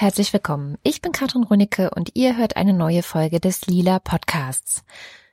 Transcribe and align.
Herzlich 0.00 0.32
willkommen. 0.32 0.78
Ich 0.84 1.02
bin 1.02 1.10
Katrin 1.10 1.42
Runicke 1.42 1.90
und 1.90 2.10
ihr 2.14 2.36
hört 2.36 2.56
eine 2.56 2.72
neue 2.72 3.02
Folge 3.02 3.40
des 3.40 3.66
Lila 3.66 3.98
Podcasts. 3.98 4.84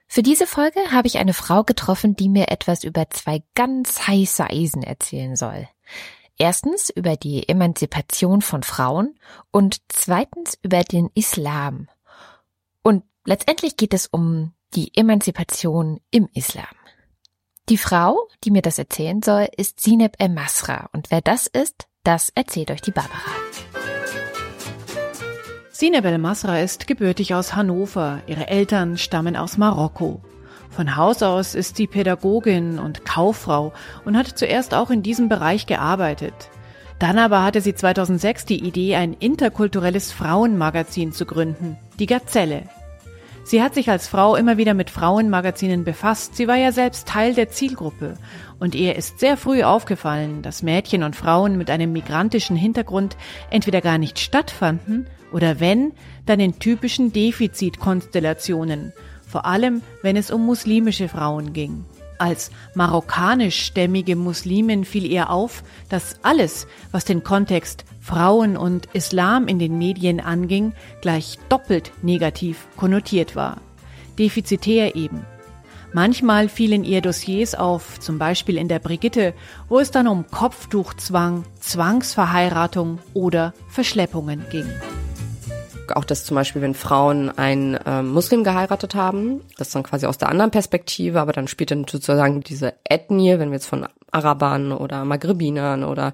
Für 0.07 0.23
diese 0.23 0.47
Folge 0.47 0.79
habe 0.91 1.07
ich 1.07 1.20
eine 1.20 1.36
Frau 1.36 1.64
getroffen, 1.64 2.15
die 2.15 2.29
mir 2.29 2.50
etwas 2.50 2.83
über 2.83 3.07
zwei 3.11 3.43
ganz 3.54 4.07
heiße 4.07 4.50
Eisen 4.50 4.82
erzählen 4.82 5.36
soll. 5.36 5.68
Erstens 6.39 6.89
über 6.89 7.15
die 7.15 7.47
Emanzipation 7.47 8.42
von 8.42 8.64
Frauen 8.64 9.14
und 9.51 9.83
zweitens 9.87 10.57
über 10.64 10.84
den 10.84 11.11
Islam. 11.14 11.87
Und 12.82 13.04
letztendlich 13.23 13.78
geht 13.78 13.93
es 13.93 14.07
um 14.07 14.54
die 14.73 14.97
Emanzipation 14.97 16.00
im 16.09 16.28
Islam. 16.34 16.65
Die 17.70 17.78
Frau, 17.78 18.28
die 18.43 18.50
mir 18.50 18.64
das 18.64 18.79
erzählen 18.79 19.21
soll, 19.21 19.47
ist 19.57 19.79
Sineb 19.79 20.15
El-Masra. 20.18 20.89
Und 20.92 21.11
wer 21.11 21.21
das 21.21 21.45
ist, 21.45 21.87
das 22.04 22.29
erzählt 22.34 22.71
euch 22.71 22.82
die 22.82 22.92
Barbara. 22.92 23.21
Sineb 25.78 26.06
El-Masra 26.06 26.61
ist 26.61 26.88
gebürtig 26.88 27.34
aus 27.34 27.54
Hannover. 27.54 28.21
Ihre 28.28 28.47
Eltern 28.47 28.97
stammen 28.97 29.36
aus 29.36 29.57
Marokko. 29.57 30.21
Von 30.70 30.96
Haus 30.96 31.21
aus 31.21 31.54
ist 31.54 31.75
sie 31.75 31.86
Pädagogin 31.86 32.80
und 32.80 33.03
Kauffrau 33.03 33.73
und 34.06 34.16
hat 34.16 34.39
zuerst 34.39 34.73
auch 34.73 34.89
in 34.89 35.03
diesem 35.03 35.28
Bereich 35.28 35.66
gearbeitet. 35.66 36.34
Dann 36.98 37.17
aber 37.17 37.44
hatte 37.44 37.59
sie 37.59 37.75
2006 37.75 38.45
die 38.45 38.64
Idee, 38.64 38.95
ein 38.95 39.11
interkulturelles 39.16 40.14
Frauenmagazin 40.14 41.12
zu 41.12 41.26
gründen, 41.26 41.76
die 42.00 42.06
Gazelle. 42.06 42.70
Sie 43.44 43.62
hat 43.62 43.73
sich 43.73 43.90
als 43.90 44.08
Frau 44.08 44.38
immer 44.38 44.56
wieder 44.56 44.76
mit 44.76 44.90
Frauenmagazinen 44.90 45.84
befasst. 45.84 46.38
Sie 46.38 46.48
war 46.48 46.56
ja 46.56 46.72
selbst 46.72 47.06
Teil 47.06 47.34
der 47.34 47.50
Zielgruppe. 47.50 48.14
Und 48.59 48.76
ihr 48.76 48.96
ist 48.96 49.20
sehr 49.20 49.36
früh 49.36 49.62
aufgefallen, 49.64 50.42
dass 50.42 50.64
Mädchen 50.64 51.03
und 51.03 51.18
Frauen 51.18 51.58
mit 51.58 51.70
einem 51.70 51.92
migrantischen 51.92 52.56
Hintergrund 52.56 53.18
entweder 53.50 53.81
gar 53.81 53.98
nicht 53.98 54.20
stattfanden 54.20 55.08
oder 55.31 55.59
wenn, 55.59 55.94
dann 56.26 56.40
in 56.40 56.59
typischen 56.59 57.12
Defizitkonstellationen. 57.12 58.94
Vor 59.28 59.45
allem, 59.45 59.81
wenn 60.02 60.16
es 60.16 60.31
um 60.31 60.45
muslimische 60.45 61.09
Frauen 61.09 61.54
ging. 61.54 61.86
Als 62.18 62.52
marokkanischstämmige 62.76 64.16
Muslimin 64.16 64.86
fiel 64.86 65.06
ihr 65.06 65.30
auf, 65.30 65.64
dass 65.90 66.16
alles, 66.23 66.68
was 66.92 67.03
den 67.03 67.23
Kontext 67.23 67.84
Frauen 68.00 68.56
und 68.56 68.88
Islam 68.94 69.48
in 69.48 69.59
den 69.59 69.78
Medien 69.78 70.20
anging, 70.20 70.73
gleich 71.02 71.38
doppelt 71.50 71.92
negativ 72.02 72.68
konnotiert 72.78 73.36
war. 73.36 73.59
Defizitär 74.18 74.96
eben. 74.96 75.26
Manchmal 75.92 76.50
fielen 76.50 76.84
ihr 76.84 77.02
Dossiers 77.02 77.56
auf, 77.56 78.00
zum 78.00 78.18
Beispiel 78.18 78.58
in 78.58 78.68
der 78.68 78.80
Brigitte, 78.80 79.34
wo 79.70 79.80
es 79.80 79.92
dann 79.92 80.08
um 80.08 80.28
Kopftuchzwang, 80.28 81.44
Zwangsverheiratung 81.59 83.00
oder 83.14 83.53
Verschleppungen 83.70 84.46
ging 84.50 84.68
auch 85.91 86.05
dass 86.05 86.25
zum 86.25 86.36
Beispiel, 86.36 86.61
wenn 86.61 86.73
Frauen 86.73 87.30
einen 87.38 87.78
ähm, 87.86 88.09
Muslim 88.09 88.44
geheiratet 88.44 88.95
haben, 88.95 89.41
das 89.58 89.69
dann 89.72 89.83
quasi 89.83 90.05
aus 90.05 90.17
der 90.17 90.30
anderen 90.30 90.52
Perspektive, 90.52 91.19
aber 91.19 91.33
dann 91.33 91.47
spielt 91.47 91.72
dann 91.72 91.86
sozusagen 91.88 92.41
diese 92.41 92.73
Ethnie, 92.83 93.38
wenn 93.39 93.50
wir 93.50 93.55
jetzt 93.55 93.67
von 93.67 93.88
Arabern 94.11 94.72
oder 94.72 95.06
Maghrebinern 95.06 95.83
oder 95.83 96.13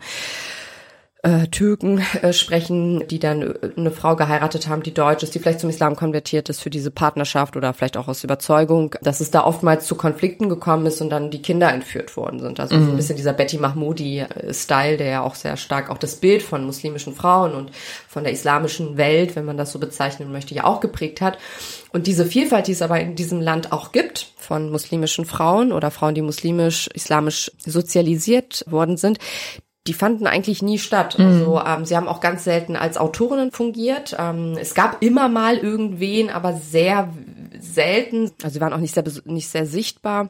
äh, 1.23 1.47
Türken 1.47 2.03
äh, 2.21 2.33
sprechen, 2.33 3.07
die 3.07 3.19
dann 3.19 3.41
äh, 3.43 3.53
eine 3.77 3.91
Frau 3.91 4.15
geheiratet 4.15 4.67
haben, 4.67 4.81
die 4.81 4.93
deutsch 4.93 5.21
ist, 5.21 5.35
die 5.35 5.39
vielleicht 5.39 5.59
zum 5.59 5.69
Islam 5.69 5.95
konvertiert 5.95 6.49
ist 6.49 6.61
für 6.61 6.71
diese 6.71 6.89
Partnerschaft 6.89 7.55
oder 7.55 7.73
vielleicht 7.73 7.97
auch 7.97 8.07
aus 8.07 8.23
Überzeugung, 8.23 8.95
dass 9.01 9.19
es 9.19 9.29
da 9.29 9.43
oftmals 9.43 9.85
zu 9.85 9.95
Konflikten 9.95 10.49
gekommen 10.49 10.87
ist 10.87 10.99
und 10.99 11.11
dann 11.11 11.29
die 11.29 11.41
Kinder 11.41 11.71
entführt 11.71 12.17
worden 12.17 12.39
sind. 12.39 12.59
Also 12.59 12.75
mhm. 12.75 12.85
so 12.85 12.91
ein 12.91 12.97
bisschen 12.97 13.17
dieser 13.17 13.33
Betty 13.33 13.59
Mahmoudi-Style, 13.59 14.97
der 14.97 15.07
ja 15.07 15.21
auch 15.21 15.35
sehr 15.35 15.57
stark 15.57 15.91
auch 15.91 15.99
das 15.99 16.15
Bild 16.15 16.41
von 16.41 16.65
muslimischen 16.65 17.13
Frauen 17.13 17.53
und 17.53 17.71
von 18.07 18.23
der 18.23 18.33
islamischen 18.33 18.97
Welt, 18.97 19.35
wenn 19.35 19.45
man 19.45 19.57
das 19.57 19.71
so 19.71 19.77
bezeichnen 19.79 20.31
möchte, 20.31 20.55
ja 20.55 20.63
auch 20.63 20.79
geprägt 20.79 21.21
hat. 21.21 21.37
Und 21.91 22.07
diese 22.07 22.25
Vielfalt, 22.25 22.65
die 22.65 22.71
es 22.71 22.81
aber 22.81 22.99
in 22.99 23.15
diesem 23.15 23.41
Land 23.41 23.71
auch 23.71 23.91
gibt, 23.91 24.31
von 24.37 24.71
muslimischen 24.71 25.25
Frauen 25.25 25.71
oder 25.71 25.91
Frauen, 25.91 26.15
die 26.15 26.21
muslimisch, 26.23 26.89
islamisch 26.93 27.51
sozialisiert 27.59 28.65
worden 28.67 28.97
sind, 28.97 29.19
die 29.87 29.93
fanden 29.93 30.27
eigentlich 30.27 30.61
nie 30.61 30.77
statt. 30.77 31.17
Mhm. 31.17 31.25
Also 31.25 31.61
ähm, 31.65 31.85
sie 31.85 31.95
haben 31.95 32.07
auch 32.07 32.21
ganz 32.21 32.43
selten 32.43 32.75
als 32.75 32.97
Autorinnen 32.97 33.51
fungiert. 33.51 34.15
Ähm, 34.17 34.57
es 34.59 34.75
gab 34.75 35.01
immer 35.01 35.27
mal 35.27 35.57
irgendwen, 35.57 36.29
aber 36.29 36.53
sehr 36.53 37.09
selten. 37.59 38.31
Also 38.43 38.55
sie 38.55 38.61
waren 38.61 38.73
auch 38.73 38.77
nicht 38.77 38.93
sehr 38.93 39.03
nicht 39.25 39.49
sehr 39.49 39.65
sichtbar. 39.65 40.29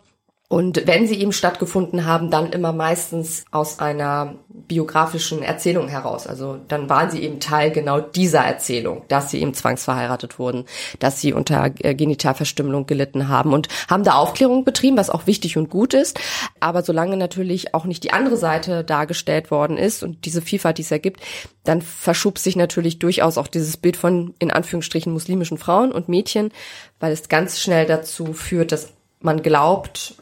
Und 0.51 0.85
wenn 0.85 1.07
sie 1.07 1.15
eben 1.15 1.31
stattgefunden 1.31 2.05
haben, 2.05 2.29
dann 2.29 2.51
immer 2.51 2.73
meistens 2.73 3.45
aus 3.51 3.79
einer 3.79 4.35
biografischen 4.49 5.43
Erzählung 5.43 5.87
heraus. 5.87 6.27
Also 6.27 6.59
dann 6.67 6.89
waren 6.89 7.09
sie 7.09 7.23
eben 7.23 7.39
Teil 7.39 7.71
genau 7.71 8.01
dieser 8.01 8.41
Erzählung, 8.41 9.03
dass 9.07 9.31
sie 9.31 9.39
eben 9.39 9.53
zwangsverheiratet 9.53 10.39
wurden, 10.39 10.65
dass 10.99 11.21
sie 11.21 11.31
unter 11.31 11.71
äh, 11.79 11.95
Genitalverstümmelung 11.95 12.85
gelitten 12.85 13.29
haben 13.29 13.53
und 13.53 13.69
haben 13.89 14.03
da 14.03 14.15
Aufklärung 14.15 14.65
betrieben, 14.65 14.97
was 14.97 15.09
auch 15.09 15.25
wichtig 15.25 15.55
und 15.55 15.69
gut 15.69 15.93
ist. 15.93 16.19
Aber 16.59 16.83
solange 16.83 17.15
natürlich 17.15 17.73
auch 17.73 17.85
nicht 17.85 18.03
die 18.03 18.11
andere 18.11 18.35
Seite 18.35 18.83
dargestellt 18.83 19.51
worden 19.51 19.77
ist 19.77 20.03
und 20.03 20.25
diese 20.25 20.41
Vielfalt, 20.41 20.79
die 20.79 20.81
es 20.81 20.91
ergibt, 20.91 21.21
dann 21.63 21.81
verschob 21.81 22.37
sich 22.37 22.57
natürlich 22.57 22.99
durchaus 22.99 23.37
auch 23.37 23.47
dieses 23.47 23.77
Bild 23.77 23.95
von 23.95 24.33
in 24.39 24.51
Anführungsstrichen 24.51 25.13
muslimischen 25.13 25.57
Frauen 25.57 25.93
und 25.93 26.09
Mädchen, 26.09 26.51
weil 26.99 27.13
es 27.13 27.29
ganz 27.29 27.61
schnell 27.61 27.85
dazu 27.85 28.33
führt, 28.33 28.73
dass 28.73 28.91
man 29.21 29.41
glaubt, 29.41 30.15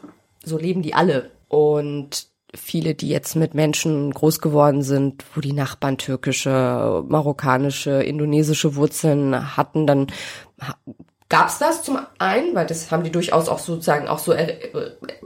so 0.44 0.58
leben 0.58 0.82
die 0.82 0.94
alle. 0.94 1.30
Und 1.48 2.28
viele, 2.54 2.94
die 2.94 3.08
jetzt 3.08 3.36
mit 3.36 3.54
Menschen 3.54 4.12
groß 4.12 4.40
geworden 4.40 4.82
sind, 4.82 5.24
wo 5.34 5.40
die 5.40 5.52
Nachbarn 5.52 5.98
türkische, 5.98 7.04
marokkanische, 7.08 8.02
indonesische 8.02 8.74
Wurzeln 8.76 9.56
hatten, 9.56 9.86
dann 9.86 10.08
Gab 11.30 11.46
es 11.46 11.58
das 11.58 11.84
zum 11.84 11.96
einen, 12.18 12.56
weil 12.56 12.66
das 12.66 12.90
haben 12.90 13.04
die 13.04 13.12
durchaus 13.12 13.48
auch 13.48 13.60
sozusagen 13.60 14.08
auch 14.08 14.18
so 14.18 14.32
er, 14.32 14.48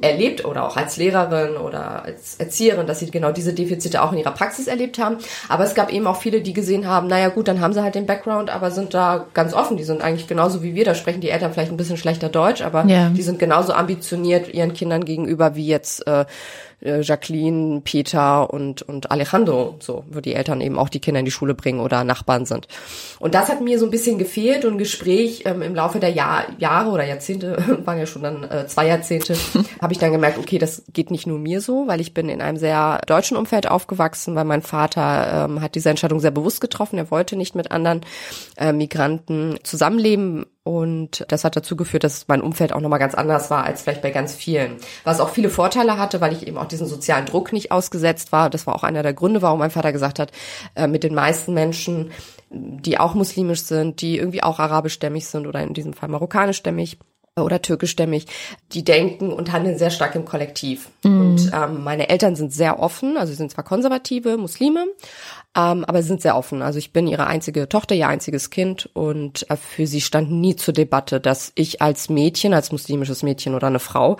erlebt 0.02 0.44
oder 0.44 0.68
auch 0.68 0.76
als 0.76 0.98
Lehrerin 0.98 1.56
oder 1.56 2.04
als 2.04 2.34
Erzieherin, 2.34 2.86
dass 2.86 3.00
sie 3.00 3.10
genau 3.10 3.32
diese 3.32 3.54
Defizite 3.54 4.02
auch 4.02 4.12
in 4.12 4.18
ihrer 4.18 4.32
Praxis 4.32 4.66
erlebt 4.66 4.98
haben. 4.98 5.16
Aber 5.48 5.64
es 5.64 5.74
gab 5.74 5.90
eben 5.90 6.06
auch 6.06 6.20
viele, 6.20 6.42
die 6.42 6.52
gesehen 6.52 6.86
haben, 6.86 7.06
naja 7.06 7.30
gut, 7.30 7.48
dann 7.48 7.62
haben 7.62 7.72
sie 7.72 7.82
halt 7.82 7.94
den 7.94 8.04
Background, 8.04 8.50
aber 8.50 8.70
sind 8.70 8.92
da 8.92 9.24
ganz 9.32 9.54
offen. 9.54 9.78
Die 9.78 9.84
sind 9.84 10.02
eigentlich 10.02 10.26
genauso 10.26 10.62
wie 10.62 10.74
wir. 10.74 10.84
Da 10.84 10.94
sprechen 10.94 11.22
die 11.22 11.30
Eltern 11.30 11.54
vielleicht 11.54 11.72
ein 11.72 11.78
bisschen 11.78 11.96
schlechter 11.96 12.28
Deutsch, 12.28 12.60
aber 12.60 12.84
ja. 12.84 13.08
die 13.08 13.22
sind 13.22 13.38
genauso 13.38 13.72
ambitioniert 13.72 14.52
ihren 14.52 14.74
Kindern 14.74 15.06
gegenüber 15.06 15.56
wie 15.56 15.66
jetzt 15.66 16.06
äh, 16.06 16.26
äh, 16.84 17.00
Jacqueline, 17.00 17.80
Peter 17.82 18.52
und, 18.52 18.82
und 18.82 19.10
Alejandro, 19.10 19.76
so, 19.80 20.04
wo 20.10 20.20
die 20.20 20.34
Eltern 20.34 20.60
eben 20.60 20.78
auch 20.78 20.88
die 20.88 21.00
Kinder 21.00 21.20
in 21.20 21.24
die 21.24 21.30
Schule 21.30 21.54
bringen 21.54 21.80
oder 21.80 22.04
Nachbarn 22.04 22.46
sind. 22.46 22.68
Und 23.18 23.34
das 23.34 23.48
hat 23.48 23.60
mir 23.60 23.78
so 23.78 23.86
ein 23.86 23.90
bisschen 23.90 24.18
gefehlt 24.18 24.64
und 24.64 24.78
Gespräch 24.78 25.42
ähm, 25.46 25.62
im 25.62 25.74
Laufe 25.74 26.00
der 26.00 26.10
Jahr, 26.10 26.44
Jahre 26.58 26.90
oder 26.90 27.04
Jahrzehnte, 27.04 27.56
waren 27.84 27.98
ja 27.98 28.06
schon 28.06 28.22
dann 28.22 28.44
äh, 28.44 28.66
zwei 28.66 28.86
Jahrzehnte, 28.86 29.36
habe 29.80 29.92
ich 29.92 29.98
dann 29.98 30.12
gemerkt, 30.12 30.38
okay, 30.38 30.58
das 30.58 30.84
geht 30.92 31.10
nicht 31.10 31.26
nur 31.26 31.38
mir 31.38 31.60
so, 31.60 31.86
weil 31.86 32.00
ich 32.00 32.14
bin 32.14 32.28
in 32.28 32.42
einem 32.42 32.58
sehr 32.58 33.00
deutschen 33.06 33.36
Umfeld 33.36 33.68
aufgewachsen, 33.68 34.34
weil 34.34 34.44
mein 34.44 34.62
Vater 34.62 35.46
ähm, 35.46 35.60
hat 35.60 35.74
diese 35.74 35.90
Entscheidung 35.90 36.20
sehr 36.20 36.30
bewusst 36.30 36.60
getroffen. 36.60 36.98
Er 36.98 37.10
wollte 37.10 37.36
nicht 37.36 37.54
mit 37.54 37.70
anderen 37.70 38.02
äh, 38.56 38.72
Migranten 38.72 39.58
zusammenleben, 39.62 40.46
und 40.64 41.26
das 41.28 41.44
hat 41.44 41.56
dazu 41.56 41.76
geführt, 41.76 42.04
dass 42.04 42.26
mein 42.26 42.40
Umfeld 42.40 42.72
auch 42.72 42.80
nochmal 42.80 42.98
ganz 42.98 43.14
anders 43.14 43.50
war 43.50 43.64
als 43.64 43.82
vielleicht 43.82 44.00
bei 44.00 44.10
ganz 44.10 44.34
vielen. 44.34 44.78
Was 45.04 45.20
auch 45.20 45.28
viele 45.28 45.50
Vorteile 45.50 45.98
hatte, 45.98 46.22
weil 46.22 46.32
ich 46.32 46.46
eben 46.46 46.56
auch 46.56 46.64
diesen 46.64 46.86
sozialen 46.86 47.26
Druck 47.26 47.52
nicht 47.52 47.70
ausgesetzt 47.70 48.32
war. 48.32 48.48
Das 48.48 48.66
war 48.66 48.74
auch 48.74 48.82
einer 48.82 49.02
der 49.02 49.12
Gründe, 49.12 49.42
warum 49.42 49.58
mein 49.58 49.70
Vater 49.70 49.92
gesagt 49.92 50.18
hat, 50.18 50.32
äh, 50.74 50.86
mit 50.86 51.04
den 51.04 51.14
meisten 51.14 51.52
Menschen, 51.52 52.12
die 52.48 52.98
auch 52.98 53.14
muslimisch 53.14 53.62
sind, 53.62 54.00
die 54.00 54.16
irgendwie 54.16 54.42
auch 54.42 54.58
arabischstämmig 54.58 55.26
sind 55.26 55.46
oder 55.46 55.62
in 55.62 55.74
diesem 55.74 55.92
Fall 55.92 56.08
marokkanischstämmig, 56.08 56.98
oder 57.36 57.60
türkischstämmig, 57.60 58.26
die 58.72 58.84
denken 58.84 59.32
und 59.32 59.50
handeln 59.50 59.76
sehr 59.76 59.90
stark 59.90 60.14
im 60.14 60.24
Kollektiv. 60.24 60.90
Mhm. 61.02 61.20
Und 61.20 61.50
ähm, 61.52 61.82
meine 61.82 62.08
Eltern 62.08 62.36
sind 62.36 62.52
sehr 62.52 62.78
offen, 62.78 63.16
also 63.16 63.32
sie 63.32 63.36
sind 63.36 63.50
zwar 63.50 63.64
konservative 63.64 64.36
Muslime, 64.36 64.86
ähm, 65.56 65.84
aber 65.84 66.02
sind 66.02 66.20
sehr 66.20 66.36
offen. 66.36 66.62
Also 66.62 66.78
ich 66.78 66.92
bin 66.92 67.06
ihre 67.06 67.26
einzige 67.26 67.68
Tochter, 67.68 67.94
ihr 67.94 68.08
einziges 68.08 68.50
Kind 68.50 68.90
und 68.92 69.48
äh, 69.50 69.56
für 69.56 69.86
sie 69.86 70.00
stand 70.00 70.30
nie 70.30 70.56
zur 70.56 70.74
Debatte, 70.74 71.20
dass 71.20 71.52
ich 71.54 71.80
als 71.80 72.08
Mädchen, 72.08 72.54
als 72.54 72.72
muslimisches 72.72 73.22
Mädchen 73.22 73.54
oder 73.54 73.68
eine 73.68 73.78
Frau 73.78 74.18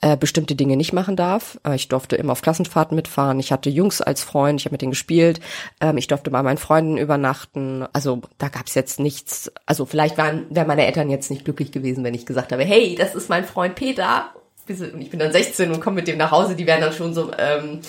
äh, 0.00 0.16
bestimmte 0.16 0.56
Dinge 0.56 0.76
nicht 0.76 0.92
machen 0.92 1.14
darf. 1.14 1.60
Äh, 1.64 1.76
ich 1.76 1.88
durfte 1.88 2.16
immer 2.16 2.32
auf 2.32 2.42
Klassenfahrten 2.42 2.96
mitfahren. 2.96 3.38
Ich 3.38 3.52
hatte 3.52 3.70
Jungs 3.70 4.00
als 4.00 4.24
Freund, 4.24 4.60
ich 4.60 4.66
habe 4.66 4.74
mit 4.74 4.82
denen 4.82 4.90
gespielt. 4.90 5.40
Ähm, 5.80 5.96
ich 5.96 6.08
durfte 6.08 6.30
bei 6.30 6.42
meinen 6.42 6.58
Freunden 6.58 6.98
übernachten. 6.98 7.86
Also 7.92 8.20
da 8.38 8.48
gab's 8.48 8.74
jetzt 8.74 8.98
nichts. 8.98 9.52
Also 9.66 9.86
vielleicht 9.86 10.18
waren 10.18 10.46
wären 10.50 10.66
meine 10.66 10.86
Eltern 10.86 11.10
jetzt 11.10 11.30
nicht 11.30 11.44
glücklich 11.44 11.70
gewesen, 11.70 12.02
wenn 12.02 12.14
ich 12.14 12.26
gesagt 12.26 12.50
habe, 12.50 12.64
hey, 12.64 12.96
das 12.98 13.14
ist 13.14 13.28
mein 13.28 13.44
Freund 13.44 13.76
Peter. 13.76 14.32
Ich 14.66 15.10
bin 15.10 15.18
dann 15.18 15.32
16 15.32 15.70
und 15.70 15.80
komme 15.80 15.96
mit 15.96 16.08
dem 16.08 16.18
nach 16.18 16.30
Hause. 16.30 16.56
Die 16.56 16.66
wären 16.66 16.80
dann 16.80 16.92
schon 16.92 17.14
so, 17.14 17.30
ähm, 17.36 17.80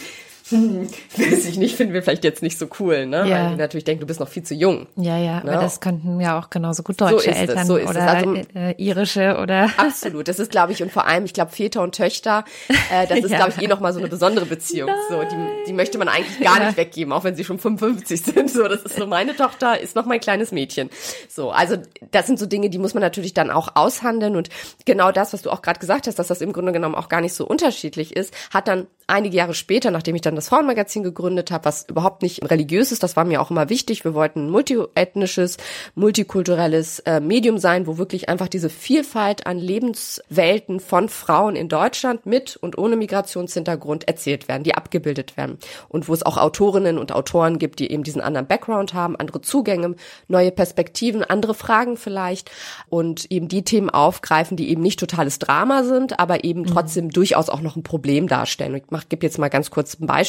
hm, 0.58 0.88
weiß 1.18 1.46
ich 1.46 1.58
nicht, 1.58 1.76
finden 1.76 1.94
wir 1.94 2.04
vielleicht 2.04 2.24
jetzt 2.24 2.42
nicht 2.44 2.58
so 2.58 2.68
cool, 2.80 3.06
ne? 3.06 3.28
Ja. 3.28 3.46
Weil 3.46 3.50
die 3.52 3.56
natürlich 3.58 3.84
denken, 3.84 4.02
du 4.02 4.08
bist 4.08 4.20
noch 4.20 4.28
viel 4.28 4.44
zu 4.44 4.54
jung. 4.54 4.88
Ja, 4.96 5.18
ja, 5.18 5.44
Ne? 5.44 5.52
aber 5.54 5.62
das 5.62 5.80
könnten 5.80 6.20
ja 6.22 6.40
auch 6.40 6.50
genauso 6.50 6.84
gut 6.84 7.00
deutsche 7.02 7.30
ist 7.30 7.36
es, 7.36 7.42
Eltern 7.42 7.66
so 7.68 7.78
ist 7.78 7.86
es. 7.90 7.96
oder 7.96 8.08
Also- 8.08 8.36
äh, 8.56 8.76
irische 8.78 9.38
oder 9.42 9.70
Absolut, 9.78 10.28
das 10.28 10.40
ist, 10.40 10.52
glaube 10.52 10.72
ich, 10.74 10.82
und 10.84 10.92
vor 10.92 11.06
allem, 11.08 11.26
ich 11.26 11.34
glaube, 11.34 11.52
Väter 11.52 11.82
und 11.82 11.96
Töchter, 11.96 12.44
äh, 12.92 13.08
das 13.08 13.20
ist, 13.20 13.30
Ja. 13.34 13.38
glaube 13.38 13.54
ich, 13.58 13.64
eh 13.64 13.68
nochmal 13.68 13.94
so 13.94 14.00
eine 14.00 14.08
besondere 14.10 14.46
Beziehung. 14.46 14.90
So, 15.10 15.22
die, 15.24 15.36
die 15.68 15.74
möchte 15.74 15.98
man 15.98 16.08
eigentlich 16.08 16.40
gar 16.40 16.60
Ja. 16.60 16.66
nicht 16.68 16.78
weggeben, 16.78 17.12
auch 17.14 17.24
wenn 17.24 17.36
sie 17.36 17.44
schon 17.44 17.60
55 17.60 18.22
sind. 18.22 18.50
So, 18.50 18.68
das 18.68 18.84
ist 18.84 18.96
so, 18.98 19.08
meine 19.08 19.36
Tochter 19.36 19.80
ist 19.80 19.96
noch 19.96 20.06
mein 20.06 20.20
kleines 20.20 20.52
Mädchen. 20.52 20.90
So, 21.30 21.52
also 21.52 21.78
das 22.12 22.28
sind 22.28 22.38
so 22.40 22.46
Dinge, 22.46 22.70
die 22.70 22.78
muss 22.78 22.94
man 22.94 23.02
natürlich 23.02 23.34
dann 23.34 23.50
auch 23.52 23.70
aushandeln. 23.76 24.36
Und 24.36 24.50
genau 24.86 25.12
das, 25.12 25.34
was 25.34 25.42
du 25.42 25.50
auch 25.50 25.62
gerade 25.62 25.80
gesagt 25.80 26.08
hast, 26.08 26.20
dass 26.20 26.28
das 26.28 26.42
im 26.42 26.54
Grunde 26.54 26.72
genommen 26.72 26.96
auch 26.96 27.10
gar 27.10 27.22
nicht 27.22 27.34
so 27.34 27.46
unterschiedlich 27.48 28.16
ist, 28.16 28.34
hat 28.54 28.68
dann 28.68 28.88
einige 29.08 29.36
Jahre 29.36 29.54
später, 29.54 29.92
nachdem 29.92 30.16
ich 30.16 30.22
dann 30.22 30.36
das 30.36 30.43
Frauenmagazin 30.48 31.04
gegründet 31.04 31.51
habe, 31.51 31.66
was 31.66 31.88
überhaupt 31.90 32.22
nicht 32.22 32.50
religiös 32.50 32.92
ist, 32.92 33.04
das 33.04 33.16
war 33.16 33.25
mir 33.25 33.42
auch 33.42 33.51
immer 33.51 33.69
wichtig. 33.69 34.04
Wir 34.04 34.13
wollten 34.13 34.48
ein 34.48 34.50
multiethnisches, 34.50 35.57
multikulturelles 35.95 37.00
äh, 37.00 37.19
Medium 37.19 37.57
sein, 37.57 37.88
wo 37.88 37.98
wirklich 37.98 38.30
einfach 38.30 38.48
diese 38.48 38.69
Vielfalt 38.69 39.48
an 39.48 39.57
Lebenswelten 39.57 40.80
von 40.80 41.10
Frauen 41.10 41.56
in 41.56 41.69
Deutschland 41.69 42.25
mit 42.25 42.56
und 42.57 42.78
ohne 42.78 42.95
Migrationshintergrund 42.95 44.07
erzählt 44.07 44.48
werden, 44.48 44.63
die 44.63 44.75
abgebildet 44.75 45.38
werden. 45.38 45.57
Und 45.90 46.07
wo 46.10 46.13
es 46.13 46.24
auch 46.24 46.38
Autorinnen 46.38 46.98
und 46.98 47.13
Autoren 47.13 47.60
gibt, 47.60 47.80
die 47.80 47.92
eben 47.92 48.04
diesen 48.04 48.22
anderen 48.22 48.48
Background 48.48 48.94
haben, 48.94 49.16
andere 49.16 49.42
Zugänge, 49.42 49.96
neue 50.28 50.51
Perspektiven, 50.51 51.24
andere 51.24 51.54
Fragen 51.54 51.98
vielleicht 51.98 52.51
und 52.89 53.31
eben 53.31 53.48
die 53.48 53.63
Themen 53.63 53.89
aufgreifen, 53.89 54.57
die 54.57 54.69
eben 54.69 54.81
nicht 54.81 55.00
totales 55.00 55.39
Drama 55.39 55.84
sind, 55.84 56.19
aber 56.19 56.44
eben 56.44 56.66
trotzdem 56.66 57.10
durchaus 57.10 57.50
auch 57.50 57.62
noch 57.62 57.75
ein 57.75 57.84
Problem 57.84 58.28
darstellen. 58.28 58.75
Ich 58.75 58.84
mach, 58.89 59.07
gebe 59.10 59.25
jetzt 59.25 59.38
mal 59.38 59.50
ganz 59.50 59.72
kurz 59.72 60.00
ein 60.00 60.07
Beispiel. 60.07 60.23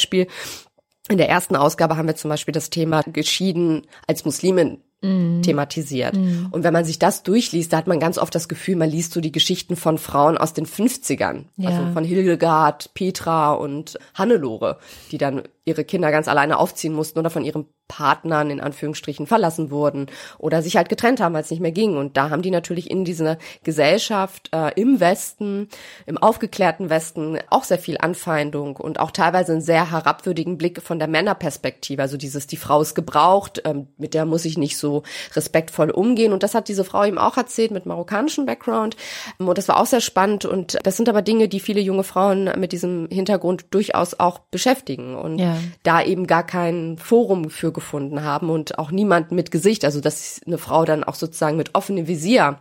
In 1.07 1.17
der 1.17 1.29
ersten 1.29 1.55
Ausgabe 1.55 1.97
haben 1.97 2.07
wir 2.07 2.15
zum 2.15 2.29
Beispiel 2.29 2.53
das 2.53 2.69
Thema 2.69 3.03
Geschieden 3.03 3.87
als 4.07 4.25
Muslimin 4.25 4.81
thematisiert. 5.01 6.15
Und 6.15 6.63
wenn 6.63 6.73
man 6.73 6.83
sich 6.83 6.97
das 6.97 7.21
durchliest, 7.21 7.71
da 7.71 7.77
hat 7.77 7.85
man 7.85 7.99
ganz 7.99 8.17
oft 8.17 8.33
das 8.33 8.47
Gefühl, 8.47 8.75
man 8.75 8.89
liest 8.89 9.13
so 9.13 9.21
die 9.21 9.31
Geschichten 9.31 9.75
von 9.75 9.99
Frauen 9.99 10.35
aus 10.35 10.53
den 10.53 10.65
50ern. 10.65 11.43
Ja. 11.57 11.69
Also 11.69 11.93
von 11.93 12.03
Hildegard, 12.03 12.91
Petra 12.95 13.53
und 13.53 13.99
Hannelore, 14.15 14.79
die 15.11 15.19
dann 15.19 15.43
ihre 15.65 15.83
Kinder 15.83 16.11
ganz 16.11 16.27
alleine 16.27 16.57
aufziehen 16.59 16.93
mussten 16.93 17.19
oder 17.19 17.31
von 17.31 17.43
ihren 17.43 17.65
Partnern 17.87 18.49
in 18.49 18.59
Anführungsstrichen 18.59 19.27
verlassen 19.27 19.69
wurden 19.69 20.07
oder 20.39 20.61
sich 20.61 20.75
halt 20.77 20.89
getrennt 20.89 21.19
haben, 21.19 21.33
weil 21.33 21.41
es 21.41 21.51
nicht 21.51 21.59
mehr 21.59 21.71
ging. 21.71 21.97
Und 21.97 22.17
da 22.17 22.29
haben 22.29 22.41
die 22.41 22.51
natürlich 22.51 22.89
in 22.89 23.05
dieser 23.05 23.37
Gesellschaft 23.63 24.49
äh, 24.53 24.71
im 24.79 24.99
Westen, 24.99 25.69
im 26.05 26.17
aufgeklärten 26.17 26.89
Westen 26.89 27.37
auch 27.49 27.63
sehr 27.63 27.77
viel 27.77 27.97
Anfeindung 27.99 28.75
und 28.75 28.99
auch 28.99 29.11
teilweise 29.11 29.51
einen 29.53 29.61
sehr 29.61 29.91
herabwürdigen 29.91 30.57
Blick 30.57 30.81
von 30.81 30.99
der 30.99 31.07
Männerperspektive. 31.07 32.01
Also 32.01 32.17
dieses, 32.17 32.47
die 32.47 32.57
Frau 32.57 32.81
ist 32.81 32.95
gebraucht, 32.95 33.61
ähm, 33.65 33.87
mit 33.97 34.13
der 34.13 34.25
muss 34.25 34.45
ich 34.45 34.57
nicht 34.57 34.77
so 34.77 35.03
respektvoll 35.35 35.91
umgehen. 35.91 36.33
Und 36.33 36.43
das 36.43 36.55
hat 36.55 36.67
diese 36.67 36.83
Frau 36.83 37.05
eben 37.05 37.19
auch 37.19 37.37
erzählt 37.37 37.71
mit 37.71 37.85
marokkanischem 37.85 38.45
Background. 38.45 38.97
Und 39.37 39.57
das 39.57 39.67
war 39.67 39.79
auch 39.79 39.85
sehr 39.85 40.01
spannend. 40.01 40.45
Und 40.45 40.77
das 40.83 40.97
sind 40.97 41.09
aber 41.09 41.21
Dinge, 41.21 41.47
die 41.47 41.59
viele 41.59 41.81
junge 41.81 42.03
Frauen 42.03 42.51
mit 42.57 42.71
diesem 42.71 43.07
Hintergrund 43.11 43.65
durchaus 43.71 44.19
auch 44.19 44.39
beschäftigen. 44.39 45.15
Und 45.15 45.39
Ja. 45.39 45.54
Da 45.83 46.01
eben 46.03 46.27
gar 46.27 46.45
kein 46.45 46.97
Forum 46.97 47.49
für 47.49 47.71
gefunden 47.71 48.23
haben 48.23 48.49
und 48.49 48.79
auch 48.79 48.91
niemand 48.91 49.31
mit 49.31 49.51
Gesicht, 49.51 49.85
also 49.85 50.01
dass 50.01 50.41
eine 50.45 50.57
Frau 50.57 50.85
dann 50.85 51.03
auch 51.03 51.15
sozusagen 51.15 51.57
mit 51.57 51.75
offenem 51.75 52.07
Visier 52.07 52.59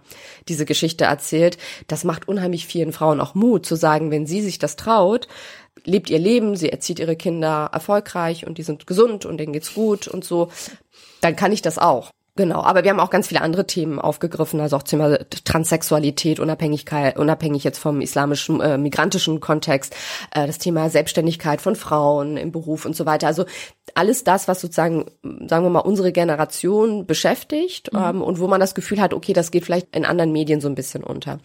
diese 0.49 0.64
Geschichte 0.64 1.05
erzählt, 1.05 1.58
das 1.88 2.05
macht 2.05 2.29
unheimlich 2.29 2.67
vielen 2.67 2.93
Frauen 2.93 3.20
auch 3.20 3.35
Mut 3.35 3.67
zu 3.67 3.76
sagen, 3.76 4.11
wenn 4.11 4.26
sie 4.26 4.43
sich 4.43 4.58
das 4.58 4.76
traut, 4.76 5.29
lebt 5.85 6.11
ihr 6.11 6.19
Leben, 6.19 6.56
sie 6.56 6.70
erzieht 6.70 6.99
ihre 6.99 7.17
Kinder 7.17 7.70
erfolgreich 7.73 8.46
und 8.46 8.58
die 8.58 8.62
sind 8.62 8.87
gesund 8.87 9.26
und 9.26 9.38
denen 9.38 9.52
geht's 9.52 9.75
gut 9.75 10.08
und 10.08 10.25
so, 10.25 10.50
dann 11.20 11.37
kann 11.37 11.52
ich 11.52 11.62
das 11.62 11.79
auch. 11.79 12.11
Genau, 12.36 12.64
aber 12.64 12.82
wir 12.82 12.90
haben 12.90 12.98
auch 12.98 13.10
ganz 13.10 13.28
viele 13.28 13.42
andere 13.42 13.64
Themen 13.64 14.00
aufgegriffen, 14.00 14.58
also 14.60 14.76
auch 14.76 14.82
Thema 14.82 15.19
Transsexualität, 15.44 16.40
Unabhängigkeit, 16.40 17.16
unabhängig 17.16 17.62
jetzt 17.62 17.78
vom 17.78 18.00
islamischen, 18.00 18.60
äh, 18.60 18.76
migrantischen 18.76 19.38
Kontext, 19.38 19.94
äh, 20.34 20.44
das 20.48 20.58
Thema 20.58 20.90
Selbstständigkeit 20.90 21.60
von 21.60 21.76
Frauen 21.76 22.36
im 22.36 22.50
Beruf 22.50 22.86
und 22.86 22.96
so 22.96 23.06
weiter. 23.06 23.28
Also 23.28 23.44
alles 23.94 24.25
das, 24.25 24.48
was 24.48 24.60
sozusagen, 24.60 25.04
sagen 25.22 25.64
wir 25.64 25.70
mal, 25.70 25.78
unsere 25.78 26.10
Generation 26.10 27.06
beschäftigt 27.06 27.90
ähm, 27.94 28.20
und 28.20 28.40
wo 28.40 28.48
man 28.48 28.58
das 28.58 28.75
Gefühl 28.75 29.00
hat, 29.00 29.14
okay, 29.14 29.32
das 29.32 29.52
geht 29.52 29.64
vielleicht 29.64 29.94
in 29.94 30.04
anderen 30.04 30.32
Medien 30.32 30.60
so 30.60 30.66
ein 30.66 30.75
bisschen 30.75 31.04
unter. 31.04 31.38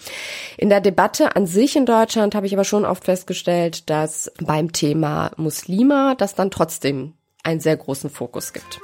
In 0.58 0.70
der 0.70 0.82
Debatte 0.82 1.36
an 1.36 1.46
sich 1.46 1.76
in 1.76 1.86
Deutschland 1.86 2.34
habe 2.34 2.48
ich 2.48 2.54
aber 2.54 2.64
schon 2.64 2.86
oft 2.86 3.04
festgestellt, 3.04 3.92
dass 3.92 4.32
beim 4.44 4.72
Thema 4.72 5.30
Muslima 5.38 6.16
das 6.16 6.34
dann 6.34 6.50
trotzdem 6.50 7.14
einen 7.44 7.60
sehr 7.60 7.78
großen 7.78 8.10
Fokus 8.10 8.54
gibt. 8.54 8.80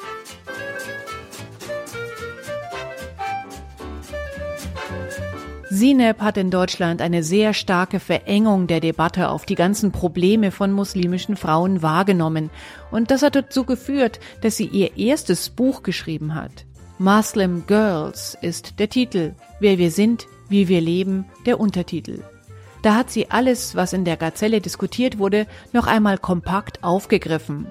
Sineb 5.76 6.22
hat 6.22 6.38
in 6.38 6.52
Deutschland 6.52 7.02
eine 7.02 7.22
sehr 7.22 7.54
starke 7.54 8.00
Verengung 8.00 8.66
der 8.66 8.80
Debatte 8.80 9.28
auf 9.28 9.46
die 9.46 9.56
ganzen 9.56 9.92
Probleme 9.92 10.52
von 10.52 10.72
muslimischen 10.72 11.36
Frauen 11.36 11.82
wahrgenommen 11.82 12.50
und 12.92 13.12
das 13.12 13.22
hat 13.22 13.36
dazu 13.36 13.66
geführt, 13.66 14.22
dass 14.40 14.56
sie 14.56 14.68
ihr 14.68 14.96
erstes 14.96 15.50
Buch 15.50 15.84
geschrieben 15.84 16.34
hat. 16.34 16.66
Muslim 16.98 17.68
Girls 17.68 18.38
ist 18.42 18.80
der 18.80 18.88
Titel, 18.88 19.34
Wer 19.60 19.78
wir 19.78 19.92
sind, 19.92 20.28
wie 20.48 20.70
wir 20.70 20.80
leben, 20.80 21.26
der 21.46 21.60
Untertitel. 21.60 22.24
Da 22.82 22.96
hat 22.96 23.12
sie 23.12 23.30
alles, 23.30 23.76
was 23.76 23.92
in 23.92 24.06
der 24.06 24.16
Gazelle 24.16 24.62
diskutiert 24.62 25.18
wurde, 25.18 25.46
noch 25.74 25.88
einmal 25.88 26.18
kompakt 26.18 26.86
aufgegriffen. 26.86 27.68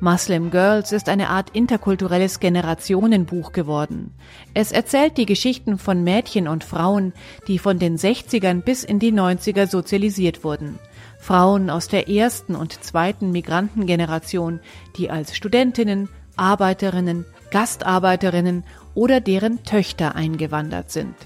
Muslim 0.00 0.52
Girls 0.52 0.92
ist 0.92 1.08
eine 1.08 1.28
Art 1.28 1.50
interkulturelles 1.54 2.38
Generationenbuch 2.38 3.50
geworden. 3.50 4.14
Es 4.54 4.70
erzählt 4.70 5.16
die 5.16 5.26
Geschichten 5.26 5.76
von 5.76 6.04
Mädchen 6.04 6.46
und 6.46 6.62
Frauen, 6.62 7.12
die 7.48 7.58
von 7.58 7.80
den 7.80 7.98
60ern 7.98 8.62
bis 8.62 8.84
in 8.84 9.00
die 9.00 9.12
90er 9.12 9.66
sozialisiert 9.66 10.44
wurden. 10.44 10.78
Frauen 11.18 11.68
aus 11.68 11.88
der 11.88 12.08
ersten 12.08 12.54
und 12.54 12.84
zweiten 12.84 13.32
Migrantengeneration, 13.32 14.60
die 14.96 15.10
als 15.10 15.36
Studentinnen, 15.36 16.08
Arbeiterinnen, 16.36 17.24
Gastarbeiterinnen 17.50 18.62
oder 18.94 19.20
deren 19.20 19.64
Töchter 19.64 20.14
eingewandert 20.14 20.92
sind. 20.92 21.16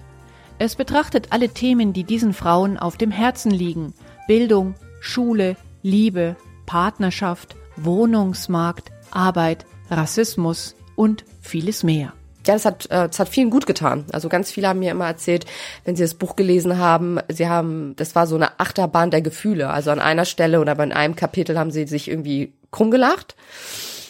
Es 0.59 0.77
betrachtet 0.77 1.27
alle 1.29 1.51
Themen, 1.51 1.93
die 1.93 2.05
diesen 2.05 2.33
Frauen 2.33 2.79
auf 2.79 2.97
dem 2.97 3.11
Herzen 3.11 3.51
liegen. 3.51 3.93
Bildung, 4.27 4.77
Schule, 5.01 5.57
Liebe, 5.83 6.37
Partnerschaft, 6.65 7.57
Wohnungsmarkt, 7.77 8.91
Arbeit, 9.11 9.67
Rassismus 9.91 10.75
und 10.97 11.25
vieles 11.41 11.83
mehr. 11.83 12.13
Ja, 12.47 12.55
das 12.55 12.65
hat, 12.65 12.87
äh, 12.87 13.09
das 13.09 13.19
hat 13.19 13.29
vielen 13.29 13.51
gut 13.51 13.67
getan. 13.67 14.05
Also 14.13 14.29
ganz 14.29 14.51
viele 14.51 14.69
haben 14.69 14.81
mir 14.81 14.91
immer 14.91 15.07
erzählt, 15.07 15.47
wenn 15.85 15.95
sie 15.95 16.03
das 16.03 16.15
Buch 16.15 16.35
gelesen 16.35 16.79
haben, 16.79 17.19
sie 17.29 17.49
haben, 17.49 17.95
das 17.97 18.15
war 18.15 18.27
so 18.27 18.35
eine 18.35 18.59
Achterbahn 18.59 19.11
der 19.11 19.23
Gefühle. 19.23 19.71
Also 19.71 19.91
an 19.91 20.01
einer 20.01 20.25
Stelle 20.25 20.61
oder 20.61 20.75
bei 20.75 20.85
einem 20.93 21.17
Kapitel 21.17 21.59
haben 21.59 21.71
sie 21.71 21.87
sich 21.87 22.09
irgendwie 22.09 22.53
krumm 22.71 22.91
gelacht. 22.91 23.37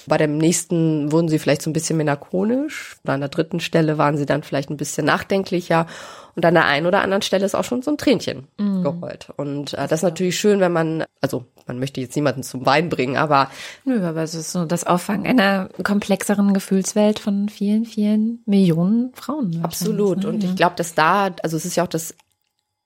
Bei 0.07 0.17
dem 0.17 0.39
nächsten 0.39 1.13
wurden 1.13 1.29
sie 1.29 1.39
vielleicht 1.39 1.63
so 1.63 1.71
ein 1.71 1.75
bisschen 1.75 1.97
melancholisch. 1.97 2.97
Oder 3.05 3.13
an 3.15 3.21
der 3.21 3.29
dritten 3.29 3.61
Stelle 3.61 3.99
waren 3.99 4.17
sie 4.17 4.27
dann 4.27 4.43
vielleicht 4.43 4.71
ein 4.71 4.77
bisschen 4.77 5.07
nachdenklicher. 5.07 5.87
Und 6.35 6.45
an 6.45 6.55
der 6.55 6.65
einen 6.65 6.87
oder 6.87 7.03
anderen 7.03 7.23
Stelle 7.23 7.45
ist 7.45 7.55
auch 7.55 7.65
schon 7.65 7.83
so 7.83 7.91
ein 7.91 7.99
Tränchen 7.99 8.49
gerollt. 8.83 9.29
Und 9.37 9.75
äh, 9.75 9.87
das 9.87 10.01
ist 10.01 10.03
natürlich 10.03 10.39
schön, 10.39 10.61
wenn 10.61 10.73
man, 10.73 11.05
also 11.21 11.45
man 11.67 11.79
möchte 11.79 12.01
jetzt 12.01 12.17
niemanden 12.17 12.43
zum 12.43 12.67
Wein 12.67 12.89
bringen, 12.89 13.17
aber 13.17 13.51
Nö, 13.85 14.05
aber 14.05 14.23
es 14.23 14.35
ist 14.35 14.53
so 14.53 14.65
das 14.65 14.85
Auffangen 14.85 15.27
einer 15.27 15.69
komplexeren 15.83 16.55
Gefühlswelt 16.55 17.19
von 17.19 17.49
vielen, 17.49 17.85
vielen 17.85 18.43
Millionen 18.47 19.13
Frauen. 19.15 19.61
Absolut. 19.63 20.23
ne? 20.23 20.29
Und 20.29 20.45
ich 20.45 20.57
glaube, 20.57 20.75
dass 20.77 20.95
da, 20.95 21.31
also 21.43 21.57
es 21.57 21.65
ist 21.65 21.77
ja 21.77 21.85
auch 21.85 21.89
das 21.89 22.15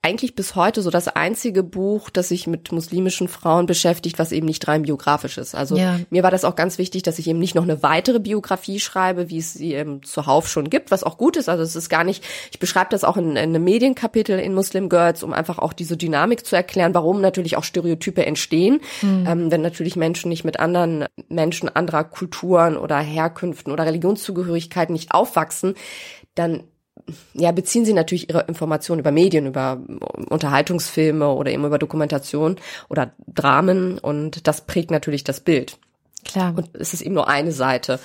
eigentlich 0.06 0.36
bis 0.36 0.54
heute 0.54 0.82
so 0.82 0.90
das 0.90 1.08
einzige 1.08 1.64
Buch, 1.64 2.10
das 2.10 2.28
sich 2.28 2.46
mit 2.46 2.70
muslimischen 2.70 3.26
Frauen 3.26 3.66
beschäftigt, 3.66 4.20
was 4.20 4.30
eben 4.30 4.46
nicht 4.46 4.66
rein 4.68 4.82
biografisch 4.82 5.36
ist. 5.36 5.56
Also 5.56 5.76
Ja. 5.76 5.98
mir 6.10 6.22
war 6.22 6.30
das 6.30 6.44
auch 6.44 6.54
ganz 6.54 6.78
wichtig, 6.78 7.02
dass 7.02 7.18
ich 7.18 7.26
eben 7.26 7.40
nicht 7.40 7.56
noch 7.56 7.64
eine 7.64 7.82
weitere 7.82 8.20
Biografie 8.20 8.78
schreibe, 8.78 9.30
wie 9.30 9.38
es 9.38 9.54
sie 9.54 9.74
eben 9.74 10.04
zuhauf 10.04 10.48
schon 10.48 10.70
gibt, 10.70 10.92
was 10.92 11.02
auch 11.02 11.18
gut 11.18 11.36
ist. 11.36 11.48
Also 11.48 11.64
es 11.64 11.74
ist 11.74 11.88
gar 11.88 12.04
nicht, 12.04 12.22
ich 12.52 12.60
beschreibe 12.60 12.86
das 12.90 13.02
auch 13.02 13.16
in, 13.16 13.30
in 13.30 13.36
einem 13.38 13.64
Medienkapitel 13.64 14.38
in 14.38 14.54
Muslim 14.54 14.88
Girls, 14.88 15.24
um 15.24 15.32
einfach 15.32 15.58
auch 15.58 15.72
diese 15.72 15.96
Dynamik 15.96 16.46
zu 16.46 16.54
erklären, 16.54 16.94
warum 16.94 17.20
natürlich 17.20 17.56
auch 17.56 17.64
Stereotype 17.64 18.24
entstehen, 18.24 18.80
ähm, 19.02 19.50
wenn 19.50 19.60
natürlich 19.60 19.96
Menschen 19.96 20.28
nicht 20.28 20.44
mit 20.44 20.60
anderen 20.60 21.06
Menschen 21.28 21.68
anderer 21.74 22.04
Kulturen 22.04 22.76
oder 22.76 22.98
Herkünften 22.98 23.72
oder 23.72 23.84
Religionszugehörigkeiten 23.86 24.92
nicht 24.92 25.10
aufwachsen, 25.10 25.74
dann 26.36 26.62
ja, 27.34 27.52
beziehen 27.52 27.84
sie 27.84 27.92
natürlich 27.92 28.28
ihre 28.28 28.42
Informationen 28.42 29.00
über 29.00 29.12
Medien, 29.12 29.46
über 29.46 29.80
Unterhaltungsfilme 30.28 31.28
oder 31.28 31.50
eben 31.50 31.64
über 31.64 31.78
Dokumentation 31.78 32.56
oder 32.88 33.12
Dramen 33.26 33.98
und 33.98 34.46
das 34.46 34.62
prägt 34.62 34.90
natürlich 34.90 35.24
das 35.24 35.40
Bild. 35.40 35.78
Klar. 36.24 36.54
Und 36.56 36.70
es 36.74 36.92
ist 36.92 37.02
eben 37.02 37.14
nur 37.14 37.28
eine 37.28 37.52
Seite. 37.52 38.00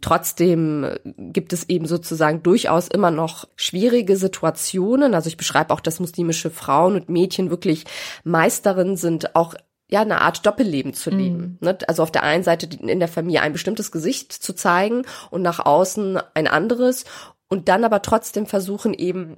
Trotzdem 0.00 0.86
gibt 1.04 1.52
es 1.52 1.68
eben 1.68 1.86
sozusagen 1.86 2.42
durchaus 2.42 2.88
immer 2.88 3.10
noch 3.10 3.46
schwierige 3.54 4.16
Situationen. 4.16 5.14
Also 5.14 5.28
ich 5.28 5.36
beschreibe 5.36 5.74
auch, 5.74 5.80
dass 5.80 6.00
muslimische 6.00 6.50
Frauen 6.50 6.94
und 6.94 7.08
Mädchen 7.10 7.50
wirklich 7.50 7.84
Meisterinnen 8.24 8.96
sind, 8.96 9.36
auch 9.36 9.54
ja 9.88 10.00
eine 10.00 10.20
Art 10.22 10.46
Doppelleben 10.46 10.94
zu 10.94 11.10
leben. 11.10 11.58
Mhm. 11.60 11.74
Also 11.86 12.02
auf 12.02 12.12
der 12.12 12.22
einen 12.22 12.44
Seite 12.44 12.68
in 12.80 12.98
der 13.00 13.08
Familie 13.08 13.42
ein 13.42 13.52
bestimmtes 13.52 13.92
Gesicht 13.92 14.32
zu 14.32 14.54
zeigen 14.54 15.02
und 15.30 15.42
nach 15.42 15.58
außen 15.58 16.18
ein 16.34 16.46
anderes 16.46 17.04
und 17.50 17.68
dann 17.68 17.84
aber 17.84 18.00
trotzdem 18.00 18.46
versuchen 18.46 18.94
eben 18.94 19.36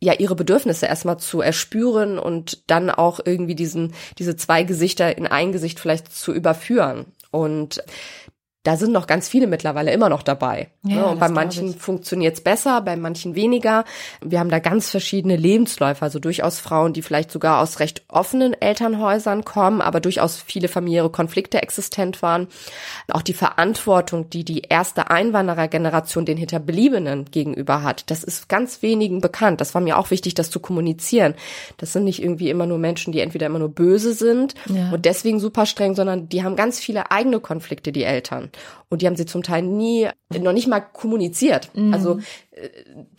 ja 0.00 0.14
ihre 0.14 0.36
Bedürfnisse 0.36 0.86
erstmal 0.86 1.18
zu 1.18 1.40
erspüren 1.40 2.18
und 2.18 2.70
dann 2.70 2.90
auch 2.90 3.20
irgendwie 3.24 3.54
diesen 3.54 3.92
diese 4.18 4.36
zwei 4.36 4.62
Gesichter 4.62 5.18
in 5.18 5.26
ein 5.26 5.52
Gesicht 5.52 5.80
vielleicht 5.80 6.12
zu 6.12 6.32
überführen. 6.32 7.06
Und 7.30 7.82
da 8.66 8.76
sind 8.76 8.90
noch 8.90 9.06
ganz 9.06 9.28
viele 9.28 9.46
mittlerweile 9.46 9.92
immer 9.92 10.08
noch 10.08 10.24
dabei. 10.24 10.70
Ja, 10.82 10.96
ne? 10.96 11.06
Und 11.06 11.20
bei 11.20 11.28
manchen 11.28 11.72
funktioniert 11.72 12.34
es 12.34 12.40
besser, 12.40 12.80
bei 12.80 12.96
manchen 12.96 13.36
weniger. 13.36 13.84
Wir 14.20 14.40
haben 14.40 14.50
da 14.50 14.58
ganz 14.58 14.90
verschiedene 14.90 15.36
Lebensläufe, 15.36 16.02
also 16.02 16.18
durchaus 16.18 16.58
Frauen, 16.58 16.92
die 16.92 17.02
vielleicht 17.02 17.30
sogar 17.30 17.60
aus 17.60 17.78
recht 17.78 18.02
offenen 18.08 18.60
Elternhäusern 18.60 19.44
kommen, 19.44 19.80
aber 19.80 20.00
durchaus 20.00 20.42
viele 20.44 20.66
familiäre 20.66 21.10
Konflikte 21.10 21.62
existent 21.62 22.22
waren. 22.22 22.48
Auch 23.12 23.22
die 23.22 23.34
Verantwortung, 23.34 24.30
die 24.30 24.44
die 24.44 24.62
erste 24.62 25.10
Einwanderergeneration 25.10 26.24
den 26.24 26.36
Hinterbliebenen 26.36 27.26
gegenüber 27.30 27.84
hat, 27.84 28.10
das 28.10 28.24
ist 28.24 28.48
ganz 28.48 28.82
wenigen 28.82 29.20
bekannt. 29.20 29.60
Das 29.60 29.76
war 29.76 29.80
mir 29.80 29.96
auch 29.96 30.10
wichtig, 30.10 30.34
das 30.34 30.50
zu 30.50 30.58
kommunizieren. 30.58 31.34
Das 31.76 31.92
sind 31.92 32.02
nicht 32.02 32.20
irgendwie 32.20 32.50
immer 32.50 32.66
nur 32.66 32.78
Menschen, 32.78 33.12
die 33.12 33.20
entweder 33.20 33.46
immer 33.46 33.60
nur 33.60 33.72
böse 33.72 34.12
sind 34.12 34.54
ja. 34.66 34.90
und 34.90 35.04
deswegen 35.04 35.38
super 35.38 35.66
streng, 35.66 35.94
sondern 35.94 36.28
die 36.28 36.42
haben 36.42 36.56
ganz 36.56 36.80
viele 36.80 37.12
eigene 37.12 37.38
Konflikte, 37.38 37.92
die 37.92 38.02
Eltern. 38.02 38.50
Und 38.88 39.02
die 39.02 39.06
haben 39.06 39.16
sie 39.16 39.26
zum 39.26 39.42
Teil 39.42 39.62
nie, 39.62 40.08
noch 40.38 40.52
nicht 40.52 40.68
mal 40.68 40.80
kommuniziert. 40.80 41.70
Mhm. 41.74 41.92
Also 41.92 42.18
äh, 42.52 42.68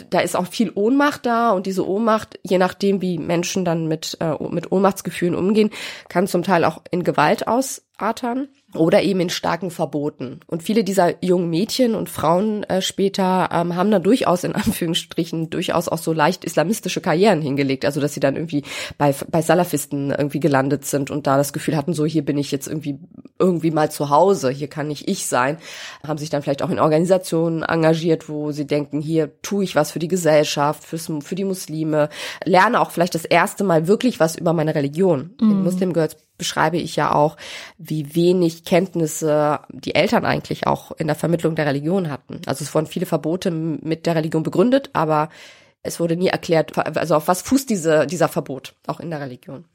da 0.10 0.20
ist 0.20 0.36
auch 0.36 0.48
viel 0.48 0.72
Ohnmacht 0.74 1.26
da 1.26 1.52
und 1.52 1.66
diese 1.66 1.88
Ohnmacht, 1.88 2.40
je 2.44 2.58
nachdem, 2.58 3.02
wie 3.02 3.18
Menschen 3.18 3.66
dann 3.66 3.88
mit, 3.88 4.18
äh, 4.20 4.36
mit 4.50 4.72
Ohnmachtsgefühlen 4.72 5.36
umgehen, 5.36 5.72
kann 6.10 6.28
zum 6.28 6.44
Teil 6.44 6.64
auch 6.64 6.82
in 6.92 7.04
Gewalt 7.04 7.48
ausartern 7.48 8.48
oder 8.78 9.02
eben 9.04 9.20
in 9.20 9.30
starken 9.30 9.72
Verboten. 9.72 10.40
Und 10.48 10.64
viele 10.64 10.84
dieser 10.84 11.24
jungen 11.24 11.50
Mädchen 11.50 11.96
und 11.96 12.10
Frauen 12.10 12.64
äh, 12.64 12.82
später 12.82 13.50
ähm, 13.52 13.76
haben 13.76 13.92
dann 13.92 14.04
durchaus 14.04 14.44
in 14.44 14.56
Anführungsstrichen 14.56 15.50
durchaus 15.50 15.88
auch 15.88 15.98
so 15.98 16.14
leicht 16.14 16.46
islamistische 16.46 17.02
Karrieren 17.02 17.42
hingelegt, 17.42 17.86
also 17.86 18.02
dass 18.02 18.14
sie 18.14 18.20
dann 18.20 18.36
irgendwie 18.36 18.64
bei 18.98 19.14
bei 19.30 19.42
Salafisten 19.42 20.12
irgendwie 20.12 20.40
gelandet 20.40 20.86
sind 20.86 21.12
und 21.12 21.28
da 21.28 21.38
das 21.38 21.54
Gefühl 21.54 21.76
hatten, 21.76 21.94
so 21.94 22.06
hier 22.06 22.24
bin 22.24 22.38
ich 22.38 22.52
jetzt 22.52 22.68
irgendwie 22.68 23.00
irgendwie 23.40 23.72
mal 23.72 23.92
zu 23.92 24.10
Hause, 24.10 24.50
hier 24.50 24.68
kann 24.68 24.88
nicht 24.88 25.08
ich 25.08 25.28
sein, 25.28 25.58
haben 26.06 26.18
sich 26.18 26.30
dann 26.30 26.42
vielleicht 26.42 26.64
auch 26.64 26.70
in 26.70 26.80
Organisationen 26.80 27.64
engagiert, 27.64 28.30
wo 28.30 28.52
sie 28.52 28.66
denken, 28.66 29.00
hier 29.00 29.42
tue 29.42 29.64
ich 29.64 29.76
was 29.76 29.92
für 29.92 30.00
die 30.00 30.08
Gesellschaft, 30.08 30.84
fürs, 30.84 31.12
für 31.22 31.36
die 31.36 31.44
Muslime, 31.44 32.10
lerne 32.44 32.82
auch 32.82 32.92
vielleicht 32.92 33.16
das 33.16 33.26
erste 33.26 33.64
Mal 33.64 33.88
wirklich 33.88 34.20
was 34.20 34.36
über 34.36 34.54
meine 34.54 34.76
Religion. 34.76 35.36
Mhm. 35.40 35.52
In 35.52 35.64
Muslim 35.64 35.94
Girls 35.94 36.18
beschreibe 36.38 36.78
ich 36.78 36.96
ja 36.96 37.14
auch, 37.14 37.38
wie 37.78 38.16
wenig 38.16 38.64
Kenntnisse 38.64 39.60
die 39.70 39.96
Eltern 39.96 40.26
eigentlich 40.26 40.68
auch 40.68 40.92
in 40.92 41.08
der 41.08 41.16
Vermittlung 41.16 41.56
der 41.56 41.66
Religion 41.66 42.10
hatten. 42.10 42.42
Also 42.46 42.64
es 42.64 42.74
wurden 42.74 42.88
viele 42.88 43.06
Verbote 43.06 43.52
mit 43.52 44.06
der 44.06 44.16
Religion 44.16 44.44
begründet, 44.44 44.90
aber 44.94 45.30
es 45.84 46.00
wurde 46.00 46.18
nie 46.18 46.28
erklärt, 46.28 46.78
also 46.98 47.16
auf 47.16 47.28
was 47.28 47.42
fußt 47.42 47.70
diese, 47.70 48.08
dieser 48.08 48.28
Verbot, 48.28 48.74
auch 48.88 49.00
in 49.00 49.10
der 49.10 49.22
Religion. 49.22 49.66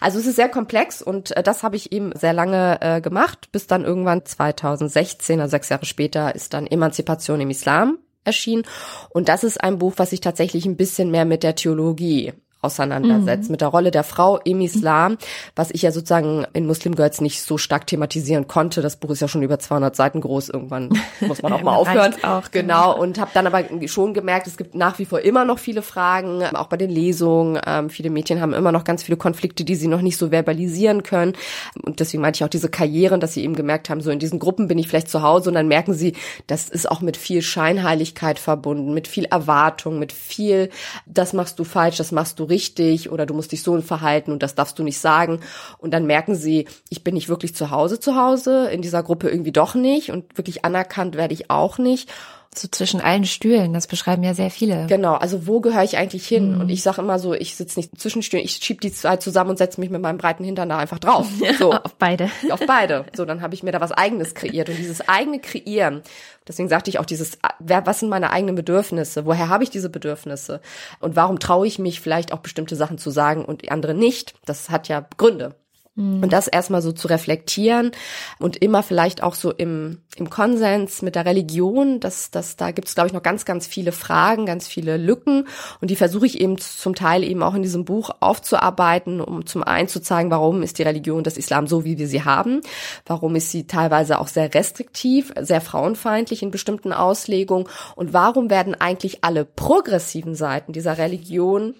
Also 0.00 0.18
es 0.18 0.26
ist 0.26 0.36
sehr 0.36 0.48
komplex 0.48 1.02
und 1.02 1.36
äh, 1.36 1.42
das 1.42 1.62
habe 1.62 1.76
ich 1.76 1.92
eben 1.92 2.12
sehr 2.14 2.32
lange 2.32 2.78
äh, 2.80 3.00
gemacht, 3.00 3.50
bis 3.52 3.66
dann 3.66 3.84
irgendwann 3.84 4.24
2016, 4.24 5.40
also 5.40 5.50
sechs 5.50 5.68
Jahre 5.68 5.84
später, 5.84 6.34
ist 6.34 6.54
dann 6.54 6.66
Emanzipation 6.66 7.40
im 7.40 7.50
Islam 7.50 7.98
erschienen. 8.24 8.62
Und 9.10 9.28
das 9.28 9.44
ist 9.44 9.62
ein 9.62 9.78
Buch, 9.78 9.94
was 9.96 10.10
sich 10.10 10.20
tatsächlich 10.20 10.64
ein 10.66 10.76
bisschen 10.76 11.10
mehr 11.10 11.24
mit 11.24 11.42
der 11.42 11.54
Theologie 11.54 12.32
auseinandersetzt, 12.60 13.48
mhm. 13.48 13.52
mit 13.52 13.60
der 13.60 13.68
Rolle 13.68 13.90
der 13.90 14.02
Frau 14.02 14.38
im 14.38 14.60
Islam, 14.60 15.16
was 15.54 15.70
ich 15.70 15.82
ja 15.82 15.92
sozusagen 15.92 16.44
in 16.54 16.66
Muslim 16.66 16.96
Girls 16.96 17.20
nicht 17.20 17.42
so 17.42 17.56
stark 17.56 17.86
thematisieren 17.86 18.48
konnte. 18.48 18.82
Das 18.82 18.96
Buch 18.96 19.10
ist 19.10 19.20
ja 19.20 19.28
schon 19.28 19.42
über 19.42 19.58
200 19.58 19.94
Seiten 19.94 20.20
groß, 20.20 20.48
irgendwann 20.48 20.90
muss 21.20 21.40
man 21.42 21.52
auch 21.52 21.62
mal 21.62 21.76
aufhören. 21.76 22.14
Auch, 22.22 22.50
genau, 22.50 22.98
und 22.98 23.20
habe 23.20 23.30
dann 23.32 23.46
aber 23.46 23.64
schon 23.86 24.12
gemerkt, 24.12 24.48
es 24.48 24.56
gibt 24.56 24.74
nach 24.74 24.98
wie 24.98 25.04
vor 25.04 25.20
immer 25.20 25.44
noch 25.44 25.60
viele 25.60 25.82
Fragen, 25.82 26.42
auch 26.56 26.66
bei 26.66 26.76
den 26.76 26.90
Lesungen. 26.90 27.60
Ähm, 27.64 27.90
viele 27.90 28.10
Mädchen 28.10 28.40
haben 28.40 28.52
immer 28.52 28.72
noch 28.72 28.84
ganz 28.84 29.04
viele 29.04 29.16
Konflikte, 29.16 29.64
die 29.64 29.76
sie 29.76 29.88
noch 29.88 30.02
nicht 30.02 30.16
so 30.16 30.30
verbalisieren 30.30 31.04
können. 31.04 31.34
Und 31.82 32.00
deswegen 32.00 32.22
meinte 32.22 32.38
ich 32.38 32.44
auch 32.44 32.48
diese 32.48 32.68
Karrieren, 32.68 33.20
dass 33.20 33.34
sie 33.34 33.44
eben 33.44 33.54
gemerkt 33.54 33.88
haben, 33.88 34.00
so 34.00 34.10
in 34.10 34.18
diesen 34.18 34.40
Gruppen 34.40 34.66
bin 34.66 34.78
ich 34.78 34.88
vielleicht 34.88 35.08
zu 35.08 35.22
Hause 35.22 35.50
und 35.50 35.54
dann 35.54 35.68
merken 35.68 35.94
sie, 35.94 36.14
das 36.48 36.68
ist 36.68 36.90
auch 36.90 37.00
mit 37.00 37.16
viel 37.16 37.40
Scheinheiligkeit 37.40 38.40
verbunden, 38.40 38.94
mit 38.94 39.06
viel 39.06 39.26
Erwartung, 39.26 39.98
mit 39.98 40.12
viel, 40.12 40.70
das 41.06 41.32
machst 41.32 41.58
du 41.58 41.64
falsch, 41.64 41.98
das 41.98 42.10
machst 42.10 42.40
du 42.40 42.47
richtig 42.48 43.10
oder 43.10 43.26
du 43.26 43.34
musst 43.34 43.52
dich 43.52 43.62
so 43.62 43.80
verhalten 43.80 44.32
und 44.32 44.42
das 44.42 44.54
darfst 44.54 44.78
du 44.78 44.82
nicht 44.82 44.98
sagen. 44.98 45.40
Und 45.78 45.92
dann 45.92 46.06
merken 46.06 46.34
sie, 46.34 46.66
ich 46.88 47.04
bin 47.04 47.14
nicht 47.14 47.28
wirklich 47.28 47.54
zu 47.54 47.70
Hause 47.70 48.00
zu 48.00 48.16
Hause, 48.16 48.68
in 48.70 48.82
dieser 48.82 49.02
Gruppe 49.02 49.28
irgendwie 49.28 49.52
doch 49.52 49.74
nicht 49.74 50.10
und 50.10 50.36
wirklich 50.36 50.64
anerkannt 50.64 51.16
werde 51.16 51.34
ich 51.34 51.50
auch 51.50 51.78
nicht. 51.78 52.10
So 52.54 52.66
zwischen 52.68 53.00
allen 53.00 53.24
Stühlen, 53.24 53.72
das 53.72 53.86
beschreiben 53.86 54.22
ja 54.22 54.34
sehr 54.34 54.50
viele. 54.50 54.86
Genau, 54.86 55.14
also 55.14 55.46
wo 55.46 55.60
gehöre 55.60 55.84
ich 55.84 55.98
eigentlich 55.98 56.26
hin? 56.26 56.54
Mhm. 56.54 56.60
Und 56.62 56.68
ich 56.70 56.82
sage 56.82 57.02
immer 57.02 57.18
so, 57.18 57.34
ich 57.34 57.54
sitze 57.56 57.78
nicht 57.78 58.00
zwischen 58.00 58.22
Stühlen, 58.22 58.44
ich 58.44 58.52
schieb 58.52 58.80
die 58.80 58.92
zwei 58.92 59.16
zusammen 59.16 59.50
und 59.50 59.58
setze 59.58 59.80
mich 59.80 59.90
mit 59.90 60.00
meinem 60.00 60.18
breiten 60.18 60.44
Hintern 60.44 60.68
da 60.68 60.78
einfach 60.78 60.98
drauf. 60.98 61.26
So. 61.58 61.72
auf 61.72 61.96
beide. 61.96 62.30
Auf 62.50 62.60
beide. 62.66 63.04
So, 63.16 63.24
dann 63.24 63.42
habe 63.42 63.54
ich 63.54 63.62
mir 63.62 63.72
da 63.72 63.80
was 63.80 63.90
eigenes 63.90 64.34
kreiert. 64.34 64.68
Und 64.68 64.78
dieses 64.78 65.08
eigene 65.08 65.40
Kreieren, 65.40 66.02
deswegen 66.46 66.68
sagte 66.68 66.90
ich 66.90 66.98
auch 66.98 67.06
dieses, 67.06 67.38
wer, 67.58 67.84
was 67.86 68.00
sind 68.00 68.10
meine 68.10 68.30
eigenen 68.30 68.54
Bedürfnisse? 68.54 69.24
Woher 69.24 69.48
habe 69.48 69.64
ich 69.64 69.70
diese 69.70 69.88
Bedürfnisse? 69.88 70.60
Und 71.00 71.16
warum 71.16 71.40
traue 71.40 71.66
ich 71.66 71.78
mich 71.78 72.00
vielleicht 72.00 72.32
auch 72.32 72.38
bestimmte 72.38 72.76
Sachen 72.76 72.98
zu 72.98 73.10
sagen 73.10 73.44
und 73.44 73.68
andere 73.72 73.94
nicht? 73.94 74.34
Das 74.44 74.70
hat 74.70 74.88
ja 74.88 75.06
Gründe. 75.16 75.54
Mhm. 75.98 76.22
Und 76.22 76.32
das 76.32 76.46
erstmal 76.46 76.80
so 76.80 76.92
zu 76.92 77.08
reflektieren 77.08 77.90
und 78.38 78.56
immer 78.56 78.82
vielleicht 78.84 79.22
auch 79.22 79.34
so 79.34 79.50
im, 79.50 79.98
im 80.16 80.30
Konsens 80.30 81.02
mit 81.02 81.16
der 81.16 81.26
Religion, 81.26 81.98
dass, 81.98 82.30
dass 82.30 82.56
da 82.56 82.70
gibt 82.70 82.86
es, 82.86 82.94
glaube 82.94 83.08
ich, 83.08 83.12
noch 83.12 83.22
ganz, 83.22 83.44
ganz 83.44 83.66
viele 83.66 83.90
Fragen, 83.90 84.46
ganz 84.46 84.68
viele 84.68 84.96
Lücken. 84.96 85.48
Und 85.80 85.90
die 85.90 85.96
versuche 85.96 86.26
ich 86.26 86.40
eben 86.40 86.56
zum 86.58 86.94
Teil 86.94 87.24
eben 87.24 87.42
auch 87.42 87.54
in 87.54 87.62
diesem 87.62 87.84
Buch 87.84 88.10
aufzuarbeiten, 88.20 89.20
um 89.20 89.44
zum 89.44 89.64
einen 89.64 89.88
zu 89.88 90.00
zeigen, 90.00 90.30
warum 90.30 90.62
ist 90.62 90.78
die 90.78 90.84
Religion 90.84 91.24
des 91.24 91.36
Islam 91.36 91.66
so, 91.66 91.84
wie 91.84 91.98
wir 91.98 92.06
sie 92.06 92.22
haben, 92.24 92.60
warum 93.04 93.34
ist 93.34 93.50
sie 93.50 93.66
teilweise 93.66 94.20
auch 94.20 94.28
sehr 94.28 94.54
restriktiv, 94.54 95.32
sehr 95.40 95.60
frauenfeindlich 95.60 96.44
in 96.44 96.52
bestimmten 96.52 96.92
Auslegungen 96.92 97.66
und 97.96 98.12
warum 98.12 98.50
werden 98.50 98.76
eigentlich 98.76 99.24
alle 99.24 99.44
progressiven 99.44 100.36
Seiten 100.36 100.72
dieser 100.72 100.96
Religion 100.96 101.74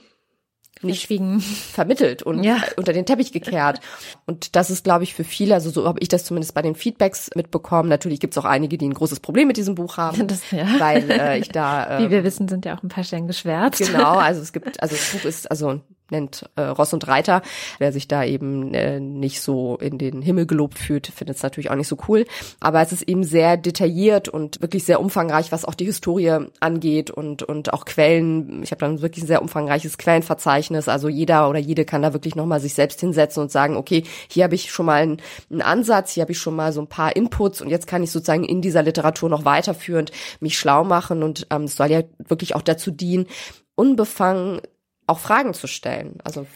nicht 0.83 1.01
Verschwiegen. 1.01 1.41
vermittelt 1.41 2.23
und 2.23 2.43
ja. 2.43 2.59
unter 2.77 2.93
den 2.93 3.07
Teppich 3.07 3.33
gekehrt. 3.33 3.81
Und 4.27 4.57
das 4.57 4.71
ist, 4.71 4.85
glaube 4.85 5.05
ich, 5.05 5.15
für 5.15 5.25
viele, 5.25 5.55
also 5.55 5.71
so 5.71 5.87
habe 5.87 6.01
ich 6.01 6.09
das 6.09 6.25
zumindest 6.25 6.55
bei 6.55 6.63
den 6.63 6.75
Feedbacks 6.75 7.31
mitbekommen. 7.35 7.89
Natürlich 7.89 8.21
gibt 8.21 8.35
es 8.35 8.39
auch 8.39 8.45
einige, 8.45 8.79
die 8.79 8.87
ein 8.89 8.95
großes 8.95 9.21
Problem 9.21 9.49
mit 9.49 9.57
diesem 9.57 9.75
Buch 9.75 9.97
haben, 9.97 10.27
das, 10.27 10.51
ja. 10.51 10.67
weil 10.79 11.11
äh, 11.11 11.39
ich 11.39 11.49
da. 11.49 11.99
Äh, 11.99 12.05
Wie 12.05 12.11
wir 12.11 12.25
wissen, 12.25 12.49
sind 12.49 12.65
ja 12.65 12.77
auch 12.77 12.83
ein 12.83 12.89
paar 12.89 13.05
Stellen 13.05 13.27
geschwärzt. 13.27 13.79
Genau, 13.79 14.17
also 14.17 14.41
es 14.41 14.53
gibt, 14.53 14.83
also 14.83 14.95
das 14.95 15.13
Buch 15.13 15.25
ist, 15.25 15.51
also 15.51 15.81
nennt 16.11 16.49
äh, 16.57 16.63
Ross 16.63 16.93
und 16.93 17.07
Reiter. 17.09 17.43
Wer 17.79 17.93
sich 17.93 18.09
da 18.09 18.25
eben 18.25 18.75
äh, 18.75 19.01
nicht 19.01 19.41
so 19.41 19.77
in 19.77 19.99
den 19.99 20.23
Himmel 20.23 20.47
gelobt 20.47 20.79
fühlt, 20.79 21.07
findet 21.09 21.37
es 21.37 21.43
natürlich 21.43 21.71
auch 21.71 21.77
nicht 21.77 21.89
so 21.89 21.97
cool. 22.09 22.25
Aber 22.61 22.81
es 22.81 22.93
ist 22.93 23.03
eben 23.03 23.25
sehr 23.25 23.57
detailliert 23.57 24.29
und 24.29 24.61
wirklich 24.61 24.85
sehr 24.85 25.01
umfangreich, 25.01 25.53
was 25.53 25.65
auch 25.65 25.75
die 25.75 25.87
Historie 25.87 26.47
angeht 26.61 27.11
und 27.11 27.43
und 27.43 27.73
auch 27.73 27.85
Quellen. 27.85 28.63
Ich 28.63 28.71
habe 28.71 28.81
dann 28.81 29.01
wirklich 29.01 29.25
ein 29.25 29.29
sehr 29.29 29.43
umfangreiches 29.43 29.99
Quellenverzeichnis. 29.99 30.89
Also 30.89 31.09
jeder 31.09 31.49
oder 31.49 31.59
jede 31.59 31.85
kann 31.85 32.03
da 32.03 32.13
wirklich 32.13 32.35
nochmal 32.35 32.61
sich 32.61 32.75
selbst 32.75 33.01
hinsetzen 33.01 33.43
und 33.43 33.51
sagen, 33.51 33.77
okay, 33.77 34.05
hier 34.29 34.45
habe 34.45 34.55
ich 34.55 34.71
schon 34.71 34.87
mal 34.87 35.03
einen, 35.03 35.23
einen 35.51 35.63
Ansatz, 35.63 36.13
hier 36.13 36.23
habe 36.23 36.33
ich 36.33 36.39
schon 36.39 36.57
mal 36.57 36.73
so 36.73 36.81
ein 36.81 36.89
paar 36.89 37.17
Inputs 37.17 37.61
und 37.61 37.69
jetzt 37.69 37.87
kann 37.87 38.03
ich 38.03 38.11
sozusagen 38.11 38.45
in 38.45 38.63
dieser 38.63 38.83
Literatur 38.83 39.29
noch 39.29 39.45
weiterführend 39.45 40.13
mich 40.41 40.59
schlau 40.59 40.85
machen 40.85 41.23
und 41.23 41.47
ähm, 41.51 41.65
es 41.65 41.77
soll 41.77 41.91
ja 41.91 42.03
wirklich 42.29 42.55
auch 42.55 42.63
dazu 42.63 42.91
dienen, 42.91 43.27
unbefangen 43.75 44.61
auch 45.09 45.19
Fragen 45.19 45.55
zu 45.55 45.67
stellen. 45.67 46.19
Also 46.25 46.47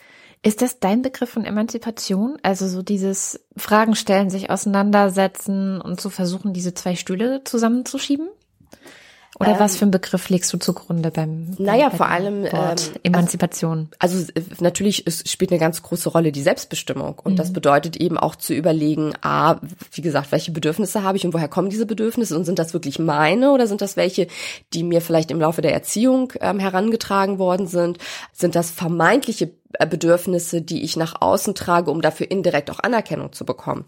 ist 0.42 0.60
das 0.60 0.80
dein 0.80 1.02
Begriff 1.02 1.30
von 1.30 1.44
Emanzipation? 1.44 2.36
Also 2.42 2.66
so 2.66 2.82
dieses 2.82 3.44
Fragen 3.56 3.94
stellen, 3.94 4.28
sich 4.28 4.50
auseinandersetzen 4.50 5.80
und 5.80 6.00
zu 6.00 6.10
versuchen, 6.10 6.52
diese 6.52 6.74
zwei 6.74 6.96
Stühle 6.96 7.44
zusammenzuschieben? 7.44 8.28
Oder 9.38 9.52
ähm, 9.52 9.60
was 9.60 9.76
für 9.76 9.82
einen 9.82 9.90
Begriff 9.90 10.28
legst 10.28 10.52
du 10.52 10.58
zugrunde 10.58 11.10
beim, 11.10 11.54
naja, 11.58 11.88
bei 11.88 11.96
vor 11.96 12.08
allem 12.08 12.44
Wort 12.44 12.92
ähm, 12.94 13.00
Emanzipation? 13.02 13.88
Also, 13.98 14.18
also 14.34 14.48
natürlich 14.60 15.06
es 15.06 15.24
spielt 15.30 15.50
eine 15.50 15.58
ganz 15.58 15.82
große 15.82 16.10
Rolle 16.10 16.32
die 16.32 16.42
Selbstbestimmung 16.42 17.18
und 17.18 17.32
mhm. 17.32 17.36
das 17.36 17.52
bedeutet 17.52 17.96
eben 17.96 18.18
auch 18.18 18.36
zu 18.36 18.52
überlegen, 18.52 19.14
a, 19.22 19.56
wie 19.92 20.02
gesagt, 20.02 20.32
welche 20.32 20.52
Bedürfnisse 20.52 21.02
habe 21.02 21.16
ich 21.16 21.24
und 21.24 21.32
woher 21.32 21.48
kommen 21.48 21.70
diese 21.70 21.86
Bedürfnisse 21.86 22.36
und 22.36 22.44
sind 22.44 22.58
das 22.58 22.74
wirklich 22.74 22.98
meine 22.98 23.52
oder 23.52 23.66
sind 23.66 23.80
das 23.80 23.96
welche, 23.96 24.26
die 24.74 24.82
mir 24.84 25.00
vielleicht 25.00 25.30
im 25.30 25.40
Laufe 25.40 25.62
der 25.62 25.72
Erziehung 25.72 26.32
ähm, 26.40 26.58
herangetragen 26.58 27.38
worden 27.38 27.66
sind? 27.66 27.98
Sind 28.32 28.54
das 28.54 28.70
vermeintliche 28.70 29.46
äh, 29.46 29.50
Bedürfnisse, 29.78 30.62
die 30.62 30.82
ich 30.82 30.96
nach 30.96 31.20
außen 31.20 31.54
trage, 31.54 31.90
um 31.90 32.02
dafür 32.02 32.30
indirekt 32.30 32.70
auch 32.70 32.80
Anerkennung 32.80 33.32
zu 33.32 33.44
bekommen. 33.44 33.84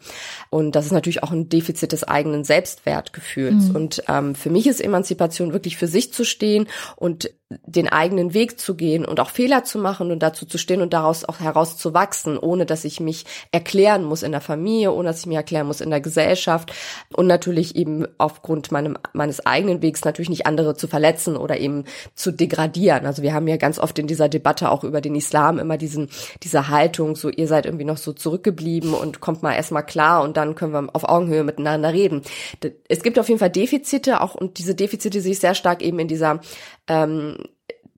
Und 0.50 0.72
das 0.72 0.86
ist 0.86 0.92
natürlich 0.92 1.22
auch 1.22 1.32
ein 1.32 1.48
Defizit 1.48 1.92
des 1.92 2.04
eigenen 2.04 2.44
Selbstwertgefühls. 2.44 3.68
Mhm. 3.68 3.76
Und 3.76 4.02
ähm, 4.08 4.34
für 4.34 4.50
mich 4.50 4.66
ist 4.66 4.80
Emanzipation 4.80 5.52
wirklich 5.52 5.76
für 5.76 5.86
sich 5.86 6.12
zu 6.12 6.24
stehen 6.24 6.66
und 6.96 7.30
den 7.66 7.88
eigenen 7.88 8.34
Weg 8.34 8.60
zu 8.60 8.74
gehen 8.74 9.04
und 9.04 9.20
auch 9.20 9.30
Fehler 9.30 9.64
zu 9.64 9.78
machen 9.78 10.10
und 10.10 10.20
dazu 10.22 10.46
zu 10.46 10.58
stehen 10.58 10.82
und 10.82 10.92
daraus 10.92 11.24
auch 11.24 11.40
herauszuwachsen, 11.40 12.38
ohne 12.38 12.66
dass 12.66 12.84
ich 12.84 13.00
mich 13.00 13.24
erklären 13.52 14.04
muss 14.04 14.22
in 14.22 14.32
der 14.32 14.40
Familie, 14.40 14.92
ohne 14.92 15.08
dass 15.08 15.20
ich 15.20 15.26
mich 15.26 15.36
erklären 15.36 15.66
muss 15.66 15.80
in 15.80 15.90
der 15.90 16.00
Gesellschaft 16.00 16.72
und 17.12 17.26
natürlich 17.26 17.76
eben 17.76 18.06
aufgrund 18.18 18.72
meinem, 18.72 18.96
meines 19.12 19.44
eigenen 19.46 19.82
Wegs 19.82 20.04
natürlich 20.04 20.28
nicht 20.28 20.46
andere 20.46 20.76
zu 20.76 20.88
verletzen 20.88 21.36
oder 21.36 21.58
eben 21.58 21.84
zu 22.14 22.32
degradieren. 22.32 23.06
Also 23.06 23.22
wir 23.22 23.34
haben 23.34 23.48
ja 23.48 23.56
ganz 23.56 23.78
oft 23.78 23.98
in 23.98 24.06
dieser 24.06 24.28
Debatte 24.28 24.70
auch 24.70 24.84
über 24.84 25.00
den 25.00 25.14
Islam 25.14 25.58
immer 25.58 25.78
diesen, 25.78 26.08
diese 26.42 26.68
Haltung, 26.68 27.16
so 27.16 27.28
ihr 27.28 27.48
seid 27.48 27.66
irgendwie 27.66 27.84
noch 27.84 27.98
so 27.98 28.12
zurückgeblieben 28.12 28.94
und 28.94 29.20
kommt 29.20 29.42
mal 29.42 29.54
erstmal 29.54 29.86
klar 29.86 30.22
und 30.22 30.36
dann 30.36 30.54
können 30.54 30.72
wir 30.72 30.88
auf 30.94 31.08
Augenhöhe 31.08 31.44
miteinander 31.44 31.92
reden. 31.92 32.22
Es 32.88 33.02
gibt 33.02 33.18
auf 33.18 33.28
jeden 33.28 33.38
Fall 33.38 33.50
Defizite 33.50 34.20
auch 34.20 34.34
und 34.34 34.58
diese 34.58 34.74
Defizite 34.74 35.20
sehe 35.20 35.32
ich 35.32 35.38
sehr 35.38 35.54
stark 35.54 35.82
eben 35.82 35.98
in 35.98 36.08
dieser 36.08 36.40
ähm, 36.88 37.38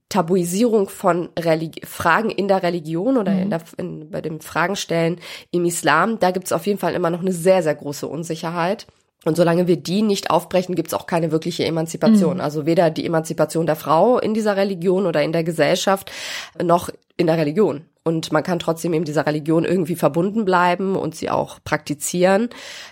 Tabuisierung 0.09 0.87
von 0.87 1.29
Religi 1.37 1.85
Fragen 1.85 2.29
in 2.29 2.47
der 2.47 2.63
Religion 2.63 3.17
oder 3.17 3.33
mhm. 3.33 3.39
in 3.39 3.49
der, 3.49 3.61
in, 3.77 4.09
bei 4.09 4.21
dem 4.21 4.39
Fragenstellen 4.39 5.19
im 5.51 5.65
Islam, 5.65 6.19
da 6.19 6.31
gibt 6.31 6.45
es 6.45 6.53
auf 6.53 6.65
jeden 6.65 6.79
Fall 6.79 6.93
immer 6.93 7.09
noch 7.09 7.19
eine 7.19 7.33
sehr, 7.33 7.61
sehr 7.61 7.75
große 7.75 8.07
Unsicherheit. 8.07 8.87
Und 9.25 9.35
solange 9.35 9.67
wir 9.67 9.75
die 9.75 10.03
nicht 10.03 10.29
aufbrechen, 10.29 10.75
gibt 10.75 10.89
es 10.89 10.93
auch 10.93 11.07
keine 11.07 11.31
wirkliche 11.31 11.65
Emanzipation. 11.65 12.35
Mhm. 12.35 12.41
Also 12.41 12.65
weder 12.65 12.89
die 12.89 13.05
Emanzipation 13.05 13.65
der 13.65 13.75
Frau 13.75 14.19
in 14.19 14.33
dieser 14.33 14.55
Religion 14.55 15.05
oder 15.05 15.21
in 15.23 15.33
der 15.33 15.43
Gesellschaft 15.43 16.11
noch 16.61 16.89
in 17.17 17.27
der 17.27 17.37
Religion. 17.37 17.85
Und 18.03 18.31
man 18.31 18.43
kann 18.43 18.59
trotzdem 18.59 18.93
eben 18.93 19.03
dieser 19.03 19.25
Religion 19.25 19.65
irgendwie 19.65 19.97
verbunden 19.97 20.45
bleiben 20.45 20.95
und 20.95 21.13
sie 21.13 21.29
auch 21.29 21.59
praktizieren. 21.65 22.47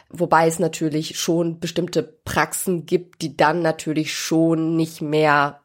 Wobei 0.10 0.48
es 0.48 0.60
natürlich 0.60 1.18
schon 1.18 1.62
bestimmte 1.62 2.04
Praxen 2.04 2.86
gibt, 2.86 3.22
die 3.22 3.38
dann 3.38 3.62
natürlich 3.62 4.14
schon 4.14 4.76
nicht 4.76 5.02
mehr 5.02 5.62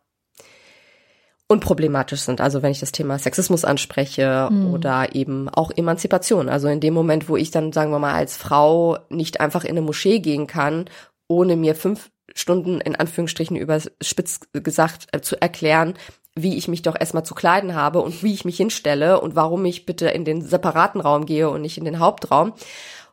unproblematisch 1.50 2.20
sind. 2.20 2.40
Also 2.40 2.62
wenn 2.62 2.70
ich 2.70 2.78
das 2.78 2.92
Thema 2.92 3.18
Sexismus 3.18 3.64
anspreche 3.64 4.48
mhm. 4.50 4.72
oder 4.72 5.16
eben 5.16 5.48
auch 5.48 5.72
Emanzipation. 5.74 6.48
Also 6.48 6.68
in 6.68 6.78
dem 6.78 6.94
Moment, 6.94 7.28
wo 7.28 7.36
ich 7.36 7.50
dann, 7.50 7.72
sagen 7.72 7.90
wir 7.90 7.98
mal, 7.98 8.14
als 8.14 8.36
Frau 8.36 8.98
nicht 9.08 9.40
einfach 9.40 9.64
in 9.64 9.70
eine 9.70 9.82
Moschee 9.82 10.20
gehen 10.20 10.46
kann, 10.46 10.84
ohne 11.26 11.56
mir 11.56 11.74
fünf 11.74 12.10
Stunden 12.36 12.80
in 12.80 12.94
Anführungsstrichen 12.94 13.56
überspitzt 13.56 14.48
gesagt 14.52 15.08
äh, 15.10 15.20
zu 15.20 15.42
erklären, 15.42 15.94
wie 16.36 16.56
ich 16.56 16.68
mich 16.68 16.82
doch 16.82 16.94
erstmal 16.98 17.24
zu 17.24 17.34
kleiden 17.34 17.74
habe 17.74 18.00
und 18.00 18.22
wie 18.22 18.32
ich 18.32 18.44
mich 18.44 18.56
hinstelle 18.56 19.20
und 19.20 19.34
warum 19.34 19.64
ich 19.64 19.86
bitte 19.86 20.08
in 20.08 20.24
den 20.24 20.42
separaten 20.42 21.00
Raum 21.00 21.26
gehe 21.26 21.50
und 21.50 21.62
nicht 21.62 21.78
in 21.78 21.84
den 21.84 21.98
Hauptraum 21.98 22.52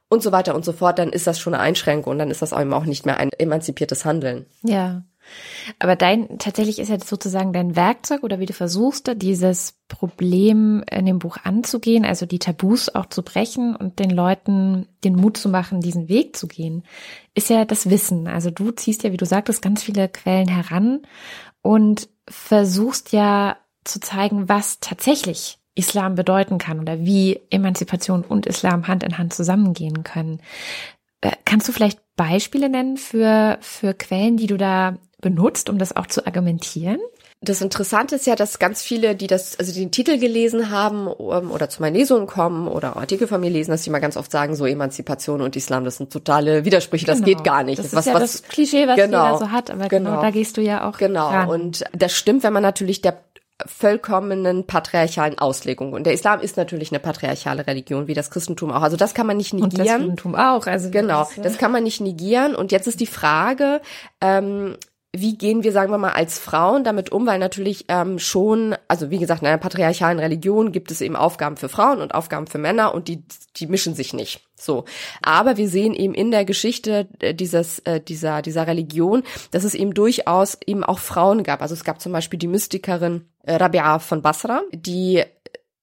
und 0.09 0.21
so 0.21 0.31
weiter 0.31 0.53
und 0.53 0.63
so 0.63 0.73
fort, 0.73 0.99
dann 0.99 1.09
ist 1.09 1.25
das 1.25 1.39
schon 1.39 1.55
eine 1.55 1.63
Einschränkung 1.63 2.11
und 2.11 2.19
dann 2.19 2.29
ist 2.29 2.43
das 2.43 2.51
eben 2.51 2.71
auch 2.71 2.85
nicht 2.85 3.07
mehr 3.07 3.17
ein 3.17 3.31
emanzipiertes 3.31 4.05
Handeln. 4.05 4.45
Ja. 4.61 5.01
Aber 5.79 5.95
dein, 5.95 6.39
tatsächlich 6.39 6.79
ist 6.79 6.89
ja 6.89 6.99
sozusagen 6.99 7.53
dein 7.53 7.75
Werkzeug 7.75 8.23
oder 8.23 8.39
wie 8.39 8.45
du 8.45 8.53
versuchst, 8.53 9.11
dieses 9.21 9.75
Problem 9.87 10.83
in 10.89 11.05
dem 11.05 11.19
Buch 11.19 11.37
anzugehen, 11.43 12.05
also 12.05 12.25
die 12.25 12.39
Tabus 12.39 12.93
auch 12.93 13.07
zu 13.07 13.23
brechen 13.23 13.75
und 13.75 13.99
den 13.99 14.09
Leuten 14.09 14.87
den 15.03 15.15
Mut 15.15 15.37
zu 15.37 15.49
machen, 15.49 15.81
diesen 15.81 16.09
Weg 16.09 16.35
zu 16.35 16.47
gehen, 16.47 16.83
ist 17.33 17.49
ja 17.49 17.65
das 17.65 17.89
Wissen. 17.89 18.27
Also 18.27 18.51
du 18.51 18.71
ziehst 18.71 19.03
ja, 19.03 19.11
wie 19.11 19.17
du 19.17 19.25
sagtest, 19.25 19.61
ganz 19.61 19.83
viele 19.83 20.09
Quellen 20.09 20.47
heran 20.47 21.01
und 21.61 22.09
versuchst 22.27 23.11
ja 23.13 23.57
zu 23.83 23.99
zeigen, 23.99 24.49
was 24.49 24.79
tatsächlich 24.79 25.59
Islam 25.75 26.15
bedeuten 26.15 26.57
kann 26.57 26.79
oder 26.79 26.99
wie 26.99 27.39
Emanzipation 27.49 28.23
und 28.23 28.45
Islam 28.47 28.87
Hand 28.87 29.03
in 29.03 29.17
Hand 29.17 29.33
zusammengehen 29.33 30.03
können. 30.03 30.41
Äh, 31.21 31.31
kannst 31.45 31.67
du 31.67 31.71
vielleicht 31.71 31.99
Beispiele 32.15 32.67
nennen 32.67 32.97
für, 32.97 33.57
für 33.61 33.93
Quellen, 33.93 34.37
die 34.37 34.47
du 34.47 34.57
da 34.57 34.97
benutzt, 35.21 35.69
um 35.69 35.77
das 35.77 35.95
auch 35.95 36.07
zu 36.07 36.25
argumentieren? 36.25 36.99
Das 37.39 37.61
Interessante 37.61 38.15
ist 38.15 38.25
ja, 38.25 38.35
dass 38.35 38.57
ganz 38.57 38.81
viele, 38.81 39.15
die 39.15 39.27
das, 39.27 39.59
also 39.59 39.71
den 39.71 39.91
Titel 39.91 40.17
gelesen 40.17 40.71
haben 40.71 41.07
ähm, 41.07 41.51
oder 41.51 41.69
zu 41.69 41.81
meinen 41.83 41.95
Lesungen 41.95 42.25
kommen 42.25 42.67
oder 42.67 42.97
Artikel 42.97 43.27
von 43.27 43.39
mir 43.39 43.51
lesen, 43.51 43.69
dass 43.69 43.83
die 43.83 43.91
mal 43.91 43.99
ganz 43.99 44.17
oft 44.17 44.31
sagen, 44.31 44.55
so 44.55 44.65
Emanzipation 44.65 45.41
und 45.41 45.55
Islam, 45.55 45.83
das 45.83 45.97
sind 45.97 46.11
totale 46.11 46.65
Widersprüche, 46.65 47.05
das 47.05 47.21
genau. 47.21 47.27
geht 47.27 47.43
gar 47.43 47.63
nicht. 47.63 47.77
Das 47.77 47.87
ist 47.87 47.95
was, 47.95 48.05
ja 48.05 48.15
was, 48.15 48.21
das 48.21 48.43
Klischee, 48.43 48.87
was 48.87 48.95
genau, 48.95 49.25
jeder 49.25 49.37
so 49.37 49.51
hat, 49.51 49.69
aber 49.69 49.87
genau, 49.87 50.09
genau 50.11 50.21
da 50.21 50.31
gehst 50.31 50.57
du 50.57 50.61
ja 50.61 50.89
auch 50.89 50.97
Genau, 50.97 51.27
ran. 51.27 51.47
und 51.47 51.83
das 51.93 52.13
stimmt, 52.13 52.41
wenn 52.41 52.53
man 52.53 52.63
natürlich 52.63 53.01
der 53.01 53.21
vollkommenen 53.65 54.65
patriarchalen 54.65 55.39
Auslegung. 55.39 55.93
Und 55.93 56.05
der 56.05 56.13
Islam 56.13 56.41
ist 56.41 56.57
natürlich 56.57 56.91
eine 56.91 56.99
patriarchale 56.99 57.65
Religion, 57.65 58.07
wie 58.07 58.13
das 58.13 58.29
Christentum 58.29 58.71
auch. 58.71 58.81
Also 58.81 58.97
das 58.97 59.15
kann 59.15 59.25
man 59.25 59.37
nicht 59.37 59.53
negieren. 59.53 59.71
Und 59.71 59.79
das 59.79 59.87
Christentum 59.87 60.35
auch. 60.35 60.67
Also 60.67 60.91
genau, 60.91 61.27
das, 61.35 61.43
das 61.43 61.57
kann 61.57 61.71
man 61.71 61.83
nicht 61.83 61.99
negieren. 61.99 62.55
Und 62.55 62.71
jetzt 62.71 62.87
ist 62.87 62.99
die 62.99 63.07
Frage, 63.07 63.81
ähm, 64.21 64.77
wie 65.19 65.37
gehen 65.37 65.63
wir, 65.63 65.71
sagen 65.71 65.91
wir 65.91 65.97
mal, 65.97 66.11
als 66.11 66.39
Frauen 66.39 66.83
damit 66.83 67.11
um, 67.11 67.25
weil 67.25 67.39
natürlich 67.39 67.85
ähm, 67.87 68.19
schon, 68.19 68.75
also 68.87 69.09
wie 69.09 69.19
gesagt, 69.19 69.41
in 69.41 69.47
einer 69.47 69.57
patriarchalen 69.57 70.19
Religion 70.19 70.71
gibt 70.71 70.91
es 70.91 71.01
eben 71.01 71.15
Aufgaben 71.15 71.57
für 71.57 71.69
Frauen 71.69 72.01
und 72.01 72.13
Aufgaben 72.13 72.47
für 72.47 72.57
Männer 72.57 72.93
und 72.93 73.07
die, 73.07 73.23
die 73.55 73.67
mischen 73.67 73.95
sich 73.95 74.13
nicht. 74.13 74.41
So. 74.55 74.85
Aber 75.21 75.57
wir 75.57 75.69
sehen 75.69 75.93
eben 75.93 76.13
in 76.13 76.31
der 76.31 76.45
Geschichte 76.45 77.07
äh, 77.19 77.33
dieses, 77.33 77.79
äh, 77.79 78.01
dieser, 78.01 78.41
dieser 78.41 78.67
Religion, 78.67 79.23
dass 79.51 79.63
es 79.63 79.75
eben 79.75 79.93
durchaus 79.93 80.57
eben 80.65 80.83
auch 80.83 80.99
Frauen 80.99 81.43
gab. 81.43 81.61
Also 81.61 81.73
es 81.73 81.83
gab 81.83 82.01
zum 82.01 82.11
Beispiel 82.11 82.39
die 82.39 82.47
Mystikerin 82.47 83.25
äh, 83.43 83.55
Rabia 83.55 83.99
von 83.99 84.21
Basra, 84.21 84.61
die 84.71 85.23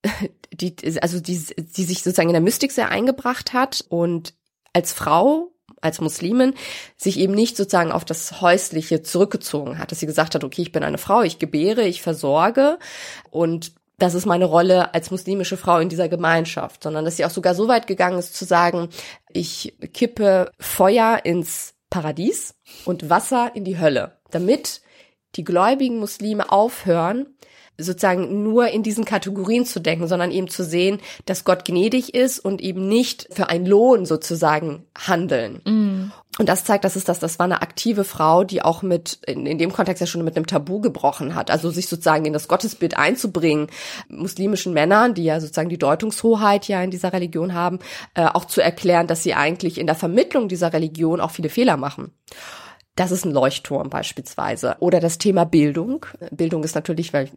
die, 0.53 0.75
also 1.01 1.19
die, 1.19 1.43
die 1.57 1.83
sich 1.83 2.03
sozusagen 2.03 2.29
in 2.29 2.33
der 2.33 2.41
Mystik 2.41 2.71
sehr 2.71 2.89
eingebracht 2.89 3.53
hat 3.53 3.83
und 3.89 4.33
als 4.73 4.93
Frau 4.93 5.54
als 5.85 6.01
Muslimin 6.01 6.53
sich 6.97 7.17
eben 7.19 7.33
nicht 7.33 7.55
sozusagen 7.55 7.91
auf 7.91 8.03
das 8.03 8.41
Häusliche 8.41 9.03
zurückgezogen 9.03 9.77
hat, 9.79 9.91
dass 9.91 9.99
sie 9.99 10.05
gesagt 10.05 10.35
hat, 10.35 10.43
okay, 10.43 10.63
ich 10.63 10.71
bin 10.71 10.83
eine 10.83 10.97
Frau, 10.97 11.21
ich 11.21 11.39
gebäre, 11.39 11.83
ich 11.83 12.01
versorge 12.01 12.79
und 13.31 13.71
das 13.97 14.13
ist 14.13 14.25
meine 14.25 14.45
Rolle 14.45 14.93
als 14.93 15.11
muslimische 15.11 15.55
Frau 15.55 15.77
in 15.79 15.87
dieser 15.87 16.09
Gemeinschaft, 16.09 16.83
sondern 16.83 17.05
dass 17.05 17.15
sie 17.15 17.23
auch 17.23 17.29
sogar 17.29 17.55
so 17.55 17.69
weit 17.69 17.87
gegangen 17.87 18.19
ist 18.19 18.35
zu 18.35 18.43
sagen, 18.43 18.89
ich 19.31 19.75
kippe 19.93 20.51
Feuer 20.59 21.21
ins 21.23 21.75
Paradies 21.89 22.55
und 22.83 23.09
Wasser 23.09 23.51
in 23.53 23.63
die 23.63 23.79
Hölle, 23.79 24.17
damit 24.31 24.81
die 25.35 25.45
gläubigen 25.45 25.99
Muslime 25.99 26.51
aufhören, 26.51 27.27
sozusagen 27.77 28.43
nur 28.43 28.69
in 28.69 28.83
diesen 28.83 29.05
Kategorien 29.05 29.65
zu 29.65 29.79
denken, 29.79 30.07
sondern 30.07 30.31
eben 30.31 30.47
zu 30.47 30.63
sehen, 30.63 30.99
dass 31.25 31.43
Gott 31.43 31.65
gnädig 31.65 32.13
ist 32.13 32.39
und 32.39 32.61
eben 32.61 32.87
nicht 32.87 33.27
für 33.31 33.49
einen 33.49 33.65
Lohn 33.65 34.05
sozusagen 34.05 34.85
handeln. 34.97 35.61
Mm. 35.65 36.11
Und 36.37 36.49
das 36.49 36.65
zeigt, 36.65 36.83
dass 36.83 36.97
es 36.97 37.05
das, 37.05 37.19
das 37.19 37.39
war 37.39 37.45
eine 37.45 37.61
aktive 37.61 38.03
Frau, 38.03 38.43
die 38.43 38.61
auch 38.61 38.81
mit, 38.81 39.19
in, 39.25 39.45
in 39.45 39.57
dem 39.57 39.71
Kontext 39.71 40.01
ja 40.01 40.07
schon 40.07 40.23
mit 40.23 40.35
einem 40.35 40.47
Tabu 40.47 40.81
gebrochen 40.81 41.33
hat. 41.33 41.49
Also 41.49 41.69
sich 41.69 41.87
sozusagen 41.87 42.25
in 42.25 42.33
das 42.33 42.49
Gottesbild 42.49 42.97
einzubringen, 42.97 43.67
muslimischen 44.09 44.73
Männern, 44.73 45.13
die 45.13 45.23
ja 45.23 45.39
sozusagen 45.39 45.69
die 45.69 45.77
Deutungshoheit 45.77 46.67
ja 46.67 46.81
in 46.81 46.91
dieser 46.91 47.13
Religion 47.13 47.53
haben, 47.53 47.79
äh, 48.15 48.25
auch 48.25 48.45
zu 48.45 48.61
erklären, 48.61 49.07
dass 49.07 49.23
sie 49.23 49.33
eigentlich 49.33 49.77
in 49.77 49.87
der 49.87 49.95
Vermittlung 49.95 50.49
dieser 50.49 50.73
Religion 50.73 51.21
auch 51.21 51.31
viele 51.31 51.49
Fehler 51.49 51.77
machen. 51.77 52.11
Das 52.95 53.11
ist 53.11 53.25
ein 53.25 53.31
Leuchtturm 53.31 53.89
beispielsweise. 53.89 54.75
Oder 54.79 54.99
das 54.99 55.17
Thema 55.17 55.45
Bildung. 55.45 56.05
Bildung 56.31 56.63
ist 56.63 56.75
natürlich, 56.75 57.13
weil 57.13 57.29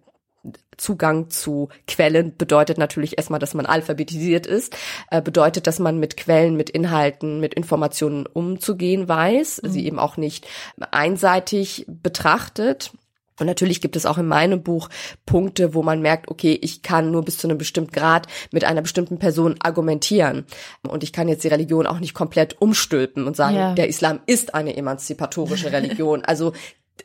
Zugang 0.77 1.29
zu 1.29 1.69
Quellen 1.87 2.37
bedeutet 2.37 2.79
natürlich 2.79 3.19
erstmal, 3.19 3.41
dass 3.41 3.55
man 3.55 3.67
alphabetisiert 3.67 4.47
ist, 4.47 4.77
äh, 5.11 5.21
bedeutet, 5.21 5.67
dass 5.67 5.79
man 5.79 5.99
mit 5.99 6.17
Quellen, 6.17 6.57
mit 6.57 6.71
Inhalten, 6.71 7.41
mit 7.41 7.55
Informationen 7.55 8.27
umzugehen 8.27 9.09
weiß, 9.09 9.63
mhm. 9.63 9.71
sie 9.71 9.87
eben 9.87 9.99
auch 9.99 10.17
nicht 10.17 10.47
einseitig 10.91 11.85
betrachtet. 11.89 12.93
Und 13.39 13.47
natürlich 13.47 13.81
gibt 13.81 13.97
es 13.97 14.07
auch 14.07 14.19
in 14.19 14.27
meinem 14.27 14.63
Buch 14.63 14.89
Punkte, 15.25 15.75
wo 15.75 15.83
man 15.83 16.03
merkt, 16.03 16.29
okay, 16.29 16.59
ich 16.61 16.83
kann 16.83 17.11
nur 17.11 17.25
bis 17.25 17.39
zu 17.39 17.47
einem 17.47 17.59
bestimmten 17.59 17.93
Grad 17.93 18.27
mit 18.51 18.65
einer 18.65 18.83
bestimmten 18.83 19.19
Person 19.19 19.57
argumentieren. 19.61 20.45
Und 20.87 21.03
ich 21.05 21.13
kann 21.13 21.29
jetzt 21.29 21.45
die 21.45 21.49
Religion 21.49 21.87
auch 21.87 22.01
nicht 22.01 22.15
komplett 22.15 22.61
umstülpen 22.61 23.27
und 23.27 23.37
sagen, 23.37 23.57
ja. 23.57 23.75
der 23.75 23.89
Islam 23.89 24.21
ist 24.27 24.55
eine 24.55 24.77
emanzipatorische 24.77 25.73
Religion. 25.73 26.25
Also 26.25 26.53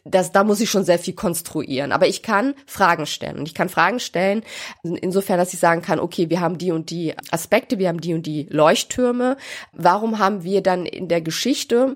das, 0.03 0.31
da 0.31 0.43
muss 0.43 0.61
ich 0.61 0.69
schon 0.69 0.83
sehr 0.83 0.99
viel 0.99 1.13
konstruieren. 1.13 1.91
Aber 1.91 2.07
ich 2.07 2.21
kann 2.23 2.53
Fragen 2.65 3.05
stellen. 3.05 3.37
Und 3.37 3.47
ich 3.47 3.53
kann 3.53 3.69
Fragen 3.69 3.99
stellen, 3.99 4.43
insofern, 4.83 5.37
dass 5.37 5.53
ich 5.53 5.59
sagen 5.59 5.81
kann, 5.81 5.99
okay, 5.99 6.29
wir 6.29 6.41
haben 6.41 6.57
die 6.57 6.71
und 6.71 6.89
die 6.89 7.13
Aspekte, 7.31 7.79
wir 7.79 7.89
haben 7.89 8.01
die 8.01 8.13
und 8.13 8.25
die 8.25 8.47
Leuchttürme. 8.49 9.37
Warum 9.71 10.19
haben 10.19 10.43
wir 10.43 10.61
dann 10.61 10.85
in 10.85 11.07
der 11.07 11.21
Geschichte 11.21 11.95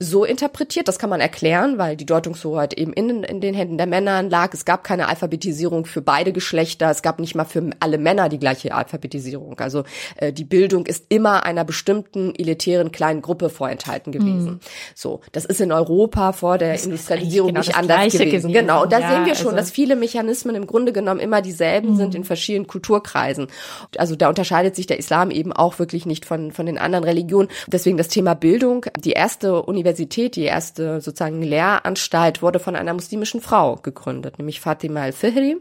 so 0.00 0.24
interpretiert. 0.24 0.86
Das 0.86 1.00
kann 1.00 1.10
man 1.10 1.20
erklären, 1.20 1.76
weil 1.76 1.96
die 1.96 2.06
Deutungshoheit 2.06 2.72
eben 2.74 2.92
in, 2.92 3.24
in 3.24 3.40
den 3.40 3.52
Händen 3.52 3.78
der 3.78 3.88
Männer 3.88 4.22
lag. 4.22 4.54
Es 4.54 4.64
gab 4.64 4.84
keine 4.84 5.08
Alphabetisierung 5.08 5.86
für 5.86 6.00
beide 6.02 6.32
Geschlechter. 6.32 6.88
Es 6.88 7.02
gab 7.02 7.18
nicht 7.18 7.34
mal 7.34 7.44
für 7.44 7.70
alle 7.80 7.98
Männer 7.98 8.28
die 8.28 8.38
gleiche 8.38 8.72
Alphabetisierung. 8.72 9.58
Also 9.58 9.82
äh, 10.16 10.32
die 10.32 10.44
Bildung 10.44 10.86
ist 10.86 11.06
immer 11.08 11.44
einer 11.44 11.64
bestimmten 11.64 12.32
elitären 12.36 12.92
kleinen 12.92 13.22
Gruppe 13.22 13.50
vorenthalten 13.50 14.12
gewesen. 14.12 14.50
Mhm. 14.50 14.60
So, 14.94 15.20
das 15.32 15.44
ist 15.44 15.60
in 15.60 15.72
Europa 15.72 16.30
vor 16.30 16.58
der 16.58 16.74
das 16.74 16.84
Industrialisierung 16.84 17.48
genau 17.48 17.60
nicht 17.60 17.76
anders 17.76 18.12
gewesen. 18.12 18.26
gewesen. 18.26 18.52
Genau, 18.52 18.84
und 18.84 18.92
da 18.92 19.00
ja, 19.00 19.10
sehen 19.10 19.26
wir 19.26 19.34
schon, 19.34 19.46
also 19.46 19.56
dass 19.56 19.70
viele 19.72 19.96
Mechanismen 19.96 20.54
im 20.54 20.68
Grunde 20.68 20.92
genommen 20.92 21.18
immer 21.18 21.42
dieselben 21.42 21.94
mhm. 21.94 21.96
sind 21.96 22.14
in 22.14 22.22
verschiedenen 22.22 22.68
Kulturkreisen. 22.68 23.48
Also 23.96 24.14
da 24.14 24.28
unterscheidet 24.28 24.76
sich 24.76 24.86
der 24.86 25.00
Islam 25.00 25.32
eben 25.32 25.52
auch 25.52 25.80
wirklich 25.80 26.06
nicht 26.06 26.24
von 26.24 26.52
von 26.52 26.66
den 26.66 26.78
anderen 26.78 27.02
Religionen. 27.02 27.48
Deswegen 27.66 27.96
das 27.96 28.06
Thema 28.06 28.34
Bildung. 28.34 28.86
Die 28.96 29.12
erste 29.12 29.62
Universität 29.62 29.87
Universität, 29.88 30.36
die 30.36 30.42
erste 30.42 31.00
sozusagen 31.00 31.42
Lehranstalt, 31.42 32.42
wurde 32.42 32.58
von 32.58 32.76
einer 32.76 32.92
muslimischen 32.92 33.40
Frau 33.40 33.76
gegründet, 33.76 34.38
nämlich 34.38 34.60
Fatima 34.60 35.00
al-Fihri 35.02 35.56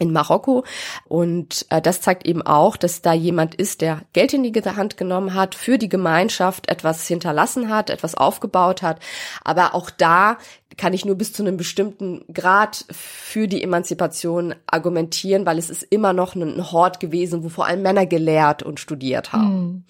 in 0.00 0.12
Marokko. 0.12 0.64
Und 1.08 1.64
äh, 1.70 1.80
das 1.80 2.02
zeigt 2.02 2.26
eben 2.26 2.42
auch, 2.42 2.76
dass 2.76 3.00
da 3.00 3.14
jemand 3.14 3.54
ist, 3.54 3.80
der 3.80 4.02
Geld 4.12 4.34
in 4.34 4.42
die 4.42 4.52
Hand 4.52 4.96
genommen 4.96 5.34
hat, 5.34 5.54
für 5.54 5.78
die 5.78 5.88
Gemeinschaft 5.88 6.68
etwas 6.68 7.06
hinterlassen 7.06 7.70
hat, 7.70 7.90
etwas 7.90 8.16
aufgebaut 8.16 8.82
hat. 8.82 9.00
Aber 9.44 9.74
auch 9.74 9.90
da 9.90 10.36
kann 10.76 10.92
ich 10.92 11.04
nur 11.04 11.14
bis 11.14 11.32
zu 11.32 11.42
einem 11.42 11.56
bestimmten 11.56 12.24
Grad 12.34 12.84
für 12.90 13.46
die 13.46 13.62
Emanzipation 13.62 14.56
argumentieren, 14.66 15.46
weil 15.46 15.58
es 15.58 15.70
ist 15.70 15.84
immer 15.84 16.12
noch 16.12 16.34
ein 16.34 16.72
Hort 16.72 16.98
gewesen, 16.98 17.44
wo 17.44 17.48
vor 17.48 17.66
allem 17.66 17.82
Männer 17.82 18.04
gelehrt 18.04 18.62
und 18.62 18.80
studiert 18.80 19.32
haben. 19.32 19.62
Mhm 19.62 19.84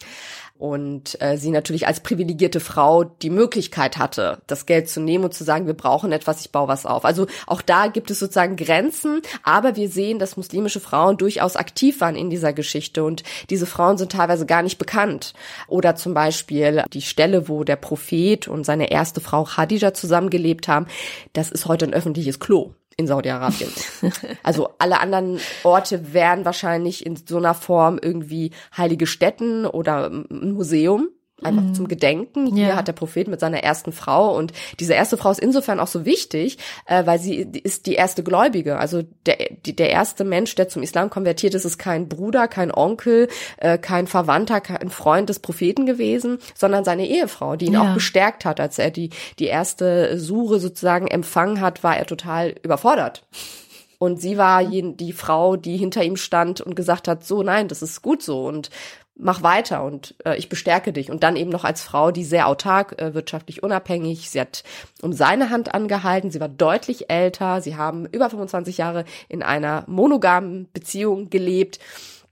und 0.65 1.21
äh, 1.21 1.37
sie 1.37 1.51
natürlich 1.51 1.87
als 1.87 2.01
privilegierte 2.01 2.59
Frau 2.59 3.05
die 3.05 3.29
Möglichkeit 3.29 3.99
hatte, 3.99 4.39
das 4.47 4.65
Geld 4.65 4.89
zu 4.89 4.99
nehmen 4.99 5.25
und 5.25 5.35
zu 5.35 5.45
sagen, 5.45 5.67
wir 5.67 5.75
brauchen 5.75 6.11
etwas, 6.11 6.41
ich 6.41 6.53
baue 6.53 6.69
was 6.69 6.87
auf. 6.87 7.05
Also 7.05 7.27
auch 7.47 7.61
da 7.61 7.89
gibt 7.89 8.11
es 8.11 8.19
sozusagen 8.19 8.57
Grenzen, 8.57 9.21
aber 9.43 9.77
wir 9.77 9.91
sehen, 9.91 10.19
dass 10.19 10.39
muslimische 10.39 10.81
Frauen 10.81 11.19
durchaus 11.19 11.57
aktiv 11.57 12.01
waren 12.01 12.17
in 12.17 12.31
dieser 12.31 12.55
Geschichte 12.55 13.05
und 13.05 13.25
diese 13.51 13.67
Frauen 13.67 13.99
sind 13.99 14.13
teilweise 14.13 14.47
gar 14.47 14.63
nicht 14.63 14.79
bekannt. 14.79 15.35
Oder 15.69 15.97
zum 15.97 16.15
Beispiel 16.15 16.83
die 16.95 17.03
Stelle, 17.03 17.47
wo 17.47 17.63
der 17.65 17.77
Prophet 17.77 18.49
und 18.49 18.65
seine 18.65 18.91
erste 18.91 19.21
Frau 19.21 19.45
Khadija 19.45 19.93
zusammengelebt 19.93 20.67
haben, 20.67 20.87
das 21.35 21.51
ist 21.51 21.67
heute 21.67 21.85
ein 21.85 21.93
öffentliches 21.93 22.41
Klo 22.41 22.73
in 22.97 23.07
Saudi-Arabien. 23.07 23.71
also 24.43 24.71
alle 24.79 25.01
anderen 25.01 25.41
Orte 25.63 26.13
wären 26.13 26.45
wahrscheinlich 26.45 27.05
in 27.05 27.17
so 27.17 27.39
einer 27.39 27.55
Form 27.55 27.99
irgendwie 28.01 28.53
heilige 28.77 29.07
Stätten 29.07 29.67
oder 29.67 30.11
ein 30.11 30.53
Museum 30.53 31.09
einfach 31.43 31.63
mhm. 31.63 31.75
zum 31.75 31.89
Gedenken. 31.89 32.47
Hier 32.47 32.69
ja. 32.69 32.77
hat 32.77 32.89
der 32.89 32.93
Prophet 32.93 33.29
mit 33.29 33.41
seiner 33.41 33.63
ersten 33.63 33.93
Frau 33.93 34.37
und 34.37 34.53
diese 34.81 34.95
erste 34.95 35.17
Frau 35.17 35.31
ist 35.31 35.41
insofern 35.41 35.81
auch 35.81 35.89
so 35.89 36.05
wichtig, 36.05 36.59
äh, 36.87 37.05
weil 37.07 37.19
sie 37.19 37.37
ist 37.37 37.87
die 37.87 37.95
erste 37.95 38.23
Gläubige. 38.23 38.79
Also 38.79 39.03
der, 39.27 39.37
die, 39.67 39.75
der 39.75 39.91
erste 39.91 40.25
Mensch, 40.25 40.55
der 40.55 40.69
zum 40.69 40.83
Islam 40.83 41.11
konvertiert 41.11 41.55
ist, 41.55 41.65
ist 41.65 41.79
kein 41.79 42.09
Bruder, 42.09 42.49
kein 42.49 42.73
Onkel, 42.73 43.29
äh, 43.59 43.79
kein 43.79 44.07
Verwandter, 44.07 44.61
kein 44.61 44.91
Freund 44.91 45.29
des 45.29 45.41
Propheten 45.41 45.87
gewesen, 45.87 46.39
sondern 46.55 46.85
seine 46.85 47.07
Ehefrau, 47.07 47.57
die 47.57 47.67
ihn 47.67 47.75
ja. 47.75 47.83
auch 47.83 47.95
bestärkt 47.95 48.45
hat, 48.45 48.61
als 48.61 48.79
er 48.79 48.91
die 48.91 49.11
die 49.39 49.47
erste 49.47 50.19
Sure 50.19 50.61
sozusagen 50.61 51.09
empfangen 51.09 51.61
hat, 51.61 51.83
war 51.83 51.97
er 51.97 52.07
total 52.07 52.55
überfordert. 52.63 53.25
Und 53.99 54.21
sie 54.21 54.37
war 54.37 54.65
die 54.65 55.13
Frau, 55.13 55.57
die 55.57 55.77
hinter 55.77 56.05
ihm 56.05 56.17
stand 56.17 56.61
und 56.61 56.75
gesagt 56.75 57.09
hat, 57.09 57.25
so 57.25 57.43
nein, 57.43 57.69
das 57.69 57.81
ist 57.81 58.03
gut 58.03 58.23
so 58.23 58.47
und 58.47 58.69
mach 59.17 59.43
weiter 59.43 59.85
und 59.85 60.15
äh, 60.25 60.37
ich 60.37 60.49
bestärke 60.49 60.93
dich. 60.93 61.11
Und 61.11 61.23
dann 61.23 61.37
eben 61.37 61.51
noch 61.51 61.65
als 61.65 61.83
Frau, 61.83 62.11
die 62.11 62.25
sehr 62.25 62.49
autark, 62.49 63.01
äh, 63.01 63.15
wirtschaftlich 63.15 63.63
unabhängig. 63.63 64.31
Sie 64.31 64.41
hat 64.41 64.65
um 65.03 65.13
seine 65.13 65.51
Hand 65.51 65.75
angehalten. 65.75 66.31
Sie 66.31 66.41
war 66.41 66.49
deutlich 66.49 67.11
älter. 67.11 67.61
Sie 67.61 67.77
haben 67.77 68.07
über 68.07 68.31
25 68.31 68.79
Jahre 68.79 69.05
in 69.29 69.43
einer 69.43 69.85
monogamen 69.87 70.69
Beziehung 70.73 71.31
gelebt. 71.31 71.79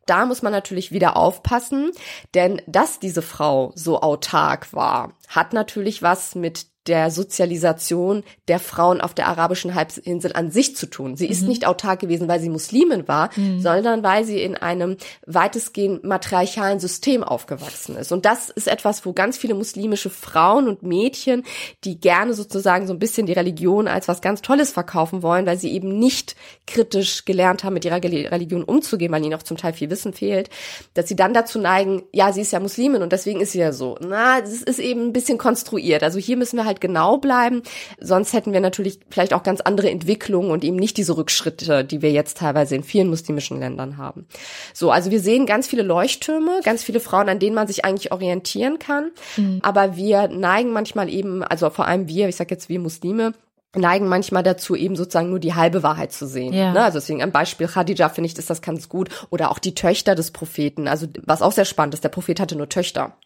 Da 0.07 0.27
muss 0.27 0.43
man 0.43 0.53
natürlich 0.53 0.91
wieder 0.91 1.17
aufpassen, 1.17 1.93
denn 2.35 2.61
dass 2.67 2.99
diese 2.99 3.23
Frau 3.23 3.73
so 3.77 4.01
autark 4.01 4.73
war, 4.73 5.13
hat 5.29 5.53
natürlich 5.53 6.03
was 6.03 6.35
mit 6.35 6.67
der 6.87 7.11
Sozialisation 7.11 8.25
der 8.49 8.59
Frauen 8.59 9.01
auf 9.01 9.15
der 9.15 9.29
arabischen 9.29 9.75
Halbinsel 9.75 10.33
an 10.33 10.51
sich 10.51 10.77
zu 10.77 10.87
tun. 10.87 11.17
Sie 11.17 11.29
ist 11.29 11.43
mhm. 11.43 11.49
nicht 11.49 11.67
autark 11.67 12.01
gewesen, 12.01 12.29
weil 12.29 12.41
sie 12.41 12.49
Muslimin 12.49 13.07
war, 13.07 13.31
mhm. 13.37 13.61
sondern 13.61 14.03
weil 14.03 14.25
sie 14.25 14.43
in 14.43 14.57
einem 14.57 14.97
weitestgehend 15.27 16.05
matriarchalen 16.05 16.81
System 16.81 17.23
aufgewachsen 17.23 17.97
ist. 17.97 18.11
Und 18.11 18.25
das 18.25 18.51
ist 18.51 18.69
etwas, 18.69 19.07
wo 19.07 19.13
ganz 19.13 19.39
viele 19.39 19.55
muslimische 19.55 20.11
Frauen 20.11 20.69
und 20.69 20.83
Mädchen, 20.83 21.45
die 21.85 22.01
gerne 22.01 22.35
sozusagen 22.35 22.87
so 22.87 22.93
ein 22.93 22.99
bisschen 22.99 23.27
die 23.27 23.33
Religion 23.33 23.87
als 23.87 24.09
was 24.09 24.21
ganz 24.21 24.43
Tolles 24.43 24.73
verkaufen 24.73 25.23
wollen, 25.23 25.47
weil 25.47 25.59
sie 25.59 25.73
eben 25.73 25.99
nicht 25.99 26.35
kritisch 26.67 27.25
gelernt 27.25 27.65
haben, 27.65 27.75
mit 27.75 27.85
ihrer 27.85 28.03
Religion 28.03 28.65
umzugehen, 28.65 29.13
weil 29.13 29.25
ihnen 29.25 29.35
auch 29.35 29.43
zum 29.43 29.57
Teil 29.57 29.73
viel 29.73 29.91
Wissen 29.91 30.13
fehlt, 30.13 30.51
dass 30.95 31.09
sie 31.09 31.17
dann 31.17 31.35
dazu 31.35 31.59
neigen, 31.59 32.03
ja, 32.13 32.33
sie 32.33 32.41
ist 32.41 32.53
ja 32.53 32.61
Muslimin 32.61 33.03
und 33.03 33.13
deswegen 33.13 33.41
ist 33.41 33.53
sie 33.53 33.61
ja 33.61 33.73
so. 33.73 33.97
Na, 34.01 34.41
das 34.41 34.63
ist 34.63 34.79
eben 34.79 35.07
ein 35.07 35.13
bisschen 35.13 35.39
konstruiert. 35.39 36.03
Also 36.03 36.19
hier 36.19 36.37
müssen 36.37 36.57
wir 36.57 36.65
halt 36.65 36.72
halt 36.73 36.81
genau 36.81 37.19
bleiben. 37.19 37.63
Sonst 38.01 38.33
hätten 38.33 38.53
wir 38.53 38.61
natürlich 38.61 39.01
vielleicht 39.11 39.35
auch 39.35 39.43
ganz 39.43 39.61
andere 39.61 39.91
Entwicklungen 39.91 40.51
und 40.51 40.65
eben 40.65 40.77
nicht 40.77 40.97
diese 40.97 41.17
Rückschritte, 41.17 41.85
die 41.85 42.03
wir 42.03 42.11
jetzt 42.11 42.39
teilweise 42.39 42.75
in 42.75 42.83
vielen 42.83 43.09
muslimischen 43.09 43.59
Ländern 43.59 43.97
haben. 43.97 44.27
So, 44.73 44.91
also 44.91 45.11
wir 45.11 45.21
sehen 45.21 45.47
ganz 45.47 45.67
viele 45.67 45.83
Leuchttürme, 45.83 46.61
ganz 46.65 46.83
viele 46.83 47.01
Frauen, 47.01 47.29
an 47.29 47.39
denen 47.39 47.55
man 47.55 47.67
sich 47.67 47.85
eigentlich 47.85 48.13
orientieren 48.13 48.79
kann. 48.79 49.11
Mhm. 49.37 49.61
Aber 49.63 49.97
wir 49.97 50.29
neigen 50.29 50.73
manchmal 50.73 51.09
eben, 51.09 51.43
also 51.43 51.71
vor 51.71 51.87
allem 51.87 52.09
wir, 52.09 52.29
ich 52.29 52.37
sage 52.37 52.55
jetzt 52.55 52.69
wir 52.69 52.81
Muslime, 52.81 53.35
neigen 53.75 54.07
manchmal 54.07 54.43
dazu, 54.43 54.77
eben 54.77 54.97
sozusagen 54.97 55.31
nur 55.31 55.39
die 55.39 55.55
halbe 55.55 55.83
Wahrheit 55.83 56.13
zu 56.13 56.27
sehen. 56.27 56.53
Ja. 56.53 56.73
Ne? 56.73 56.83
Also 56.83 56.99
deswegen 56.99 57.23
ein 57.23 57.33
Beispiel 57.33 57.67
Khadija 57.67 58.09
finde 58.09 58.29
ich, 58.29 58.39
ist 58.39 58.51
das 58.51 58.63
ganz 58.63 58.89
gut. 58.89 59.09
Oder 59.31 59.51
auch 59.51 59.59
die 59.59 59.75
Töchter 59.75 60.15
des 60.15 60.31
Propheten. 60.31 60.89
Also 60.89 61.07
was 61.25 61.43
auch 61.43 61.53
sehr 61.53 61.65
spannend 61.65 61.95
ist, 61.95 62.05
der 62.05 62.11
Prophet 62.11 62.39
hatte 62.39 62.57
nur 62.57 62.69
Töchter 62.69 63.17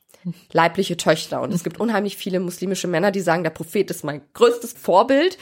leibliche 0.53 0.97
Töchter. 0.97 1.41
Und 1.41 1.53
es 1.53 1.65
gibt 1.65 1.81
unheimlich 1.81 2.17
viele 2.17 2.41
muslimische 2.41 2.89
Männer, 2.89 3.11
die 3.11 3.21
sagen, 3.21 3.43
der 3.43 3.51
Prophet 3.51 3.91
ist 3.91 4.05
mein 4.05 4.23
größtes 4.35 4.73
Vorbild, 4.73 5.39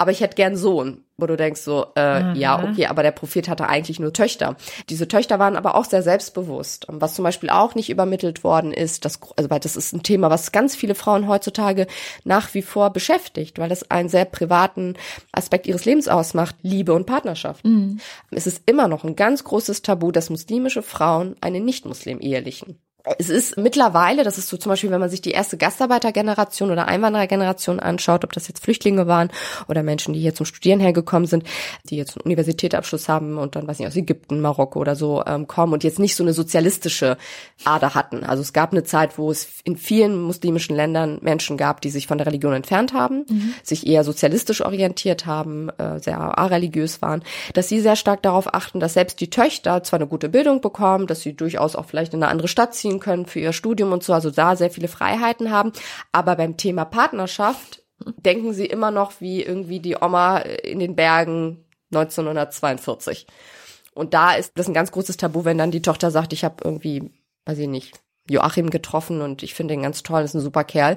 aber 0.00 0.12
ich 0.12 0.20
hätte 0.20 0.36
gern 0.36 0.56
Sohn. 0.56 1.04
Wo 1.20 1.26
du 1.26 1.36
denkst 1.36 1.62
so, 1.62 1.86
äh, 1.96 2.22
mhm. 2.22 2.36
ja, 2.36 2.62
okay, 2.62 2.86
aber 2.86 3.02
der 3.02 3.10
Prophet 3.10 3.48
hatte 3.48 3.68
eigentlich 3.68 3.98
nur 3.98 4.12
Töchter. 4.12 4.56
Diese 4.88 5.08
Töchter 5.08 5.40
waren 5.40 5.56
aber 5.56 5.74
auch 5.74 5.84
sehr 5.84 6.04
selbstbewusst. 6.04 6.86
Was 6.88 7.14
zum 7.14 7.24
Beispiel 7.24 7.50
auch 7.50 7.74
nicht 7.74 7.90
übermittelt 7.90 8.44
worden 8.44 8.72
ist, 8.72 9.04
das, 9.04 9.18
also 9.36 9.50
weil 9.50 9.58
das 9.58 9.74
ist 9.74 9.92
ein 9.92 10.04
Thema, 10.04 10.30
was 10.30 10.52
ganz 10.52 10.76
viele 10.76 10.94
Frauen 10.94 11.26
heutzutage 11.26 11.88
nach 12.22 12.54
wie 12.54 12.62
vor 12.62 12.92
beschäftigt, 12.92 13.58
weil 13.58 13.68
das 13.68 13.90
einen 13.90 14.08
sehr 14.08 14.26
privaten 14.26 14.94
Aspekt 15.32 15.66
ihres 15.66 15.84
Lebens 15.84 16.06
ausmacht, 16.06 16.54
Liebe 16.62 16.92
und 16.92 17.06
Partnerschaft. 17.06 17.64
Mhm. 17.64 17.98
Es 18.30 18.46
ist 18.46 18.62
immer 18.66 18.86
noch 18.86 19.02
ein 19.02 19.16
ganz 19.16 19.42
großes 19.42 19.82
Tabu, 19.82 20.12
dass 20.12 20.30
muslimische 20.30 20.82
Frauen 20.82 21.34
einen 21.40 21.64
Nicht-Muslim 21.64 22.20
ehelichen 22.20 22.78
es 23.18 23.30
ist 23.30 23.56
mittlerweile, 23.56 24.24
das 24.24 24.38
ist 24.38 24.48
so 24.48 24.56
zum 24.56 24.70
Beispiel, 24.70 24.90
wenn 24.90 25.00
man 25.00 25.10
sich 25.10 25.22
die 25.22 25.30
erste 25.30 25.56
Gastarbeitergeneration 25.56 26.70
oder 26.70 26.88
Einwanderergeneration 26.88 27.80
anschaut, 27.80 28.24
ob 28.24 28.32
das 28.32 28.48
jetzt 28.48 28.62
Flüchtlinge 28.62 29.06
waren 29.06 29.30
oder 29.68 29.82
Menschen, 29.82 30.14
die 30.14 30.20
hier 30.20 30.34
zum 30.34 30.46
Studieren 30.46 30.80
hergekommen 30.80 31.26
sind, 31.26 31.44
die 31.88 31.96
jetzt 31.96 32.16
einen 32.16 32.24
Universitätsabschluss 32.24 33.08
haben 33.08 33.38
und 33.38 33.56
dann, 33.56 33.66
weiß 33.66 33.78
nicht, 33.78 33.88
aus 33.88 33.96
Ägypten, 33.96 34.40
Marokko 34.40 34.80
oder 34.80 34.96
so 34.96 35.22
ähm, 35.26 35.46
kommen 35.46 35.72
und 35.72 35.84
jetzt 35.84 35.98
nicht 35.98 36.16
so 36.16 36.24
eine 36.24 36.32
sozialistische 36.32 37.16
Ader 37.64 37.94
hatten. 37.94 38.24
Also 38.24 38.42
es 38.42 38.52
gab 38.52 38.72
eine 38.72 38.84
Zeit, 38.84 39.18
wo 39.18 39.30
es 39.30 39.48
in 39.64 39.76
vielen 39.76 40.20
muslimischen 40.20 40.76
Ländern 40.76 41.18
Menschen 41.22 41.56
gab, 41.56 41.80
die 41.80 41.90
sich 41.90 42.06
von 42.06 42.18
der 42.18 42.26
Religion 42.26 42.52
entfernt 42.52 42.92
haben, 42.92 43.24
mhm. 43.28 43.54
sich 43.62 43.86
eher 43.86 44.04
sozialistisch 44.04 44.60
orientiert 44.60 45.26
haben, 45.26 45.70
äh, 45.78 45.98
sehr 46.00 46.18
areligiös 46.18 47.02
waren, 47.02 47.22
dass 47.54 47.68
sie 47.68 47.80
sehr 47.80 47.96
stark 47.96 48.22
darauf 48.22 48.54
achten, 48.54 48.80
dass 48.80 48.94
selbst 48.94 49.20
die 49.20 49.30
Töchter 49.30 49.82
zwar 49.82 49.98
eine 49.98 50.06
gute 50.06 50.28
Bildung 50.28 50.60
bekommen, 50.60 51.06
dass 51.06 51.20
sie 51.20 51.34
durchaus 51.34 51.76
auch 51.76 51.86
vielleicht 51.86 52.14
in 52.14 52.22
eine 52.22 52.30
andere 52.30 52.48
Stadt 52.48 52.74
ziehen 52.74 52.97
ziehen 52.98 53.00
können 53.00 53.26
für 53.26 53.40
ihr 53.40 53.52
Studium 53.52 53.92
und 53.92 54.02
so, 54.02 54.12
also 54.12 54.30
da 54.30 54.56
sehr 54.56 54.70
viele 54.70 54.88
Freiheiten 54.88 55.50
haben. 55.50 55.72
Aber 56.12 56.36
beim 56.36 56.56
Thema 56.56 56.84
Partnerschaft 56.84 57.82
denken 58.00 58.52
sie 58.52 58.66
immer 58.66 58.90
noch 58.90 59.20
wie 59.20 59.42
irgendwie 59.42 59.80
die 59.80 59.96
Oma 59.96 60.38
in 60.38 60.78
den 60.78 60.94
Bergen 60.94 61.64
1942. 61.92 63.26
Und 63.94 64.14
da 64.14 64.34
ist 64.34 64.52
das 64.54 64.68
ein 64.68 64.74
ganz 64.74 64.92
großes 64.92 65.16
Tabu, 65.16 65.44
wenn 65.44 65.58
dann 65.58 65.70
die 65.70 65.82
Tochter 65.82 66.10
sagt, 66.10 66.32
ich 66.32 66.44
habe 66.44 66.56
irgendwie, 66.62 67.10
weiß 67.46 67.58
ich 67.58 67.68
nicht, 67.68 68.00
Joachim 68.30 68.70
getroffen 68.70 69.22
und 69.22 69.42
ich 69.42 69.54
finde 69.54 69.74
ihn 69.74 69.82
ganz 69.82 70.02
toll, 70.02 70.22
ist 70.22 70.34
ein 70.34 70.40
super 70.40 70.62
Kerl, 70.62 70.96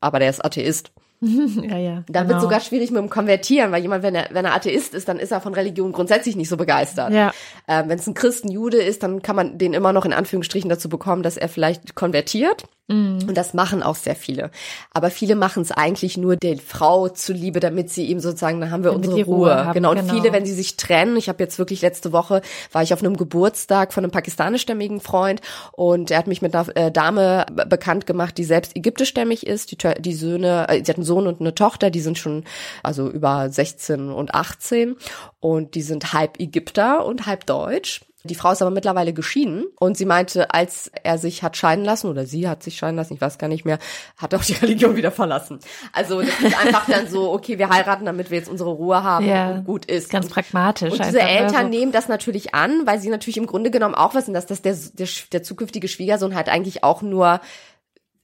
aber 0.00 0.18
der 0.18 0.30
ist 0.30 0.44
Atheist. 0.44 0.92
ja, 1.22 1.76
ja. 1.76 2.04
Da 2.08 2.22
genau. 2.22 2.32
wird 2.32 2.40
sogar 2.40 2.60
schwierig 2.60 2.90
mit 2.90 3.00
dem 3.00 3.10
Konvertieren, 3.10 3.72
weil 3.72 3.82
jemand, 3.82 4.02
wenn 4.02 4.14
er, 4.14 4.28
wenn 4.30 4.44
er 4.44 4.54
Atheist 4.54 4.94
ist, 4.94 5.08
dann 5.08 5.18
ist 5.18 5.32
er 5.32 5.40
von 5.40 5.52
Religion 5.52 5.92
grundsätzlich 5.92 6.34
nicht 6.34 6.48
so 6.48 6.56
begeistert. 6.56 7.12
Ja. 7.12 7.32
Ähm, 7.68 7.88
wenn 7.88 7.98
es 7.98 8.06
ein 8.06 8.14
Christen, 8.14 8.50
Jude 8.50 8.78
ist, 8.78 9.02
dann 9.02 9.20
kann 9.20 9.36
man 9.36 9.58
den 9.58 9.74
immer 9.74 9.92
noch 9.92 10.06
in 10.06 10.14
Anführungsstrichen 10.14 10.70
dazu 10.70 10.88
bekommen, 10.88 11.22
dass 11.22 11.36
er 11.36 11.48
vielleicht 11.48 11.94
konvertiert. 11.94 12.64
Mhm. 12.90 13.28
Und 13.28 13.36
das 13.36 13.54
machen 13.54 13.82
auch 13.82 13.94
sehr 13.94 14.16
viele. 14.16 14.50
Aber 14.92 15.10
viele 15.10 15.36
machen 15.36 15.62
es 15.62 15.70
eigentlich 15.70 16.16
nur 16.16 16.36
der 16.36 16.58
Frau 16.58 17.08
zuliebe, 17.08 17.60
damit 17.60 17.90
sie 17.90 18.06
ihm 18.06 18.18
sozusagen, 18.18 18.60
dann 18.60 18.72
haben 18.72 18.82
wir 18.82 18.90
damit 18.90 19.06
unsere 19.08 19.24
Ruhe. 19.26 19.36
Ruhe 19.36 19.64
haben, 19.64 19.74
genau. 19.74 19.90
Und 19.90 20.00
genau. 20.00 20.14
viele, 20.14 20.32
wenn 20.32 20.44
sie 20.44 20.54
sich 20.54 20.76
trennen, 20.76 21.16
ich 21.16 21.28
habe 21.28 21.42
jetzt 21.42 21.58
wirklich 21.58 21.82
letzte 21.82 22.12
Woche, 22.12 22.42
war 22.72 22.82
ich 22.82 22.92
auf 22.92 23.00
einem 23.00 23.16
Geburtstag 23.16 23.92
von 23.92 24.02
einem 24.02 24.10
pakistanischstämmigen 24.10 25.00
Freund 25.00 25.40
und 25.72 26.10
er 26.10 26.18
hat 26.18 26.26
mich 26.26 26.42
mit 26.42 26.54
einer 26.54 26.76
äh, 26.76 26.90
Dame 26.90 27.46
bekannt 27.68 28.06
gemacht, 28.06 28.36
die 28.38 28.44
selbst 28.44 28.76
ägyptischstämmig 28.76 29.46
ist. 29.46 29.70
Die, 29.70 29.78
die 30.00 30.14
Söhne, 30.14 30.66
äh, 30.68 30.82
sie 30.84 30.90
hat 30.90 30.96
einen 30.96 31.04
Sohn 31.04 31.28
und 31.28 31.40
eine 31.40 31.54
Tochter, 31.54 31.90
die 31.90 32.00
sind 32.00 32.18
schon 32.18 32.44
also 32.82 33.08
über 33.08 33.48
16 33.50 34.10
und 34.10 34.34
18 34.34 34.96
und 35.38 35.76
die 35.76 35.82
sind 35.82 36.12
halb 36.12 36.40
Ägypter 36.40 37.06
und 37.06 37.26
halb 37.26 37.46
Deutsch. 37.46 38.00
Die 38.24 38.34
Frau 38.34 38.52
ist 38.52 38.60
aber 38.60 38.70
mittlerweile 38.70 39.14
geschieden 39.14 39.64
und 39.78 39.96
sie 39.96 40.04
meinte, 40.04 40.52
als 40.52 40.90
er 41.02 41.16
sich 41.16 41.42
hat 41.42 41.56
scheiden 41.56 41.86
lassen 41.86 42.08
oder 42.08 42.26
sie 42.26 42.48
hat 42.48 42.62
sich 42.62 42.76
scheiden 42.76 42.96
lassen, 42.96 43.14
ich 43.14 43.20
weiß 43.20 43.38
gar 43.38 43.48
nicht 43.48 43.64
mehr, 43.64 43.78
hat 44.18 44.34
auch 44.34 44.44
die 44.44 44.52
Religion 44.62 44.94
wieder 44.94 45.10
verlassen. 45.10 45.58
Also 45.94 46.20
das 46.20 46.38
ist 46.38 46.58
einfach 46.58 46.86
dann 46.86 47.08
so, 47.08 47.32
okay, 47.32 47.58
wir 47.58 47.70
heiraten, 47.70 48.04
damit 48.04 48.30
wir 48.30 48.36
jetzt 48.36 48.50
unsere 48.50 48.70
Ruhe 48.70 49.02
haben 49.02 49.26
ja, 49.26 49.50
und 49.52 49.64
gut 49.64 49.86
ist. 49.86 50.10
Ganz 50.10 50.28
pragmatisch. 50.28 50.92
Und 50.92 51.04
diese 51.04 51.16
ne? 51.16 51.28
Eltern 51.30 51.56
also. 51.56 51.68
nehmen 51.68 51.92
das 51.92 52.08
natürlich 52.08 52.54
an, 52.54 52.86
weil 52.86 53.00
sie 53.00 53.08
natürlich 53.08 53.38
im 53.38 53.46
Grunde 53.46 53.70
genommen 53.70 53.94
auch 53.94 54.14
wissen, 54.14 54.34
dass 54.34 54.44
das 54.44 54.60
der, 54.60 54.76
der, 54.92 55.08
der 55.32 55.42
zukünftige 55.42 55.88
Schwiegersohn 55.88 56.34
halt 56.34 56.50
eigentlich 56.50 56.84
auch 56.84 57.00
nur 57.00 57.40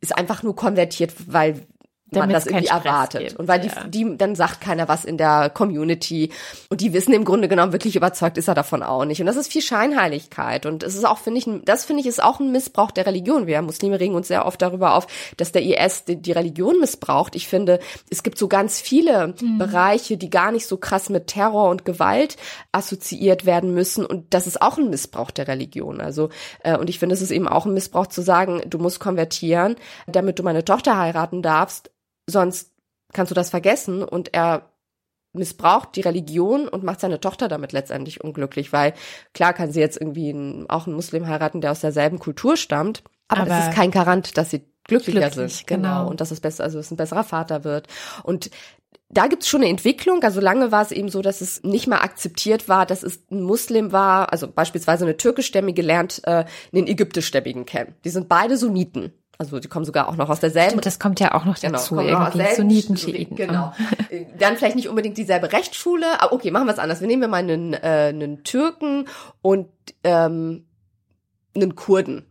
ist 0.02 0.16
einfach 0.16 0.42
nur 0.42 0.54
konvertiert, 0.54 1.14
weil 1.26 1.66
man 2.12 2.30
das 2.30 2.46
irgendwie 2.46 2.66
erwartet. 2.66 3.20
Gibt. 3.20 3.36
Und 3.36 3.48
weil 3.48 3.64
ja. 3.64 3.84
die, 3.84 4.04
die, 4.04 4.16
dann 4.16 4.36
sagt 4.36 4.60
keiner 4.60 4.88
was 4.88 5.04
in 5.04 5.18
der 5.18 5.50
Community. 5.50 6.30
Und 6.70 6.80
die 6.80 6.92
wissen 6.92 7.12
im 7.12 7.24
Grunde 7.24 7.48
genommen, 7.48 7.72
wirklich 7.72 7.96
überzeugt 7.96 8.38
ist 8.38 8.48
er 8.48 8.54
davon 8.54 8.82
auch 8.82 9.04
nicht. 9.04 9.20
Und 9.20 9.26
das 9.26 9.36
ist 9.36 9.50
viel 9.50 9.62
Scheinheiligkeit. 9.62 10.66
Und 10.66 10.84
es 10.84 10.94
ist 10.94 11.04
auch, 11.04 11.18
finde 11.18 11.40
ich, 11.40 11.48
das 11.64 11.84
finde 11.84 12.00
ich 12.00 12.06
ist 12.06 12.22
auch 12.22 12.38
ein 12.38 12.52
Missbrauch 12.52 12.92
der 12.92 13.06
Religion. 13.06 13.46
Wir 13.46 13.60
Muslime 13.62 13.98
regen 13.98 14.14
uns 14.14 14.28
sehr 14.28 14.46
oft 14.46 14.62
darüber 14.62 14.94
auf, 14.94 15.06
dass 15.36 15.50
der 15.50 15.62
IS 15.62 16.04
die, 16.04 16.22
die 16.22 16.32
Religion 16.32 16.78
missbraucht. 16.78 17.34
Ich 17.34 17.48
finde, 17.48 17.80
es 18.08 18.22
gibt 18.22 18.38
so 18.38 18.46
ganz 18.46 18.80
viele 18.80 19.34
mhm. 19.40 19.58
Bereiche, 19.58 20.16
die 20.16 20.30
gar 20.30 20.52
nicht 20.52 20.66
so 20.66 20.76
krass 20.76 21.08
mit 21.10 21.26
Terror 21.26 21.70
und 21.70 21.84
Gewalt 21.84 22.36
assoziiert 22.70 23.46
werden 23.46 23.74
müssen. 23.74 24.06
Und 24.06 24.32
das 24.32 24.46
ist 24.46 24.62
auch 24.62 24.78
ein 24.78 24.90
Missbrauch 24.90 25.32
der 25.32 25.48
Religion. 25.48 26.00
Also, 26.00 26.28
äh, 26.62 26.76
und 26.76 26.88
ich 26.88 27.00
finde, 27.00 27.14
es 27.14 27.22
ist 27.22 27.32
eben 27.32 27.48
auch 27.48 27.66
ein 27.66 27.74
Missbrauch 27.74 28.06
zu 28.06 28.22
sagen, 28.22 28.62
du 28.66 28.78
musst 28.78 29.00
konvertieren, 29.00 29.74
damit 30.06 30.38
du 30.38 30.44
meine 30.44 30.64
Tochter 30.64 30.96
heiraten 30.96 31.42
darfst 31.42 31.90
sonst 32.26 32.72
kannst 33.12 33.30
du 33.30 33.34
das 33.34 33.50
vergessen 33.50 34.02
und 34.02 34.34
er 34.34 34.70
missbraucht 35.32 35.94
die 35.96 36.00
Religion 36.00 36.66
und 36.68 36.82
macht 36.82 37.00
seine 37.00 37.20
Tochter 37.20 37.48
damit 37.48 37.72
letztendlich 37.72 38.22
unglücklich, 38.22 38.72
weil 38.72 38.94
klar 39.34 39.52
kann 39.52 39.70
sie 39.70 39.80
jetzt 39.80 40.00
irgendwie 40.00 40.30
einen, 40.30 40.68
auch 40.68 40.86
einen 40.86 40.96
Muslim 40.96 41.26
heiraten, 41.26 41.60
der 41.60 41.72
aus 41.72 41.80
derselben 41.80 42.18
Kultur 42.18 42.56
stammt, 42.56 43.02
aber, 43.28 43.42
aber 43.42 43.50
das 43.50 43.68
ist 43.68 43.74
kein 43.74 43.90
Garant, 43.90 44.36
dass 44.38 44.50
sie 44.50 44.64
glücklicher 44.84 45.30
glücklich, 45.30 45.56
sind. 45.56 45.66
Genau. 45.66 45.98
genau. 45.98 46.10
Und 46.10 46.20
dass 46.20 46.30
es 46.30 46.40
besser, 46.40 46.64
also 46.64 46.78
es 46.78 46.90
ein 46.90 46.96
besserer 46.96 47.24
Vater 47.24 47.64
wird. 47.64 47.88
Und 48.22 48.50
da 49.08 49.28
gibt's 49.28 49.48
schon 49.48 49.62
eine 49.62 49.70
Entwicklung. 49.70 50.22
Also 50.22 50.40
lange 50.40 50.72
war 50.72 50.82
es 50.82 50.92
eben 50.92 51.08
so, 51.08 51.22
dass 51.22 51.40
es 51.40 51.62
nicht 51.62 51.86
mal 51.86 52.00
akzeptiert 52.00 52.68
war, 52.68 52.86
dass 52.86 53.02
es 53.02 53.22
ein 53.30 53.42
Muslim 53.42 53.92
war, 53.92 54.32
also 54.32 54.48
beispielsweise 54.48 55.04
eine 55.04 55.16
türkischstämmige 55.16 55.82
lernt 55.82 56.22
äh, 56.24 56.44
einen 56.72 56.86
ägyptischstämmigen 56.86 57.66
kennen. 57.66 57.94
Die 58.04 58.10
sind 58.10 58.28
beide 58.28 58.56
Sunniten. 58.56 59.12
Also 59.38 59.58
die 59.60 59.68
kommen 59.68 59.84
sogar 59.84 60.08
auch 60.08 60.16
noch 60.16 60.30
aus 60.30 60.40
derselben. 60.40 60.70
Stimmt, 60.70 60.86
das 60.86 60.98
kommt 60.98 61.20
ja 61.20 61.34
auch 61.34 61.44
noch 61.44 61.58
genau, 61.58 61.72
dazu. 61.74 61.96
Genau, 61.96 62.26
irgendwie 62.26 62.54
Sunniten, 62.54 62.96
Schiiten. 62.96 63.36
Genau. 63.36 63.72
Dann 64.38 64.56
vielleicht 64.56 64.76
nicht 64.76 64.88
unbedingt 64.88 65.18
dieselbe 65.18 65.52
Rechtsschule. 65.52 66.20
Aber 66.20 66.32
okay, 66.32 66.50
machen 66.50 66.66
wir 66.66 66.72
es 66.72 66.78
anders. 66.78 67.00
Wir 67.00 67.08
nehmen 67.08 67.22
wir 67.22 67.28
mal 67.28 67.38
einen, 67.38 67.74
äh, 67.74 67.78
einen 68.08 68.44
Türken 68.44 69.06
und 69.42 69.68
ähm, 70.04 70.66
einen 71.54 71.74
Kurden 71.74 72.26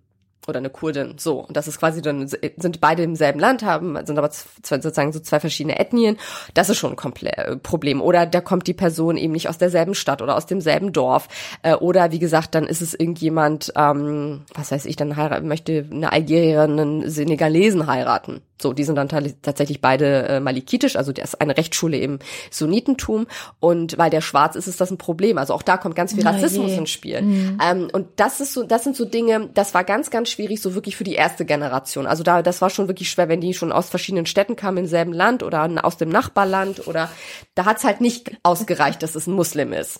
oder 0.48 0.60
eine 0.60 0.70
Kurdin, 0.70 1.16
so. 1.18 1.40
Und 1.40 1.58
das 1.58 1.68
ist 1.68 1.80
quasi 1.80 2.02
dann, 2.02 2.28
sind 2.28 2.82
beide 2.82 3.04
im 3.04 3.16
selben 3.16 3.40
Land, 3.40 3.64
haben, 3.64 3.98
sind 4.06 4.18
aber 4.18 4.30
sozusagen 4.32 5.12
so 5.12 5.20
zwei 5.20 5.40
verschiedene 5.40 5.80
Ethnien. 5.80 6.18
Das 6.54 6.70
ist 6.70 6.78
schon 6.78 6.92
ein 6.92 6.96
komplett 6.96 7.38
äh, 7.38 7.56
Problem. 7.58 8.02
Oder 8.02 8.26
da 8.26 8.42
kommt 8.42 8.68
die 8.68 8.74
Person 8.74 9.18
eben 9.18 9.34
nicht 9.34 9.50
aus 9.50 9.58
derselben 9.58 9.96
Stadt 9.96 10.22
oder 10.22 10.36
aus 10.36 10.46
demselben 10.46 10.94
Dorf. 10.94 11.28
Äh, 11.64 11.76
oder 11.76 12.12
wie 12.12 12.20
gesagt, 12.20 12.56
dann 12.56 12.68
ist 12.68 12.82
es 12.82 12.94
irgendjemand, 12.94 13.74
ähm, 13.76 14.44
was 14.54 14.72
weiß 14.72 14.86
ich, 14.86 14.96
dann 14.96 15.16
heiraten, 15.16 15.48
möchte 15.48 15.88
eine 15.92 16.12
Algerierin 16.12 16.80
einen 16.80 17.10
Senegalesen 17.10 17.88
heiraten. 17.88 18.42
So, 18.62 18.72
die 18.72 18.86
sind 18.86 18.96
dann 18.96 19.10
tatsächlich 19.10 19.82
beide 19.82 20.28
äh, 20.28 20.40
malikitisch, 20.40 20.96
also 20.96 21.12
der 21.12 21.26
ist 21.26 21.42
eine 21.42 21.58
Rechtsschule 21.58 21.98
im 21.98 22.20
Sunnitentum 22.52 23.28
und 23.60 23.98
weil 23.98 24.10
der 24.10 24.22
schwarz 24.22 24.56
ist, 24.56 24.68
ist 24.68 24.80
das 24.80 24.92
ein 24.92 24.98
Problem. 24.98 25.38
Also 25.38 25.54
auch 25.54 25.62
da 25.62 25.76
kommt 25.76 25.96
ganz 25.96 26.14
viel 26.14 26.26
Rassismus 26.26 26.72
ins 26.72 26.90
Spiel. 26.90 27.22
Mhm. 27.22 27.60
Ähm, 27.62 27.88
und 27.92 28.08
das 28.16 28.40
ist 28.40 28.54
so, 28.54 28.64
das 28.64 28.86
sind 28.86 28.96
so 28.96 29.04
Dinge, 29.04 29.50
das 29.54 29.74
war 29.74 29.84
ganz, 29.84 30.10
ganz 30.10 30.30
schwierig, 30.30 30.62
so 30.62 30.74
wirklich 30.74 30.96
für 30.96 31.04
die 31.04 31.16
erste 31.16 31.46
Generation. 31.46 32.08
Also 32.08 32.24
da, 32.24 32.42
das 32.42 32.62
war 32.62 32.70
schon 32.70 32.88
wirklich 32.88 33.10
schwer, 33.10 33.28
wenn 33.28 33.42
die 33.42 33.54
schon 33.54 33.74
aus 33.74 33.90
verschiedenen 33.90 34.26
Städten 34.26 34.56
kamen 34.56 34.78
im 34.78 34.86
selben 34.86 35.12
Land 35.12 35.44
oder 35.44 35.70
aus 35.84 35.98
dem 35.98 36.10
Nachbarland 36.10 36.88
oder 36.88 37.10
da 37.56 37.66
hat's 37.66 37.84
halt 37.84 38.00
nicht 38.00 38.32
ausgereicht, 38.44 39.04
dass 39.04 39.16
es 39.16 39.28
ein 39.28 39.34
Muslim 39.34 39.74
ist. 39.74 40.00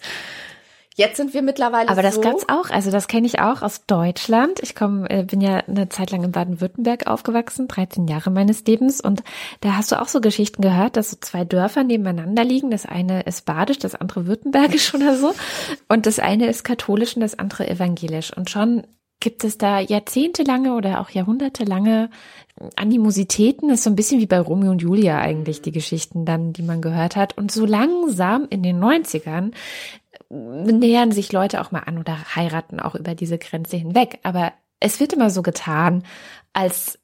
Jetzt 0.98 1.18
sind 1.18 1.34
wir 1.34 1.42
mittlerweile 1.42 1.90
Aber 1.90 2.02
das 2.02 2.16
so 2.16 2.22
gab's 2.22 2.46
auch, 2.48 2.70
also 2.70 2.90
das 2.90 3.10
kenne 3.10 3.28
ich 3.28 3.40
auch 3.40 3.62
aus 3.62 3.86
Deutschland. 3.86 4.62
Ich 4.64 4.76
komme, 4.76 5.10
äh, 5.10 5.24
bin 5.24 5.42
ja 5.42 5.58
eine 5.58 5.90
Zeit 5.90 6.10
lang 6.12 6.24
in 6.24 6.32
Baden-Württemberg 6.32 7.08
aufgewachsen, 7.08 7.68
13 7.68 8.08
Jahre 8.08 8.32
meines 8.32 8.64
Lebens 8.64 9.02
und 9.02 9.22
da 9.60 9.76
hast 9.76 9.92
du 9.92 10.02
auch 10.02 10.08
so 10.08 10.22
Geschichten 10.22 10.62
gehört, 10.62 10.96
dass 10.96 11.12
so 11.12 11.18
zwei 11.20 11.44
Dörfer 11.44 11.84
nebeneinander 11.84 12.46
liegen. 12.46 12.72
Das 12.72 12.86
eine 12.86 13.24
ist 13.24 13.46
badisch, 13.46 13.78
das 13.78 13.94
andere 13.94 14.26
württembergisch 14.26 14.94
oder 14.94 15.18
so 15.18 15.36
und 15.90 16.06
das 16.06 16.20
eine 16.20 16.48
ist 16.48 16.64
katholisch 16.64 17.18
und 17.18 17.22
das 17.22 17.38
andere 17.38 17.68
evangelisch 17.68 18.32
und 18.36 18.50
schon 18.50 18.88
gibt 19.20 19.44
es 19.44 19.58
da 19.58 19.80
jahrzehntelange 19.80 20.76
oder 20.76 21.02
auch 21.02 21.10
jahrhundertelange 21.10 22.10
Animositäten. 22.76 23.70
Das 23.70 23.80
ist 23.80 23.84
so 23.84 23.90
ein 23.90 23.96
bisschen 23.96 24.22
wie 24.22 24.28
bei 24.28 24.40
Romeo 24.40 24.72
und 24.72 24.82
Julia 24.82 25.20
eigentlich 25.20 25.62
die 25.62 25.72
Geschichten 25.72 26.26
dann, 26.26 26.54
die 26.54 26.62
man 26.62 26.82
gehört 26.82 27.16
hat. 27.16 27.38
Und 27.38 27.52
so 27.52 27.66
langsam 27.66 28.46
in 28.50 28.62
den 28.62 28.80
90ern 28.80 29.52
nähern 30.30 31.12
sich 31.12 31.32
Leute 31.32 31.62
auch 31.62 31.72
mal 31.72 31.82
an 31.82 31.98
oder 31.98 32.36
heiraten 32.36 32.80
auch 32.80 32.96
über 32.96 33.16
diese 33.16 33.38
Grenze 33.38 33.78
hinweg. 33.78 34.20
Aber 34.24 34.54
es 34.80 35.00
wird 35.00 35.14
immer 35.14 35.30
so 35.30 35.42
getan, 35.42 36.04
als 36.54 37.00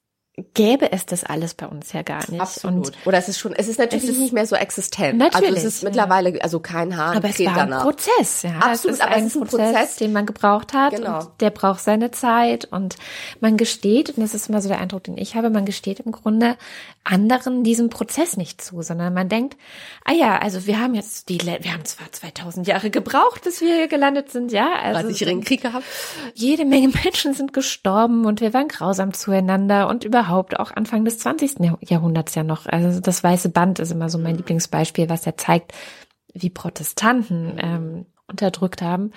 gäbe 0.53 0.91
es 0.91 1.05
das 1.05 1.25
alles 1.25 1.53
bei 1.53 1.67
uns 1.67 1.91
ja 1.91 2.03
gar 2.03 2.29
nicht. 2.29 2.39
Absolut. 2.39 2.87
Und 2.87 2.97
Oder 3.05 3.17
es 3.17 3.27
ist 3.27 3.37
schon, 3.37 3.53
es 3.53 3.67
ist 3.67 3.79
natürlich 3.79 4.05
es 4.05 4.09
ist 4.11 4.19
nicht 4.19 4.33
mehr 4.33 4.47
so 4.47 4.55
existent. 4.55 5.17
Natürlich. 5.17 5.49
Also 5.49 5.67
es 5.67 5.75
ist 5.75 5.83
mittlerweile, 5.83 6.41
also 6.41 6.59
kein 6.59 6.95
Haar. 6.95 7.17
Aber 7.17 7.29
es 7.29 7.39
war 7.39 7.47
ein 7.49 7.55
danach. 7.55 7.83
Prozess, 7.83 8.43
ja. 8.43 8.57
Absolut, 8.59 8.95
es 8.95 9.01
aber 9.01 9.11
ein 9.11 9.25
es 9.25 9.35
ist 9.35 9.35
ein 9.35 9.47
Prozess, 9.47 9.71
Prozess, 9.71 9.95
den 9.97 10.13
man 10.13 10.25
gebraucht 10.25 10.73
hat. 10.73 10.95
Genau. 10.95 11.19
Und 11.19 11.29
der 11.41 11.49
braucht 11.49 11.81
seine 11.81 12.11
Zeit 12.11 12.65
und 12.65 12.95
man 13.41 13.57
gesteht, 13.57 14.11
und 14.11 14.23
das 14.23 14.33
ist 14.33 14.47
immer 14.47 14.61
so 14.61 14.69
der 14.69 14.79
Eindruck, 14.79 15.03
den 15.03 15.17
ich 15.17 15.35
habe, 15.35 15.49
man 15.49 15.65
gesteht 15.65 15.99
im 15.99 16.13
Grunde 16.13 16.55
anderen 17.03 17.63
diesen 17.63 17.89
Prozess 17.89 18.37
nicht 18.37 18.61
zu, 18.61 18.81
sondern 18.83 19.13
man 19.13 19.27
denkt, 19.27 19.57
ah 20.05 20.13
ja, 20.13 20.37
also 20.37 20.65
wir 20.65 20.79
haben 20.79 20.95
jetzt 20.95 21.27
die, 21.27 21.41
wir 21.41 21.73
haben 21.73 21.83
zwar 21.83 22.09
2000 22.11 22.67
Jahre 22.67 22.89
gebraucht, 22.89 23.43
bis 23.43 23.59
wir 23.59 23.75
hier 23.75 23.87
gelandet 23.87 24.31
sind, 24.31 24.51
ja. 24.51 24.71
Also 24.81 25.09
30 25.09 25.19
Jahre 25.19 25.39
Krieg 25.41 25.61
gehabt. 25.61 25.85
Jede 26.35 26.63
Menge 26.63 26.87
Menschen 27.03 27.33
sind 27.33 27.51
gestorben 27.51 28.25
und 28.25 28.39
wir 28.39 28.53
waren 28.53 28.69
grausam 28.69 29.13
zueinander 29.13 29.89
und 29.89 30.05
überhaupt 30.05 30.20
überhaupt 30.21 30.59
auch 30.59 30.71
Anfang 30.71 31.03
des 31.03 31.19
20. 31.19 31.71
Jahrhunderts 31.81 32.35
ja 32.35 32.43
noch. 32.43 32.67
Also 32.67 32.99
das 32.99 33.23
weiße 33.23 33.49
Band 33.49 33.79
ist 33.79 33.91
immer 33.91 34.09
so 34.09 34.19
mein 34.19 34.35
Lieblingsbeispiel, 34.35 35.09
was 35.09 35.25
ja 35.25 35.35
zeigt, 35.35 35.73
wie 36.33 36.49
Protestanten 36.49 37.57
ähm, 37.57 38.05
unterdrückt 38.27 38.81
haben. 38.81 39.11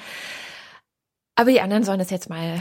Aber 1.36 1.50
die 1.50 1.60
anderen 1.60 1.82
sollen 1.82 1.98
das 1.98 2.10
jetzt 2.10 2.30
mal 2.30 2.60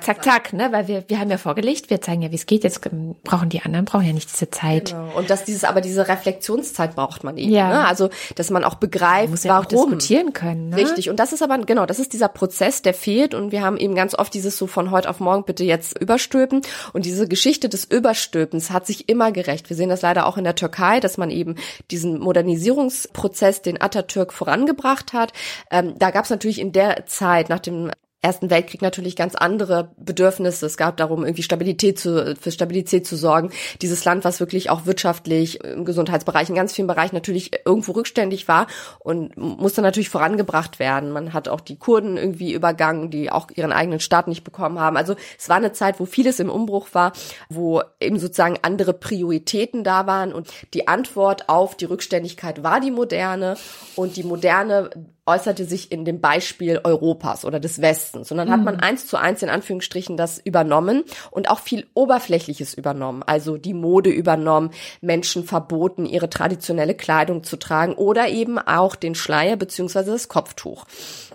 zack, 0.00 0.24
zack, 0.24 0.52
ne? 0.52 0.72
Weil 0.72 0.88
wir, 0.88 1.04
wir 1.08 1.20
haben 1.20 1.30
ja 1.30 1.38
vorgelegt, 1.38 1.88
wir 1.90 2.00
zeigen 2.00 2.22
ja, 2.22 2.30
wie 2.30 2.36
es 2.36 2.46
geht. 2.46 2.64
Jetzt 2.64 2.80
brauchen 3.24 3.48
die 3.48 3.62
anderen, 3.62 3.84
brauchen 3.84 4.06
ja 4.06 4.12
nicht 4.12 4.32
diese 4.32 4.50
Zeit. 4.50 4.90
Genau. 4.90 5.16
Und 5.16 5.30
dass 5.30 5.44
dieses, 5.44 5.64
aber 5.64 5.80
diese 5.80 6.08
Reflexionszeit 6.08 6.96
braucht 6.96 7.24
man 7.24 7.36
eben. 7.36 7.52
Ja. 7.52 7.68
Ne? 7.68 7.86
Also, 7.86 8.10
dass 8.34 8.50
man 8.50 8.64
auch 8.64 8.74
begreift, 8.76 9.24
man 9.24 9.30
muss 9.30 9.44
ja 9.44 9.52
warum. 9.52 9.64
Auch 9.64 9.68
diskutieren 9.68 10.32
können. 10.32 10.70
Ne? 10.70 10.76
Richtig. 10.76 11.10
Und 11.10 11.20
das 11.20 11.32
ist 11.32 11.42
aber, 11.42 11.58
genau, 11.58 11.86
das 11.86 11.98
ist 11.98 12.12
dieser 12.12 12.28
Prozess, 12.28 12.82
der 12.82 12.94
fehlt. 12.94 13.34
Und 13.34 13.52
wir 13.52 13.62
haben 13.62 13.76
eben 13.76 13.94
ganz 13.94 14.14
oft 14.14 14.34
dieses 14.34 14.58
so 14.58 14.66
von 14.66 14.90
heute 14.90 15.08
auf 15.08 15.20
morgen 15.20 15.44
bitte 15.44 15.64
jetzt 15.64 15.98
überstülpen. 15.98 16.62
Und 16.92 17.04
diese 17.04 17.28
Geschichte 17.28 17.68
des 17.68 17.84
Überstülpens 17.84 18.70
hat 18.70 18.86
sich 18.86 19.08
immer 19.08 19.32
gerecht. 19.32 19.68
Wir 19.70 19.76
sehen 19.76 19.88
das 19.90 20.02
leider 20.02 20.26
auch 20.26 20.36
in 20.36 20.44
der 20.44 20.54
Türkei, 20.54 21.00
dass 21.00 21.18
man 21.18 21.30
eben 21.30 21.54
diesen 21.90 22.18
Modernisierungsprozess, 22.18 23.62
den 23.62 23.80
Atatürk 23.80 24.32
vorangebracht 24.32 25.12
hat. 25.12 25.32
Ähm, 25.70 25.94
da 25.98 26.10
gab 26.10 26.24
es 26.24 26.30
natürlich 26.30 26.60
in 26.60 26.72
der 26.72 27.06
Zeit 27.06 27.48
nach 27.48 27.60
dem 27.60 27.90
Ersten 28.20 28.50
Weltkrieg 28.50 28.82
natürlich 28.82 29.14
ganz 29.14 29.36
andere 29.36 29.92
Bedürfnisse. 29.96 30.66
Es 30.66 30.76
gab 30.76 30.96
darum, 30.96 31.22
irgendwie 31.24 31.44
Stabilität 31.44 32.00
zu, 32.00 32.36
für 32.40 32.50
Stabilität 32.50 33.06
zu 33.06 33.16
sorgen. 33.16 33.50
Dieses 33.80 34.04
Land, 34.04 34.24
was 34.24 34.40
wirklich 34.40 34.70
auch 34.70 34.86
wirtschaftlich, 34.86 35.62
im 35.62 35.84
Gesundheitsbereich, 35.84 36.48
in 36.48 36.56
ganz 36.56 36.72
vielen 36.72 36.88
Bereichen 36.88 37.14
natürlich 37.14 37.52
irgendwo 37.64 37.92
rückständig 37.92 38.48
war 38.48 38.66
und 38.98 39.36
musste 39.36 39.82
natürlich 39.82 40.08
vorangebracht 40.08 40.80
werden. 40.80 41.12
Man 41.12 41.32
hat 41.32 41.48
auch 41.48 41.60
die 41.60 41.76
Kurden 41.76 42.16
irgendwie 42.16 42.52
übergangen, 42.52 43.10
die 43.10 43.30
auch 43.30 43.48
ihren 43.54 43.72
eigenen 43.72 44.00
Staat 44.00 44.26
nicht 44.26 44.42
bekommen 44.42 44.80
haben. 44.80 44.96
Also 44.96 45.14
es 45.38 45.48
war 45.48 45.56
eine 45.56 45.70
Zeit, 45.70 46.00
wo 46.00 46.04
vieles 46.04 46.40
im 46.40 46.50
Umbruch 46.50 46.88
war, 46.94 47.12
wo 47.48 47.82
eben 48.00 48.18
sozusagen 48.18 48.58
andere 48.62 48.94
Prioritäten 48.94 49.84
da 49.84 50.08
waren 50.08 50.32
und 50.32 50.48
die 50.74 50.88
Antwort 50.88 51.48
auf 51.48 51.76
die 51.76 51.84
Rückständigkeit 51.84 52.64
war 52.64 52.80
die 52.80 52.90
Moderne 52.90 53.56
und 53.94 54.16
die 54.16 54.24
Moderne 54.24 54.90
äußerte 55.28 55.64
sich 55.64 55.92
in 55.92 56.04
dem 56.04 56.20
Beispiel 56.20 56.80
Europas 56.82 57.44
oder 57.44 57.60
des 57.60 57.80
Westens. 57.80 58.32
Und 58.32 58.38
dann 58.38 58.50
hat 58.50 58.64
man 58.64 58.76
mhm. 58.76 58.80
eins 58.80 59.06
zu 59.06 59.16
eins 59.16 59.42
in 59.42 59.50
Anführungsstrichen 59.50 60.16
das 60.16 60.38
übernommen 60.38 61.04
und 61.30 61.50
auch 61.50 61.60
viel 61.60 61.86
Oberflächliches 61.94 62.74
übernommen. 62.74 63.22
Also 63.22 63.58
die 63.58 63.74
Mode 63.74 64.10
übernommen, 64.10 64.70
Menschen 65.00 65.44
verboten, 65.44 66.06
ihre 66.06 66.30
traditionelle 66.30 66.94
Kleidung 66.94 67.44
zu 67.44 67.56
tragen 67.56 67.94
oder 67.94 68.28
eben 68.28 68.58
auch 68.58 68.96
den 68.96 69.14
Schleier 69.14 69.56
beziehungsweise 69.56 70.10
das 70.10 70.28
Kopftuch. 70.28 70.86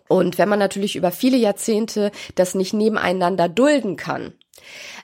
Und 0.08 0.38
wenn 0.38 0.50
man 0.50 0.60
natürlich 0.60 0.96
über 0.96 1.12
viele 1.12 1.38
Jahrzehnte 1.38 2.12
das 2.36 2.56
nicht 2.56 2.74
nebeneinander 2.74 3.48
dulden 3.48 3.96
kann, 3.96 4.34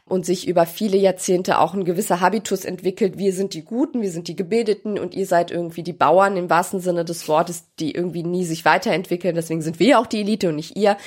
und 0.10 0.26
sich 0.26 0.48
über 0.48 0.66
viele 0.66 0.98
Jahrzehnte 0.98 1.60
auch 1.60 1.74
ein 1.74 1.86
gewisser 1.86 2.20
Habitus 2.20 2.66
entwickelt. 2.66 3.18
Wir 3.18 3.34
sind 3.34 3.54
die 3.54 3.64
Guten, 3.64 4.02
wir 4.02 4.12
sind 4.12 4.28
die 4.28 4.36
Gebildeten 4.36 4.98
und 5.00 5.14
ihr 5.14 5.26
seid 5.26 5.52
irgendwie 5.52 5.84
die 5.84 5.94
Bauern 5.94 6.36
im 6.36 6.50
wahrsten 6.50 6.80
Sinne 6.80 7.06
des 7.06 7.28
Wortes, 7.28 7.66
die 7.80 7.92
irgendwie 7.92 8.24
nie 8.24 8.44
sich 8.44 8.66
weiterentwickeln. 8.66 9.36
Deswegen 9.36 9.62
sind 9.62 9.80
wir 9.80 10.00
auch 10.00 10.08
die 10.08 10.22
Elite 10.22 10.50
und 10.50 10.56
nicht 10.56 10.76
ihr. 10.76 10.98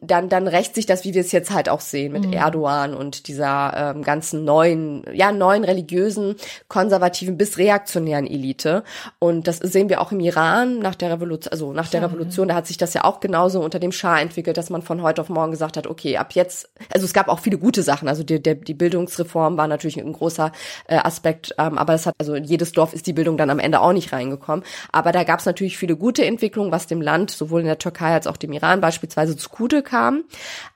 Dann, 0.00 0.28
dann 0.28 0.48
rächt 0.48 0.74
sich 0.74 0.86
das, 0.86 1.04
wie 1.04 1.12
wir 1.14 1.20
es 1.20 1.32
jetzt 1.32 1.50
halt 1.50 1.68
auch 1.68 1.80
sehen 1.80 2.12
mit 2.12 2.26
mhm. 2.26 2.32
Erdogan 2.32 2.94
und 2.94 3.28
dieser 3.28 3.94
ähm, 3.94 4.02
ganzen 4.02 4.44
neuen, 4.44 5.04
ja, 5.12 5.32
neuen 5.32 5.64
religiösen, 5.64 6.36
konservativen 6.68 7.36
bis 7.36 7.58
reaktionären 7.58 8.26
Elite. 8.26 8.84
Und 9.18 9.48
das 9.48 9.58
sehen 9.58 9.88
wir 9.88 10.00
auch 10.00 10.12
im 10.12 10.20
Iran 10.20 10.78
nach 10.78 10.94
der 10.94 11.10
Revolution, 11.10 11.52
also 11.52 11.72
nach 11.72 11.88
der 11.88 12.02
Revolution, 12.02 12.48
da 12.48 12.54
hat 12.54 12.66
sich 12.66 12.76
das 12.76 12.94
ja 12.94 13.04
auch 13.04 13.20
genauso 13.20 13.60
unter 13.60 13.78
dem 13.78 13.92
Schah 13.92 14.20
entwickelt, 14.20 14.56
dass 14.56 14.70
man 14.70 14.82
von 14.82 15.02
heute 15.02 15.20
auf 15.20 15.28
morgen 15.28 15.50
gesagt 15.50 15.76
hat, 15.76 15.86
okay, 15.86 16.16
ab 16.16 16.32
jetzt, 16.32 16.70
also 16.92 17.04
es 17.04 17.12
gab 17.12 17.28
auch 17.28 17.40
viele 17.40 17.58
gute 17.58 17.82
Sachen, 17.82 18.08
also 18.08 18.22
der, 18.22 18.38
der 18.38 18.51
der, 18.54 18.64
die 18.64 18.74
Bildungsreform 18.74 19.56
war 19.56 19.68
natürlich 19.68 19.98
ein 19.98 20.12
großer 20.12 20.52
äh, 20.86 20.96
Aspekt, 20.96 21.54
ähm, 21.58 21.78
aber 21.78 21.94
es 21.94 22.06
hat, 22.06 22.14
also 22.18 22.34
in 22.34 22.44
jedes 22.44 22.72
Dorf 22.72 22.92
ist 22.92 23.06
die 23.06 23.12
Bildung 23.12 23.36
dann 23.36 23.50
am 23.50 23.58
Ende 23.58 23.80
auch 23.80 23.92
nicht 23.92 24.12
reingekommen. 24.12 24.64
Aber 24.90 25.12
da 25.12 25.24
gab 25.24 25.40
es 25.40 25.46
natürlich 25.46 25.78
viele 25.78 25.96
gute 25.96 26.24
Entwicklungen, 26.24 26.72
was 26.72 26.86
dem 26.86 27.00
Land 27.00 27.30
sowohl 27.30 27.60
in 27.60 27.66
der 27.66 27.78
Türkei 27.78 28.12
als 28.12 28.26
auch 28.26 28.36
dem 28.36 28.52
Iran 28.52 28.80
beispielsweise 28.80 29.36
zugute 29.36 29.82
kam. 29.82 30.24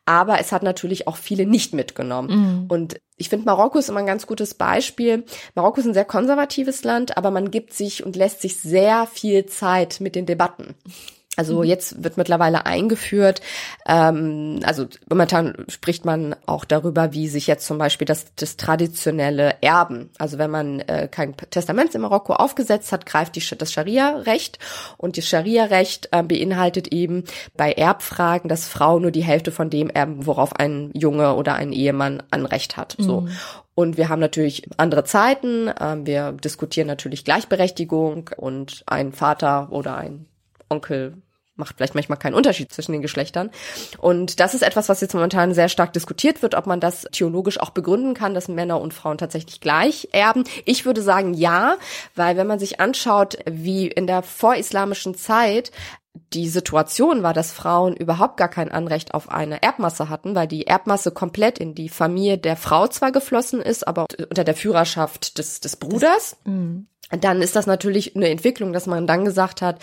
Aber 0.05 0.41
es 0.41 0.53
hat 0.53 0.63
natürlich 0.63 1.09
auch 1.09 1.17
viele 1.17 1.47
nicht 1.47 1.75
mitgenommen. 1.75 2.29
Mhm. 2.31 2.67
Und 2.69 3.01
ich 3.17 3.29
finde, 3.29 3.47
Marokko 3.47 3.79
ist 3.79 3.89
immer 3.89 4.01
ein 4.01 4.07
ganz 4.07 4.27
gutes 4.27 4.55
Beispiel. 4.55 5.25
Marokko 5.55 5.81
ist 5.81 5.87
ein 5.87 5.95
sehr 5.95 6.05
konservatives 6.05 6.85
Land, 6.85 7.17
aber 7.17 7.31
man 7.31 7.51
gibt 7.51 7.73
sich 7.73 8.05
und 8.05 8.15
lässt 8.15 8.43
sich 8.43 8.59
sehr 8.59 9.07
viel 9.07 9.47
Zeit 9.47 10.01
mit 10.01 10.15
den 10.15 10.27
Debatten. 10.27 10.75
Also 11.37 11.59
mhm. 11.59 11.65
jetzt 11.65 12.03
wird 12.03 12.17
mittlerweile 12.17 12.67
eingeführt, 12.67 13.43
ähm, 13.87 14.61
also 14.65 14.87
momentan 15.09 15.67
spricht 15.69 16.05
man 16.05 16.35
auch 16.47 16.65
darüber, 16.65 17.13
wie 17.13 17.29
sich 17.29 17.47
jetzt 17.47 17.67
zum 17.67 17.79
Beispiel 17.79 18.07
das, 18.07 18.27
das 18.37 18.57
traditionelle 18.57 19.57
Erben, 19.61 20.11
also 20.19 20.39
wenn 20.39 20.51
man 20.51 20.81
äh, 20.81 21.09
kein 21.11 21.37
Testament 21.37 21.95
in 21.95 22.01
Marokko 22.01 22.33
aufgesetzt 22.33 22.91
hat, 22.93 23.07
greift 23.07 23.37
die, 23.37 23.57
das 23.57 23.73
Scharia-Recht 23.73 24.59
und 24.97 25.19
das 25.19 25.29
Scharia-Recht 25.29 26.09
äh, 26.13 26.23
beinhaltet 26.23 26.89
eben 26.89 27.25
bei 27.57 27.73
Erbfragen, 27.73 28.49
dass 28.49 28.67
Frau 28.67 28.99
nur 28.99 29.11
die 29.11 29.25
Hälfte 29.25 29.53
von 29.53 29.71
dem 29.71 29.91
erben, 29.91 30.27
worauf 30.27 30.57
ein 30.57 30.91
Junge 30.95 31.35
oder 31.35 31.55
ein 31.55 31.73
Ehemann 31.73 32.23
Anrecht 32.31 32.77
hat. 32.77 32.97
So. 32.99 33.23
Mhm. 33.23 33.31
Und 33.75 33.99
wir 33.99 34.09
haben 34.09 34.21
natürlich 34.21 34.67
andere 34.79 35.05
Zeiten. 35.05 35.71
Ähm, 35.79 36.07
wir 36.07 36.33
diskutieren 36.33 36.87
natürlich 36.87 37.25
Gleichberechtigung 37.25 38.31
und 38.37 38.83
ein 38.87 39.13
Vater 39.13 39.69
oder 39.71 39.97
ein 39.97 40.27
Onkel 40.71 41.19
macht 41.57 41.77
vielleicht 41.77 41.95
manchmal 41.95 42.19
keinen 42.19 42.35
Unterschied 42.35 42.73
zwischen 42.73 42.93
den 42.93 43.03
Geschlechtern. 43.03 43.51
Und 43.99 44.41
das 44.41 44.55
ist 44.55 44.63
etwas, 44.63 44.89
was 44.89 45.01
jetzt 45.01 45.15
momentan 45.15 45.55
sehr 45.55 45.69
stark 45.69 45.93
diskutiert 45.93 46.43
wird, 46.43 46.55
ob 46.55 46.67
man 46.67 46.81
das 46.81 47.07
theologisch 47.13 47.59
auch 47.61 47.71
begründen 47.71 48.15
kann, 48.15 48.35
dass 48.35 48.49
Männer 48.49 48.81
und 48.81 48.95
Frauen 48.95 49.19
tatsächlich 49.19 49.61
gleich 49.61 50.09
erben. 50.13 50.45
Ich 50.65 50.85
würde 50.85 51.03
sagen 51.03 51.35
ja, 51.35 51.77
weil 52.15 52.37
wenn 52.37 52.47
man 52.47 52.59
sich 52.59 52.81
anschaut, 52.81 53.39
wie 53.51 53.87
in 53.89 54.07
der 54.07 54.23
vorislamischen 54.23 55.15
Zeit 55.15 55.73
die 56.33 56.49
Situation 56.49 57.23
war, 57.23 57.33
dass 57.33 57.53
Frauen 57.53 57.95
überhaupt 57.95 58.37
gar 58.37 58.49
kein 58.49 58.71
Anrecht 58.71 59.15
auf 59.15 59.29
eine 59.31 59.63
Erbmasse 59.63 60.09
hatten, 60.09 60.35
weil 60.35 60.47
die 60.47 60.67
Erbmasse 60.67 61.11
komplett 61.11 61.59
in 61.59 61.75
die 61.75 61.89
Familie 61.89 62.39
der 62.39 62.57
Frau 62.57 62.87
zwar 62.89 63.13
geflossen 63.13 63.61
ist, 63.61 63.87
aber 63.87 64.07
unter 64.29 64.45
der 64.45 64.55
Führerschaft 64.55 65.39
des, 65.39 65.61
des 65.61 65.77
Bruders. 65.77 66.37
Das, 66.45 66.53
mm. 66.53 66.79
dann 67.21 67.43
ist 67.43 67.57
das 67.57 67.67
natürlich 67.67 68.17
eine 68.17 68.29
Entwicklung, 68.29 68.73
dass 68.73 68.87
man 68.87 69.07
dann 69.07 69.25
gesagt 69.25 69.63
hat, 69.63 69.79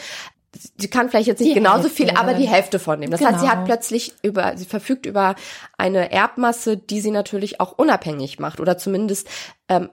sie 0.56 0.90
kann 0.90 1.10
vielleicht 1.10 1.28
jetzt 1.28 1.40
nicht 1.40 1.52
die 1.52 1.56
genauso 1.56 1.84
Hälfte, 1.84 2.04
viel, 2.04 2.10
aber 2.12 2.34
die 2.34 2.48
Hälfte 2.48 2.80
von 2.80 3.02
dem. 3.02 3.12
Das 3.12 3.20
genau. 3.20 3.32
heißt, 3.32 3.42
sie 3.42 3.48
hat 3.48 3.56
genau. 3.56 3.66
plötzlich 3.66 4.14
über, 4.22 4.58
sie 4.58 4.66
verfügt 4.66 5.06
über 5.06 5.36
eine 5.78 6.12
Erbmasse, 6.12 6.78
die 6.78 7.02
sie 7.02 7.12
natürlich 7.12 7.60
auch 7.60 7.74
unabhängig 7.78 8.40
macht 8.40 8.60
oder 8.60 8.78
zumindest 8.78 9.28
ähm, 9.70 9.90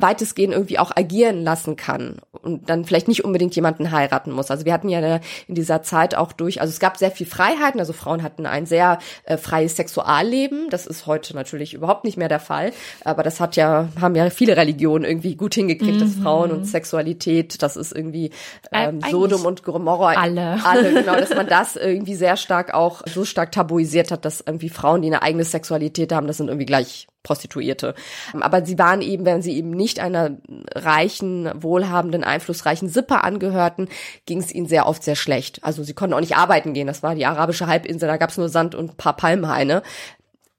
weitestgehend 0.00 0.52
irgendwie 0.52 0.78
auch 0.78 0.92
agieren 0.94 1.42
lassen 1.42 1.76
kann 1.76 2.16
und 2.42 2.68
dann 2.68 2.84
vielleicht 2.84 3.08
nicht 3.08 3.24
unbedingt 3.24 3.56
jemanden 3.56 3.90
heiraten 3.90 4.30
muss. 4.30 4.50
Also 4.50 4.66
wir 4.66 4.72
hatten 4.74 4.90
ja 4.90 5.20
in 5.48 5.54
dieser 5.54 5.82
Zeit 5.82 6.14
auch 6.14 6.32
durch, 6.32 6.60
also 6.60 6.70
es 6.70 6.78
gab 6.78 6.98
sehr 6.98 7.10
viel 7.10 7.26
Freiheiten, 7.26 7.80
also 7.80 7.94
Frauen 7.94 8.22
hatten 8.22 8.44
ein 8.44 8.66
sehr 8.66 8.98
äh, 9.24 9.38
freies 9.38 9.76
Sexualleben. 9.76 10.68
Das 10.68 10.86
ist 10.86 11.06
heute 11.06 11.34
natürlich 11.34 11.72
überhaupt 11.72 12.04
nicht 12.04 12.18
mehr 12.18 12.28
der 12.28 12.38
Fall, 12.38 12.72
aber 13.02 13.22
das 13.22 13.40
hat 13.40 13.56
ja 13.56 13.88
haben 13.98 14.14
ja 14.14 14.28
viele 14.28 14.58
Religionen 14.58 15.06
irgendwie 15.06 15.36
gut 15.36 15.54
hingekriegt, 15.54 15.94
mhm. 15.94 16.00
dass 16.00 16.14
Frauen 16.14 16.50
und 16.50 16.66
Sexualität, 16.66 17.62
das 17.62 17.78
ist 17.78 17.96
irgendwie 17.96 18.32
ähm, 18.72 19.00
Sodom 19.10 19.46
und 19.46 19.62
Gomorra 19.62 20.12
alle 20.12 20.58
alle 20.66 20.92
genau, 20.92 21.16
dass 21.16 21.34
man 21.34 21.46
das 21.48 21.76
irgendwie 21.76 22.14
sehr 22.14 22.36
stark 22.36 22.74
auch 22.74 23.02
so 23.06 23.24
stark 23.24 23.52
tabuisiert 23.52 24.10
hat, 24.10 24.26
dass 24.26 24.42
irgendwie 24.46 24.68
Frauen, 24.68 25.00
die 25.00 25.08
eine 25.08 25.22
eigene 25.22 25.44
Sexualität 25.44 26.12
haben, 26.12 26.26
das 26.26 26.36
sind 26.36 26.48
irgendwie 26.48 26.66
gleich 26.66 27.06
Prostituierte. 27.26 27.96
Aber 28.40 28.64
sie 28.64 28.78
waren 28.78 29.02
eben, 29.02 29.24
wenn 29.24 29.42
sie 29.42 29.56
eben 29.56 29.70
nicht 29.70 29.98
einer 29.98 30.36
reichen, 30.74 31.50
wohlhabenden, 31.60 32.22
einflussreichen 32.22 32.88
Sippe 32.88 33.24
angehörten, 33.24 33.88
ging 34.26 34.38
es 34.38 34.54
ihnen 34.54 34.66
sehr 34.68 34.86
oft 34.86 35.02
sehr 35.02 35.16
schlecht. 35.16 35.64
Also 35.64 35.82
sie 35.82 35.92
konnten 35.92 36.14
auch 36.14 36.20
nicht 36.20 36.36
arbeiten 36.36 36.72
gehen. 36.72 36.86
Das 36.86 37.02
war 37.02 37.16
die 37.16 37.26
arabische 37.26 37.66
Halbinsel, 37.66 38.08
da 38.08 38.16
gab 38.16 38.30
es 38.30 38.38
nur 38.38 38.48
Sand 38.48 38.76
und 38.76 38.96
paar 38.96 39.16
Palmhaine 39.16 39.82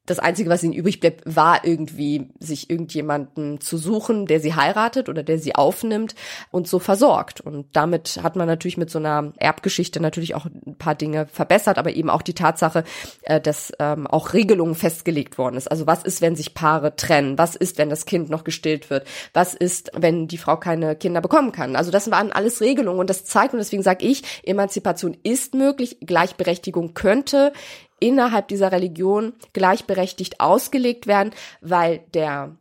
das 0.07 0.19
Einzige, 0.19 0.49
was 0.49 0.63
ihnen 0.63 0.73
übrig 0.73 0.99
bleibt, 0.99 1.23
war 1.25 1.63
irgendwie, 1.63 2.29
sich 2.39 2.69
irgendjemanden 2.69 3.61
zu 3.61 3.77
suchen, 3.77 4.25
der 4.25 4.39
sie 4.39 4.55
heiratet 4.55 5.09
oder 5.09 5.21
der 5.21 5.37
sie 5.37 5.53
aufnimmt 5.53 6.15
und 6.49 6.67
so 6.67 6.79
versorgt. 6.79 7.41
Und 7.41 7.67
damit 7.73 8.19
hat 8.23 8.35
man 8.35 8.47
natürlich 8.47 8.77
mit 8.77 8.89
so 8.89 8.99
einer 8.99 9.33
Erbgeschichte 9.37 9.99
natürlich 9.99 10.33
auch 10.33 10.45
ein 10.45 10.77
paar 10.77 10.95
Dinge 10.95 11.27
verbessert, 11.27 11.77
aber 11.77 11.93
eben 11.93 12.09
auch 12.09 12.21
die 12.21 12.33
Tatsache, 12.33 12.85
äh, 13.23 13.39
dass 13.41 13.73
ähm, 13.79 14.07
auch 14.07 14.33
Regelungen 14.33 14.75
festgelegt 14.75 15.37
worden 15.37 15.57
ist. 15.57 15.69
Also 15.69 15.85
was 15.85 16.03
ist, 16.03 16.21
wenn 16.21 16.35
sich 16.35 16.53
Paare 16.53 16.95
trennen? 16.95 17.37
Was 17.37 17.55
ist, 17.55 17.77
wenn 17.77 17.89
das 17.89 18.05
Kind 18.05 18.29
noch 18.29 18.45
gestillt 18.45 18.89
wird? 18.89 19.05
Was 19.33 19.53
ist, 19.53 19.91
wenn 19.93 20.27
die 20.27 20.37
Frau 20.37 20.57
keine 20.57 20.95
Kinder 20.95 21.19
bekommen 21.19 21.51
kann? 21.51 21.75
Also 21.75 21.91
das 21.91 22.09
waren 22.09 22.31
alles 22.31 22.61
Regelungen 22.61 22.99
und 22.99 23.09
das 23.09 23.25
zeigt, 23.25 23.53
und 23.53 23.59
deswegen 23.59 23.83
sage 23.83 24.05
ich, 24.05 24.23
Emanzipation 24.43 25.17
ist 25.23 25.53
möglich, 25.53 25.97
Gleichberechtigung 25.99 26.93
könnte 26.93 27.51
innerhalb 27.99 28.47
dieser 28.47 28.71
Religion 28.71 29.33
gleichberechtigt 29.53 30.39
ausgelegt 30.39 31.07
werden, 31.07 31.33
weil 31.61 31.99
der 32.13 32.55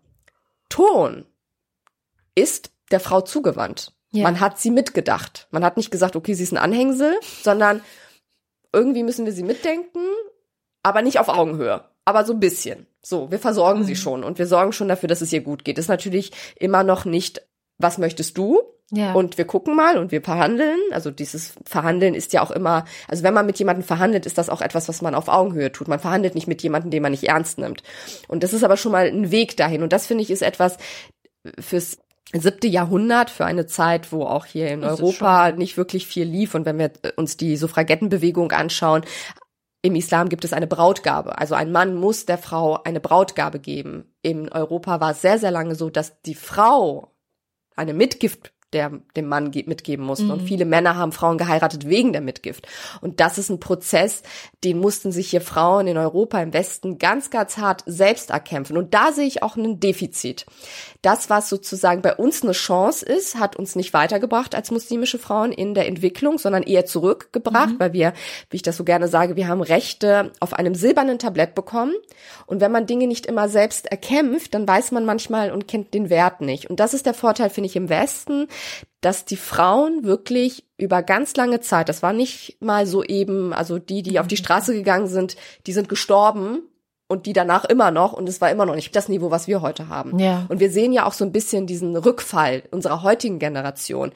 Ton 0.68 1.26
ist 2.34 2.70
der 2.90 3.00
Frau 3.00 3.20
zugewandt. 3.20 3.92
Ja. 4.12 4.22
Man 4.22 4.40
hat 4.40 4.58
sie 4.58 4.70
mitgedacht. 4.70 5.48
Man 5.50 5.64
hat 5.64 5.76
nicht 5.76 5.90
gesagt, 5.90 6.16
okay, 6.16 6.34
sie 6.34 6.44
ist 6.44 6.52
ein 6.52 6.58
Anhängsel, 6.58 7.18
sondern 7.42 7.82
irgendwie 8.72 9.02
müssen 9.02 9.26
wir 9.26 9.32
sie 9.32 9.42
mitdenken, 9.42 10.00
aber 10.82 11.02
nicht 11.02 11.18
auf 11.18 11.28
Augenhöhe, 11.28 11.84
aber 12.04 12.24
so 12.24 12.32
ein 12.32 12.40
bisschen. 12.40 12.86
So, 13.02 13.30
wir 13.30 13.38
versorgen 13.38 13.80
mhm. 13.80 13.84
sie 13.84 13.96
schon 13.96 14.24
und 14.24 14.38
wir 14.38 14.46
sorgen 14.46 14.72
schon 14.72 14.88
dafür, 14.88 15.08
dass 15.08 15.20
es 15.20 15.32
ihr 15.32 15.40
gut 15.40 15.64
geht. 15.64 15.78
Ist 15.78 15.88
natürlich 15.88 16.32
immer 16.56 16.82
noch 16.82 17.04
nicht, 17.04 17.42
was 17.78 17.98
möchtest 17.98 18.38
du, 18.38 18.60
ja. 18.92 19.12
Und 19.14 19.36
wir 19.36 19.46
gucken 19.46 19.74
mal 19.74 19.98
und 19.98 20.12
wir 20.12 20.22
verhandeln. 20.22 20.78
Also 20.92 21.10
dieses 21.10 21.54
Verhandeln 21.64 22.14
ist 22.14 22.32
ja 22.32 22.42
auch 22.42 22.52
immer, 22.52 22.84
also 23.08 23.24
wenn 23.24 23.34
man 23.34 23.46
mit 23.46 23.58
jemandem 23.58 23.84
verhandelt, 23.84 24.26
ist 24.26 24.38
das 24.38 24.48
auch 24.48 24.60
etwas, 24.60 24.88
was 24.88 25.02
man 25.02 25.16
auf 25.16 25.28
Augenhöhe 25.28 25.72
tut. 25.72 25.88
Man 25.88 25.98
verhandelt 25.98 26.36
nicht 26.36 26.46
mit 26.46 26.62
jemandem, 26.62 26.92
den 26.92 27.02
man 27.02 27.10
nicht 27.10 27.24
ernst 27.24 27.58
nimmt. 27.58 27.82
Und 28.28 28.44
das 28.44 28.52
ist 28.52 28.62
aber 28.62 28.76
schon 28.76 28.92
mal 28.92 29.06
ein 29.06 29.32
Weg 29.32 29.56
dahin. 29.56 29.82
Und 29.82 29.92
das 29.92 30.06
finde 30.06 30.22
ich 30.22 30.30
ist 30.30 30.42
etwas 30.42 30.76
fürs 31.58 31.98
siebte 32.32 32.68
Jahrhundert, 32.68 33.30
für 33.30 33.44
eine 33.44 33.66
Zeit, 33.66 34.12
wo 34.12 34.24
auch 34.24 34.46
hier 34.46 34.68
in 34.68 34.84
Europa 34.84 35.52
nicht 35.52 35.76
wirklich 35.76 36.06
viel 36.06 36.24
lief. 36.24 36.54
Und 36.54 36.64
wenn 36.64 36.78
wir 36.78 36.92
uns 37.16 37.36
die 37.36 37.56
Suffragettenbewegung 37.56 38.52
anschauen, 38.52 39.04
im 39.82 39.96
Islam 39.96 40.28
gibt 40.28 40.44
es 40.44 40.52
eine 40.52 40.66
Brautgabe. 40.66 41.38
Also 41.38 41.54
ein 41.54 41.72
Mann 41.72 41.96
muss 41.96 42.26
der 42.26 42.38
Frau 42.38 42.82
eine 42.82 43.00
Brautgabe 43.00 43.58
geben. 43.58 44.12
In 44.22 44.48
Europa 44.48 45.00
war 45.00 45.12
es 45.12 45.22
sehr, 45.22 45.38
sehr 45.38 45.50
lange 45.50 45.74
so, 45.74 45.90
dass 45.90 46.20
die 46.22 46.34
Frau 46.34 47.12
eine 47.76 47.94
Mitgift 47.94 48.52
der 48.72 48.90
dem 49.16 49.26
Mann 49.26 49.52
mitgeben 49.66 50.04
mussten. 50.04 50.26
Mhm. 50.26 50.32
Und 50.32 50.42
viele 50.42 50.64
Männer 50.64 50.96
haben 50.96 51.12
Frauen 51.12 51.38
geheiratet 51.38 51.88
wegen 51.88 52.12
der 52.12 52.20
Mitgift. 52.20 52.66
Und 53.00 53.20
das 53.20 53.38
ist 53.38 53.48
ein 53.48 53.60
Prozess, 53.60 54.22
den 54.64 54.78
mussten 54.78 55.12
sich 55.12 55.30
hier 55.30 55.40
Frauen 55.40 55.86
in 55.86 55.96
Europa 55.96 56.40
im 56.40 56.52
Westen 56.52 56.98
ganz, 56.98 57.30
ganz 57.30 57.58
hart 57.58 57.84
selbst 57.86 58.30
erkämpfen. 58.30 58.76
Und 58.76 58.92
da 58.92 59.12
sehe 59.12 59.26
ich 59.26 59.42
auch 59.42 59.56
ein 59.56 59.80
Defizit. 59.80 60.46
Das, 61.06 61.30
was 61.30 61.48
sozusagen 61.48 62.02
bei 62.02 62.16
uns 62.16 62.42
eine 62.42 62.50
Chance 62.50 63.06
ist, 63.06 63.36
hat 63.36 63.54
uns 63.54 63.76
nicht 63.76 63.92
weitergebracht 63.92 64.56
als 64.56 64.72
muslimische 64.72 65.20
Frauen 65.20 65.52
in 65.52 65.72
der 65.72 65.86
Entwicklung, 65.86 66.36
sondern 66.36 66.64
eher 66.64 66.84
zurückgebracht, 66.84 67.74
mhm. 67.74 67.78
weil 67.78 67.92
wir, 67.92 68.12
wie 68.50 68.56
ich 68.56 68.62
das 68.62 68.76
so 68.76 68.82
gerne 68.82 69.06
sage, 69.06 69.36
wir 69.36 69.46
haben 69.46 69.60
Rechte 69.60 70.32
auf 70.40 70.52
einem 70.52 70.74
silbernen 70.74 71.20
Tablett 71.20 71.54
bekommen. 71.54 71.94
Und 72.46 72.60
wenn 72.60 72.72
man 72.72 72.86
Dinge 72.86 73.06
nicht 73.06 73.26
immer 73.26 73.48
selbst 73.48 73.86
erkämpft, 73.86 74.52
dann 74.52 74.66
weiß 74.66 74.90
man 74.90 75.04
manchmal 75.04 75.52
und 75.52 75.68
kennt 75.68 75.94
den 75.94 76.10
Wert 76.10 76.40
nicht. 76.40 76.68
Und 76.68 76.80
das 76.80 76.92
ist 76.92 77.06
der 77.06 77.14
Vorteil, 77.14 77.50
finde 77.50 77.68
ich, 77.68 77.76
im 77.76 77.88
Westen, 77.88 78.48
dass 79.00 79.24
die 79.24 79.36
Frauen 79.36 80.02
wirklich 80.02 80.64
über 80.76 81.04
ganz 81.04 81.36
lange 81.36 81.60
Zeit, 81.60 81.88
das 81.88 82.02
war 82.02 82.14
nicht 82.14 82.56
mal 82.58 82.84
so 82.84 83.04
eben, 83.04 83.52
also 83.52 83.78
die, 83.78 84.02
die 84.02 84.18
auf 84.18 84.26
die 84.26 84.34
mhm. 84.34 84.44
Straße 84.44 84.74
gegangen 84.74 85.06
sind, 85.06 85.36
die 85.68 85.72
sind 85.72 85.88
gestorben 85.88 86.62
und 87.08 87.26
die 87.26 87.32
danach 87.32 87.64
immer 87.64 87.90
noch 87.90 88.12
und 88.12 88.28
es 88.28 88.40
war 88.40 88.50
immer 88.50 88.66
noch 88.66 88.74
nicht 88.74 88.94
das 88.96 89.08
Niveau, 89.08 89.30
was 89.30 89.46
wir 89.46 89.60
heute 89.60 89.88
haben. 89.88 90.18
Ja. 90.18 90.46
Und 90.48 90.60
wir 90.60 90.70
sehen 90.70 90.92
ja 90.92 91.06
auch 91.06 91.12
so 91.12 91.24
ein 91.24 91.32
bisschen 91.32 91.66
diesen 91.66 91.96
Rückfall 91.96 92.64
unserer 92.70 93.02
heutigen 93.02 93.38
Generation 93.38 94.12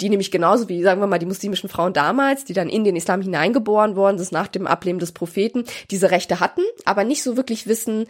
die 0.00 0.08
nämlich 0.08 0.30
genauso 0.30 0.68
wie, 0.68 0.82
sagen 0.82 1.00
wir 1.00 1.06
mal, 1.06 1.18
die 1.18 1.26
muslimischen 1.26 1.68
Frauen 1.68 1.92
damals, 1.92 2.44
die 2.44 2.52
dann 2.52 2.68
in 2.68 2.84
den 2.84 2.96
Islam 2.96 3.22
hineingeboren 3.22 3.96
worden 3.96 4.18
sind 4.18 4.32
nach 4.32 4.48
dem 4.48 4.66
Ableben 4.66 4.98
des 4.98 5.12
Propheten, 5.12 5.64
diese 5.90 6.10
Rechte 6.10 6.40
hatten, 6.40 6.62
aber 6.84 7.04
nicht 7.04 7.22
so 7.22 7.36
wirklich 7.36 7.66
wissen, 7.66 8.06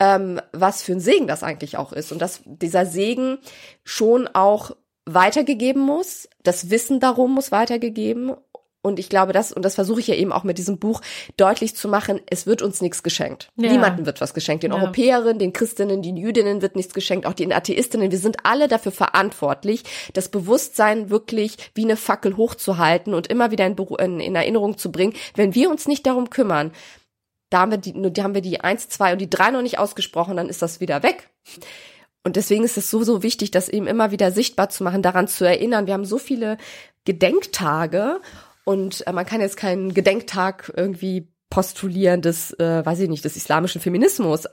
ähm, 0.00 0.40
was 0.52 0.82
für 0.82 0.92
ein 0.92 1.00
Segen 1.00 1.26
das 1.26 1.42
eigentlich 1.42 1.76
auch 1.76 1.92
ist. 1.92 2.10
Und 2.12 2.20
dass 2.20 2.42
dieser 2.44 2.86
Segen 2.86 3.38
schon 3.84 4.28
auch 4.28 4.72
weitergegeben 5.06 5.82
muss, 5.82 6.28
das 6.42 6.70
Wissen 6.70 6.98
darum 6.98 7.32
muss 7.34 7.52
weitergegeben 7.52 8.32
und 8.84 8.98
ich 8.98 9.08
glaube, 9.08 9.32
das, 9.32 9.50
und 9.50 9.64
das 9.64 9.74
versuche 9.74 10.00
ich 10.00 10.08
ja 10.08 10.14
eben 10.14 10.30
auch 10.30 10.44
mit 10.44 10.58
diesem 10.58 10.78
Buch 10.78 11.00
deutlich 11.38 11.74
zu 11.74 11.88
machen, 11.88 12.20
es 12.28 12.46
wird 12.46 12.60
uns 12.60 12.82
nichts 12.82 13.02
geschenkt. 13.02 13.50
Ja. 13.56 13.72
Niemandem 13.72 14.04
wird 14.04 14.20
was 14.20 14.34
geschenkt. 14.34 14.62
Den 14.62 14.72
ja. 14.72 14.78
Europäerinnen, 14.78 15.38
den 15.38 15.54
Christinnen, 15.54 16.02
den 16.02 16.18
Jüdinnen 16.18 16.60
wird 16.60 16.76
nichts 16.76 16.92
geschenkt, 16.92 17.26
auch 17.26 17.32
den 17.32 17.50
Atheistinnen. 17.50 18.10
Wir 18.10 18.18
sind 18.18 18.36
alle 18.42 18.68
dafür 18.68 18.92
verantwortlich, 18.92 19.84
das 20.12 20.28
Bewusstsein 20.28 21.08
wirklich 21.08 21.56
wie 21.74 21.84
eine 21.84 21.96
Fackel 21.96 22.36
hochzuhalten 22.36 23.14
und 23.14 23.28
immer 23.28 23.50
wieder 23.50 23.64
in, 23.64 23.74
in, 23.74 24.20
in 24.20 24.36
Erinnerung 24.36 24.76
zu 24.76 24.92
bringen. 24.92 25.14
Wenn 25.34 25.54
wir 25.54 25.70
uns 25.70 25.88
nicht 25.88 26.06
darum 26.06 26.28
kümmern, 26.28 26.70
da 27.48 27.60
haben 27.60 27.70
wir 27.70 27.78
die, 27.78 27.94
nur 27.94 28.10
die 28.10 28.22
haben 28.22 28.34
wir 28.34 28.42
die 28.42 28.60
eins, 28.60 28.90
zwei 28.90 29.12
und 29.12 29.18
die 29.18 29.30
drei 29.30 29.50
noch 29.50 29.62
nicht 29.62 29.78
ausgesprochen, 29.78 30.36
dann 30.36 30.50
ist 30.50 30.60
das 30.60 30.80
wieder 30.80 31.02
weg. 31.02 31.30
Und 32.22 32.36
deswegen 32.36 32.64
ist 32.64 32.76
es 32.76 32.90
so, 32.90 33.02
so 33.02 33.22
wichtig, 33.22 33.50
das 33.50 33.70
eben 33.70 33.86
immer 33.86 34.10
wieder 34.10 34.30
sichtbar 34.30 34.68
zu 34.68 34.84
machen, 34.84 35.00
daran 35.00 35.26
zu 35.26 35.46
erinnern. 35.46 35.86
Wir 35.86 35.94
haben 35.94 36.04
so 36.04 36.18
viele 36.18 36.58
Gedenktage 37.04 38.20
und 38.64 39.06
äh, 39.06 39.12
man 39.12 39.26
kann 39.26 39.40
jetzt 39.40 39.56
keinen 39.56 39.94
Gedenktag 39.94 40.72
irgendwie 40.76 41.28
postulieren 41.50 42.20
des, 42.22 42.52
äh, 42.58 42.84
weiß 42.84 43.00
ich 43.00 43.08
nicht, 43.08 43.24
des 43.24 43.36
islamischen 43.36 43.80
Feminismus, 43.80 44.48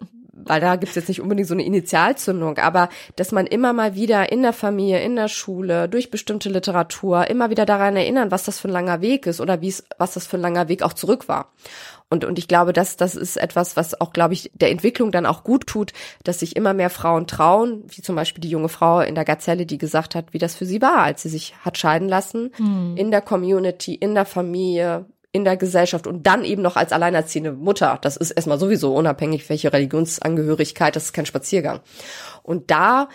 weil 0.45 0.61
da 0.61 0.75
gibt's 0.75 0.95
jetzt 0.95 1.07
nicht 1.07 1.21
unbedingt 1.21 1.47
so 1.47 1.53
eine 1.53 1.65
Initialzündung, 1.65 2.57
aber 2.57 2.89
dass 3.15 3.31
man 3.31 3.45
immer 3.45 3.73
mal 3.73 3.95
wieder 3.95 4.31
in 4.31 4.41
der 4.41 4.53
Familie, 4.53 5.01
in 5.01 5.15
der 5.15 5.27
Schule, 5.27 5.89
durch 5.89 6.11
bestimmte 6.11 6.49
Literatur 6.49 7.27
immer 7.27 7.49
wieder 7.49 7.65
daran 7.65 7.95
erinnern, 7.95 8.31
was 8.31 8.43
das 8.43 8.59
für 8.59 8.67
ein 8.67 8.73
langer 8.73 9.01
Weg 9.01 9.25
ist 9.27 9.41
oder 9.41 9.61
wie 9.61 9.69
es, 9.69 9.83
was 9.97 10.13
das 10.13 10.27
für 10.27 10.37
ein 10.37 10.41
langer 10.41 10.67
Weg 10.67 10.83
auch 10.83 10.93
zurück 10.93 11.27
war. 11.27 11.51
Und, 12.11 12.25
und 12.25 12.37
ich 12.37 12.49
glaube, 12.49 12.73
dass 12.73 12.97
das 12.97 13.15
ist 13.15 13.37
etwas, 13.37 13.77
was 13.77 13.99
auch, 14.01 14.11
glaube 14.11 14.33
ich, 14.33 14.51
der 14.53 14.69
Entwicklung 14.69 15.13
dann 15.13 15.25
auch 15.25 15.45
gut 15.45 15.65
tut, 15.65 15.93
dass 16.25 16.39
sich 16.39 16.57
immer 16.57 16.73
mehr 16.73 16.89
Frauen 16.89 17.25
trauen, 17.25 17.83
wie 17.87 18.01
zum 18.01 18.17
Beispiel 18.17 18.41
die 18.41 18.49
junge 18.49 18.67
Frau 18.67 18.99
in 18.99 19.15
der 19.15 19.23
Gazelle, 19.23 19.65
die 19.65 19.77
gesagt 19.77 20.13
hat, 20.13 20.33
wie 20.33 20.37
das 20.37 20.53
für 20.53 20.65
sie 20.65 20.81
war, 20.81 21.03
als 21.03 21.21
sie 21.21 21.29
sich 21.29 21.55
hat 21.63 21.77
scheiden 21.77 22.09
lassen, 22.09 22.51
hm. 22.57 22.97
in 22.97 23.11
der 23.11 23.21
Community, 23.21 23.95
in 23.95 24.13
der 24.13 24.25
Familie, 24.25 25.05
in 25.31 25.45
der 25.45 25.57
Gesellschaft 25.57 26.07
und 26.07 26.27
dann 26.27 26.43
eben 26.43 26.61
noch 26.61 26.75
als 26.75 26.91
alleinerziehende 26.91 27.53
Mutter. 27.53 27.97
Das 28.01 28.17
ist 28.17 28.31
erstmal 28.31 28.59
sowieso 28.59 28.93
unabhängig, 28.93 29.47
welche 29.49 29.71
Religionsangehörigkeit, 29.71 30.95
das 30.95 31.05
ist 31.05 31.13
kein 31.13 31.25
Spaziergang. 31.25 31.79
Und 32.43 32.69
da, 32.69 33.07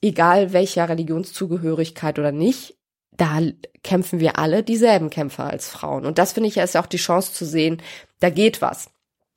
egal 0.00 0.52
welcher 0.52 0.88
Religionszugehörigkeit 0.88 2.18
oder 2.18 2.32
nicht, 2.32 2.76
da 3.10 3.40
kämpfen 3.82 4.20
wir 4.20 4.38
alle 4.38 4.62
dieselben 4.62 5.10
Kämpfer 5.10 5.44
als 5.44 5.68
Frauen. 5.68 6.06
Und 6.06 6.16
das 6.16 6.32
finde 6.32 6.48
ich 6.48 6.54
ja 6.54 6.64
ist 6.64 6.74
ja 6.74 6.82
auch 6.82 6.86
die 6.86 6.96
Chance 6.96 7.34
zu 7.34 7.44
sehen, 7.44 7.82
da 8.20 8.30
geht 8.30 8.62
was. 8.62 8.90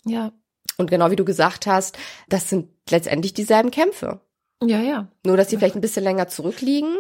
Ja. 0.05 0.32
Und 0.78 0.89
genau 0.89 1.11
wie 1.11 1.17
du 1.17 1.26
gesagt 1.26 1.67
hast, 1.67 1.97
das 2.30 2.49
sind 2.49 2.69
letztendlich 2.89 3.34
dieselben 3.34 3.71
Kämpfe. 3.71 4.21
Ja, 4.63 4.80
ja. 4.80 5.07
Nur, 5.26 5.36
dass 5.36 5.49
sie 5.49 5.57
vielleicht 5.57 5.76
ein 5.76 5.82
bisschen 5.82 6.03
länger 6.03 6.30
zurückliegen. 6.30 6.95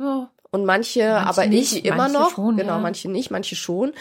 Ja. 0.00 0.32
Und 0.50 0.64
manche, 0.64 1.00
manche 1.00 1.28
aber 1.28 1.46
nicht, 1.46 1.76
ich 1.76 1.84
immer 1.84 2.08
noch. 2.08 2.30
Schon, 2.30 2.56
genau, 2.56 2.74
ja. 2.74 2.78
manche 2.78 3.08
nicht, 3.08 3.30
manche 3.30 3.56
schon. 3.56 3.92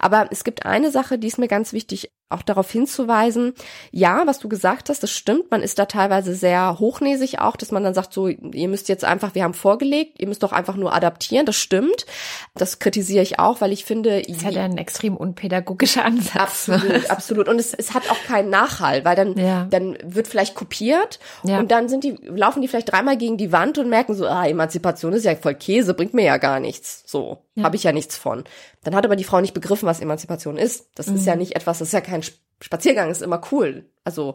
Aber 0.00 0.28
es 0.30 0.44
gibt 0.44 0.66
eine 0.66 0.90
Sache, 0.90 1.18
die 1.18 1.28
ist 1.28 1.38
mir 1.38 1.48
ganz 1.48 1.72
wichtig 1.72 2.12
auch 2.34 2.42
darauf 2.42 2.70
hinzuweisen, 2.70 3.54
ja, 3.90 4.22
was 4.26 4.38
du 4.38 4.48
gesagt 4.48 4.88
hast, 4.88 5.02
das 5.02 5.10
stimmt, 5.10 5.50
man 5.50 5.62
ist 5.62 5.78
da 5.78 5.86
teilweise 5.86 6.34
sehr 6.34 6.78
hochnäsig 6.78 7.40
auch, 7.40 7.56
dass 7.56 7.70
man 7.70 7.84
dann 7.84 7.94
sagt, 7.94 8.12
so, 8.12 8.28
ihr 8.28 8.68
müsst 8.68 8.88
jetzt 8.88 9.04
einfach, 9.04 9.34
wir 9.34 9.44
haben 9.44 9.54
vorgelegt, 9.54 10.20
ihr 10.20 10.28
müsst 10.28 10.42
doch 10.42 10.52
einfach 10.52 10.76
nur 10.76 10.92
adaptieren, 10.94 11.46
das 11.46 11.56
stimmt. 11.56 12.06
Das 12.54 12.78
kritisiere 12.78 13.22
ich 13.22 13.38
auch, 13.38 13.60
weil 13.60 13.72
ich 13.72 13.84
finde... 13.84 14.20
Das 14.20 14.36
ist 14.36 14.44
halt 14.44 14.56
ein 14.56 14.78
extrem 14.78 15.16
unpädagogischer 15.16 16.04
Ansatz. 16.04 16.68
Absolut, 16.68 17.10
absolut. 17.10 17.48
Und 17.48 17.58
es, 17.58 17.74
es 17.74 17.94
hat 17.94 18.10
auch 18.10 18.22
keinen 18.26 18.50
Nachhall, 18.50 19.04
weil 19.04 19.16
dann, 19.16 19.36
ja. 19.36 19.66
dann 19.70 19.96
wird 20.04 20.28
vielleicht 20.28 20.54
kopiert 20.54 21.18
ja. 21.44 21.58
und 21.58 21.70
dann 21.70 21.88
sind 21.88 22.04
die, 22.04 22.18
laufen 22.24 22.60
die 22.60 22.68
vielleicht 22.68 22.92
dreimal 22.92 23.16
gegen 23.16 23.36
die 23.36 23.52
Wand 23.52 23.78
und 23.78 23.88
merken 23.88 24.14
so, 24.14 24.26
ah, 24.26 24.46
Emanzipation 24.46 25.12
ist 25.12 25.24
ja 25.24 25.34
voll 25.36 25.54
Käse, 25.54 25.94
bringt 25.94 26.14
mir 26.14 26.24
ja 26.24 26.38
gar 26.38 26.60
nichts. 26.60 27.04
So, 27.06 27.38
ja. 27.54 27.64
habe 27.64 27.76
ich 27.76 27.84
ja 27.84 27.92
nichts 27.92 28.16
von. 28.16 28.44
Dann 28.82 28.94
hat 28.94 29.04
aber 29.04 29.16
die 29.16 29.24
Frau 29.24 29.40
nicht 29.40 29.54
begriffen, 29.54 29.86
was 29.86 30.00
Emanzipation 30.00 30.58
ist. 30.58 30.88
Das 30.94 31.06
mhm. 31.06 31.16
ist 31.16 31.26
ja 31.26 31.36
nicht 31.36 31.56
etwas, 31.56 31.78
das 31.78 31.88
ist 31.88 31.92
ja 31.92 32.00
kein 32.00 32.22
Spaziergang 32.60 33.10
ist 33.10 33.22
immer 33.22 33.40
cool. 33.52 33.84
Also 34.04 34.34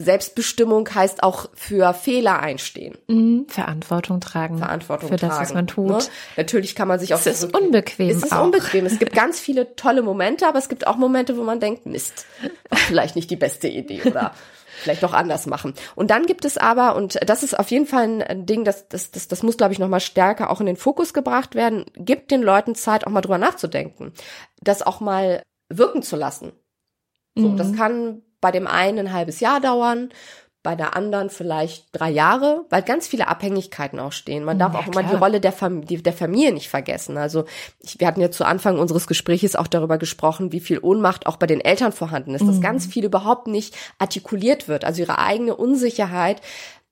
Selbstbestimmung 0.00 0.88
heißt 0.92 1.22
auch 1.22 1.50
für 1.54 1.92
Fehler 1.92 2.40
einstehen. 2.40 2.96
Mhm, 3.06 3.46
Verantwortung 3.48 4.20
tragen. 4.20 4.56
Verantwortung 4.56 5.10
für 5.10 5.16
tragen. 5.16 5.30
das, 5.30 5.40
was 5.40 5.54
man 5.54 5.66
tut. 5.66 5.88
Ne? 5.88 5.98
Natürlich 6.38 6.74
kann 6.74 6.88
man 6.88 6.98
sich 6.98 7.12
auch. 7.12 7.18
Es 7.18 7.26
ist 7.26 7.54
unbequem. 7.54 8.08
Es 8.08 8.22
ist 8.22 8.32
auch. 8.32 8.44
unbequem. 8.44 8.86
Es 8.86 8.98
gibt 8.98 9.12
ganz 9.12 9.38
viele 9.38 9.76
tolle 9.76 10.00
Momente, 10.00 10.46
aber 10.46 10.58
es 10.58 10.70
gibt 10.70 10.86
auch 10.86 10.96
Momente, 10.96 11.36
wo 11.36 11.42
man 11.42 11.60
denkt, 11.60 11.84
Mist, 11.84 12.24
vielleicht 12.72 13.14
nicht 13.14 13.30
die 13.30 13.36
beste 13.36 13.68
Idee 13.68 14.00
oder 14.04 14.32
vielleicht 14.80 15.02
doch 15.02 15.12
anders 15.12 15.44
machen. 15.44 15.74
Und 15.94 16.10
dann 16.10 16.24
gibt 16.24 16.46
es 16.46 16.56
aber, 16.56 16.96
und 16.96 17.18
das 17.28 17.42
ist 17.42 17.58
auf 17.58 17.70
jeden 17.70 17.86
Fall 17.86 18.22
ein 18.22 18.46
Ding, 18.46 18.64
das, 18.64 18.88
das, 18.88 19.10
das, 19.10 19.28
das 19.28 19.42
muss, 19.42 19.58
glaube 19.58 19.74
ich, 19.74 19.78
nochmal 19.78 20.00
stärker 20.00 20.48
auch 20.48 20.60
in 20.60 20.66
den 20.66 20.76
Fokus 20.76 21.12
gebracht 21.12 21.54
werden, 21.54 21.84
gibt 21.94 22.30
den 22.30 22.40
Leuten 22.40 22.74
Zeit, 22.74 23.06
auch 23.06 23.10
mal 23.10 23.20
drüber 23.20 23.36
nachzudenken. 23.36 24.14
Das 24.62 24.80
auch 24.80 25.00
mal 25.00 25.42
wirken 25.68 26.02
zu 26.02 26.16
lassen. 26.16 26.52
So, 27.36 27.48
mhm. 27.48 27.56
das 27.56 27.72
kann 27.72 28.22
bei 28.40 28.50
dem 28.50 28.66
einen 28.66 28.98
ein 28.98 29.12
halbes 29.12 29.40
Jahr 29.40 29.60
dauern, 29.60 30.10
bei 30.62 30.74
der 30.74 30.94
anderen 30.94 31.30
vielleicht 31.30 31.86
drei 31.92 32.10
Jahre, 32.10 32.66
weil 32.68 32.82
ganz 32.82 33.06
viele 33.06 33.28
Abhängigkeiten 33.28 33.98
auch 33.98 34.12
stehen. 34.12 34.44
Man 34.44 34.58
darf 34.58 34.74
ja, 34.74 34.80
auch 34.80 34.86
immer 34.88 35.02
die 35.02 35.14
Rolle 35.14 35.40
der, 35.40 35.52
Fam 35.52 35.86
der 35.86 36.12
Familie 36.12 36.52
nicht 36.52 36.68
vergessen. 36.68 37.16
Also 37.16 37.46
ich, 37.80 37.98
wir 37.98 38.06
hatten 38.06 38.20
ja 38.20 38.30
zu 38.30 38.44
Anfang 38.44 38.78
unseres 38.78 39.06
Gespräches 39.06 39.56
auch 39.56 39.66
darüber 39.66 39.96
gesprochen, 39.96 40.52
wie 40.52 40.60
viel 40.60 40.78
Ohnmacht 40.78 41.26
auch 41.26 41.36
bei 41.36 41.46
den 41.46 41.62
Eltern 41.62 41.92
vorhanden 41.92 42.34
ist, 42.34 42.42
mhm. 42.42 42.48
dass 42.48 42.60
ganz 42.60 42.86
viel 42.86 43.06
überhaupt 43.06 43.46
nicht 43.46 43.74
artikuliert 43.98 44.68
wird. 44.68 44.84
Also 44.84 45.00
ihre 45.00 45.18
eigene 45.18 45.56
Unsicherheit. 45.56 46.42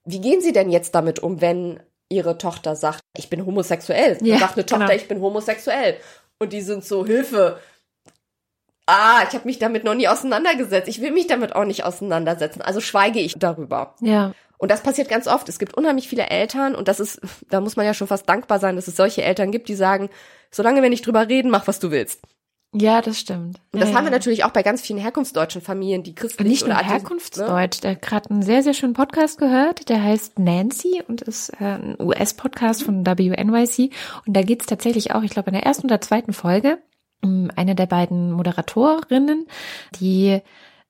Wie 0.04 0.20
gehen 0.20 0.40
Sie 0.40 0.52
denn 0.52 0.70
jetzt 0.70 0.94
damit 0.94 1.18
um, 1.18 1.42
wenn 1.42 1.80
Ihre 2.08 2.38
Tochter 2.38 2.74
sagt, 2.74 3.00
ich 3.18 3.28
bin 3.28 3.44
homosexuell? 3.44 4.16
Ja, 4.22 4.38
sagt 4.38 4.56
eine 4.56 4.64
Tochter, 4.64 4.86
genau. 4.86 4.96
ich 4.96 5.08
bin 5.08 5.20
homosexuell. 5.20 5.96
Und 6.38 6.54
die 6.54 6.62
sind 6.62 6.86
so, 6.86 7.04
Hilfe, 7.04 7.58
ah, 8.88 9.22
ich 9.28 9.34
habe 9.34 9.44
mich 9.44 9.58
damit 9.58 9.84
noch 9.84 9.94
nie 9.94 10.08
auseinandergesetzt. 10.08 10.88
Ich 10.88 11.00
will 11.00 11.12
mich 11.12 11.26
damit 11.26 11.54
auch 11.54 11.64
nicht 11.64 11.84
auseinandersetzen. 11.84 12.62
Also 12.62 12.80
schweige 12.80 13.20
ich 13.20 13.34
darüber. 13.38 13.94
Ja. 14.00 14.32
Und 14.56 14.70
das 14.70 14.82
passiert 14.82 15.08
ganz 15.08 15.28
oft. 15.28 15.48
Es 15.48 15.58
gibt 15.58 15.76
unheimlich 15.76 16.08
viele 16.08 16.30
Eltern 16.30 16.74
und 16.74 16.88
das 16.88 16.98
ist, 16.98 17.20
da 17.48 17.60
muss 17.60 17.76
man 17.76 17.86
ja 17.86 17.94
schon 17.94 18.08
fast 18.08 18.28
dankbar 18.28 18.58
sein, 18.58 18.76
dass 18.76 18.88
es 18.88 18.96
solche 18.96 19.22
Eltern 19.22 19.52
gibt, 19.52 19.68
die 19.68 19.76
sagen, 19.76 20.08
solange 20.50 20.82
wir 20.82 20.88
nicht 20.88 21.06
drüber 21.06 21.28
reden, 21.28 21.50
mach 21.50 21.68
was 21.68 21.78
du 21.78 21.90
willst. 21.90 22.22
Ja, 22.74 23.00
das 23.00 23.18
stimmt. 23.18 23.60
Und 23.72 23.80
das 23.80 23.90
ja, 23.90 23.96
haben 23.96 24.04
wir 24.04 24.10
natürlich 24.10 24.44
auch 24.44 24.50
bei 24.50 24.62
ganz 24.62 24.82
vielen 24.82 24.98
herkunftsdeutschen 24.98 25.62
Familien, 25.62 26.02
die 26.02 26.14
christlich 26.14 26.48
nicht 26.48 26.64
oder 26.64 26.74
nur 26.74 26.82
herkunftsdeutsch. 26.82 27.78
Ne? 27.78 27.80
Der 27.82 27.90
hat 27.92 28.02
gerade 28.02 28.30
einen 28.30 28.42
sehr, 28.42 28.62
sehr 28.62 28.74
schönen 28.74 28.92
Podcast 28.92 29.38
gehört, 29.38 29.88
der 29.88 30.02
heißt 30.02 30.38
Nancy 30.38 31.02
und 31.06 31.22
ist 31.22 31.50
äh, 31.60 31.64
ein 31.64 31.96
US-Podcast 31.98 32.82
von 32.82 33.06
WNYC. 33.06 33.94
Und 34.26 34.36
da 34.36 34.42
geht's 34.42 34.66
tatsächlich 34.66 35.14
auch, 35.14 35.22
ich 35.22 35.30
glaube, 35.30 35.48
in 35.48 35.54
der 35.54 35.64
ersten 35.64 35.86
oder 35.86 36.00
zweiten 36.02 36.34
Folge 36.34 36.78
eine 37.22 37.74
der 37.74 37.86
beiden 37.86 38.32
Moderatorinnen, 38.32 39.46
die 40.00 40.40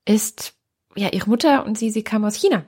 ist 0.05 0.55
ja 0.97 1.09
ihre 1.11 1.29
Mutter 1.29 1.65
und 1.65 1.79
sie, 1.79 1.91
sie 1.91 2.03
kam 2.03 2.25
aus 2.25 2.35
China. 2.35 2.65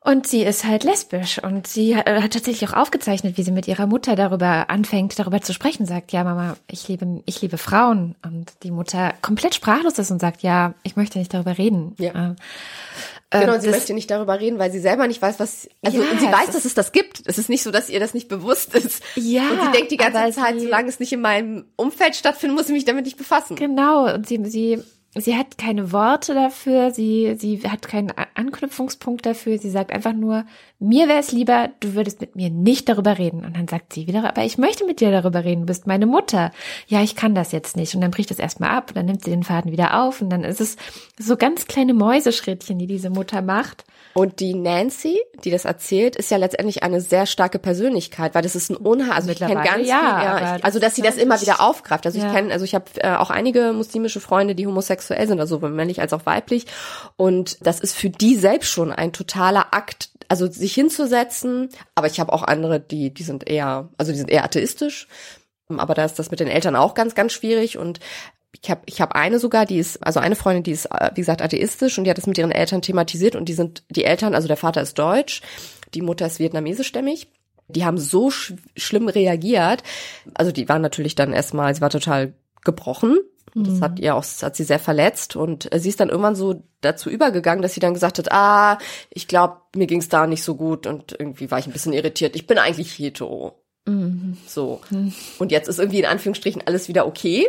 Und 0.00 0.28
sie 0.28 0.42
ist 0.42 0.64
halt 0.64 0.84
lesbisch 0.84 1.42
und 1.42 1.66
sie 1.66 1.96
hat, 1.96 2.08
hat, 2.08 2.32
tatsächlich 2.32 2.70
auch 2.70 2.76
aufgezeichnet, 2.76 3.36
wie 3.36 3.42
sie 3.42 3.50
mit 3.50 3.66
ihrer 3.66 3.86
Mutter 3.86 4.14
darüber 4.14 4.70
anfängt, 4.70 5.18
darüber 5.18 5.40
zu 5.40 5.52
sprechen, 5.52 5.86
sagt, 5.86 6.12
ja, 6.12 6.22
Mama, 6.22 6.56
ich 6.70 6.86
liebe, 6.86 7.22
ich 7.26 7.42
liebe 7.42 7.58
Frauen. 7.58 8.14
Und 8.24 8.52
die 8.62 8.70
Mutter 8.70 9.12
komplett 9.22 9.56
sprachlos 9.56 9.98
ist 9.98 10.12
und 10.12 10.20
sagt, 10.20 10.42
ja, 10.42 10.74
ich 10.84 10.94
möchte 10.94 11.18
nicht 11.18 11.34
darüber 11.34 11.58
reden. 11.58 11.96
Ja. 11.98 12.36
Äh, 13.30 13.40
genau, 13.40 13.58
sie 13.58 13.68
möchte 13.68 13.92
nicht 13.92 14.10
darüber 14.10 14.40
reden, 14.40 14.58
weil 14.58 14.70
sie 14.70 14.78
selber 14.78 15.06
nicht 15.06 15.20
weiß, 15.20 15.38
was. 15.40 15.68
Also 15.84 16.00
ja, 16.00 16.10
und 16.10 16.20
sie 16.20 16.26
weiß, 16.26 16.52
dass 16.52 16.64
es 16.64 16.74
das 16.74 16.92
gibt. 16.92 17.22
Es 17.26 17.36
ist 17.36 17.48
nicht 17.50 17.62
so, 17.62 17.70
dass 17.70 17.90
ihr 17.90 18.00
das 18.00 18.14
nicht 18.14 18.28
bewusst 18.28 18.74
ist. 18.74 19.02
Ja. 19.16 19.50
Und 19.50 19.60
sie 19.60 19.72
denkt 19.72 19.90
die 19.90 19.96
ganze 19.98 20.40
Zeit, 20.40 20.60
solange 20.60 20.88
es 20.88 21.00
nicht 21.00 21.12
in 21.12 21.20
meinem 21.20 21.66
Umfeld 21.76 22.16
stattfindet, 22.16 22.56
muss 22.56 22.68
ich 22.68 22.74
mich 22.74 22.84
damit 22.84 23.04
nicht 23.04 23.18
befassen. 23.18 23.56
Genau. 23.56 24.14
Und 24.14 24.26
sie, 24.26 24.42
sie 24.44 24.82
sie 25.20 25.36
hat 25.36 25.58
keine 25.58 25.92
Worte 25.92 26.34
dafür, 26.34 26.90
sie, 26.90 27.36
sie 27.38 27.60
hat 27.62 27.82
keinen 27.82 28.12
Anknüpfungspunkt 28.34 29.26
dafür, 29.26 29.58
sie 29.58 29.70
sagt 29.70 29.92
einfach 29.92 30.12
nur, 30.12 30.44
mir 30.78 31.08
wäre 31.08 31.18
es 31.18 31.32
lieber, 31.32 31.70
du 31.80 31.94
würdest 31.94 32.20
mit 32.20 32.36
mir 32.36 32.50
nicht 32.50 32.88
darüber 32.88 33.18
reden. 33.18 33.44
Und 33.44 33.56
dann 33.56 33.68
sagt 33.68 33.92
sie 33.92 34.06
wieder, 34.06 34.28
aber 34.28 34.44
ich 34.44 34.58
möchte 34.58 34.84
mit 34.84 35.00
dir 35.00 35.10
darüber 35.10 35.44
reden, 35.44 35.62
du 35.62 35.66
bist 35.66 35.86
meine 35.86 36.06
Mutter. 36.06 36.52
Ja, 36.86 37.02
ich 37.02 37.16
kann 37.16 37.34
das 37.34 37.52
jetzt 37.52 37.76
nicht. 37.76 37.94
Und 37.94 38.00
dann 38.00 38.10
bricht 38.10 38.30
es 38.30 38.38
erstmal 38.38 38.70
ab 38.70 38.90
und 38.90 38.96
dann 38.96 39.06
nimmt 39.06 39.24
sie 39.24 39.30
den 39.30 39.44
Faden 39.44 39.72
wieder 39.72 40.02
auf 40.02 40.20
und 40.20 40.30
dann 40.30 40.44
ist 40.44 40.60
es 40.60 40.76
so 41.18 41.36
ganz 41.36 41.66
kleine 41.66 41.94
Mäuseschrittchen, 41.94 42.78
die 42.78 42.86
diese 42.86 43.10
Mutter 43.10 43.42
macht. 43.42 43.84
Und 44.18 44.40
die 44.40 44.52
Nancy, 44.52 45.20
die 45.44 45.52
das 45.52 45.64
erzählt, 45.64 46.16
ist 46.16 46.28
ja 46.32 46.38
letztendlich 46.38 46.82
eine 46.82 47.00
sehr 47.00 47.24
starke 47.24 47.60
Persönlichkeit, 47.60 48.34
weil 48.34 48.42
das 48.42 48.56
ist 48.56 48.68
ein 48.68 48.76
Unheil. 48.76 49.12
Also 49.12 49.30
ich 49.30 49.38
kenne 49.38 49.62
ganz 49.62 49.86
ja, 49.86 49.98
viel, 49.98 50.24
ja, 50.24 50.56
ich, 50.56 50.64
also 50.64 50.80
dass 50.80 50.96
sie 50.96 51.02
das 51.02 51.16
immer 51.16 51.40
wieder 51.40 51.60
aufgreift. 51.60 52.04
Also 52.04 52.18
ja. 52.18 52.26
ich 52.26 52.32
kenne, 52.32 52.52
also 52.52 52.64
ich 52.64 52.74
habe 52.74 52.86
äh, 52.96 53.14
auch 53.14 53.30
einige 53.30 53.72
muslimische 53.72 54.18
Freunde, 54.18 54.56
die 54.56 54.66
homosexuell 54.66 55.28
sind, 55.28 55.38
also 55.38 55.56
sowohl 55.56 55.70
männlich 55.70 56.00
als 56.00 56.12
auch 56.12 56.26
weiblich. 56.26 56.66
Und 57.14 57.64
das 57.64 57.78
ist 57.78 57.94
für 57.94 58.10
die 58.10 58.34
selbst 58.34 58.72
schon 58.72 58.90
ein 58.90 59.12
totaler 59.12 59.72
Akt, 59.72 60.10
also 60.26 60.48
sich 60.48 60.74
hinzusetzen. 60.74 61.68
Aber 61.94 62.08
ich 62.08 62.18
habe 62.18 62.32
auch 62.32 62.42
andere, 62.42 62.80
die, 62.80 63.14
die 63.14 63.22
sind 63.22 63.48
eher, 63.48 63.88
also 63.98 64.10
die 64.10 64.18
sind 64.18 64.30
eher 64.30 64.42
atheistisch. 64.42 65.06
Aber 65.68 65.94
da 65.94 66.04
ist 66.04 66.18
das 66.18 66.32
mit 66.32 66.40
den 66.40 66.48
Eltern 66.48 66.74
auch 66.74 66.94
ganz, 66.94 67.14
ganz 67.14 67.32
schwierig. 67.32 67.78
Und 67.78 68.00
ich 68.62 68.70
habe 68.70 68.80
ich 68.86 69.00
hab 69.00 69.14
eine 69.14 69.38
sogar, 69.38 69.66
die 69.66 69.78
ist, 69.78 70.04
also 70.04 70.20
eine 70.20 70.36
Freundin, 70.36 70.62
die 70.62 70.72
ist, 70.72 70.86
äh, 70.86 71.10
wie 71.14 71.20
gesagt, 71.20 71.42
atheistisch 71.42 71.98
und 71.98 72.04
die 72.04 72.10
hat 72.10 72.18
das 72.18 72.26
mit 72.26 72.38
ihren 72.38 72.50
Eltern 72.50 72.82
thematisiert 72.82 73.36
und 73.36 73.48
die 73.48 73.54
sind, 73.54 73.82
die 73.90 74.04
Eltern, 74.04 74.34
also 74.34 74.48
der 74.48 74.56
Vater 74.56 74.82
ist 74.82 74.98
deutsch, 74.98 75.42
die 75.94 76.02
Mutter 76.02 76.26
ist 76.26 76.38
vietnamesischstämmig. 76.38 77.28
Die 77.70 77.84
haben 77.84 77.98
so 77.98 78.30
sch 78.30 78.54
schlimm 78.76 79.08
reagiert. 79.08 79.82
Also 80.32 80.52
die 80.52 80.68
waren 80.70 80.80
natürlich 80.80 81.14
dann 81.14 81.34
erstmal, 81.34 81.74
sie 81.74 81.82
war 81.82 81.90
total 81.90 82.32
gebrochen. 82.64 83.18
Das 83.54 83.80
hat 83.80 83.98
mhm. 83.98 84.04
ihr 84.04 84.14
auch, 84.14 84.22
das 84.22 84.42
hat 84.42 84.56
sie 84.56 84.64
sehr 84.64 84.78
verletzt 84.78 85.36
und 85.36 85.72
äh, 85.72 85.80
sie 85.80 85.88
ist 85.88 86.00
dann 86.00 86.10
irgendwann 86.10 86.36
so 86.36 86.62
dazu 86.80 87.10
übergegangen, 87.10 87.62
dass 87.62 87.74
sie 87.74 87.80
dann 87.80 87.94
gesagt 87.94 88.18
hat, 88.18 88.30
ah, 88.30 88.78
ich 89.10 89.26
glaube, 89.26 89.56
mir 89.74 89.86
ging's 89.86 90.08
da 90.08 90.26
nicht 90.26 90.44
so 90.44 90.54
gut 90.54 90.86
und 90.86 91.16
irgendwie 91.18 91.50
war 91.50 91.58
ich 91.58 91.66
ein 91.66 91.72
bisschen 91.72 91.92
irritiert. 91.92 92.36
Ich 92.36 92.46
bin 92.46 92.58
eigentlich 92.58 92.92
hetero. 92.92 93.62
Mhm. 93.86 94.36
So. 94.46 94.80
Mhm. 94.90 95.12
Und 95.38 95.50
jetzt 95.50 95.68
ist 95.68 95.78
irgendwie 95.78 96.00
in 96.00 96.06
Anführungsstrichen 96.06 96.62
alles 96.66 96.88
wieder 96.88 97.06
okay. 97.06 97.46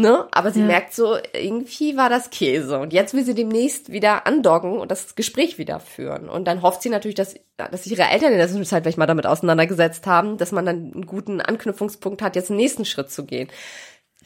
Ne? 0.00 0.26
Aber 0.32 0.50
sie 0.50 0.60
ja. 0.60 0.66
merkt 0.66 0.94
so, 0.94 1.16
irgendwie 1.32 1.96
war 1.96 2.08
das 2.08 2.30
Käse. 2.30 2.78
Und 2.78 2.92
jetzt 2.92 3.14
will 3.14 3.24
sie 3.24 3.34
demnächst 3.34 3.90
wieder 3.90 4.26
andocken 4.26 4.78
und 4.78 4.90
das 4.90 5.14
Gespräch 5.14 5.58
wieder 5.58 5.80
führen. 5.80 6.28
Und 6.28 6.46
dann 6.46 6.62
hofft 6.62 6.82
sie 6.82 6.90
natürlich, 6.90 7.14
dass, 7.14 7.34
dass 7.56 7.86
ihre 7.86 8.02
Eltern 8.02 8.32
in 8.32 8.38
der 8.38 8.48
Zwischenzeit 8.48 8.82
vielleicht 8.82 8.98
mal 8.98 9.06
damit 9.06 9.26
auseinandergesetzt 9.26 10.06
haben, 10.06 10.38
dass 10.38 10.52
man 10.52 10.66
dann 10.66 10.92
einen 10.94 11.06
guten 11.06 11.40
Anknüpfungspunkt 11.40 12.22
hat, 12.22 12.36
jetzt 12.36 12.50
den 12.50 12.56
nächsten 12.56 12.84
Schritt 12.84 13.10
zu 13.10 13.24
gehen 13.24 13.48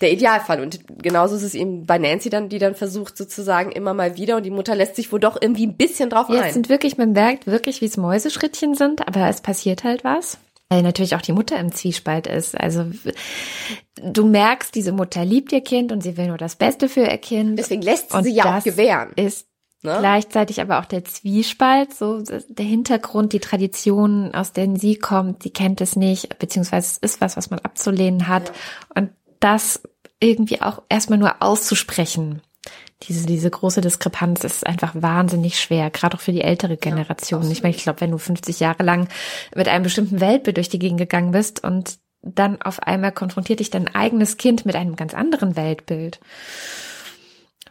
der 0.00 0.12
Idealfall. 0.12 0.60
Und 0.60 0.80
genauso 1.02 1.36
ist 1.36 1.42
es 1.42 1.54
eben 1.54 1.86
bei 1.86 1.98
Nancy 1.98 2.30
dann, 2.30 2.48
die 2.48 2.58
dann 2.58 2.74
versucht 2.74 3.16
sozusagen 3.16 3.72
immer 3.72 3.94
mal 3.94 4.16
wieder 4.16 4.36
und 4.36 4.42
die 4.42 4.50
Mutter 4.50 4.74
lässt 4.74 4.96
sich 4.96 5.12
wohl 5.12 5.20
doch 5.20 5.40
irgendwie 5.40 5.66
ein 5.66 5.76
bisschen 5.76 6.10
drauf 6.10 6.28
ja, 6.28 6.40
ein. 6.40 6.48
Es 6.48 6.54
sind 6.54 6.68
wirklich, 6.68 6.98
man 6.98 7.12
merkt 7.12 7.46
wirklich, 7.46 7.80
wie 7.80 7.86
es 7.86 7.96
Mäuseschrittchen 7.96 8.74
sind, 8.74 9.06
aber 9.06 9.28
es 9.28 9.40
passiert 9.40 9.84
halt 9.84 10.04
was. 10.04 10.38
Weil 10.70 10.82
natürlich 10.82 11.14
auch 11.14 11.22
die 11.22 11.32
Mutter 11.32 11.58
im 11.58 11.72
Zwiespalt 11.72 12.26
ist. 12.26 12.58
Also 12.58 12.86
du 14.02 14.26
merkst, 14.26 14.74
diese 14.74 14.92
Mutter 14.92 15.24
liebt 15.24 15.52
ihr 15.52 15.60
Kind 15.60 15.92
und 15.92 16.02
sie 16.02 16.16
will 16.16 16.28
nur 16.28 16.38
das 16.38 16.56
Beste 16.56 16.88
für 16.88 17.02
ihr 17.02 17.18
Kind. 17.18 17.58
Deswegen 17.58 17.82
lässt 17.82 18.12
sie, 18.12 18.22
sie 18.22 18.34
ja 18.34 18.58
auch 18.58 18.64
gewähren. 18.64 19.12
Ist 19.16 19.46
Ne? 19.84 19.98
Gleichzeitig 19.98 20.62
aber 20.62 20.78
auch 20.80 20.86
der 20.86 21.04
Zwiespalt, 21.04 21.92
so 21.92 22.22
der 22.22 22.64
Hintergrund, 22.64 23.34
die 23.34 23.40
Tradition, 23.40 24.34
aus 24.34 24.52
denen 24.52 24.76
sie 24.76 24.96
kommt, 24.96 25.44
die 25.44 25.52
kennt 25.52 25.82
es 25.82 25.94
nicht, 25.94 26.38
beziehungsweise 26.38 26.86
es 26.86 26.96
ist 26.96 27.20
was, 27.20 27.36
was 27.36 27.50
man 27.50 27.58
abzulehnen 27.58 28.26
hat. 28.26 28.48
Ja. 28.48 29.02
Und 29.02 29.10
das 29.40 29.82
irgendwie 30.20 30.62
auch 30.62 30.80
erstmal 30.88 31.18
nur 31.18 31.42
auszusprechen. 31.42 32.40
Diese, 33.02 33.26
diese 33.26 33.50
große 33.50 33.80
Diskrepanz 33.80 34.44
ist 34.44 34.66
einfach 34.66 34.94
wahnsinnig 34.94 35.60
schwer, 35.60 35.90
gerade 35.90 36.16
auch 36.16 36.20
für 36.20 36.32
die 36.32 36.40
ältere 36.40 36.76
Generation. 36.76 37.42
Ja, 37.42 37.50
ich 37.50 37.62
meine, 37.62 37.74
ich 37.74 37.82
glaube, 37.82 38.00
wenn 38.00 38.10
du 38.10 38.18
50 38.18 38.60
Jahre 38.60 38.82
lang 38.82 39.08
mit 39.54 39.68
einem 39.68 39.84
bestimmten 39.84 40.20
Weltbild 40.20 40.56
durch 40.56 40.68
die 40.68 40.78
Gegend 40.78 40.98
gegangen 40.98 41.32
bist 41.32 41.62
und 41.62 41.98
dann 42.22 42.62
auf 42.62 42.82
einmal 42.82 43.12
konfrontiert 43.12 43.60
dich 43.60 43.70
dein 43.70 43.94
eigenes 43.94 44.38
Kind 44.38 44.64
mit 44.64 44.76
einem 44.76 44.96
ganz 44.96 45.12
anderen 45.12 45.56
Weltbild 45.56 46.20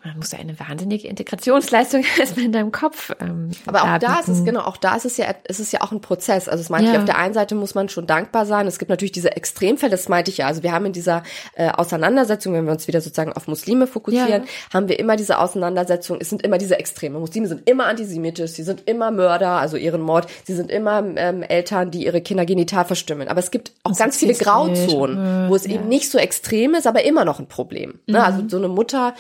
man 0.05 0.17
muss 0.17 0.31
ja 0.31 0.39
eine 0.39 0.59
wahnsinnige 0.59 1.07
Integrationsleistung 1.07 2.03
erstmal 2.19 2.45
in 2.45 2.51
deinem 2.51 2.71
Kopf. 2.71 3.11
Ähm, 3.19 3.51
Aber 3.65 3.83
auch 3.83 3.97
da 3.99 4.19
ist 4.19 4.27
es 4.27 4.43
genau, 4.43 4.61
auch 4.61 4.77
da 4.77 4.95
ist 4.95 5.05
es 5.05 5.17
ja, 5.17 5.33
ist 5.47 5.59
es 5.59 5.71
ja 5.71 5.81
auch 5.81 5.91
ein 5.91 6.01
Prozess. 6.01 6.49
Also 6.49 6.61
es 6.61 6.69
meinte 6.69 6.87
ja. 6.87 6.93
ich, 6.93 6.99
auf 6.99 7.05
der 7.05 7.17
einen 7.17 7.33
Seite 7.33 7.55
muss 7.55 7.73
man 7.73 7.87
schon 7.87 8.05
dankbar 8.05 8.45
sein. 8.45 8.67
Es 8.67 8.79
gibt 8.79 8.89
natürlich 8.89 9.13
diese 9.13 9.35
Extremfälle, 9.35 9.91
das 9.91 10.09
meinte 10.09 10.29
ich 10.29 10.37
ja. 10.37 10.47
Also 10.47 10.61
wir 10.61 10.73
haben 10.73 10.85
in 10.85 10.93
dieser 10.93 11.23
äh, 11.55 11.69
Auseinandersetzung, 11.69 12.53
wenn 12.53 12.65
wir 12.65 12.73
uns 12.73 12.87
wieder 12.87 12.99
sozusagen 12.99 13.31
auf 13.33 13.47
Muslime 13.47 13.87
fokussieren, 13.87 14.43
ja. 14.43 14.73
haben 14.73 14.89
wir 14.89 14.99
immer 14.99 15.15
diese 15.15 15.39
Auseinandersetzung. 15.39 16.17
Es 16.19 16.29
sind 16.29 16.41
immer 16.41 16.57
diese 16.57 16.77
Extreme. 16.77 17.19
Muslime 17.19 17.47
sind 17.47 17.69
immer 17.69 17.85
antisemitisch, 17.85 18.51
sie 18.51 18.63
sind 18.63 18.83
immer 18.87 19.11
Mörder, 19.11 19.51
also 19.51 19.77
ihren 19.77 20.01
Mord. 20.01 20.27
Sie 20.43 20.53
sind 20.53 20.69
immer 20.69 21.03
ähm, 21.15 21.43
Eltern, 21.43 21.91
die 21.91 22.05
ihre 22.05 22.21
Kinder 22.21 22.45
genital 22.45 22.83
verstümmeln. 22.83 23.29
Aber 23.29 23.39
es 23.39 23.51
gibt 23.51 23.71
auch 23.83 23.91
das 23.91 23.99
ganz 23.99 24.17
viele 24.17 24.33
Grauzonen, 24.33 25.49
wo 25.49 25.55
es 25.55 25.65
ja. 25.65 25.75
eben 25.75 25.87
nicht 25.87 26.11
so 26.11 26.17
extrem 26.17 26.73
ist, 26.73 26.87
aber 26.87 27.03
immer 27.05 27.23
noch 27.23 27.39
ein 27.39 27.47
Problem. 27.47 27.99
Ne? 28.05 28.19
Mhm. 28.19 28.25
Also 28.25 28.43
so 28.49 28.57
eine 28.57 28.67
Mutter 28.67 29.13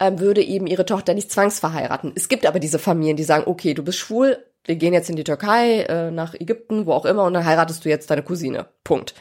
ähm, 0.00 0.18
würde 0.18 0.42
eben 0.42 0.66
ihre 0.66 0.86
Tochter 0.86 1.14
nicht 1.14 1.30
zwangsverheiraten. 1.30 2.12
Es 2.16 2.28
gibt 2.28 2.46
aber 2.46 2.58
diese 2.58 2.78
Familien, 2.78 3.16
die 3.16 3.24
sagen, 3.24 3.44
okay, 3.46 3.74
du 3.74 3.84
bist 3.84 3.98
schwul, 3.98 4.38
wir 4.64 4.76
gehen 4.76 4.94
jetzt 4.94 5.10
in 5.10 5.16
die 5.16 5.24
Türkei, 5.24 5.82
äh, 5.82 6.10
nach 6.10 6.34
Ägypten, 6.34 6.86
wo 6.86 6.92
auch 6.92 7.04
immer, 7.04 7.24
und 7.24 7.34
dann 7.34 7.44
heiratest 7.44 7.84
du 7.84 7.88
jetzt 7.88 8.10
deine 8.10 8.22
Cousine. 8.22 8.66
Punkt. 8.82 9.14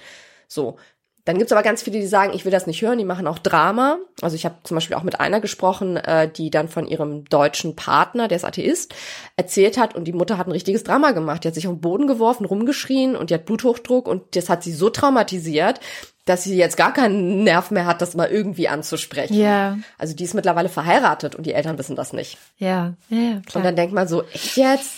So. 0.48 0.78
Dann 1.26 1.38
gibt's 1.38 1.52
aber 1.52 1.62
ganz 1.62 1.84
viele, 1.84 2.00
die 2.00 2.08
sagen, 2.08 2.34
ich 2.34 2.44
will 2.44 2.52
das 2.52 2.66
nicht 2.66 2.82
hören, 2.82 2.98
die 2.98 3.06
machen 3.06 3.28
auch 3.28 3.38
Drama. 3.38 4.00
Also 4.20 4.36
ich 4.36 4.46
habe 4.46 4.56
zum 4.64 4.74
Beispiel 4.74 4.96
auch 4.96 5.04
mit 5.04 5.20
einer 5.20 5.40
gesprochen, 5.40 5.98
äh, 5.98 6.32
die 6.32 6.50
dann 6.50 6.70
von 6.70 6.88
ihrem 6.88 7.26
deutschen 7.26 7.76
Partner, 7.76 8.28
der 8.28 8.38
ist 8.38 8.46
Atheist, 8.46 8.96
erzählt 9.36 9.78
hat 9.78 9.96
und 9.96 10.06
die 10.06 10.14
Mutter 10.14 10.40
hat 10.40 10.48
ein 10.48 10.54
richtiges 10.54 10.84
Drama 10.84 11.12
gemacht. 11.12 11.44
Die 11.44 11.48
hat 11.50 11.54
sich 11.54 11.68
auf 11.68 11.74
den 11.76 11.82
Boden 11.82 12.08
geworfen, 12.08 12.46
rumgeschrien 12.46 13.16
und 13.16 13.30
die 13.30 13.36
hat 13.36 13.46
Bluthochdruck 13.46 14.08
und 14.08 14.36
das 14.36 14.50
hat 14.50 14.64
sie 14.64 14.72
so 14.72 14.90
traumatisiert, 14.90 15.80
dass 16.30 16.44
sie 16.44 16.56
jetzt 16.56 16.78
gar 16.78 16.94
keinen 16.94 17.44
Nerv 17.44 17.72
mehr 17.72 17.88
hat, 17.88 18.02
das 18.02 18.16
mal 18.16 18.30
irgendwie 18.30 18.68
anzusprechen. 18.68 19.34
Ja. 19.34 19.78
Also 19.98 20.16
die 20.16 20.24
ist 20.24 20.36
mittlerweile 20.36 20.70
verheiratet 20.70 21.34
und 21.36 21.46
die 21.46 21.54
Eltern 21.54 21.78
wissen 21.80 21.96
das 21.96 22.14
nicht. 22.14 22.38
Ja, 22.58 22.94
ja, 23.10 23.42
klar. 23.46 23.56
Und 23.56 23.64
dann 23.64 23.76
denkt 23.76 23.94
man 23.94 24.08
so, 24.08 24.24
echt 24.26 24.56
jetzt? 24.56 24.94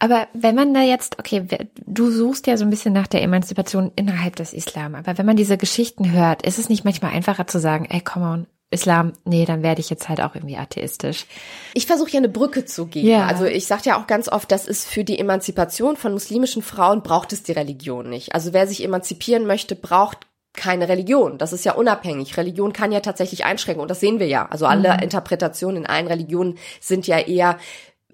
Aber 0.00 0.26
wenn 0.34 0.56
man 0.56 0.74
da 0.74 0.80
jetzt, 0.80 1.18
okay, 1.20 1.46
du 1.86 2.10
suchst 2.10 2.48
ja 2.48 2.56
so 2.56 2.64
ein 2.64 2.70
bisschen 2.70 2.92
nach 2.92 3.06
der 3.06 3.22
Emanzipation 3.22 3.92
innerhalb 3.94 4.34
des 4.34 4.52
Islam, 4.52 4.96
aber 4.96 5.16
wenn 5.16 5.26
man 5.26 5.36
diese 5.36 5.56
Geschichten 5.56 6.10
hört, 6.10 6.44
ist 6.44 6.58
es 6.58 6.68
nicht 6.68 6.84
manchmal 6.84 7.12
einfacher 7.12 7.46
zu 7.46 7.60
sagen, 7.60 7.86
ey, 7.88 8.00
come 8.00 8.26
on, 8.26 8.46
Islam, 8.70 9.12
nee, 9.24 9.44
dann 9.44 9.62
werde 9.62 9.80
ich 9.80 9.88
jetzt 9.88 10.08
halt 10.08 10.20
auch 10.20 10.34
irgendwie 10.34 10.56
atheistisch. 10.56 11.26
Ich 11.74 11.86
versuche 11.86 12.10
ja 12.10 12.18
eine 12.18 12.28
Brücke 12.28 12.64
zu 12.64 12.86
geben. 12.86 13.06
Ja. 13.06 13.26
Also 13.26 13.44
ich 13.44 13.66
sage 13.66 13.82
ja 13.84 14.00
auch 14.00 14.08
ganz 14.08 14.28
oft, 14.28 14.50
das 14.50 14.66
ist 14.66 14.86
für 14.86 15.04
die 15.04 15.20
Emanzipation 15.20 15.96
von 15.96 16.12
muslimischen 16.12 16.62
Frauen 16.62 17.02
braucht 17.02 17.32
es 17.32 17.44
die 17.44 17.52
Religion 17.52 18.10
nicht. 18.10 18.34
Also 18.34 18.52
wer 18.52 18.66
sich 18.66 18.82
emanzipieren 18.82 19.46
möchte, 19.46 19.76
braucht 19.76 20.26
keine 20.54 20.88
Religion. 20.88 21.36
Das 21.36 21.52
ist 21.52 21.64
ja 21.64 21.74
unabhängig. 21.74 22.36
Religion 22.36 22.72
kann 22.72 22.92
ja 22.92 23.00
tatsächlich 23.00 23.44
einschränken 23.44 23.82
und 23.82 23.90
das 23.90 24.00
sehen 24.00 24.18
wir 24.18 24.26
ja. 24.26 24.46
Also 24.50 24.66
alle 24.66 24.94
mhm. 24.94 25.00
Interpretationen 25.00 25.82
in 25.82 25.86
allen 25.86 26.06
Religionen 26.06 26.56
sind 26.80 27.06
ja 27.06 27.18
eher 27.18 27.58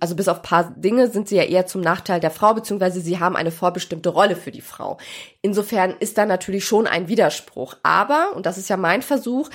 also 0.01 0.17
bis 0.17 0.29
auf 0.29 0.41
paar 0.41 0.73
Dinge 0.77 1.11
sind 1.11 1.29
sie 1.29 1.37
ja 1.37 1.43
eher 1.43 1.67
zum 1.67 1.83
Nachteil 1.83 2.21
der 2.21 2.31
Frau, 2.31 2.55
beziehungsweise 2.55 3.03
sie 3.03 3.21
haben 3.21 3.37
eine 3.37 3.51
vorbestimmte 3.51 4.09
Rolle 4.09 4.35
für 4.35 4.51
die 4.51 4.63
Frau. 4.63 4.97
Insofern 5.43 5.95
ist 6.01 6.17
da 6.17 6.25
natürlich 6.25 6.65
schon 6.65 6.87
ein 6.87 7.09
Widerspruch. 7.09 7.77
Aber, 7.83 8.33
und 8.35 8.47
das 8.47 8.57
ist 8.57 8.71
ja 8.71 8.79
mein 8.79 9.03
Versuch, 9.03 9.51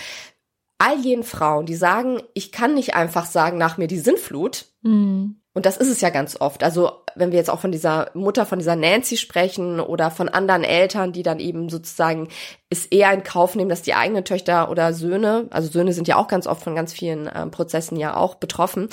all 0.77 0.99
jenen 0.99 1.23
Frauen, 1.23 1.65
die 1.65 1.75
sagen, 1.75 2.21
ich 2.33 2.51
kann 2.51 2.75
nicht 2.75 2.93
einfach 2.93 3.25
sagen, 3.25 3.57
nach 3.57 3.77
mir 3.77 3.87
die 3.87 3.97
Sinnflut, 3.97 4.65
mhm. 4.83 5.41
Und 5.55 5.65
das 5.65 5.77
ist 5.77 5.89
es 5.89 6.01
ja 6.01 6.09
ganz 6.09 6.39
oft. 6.39 6.63
Also 6.63 6.91
wenn 7.15 7.31
wir 7.31 7.39
jetzt 7.39 7.49
auch 7.49 7.61
von 7.61 7.71
dieser 7.71 8.11
Mutter, 8.13 8.45
von 8.45 8.59
dieser 8.59 8.75
Nancy 8.75 9.15
sprechen 9.15 9.79
oder 9.79 10.11
von 10.11 10.27
anderen 10.27 10.65
Eltern, 10.65 11.13
die 11.13 11.23
dann 11.23 11.39
eben 11.39 11.69
sozusagen 11.69 12.27
es 12.69 12.85
eher 12.85 13.13
in 13.13 13.23
Kauf 13.23 13.55
nehmen, 13.55 13.69
dass 13.69 13.81
die 13.81 13.93
eigenen 13.93 14.25
Töchter 14.25 14.69
oder 14.69 14.93
Söhne, 14.93 15.47
also 15.51 15.71
Söhne 15.71 15.93
sind 15.93 16.09
ja 16.09 16.17
auch 16.17 16.27
ganz 16.27 16.45
oft 16.45 16.61
von 16.61 16.75
ganz 16.75 16.91
vielen 16.91 17.27
äh, 17.27 17.47
Prozessen 17.47 17.95
ja 17.95 18.17
auch 18.17 18.35
betroffen, 18.35 18.89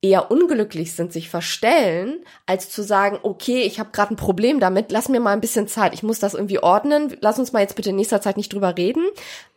eher 0.00 0.30
unglücklich 0.30 0.94
sind, 0.94 1.12
sich 1.12 1.28
verstellen, 1.28 2.24
als 2.46 2.70
zu 2.70 2.82
sagen, 2.82 3.18
okay, 3.22 3.60
ich 3.60 3.78
habe 3.78 3.90
gerade 3.92 4.14
ein 4.14 4.16
Problem 4.16 4.60
damit, 4.60 4.90
lass 4.92 5.10
mir 5.10 5.20
mal 5.20 5.32
ein 5.32 5.42
bisschen 5.42 5.68
Zeit, 5.68 5.92
ich 5.92 6.02
muss 6.02 6.18
das 6.18 6.32
irgendwie 6.32 6.58
ordnen, 6.58 7.14
lass 7.20 7.38
uns 7.38 7.52
mal 7.52 7.60
jetzt 7.60 7.76
bitte 7.76 7.90
in 7.90 7.96
nächster 7.96 8.22
Zeit 8.22 8.38
nicht 8.38 8.52
drüber 8.52 8.78
reden, 8.78 9.04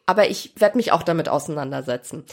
aber 0.05 0.29
ich 0.29 0.53
werde 0.57 0.75
mich 0.75 0.91
auch 0.91 1.01
damit 1.01 1.29
auseinandersetzen 1.29 2.25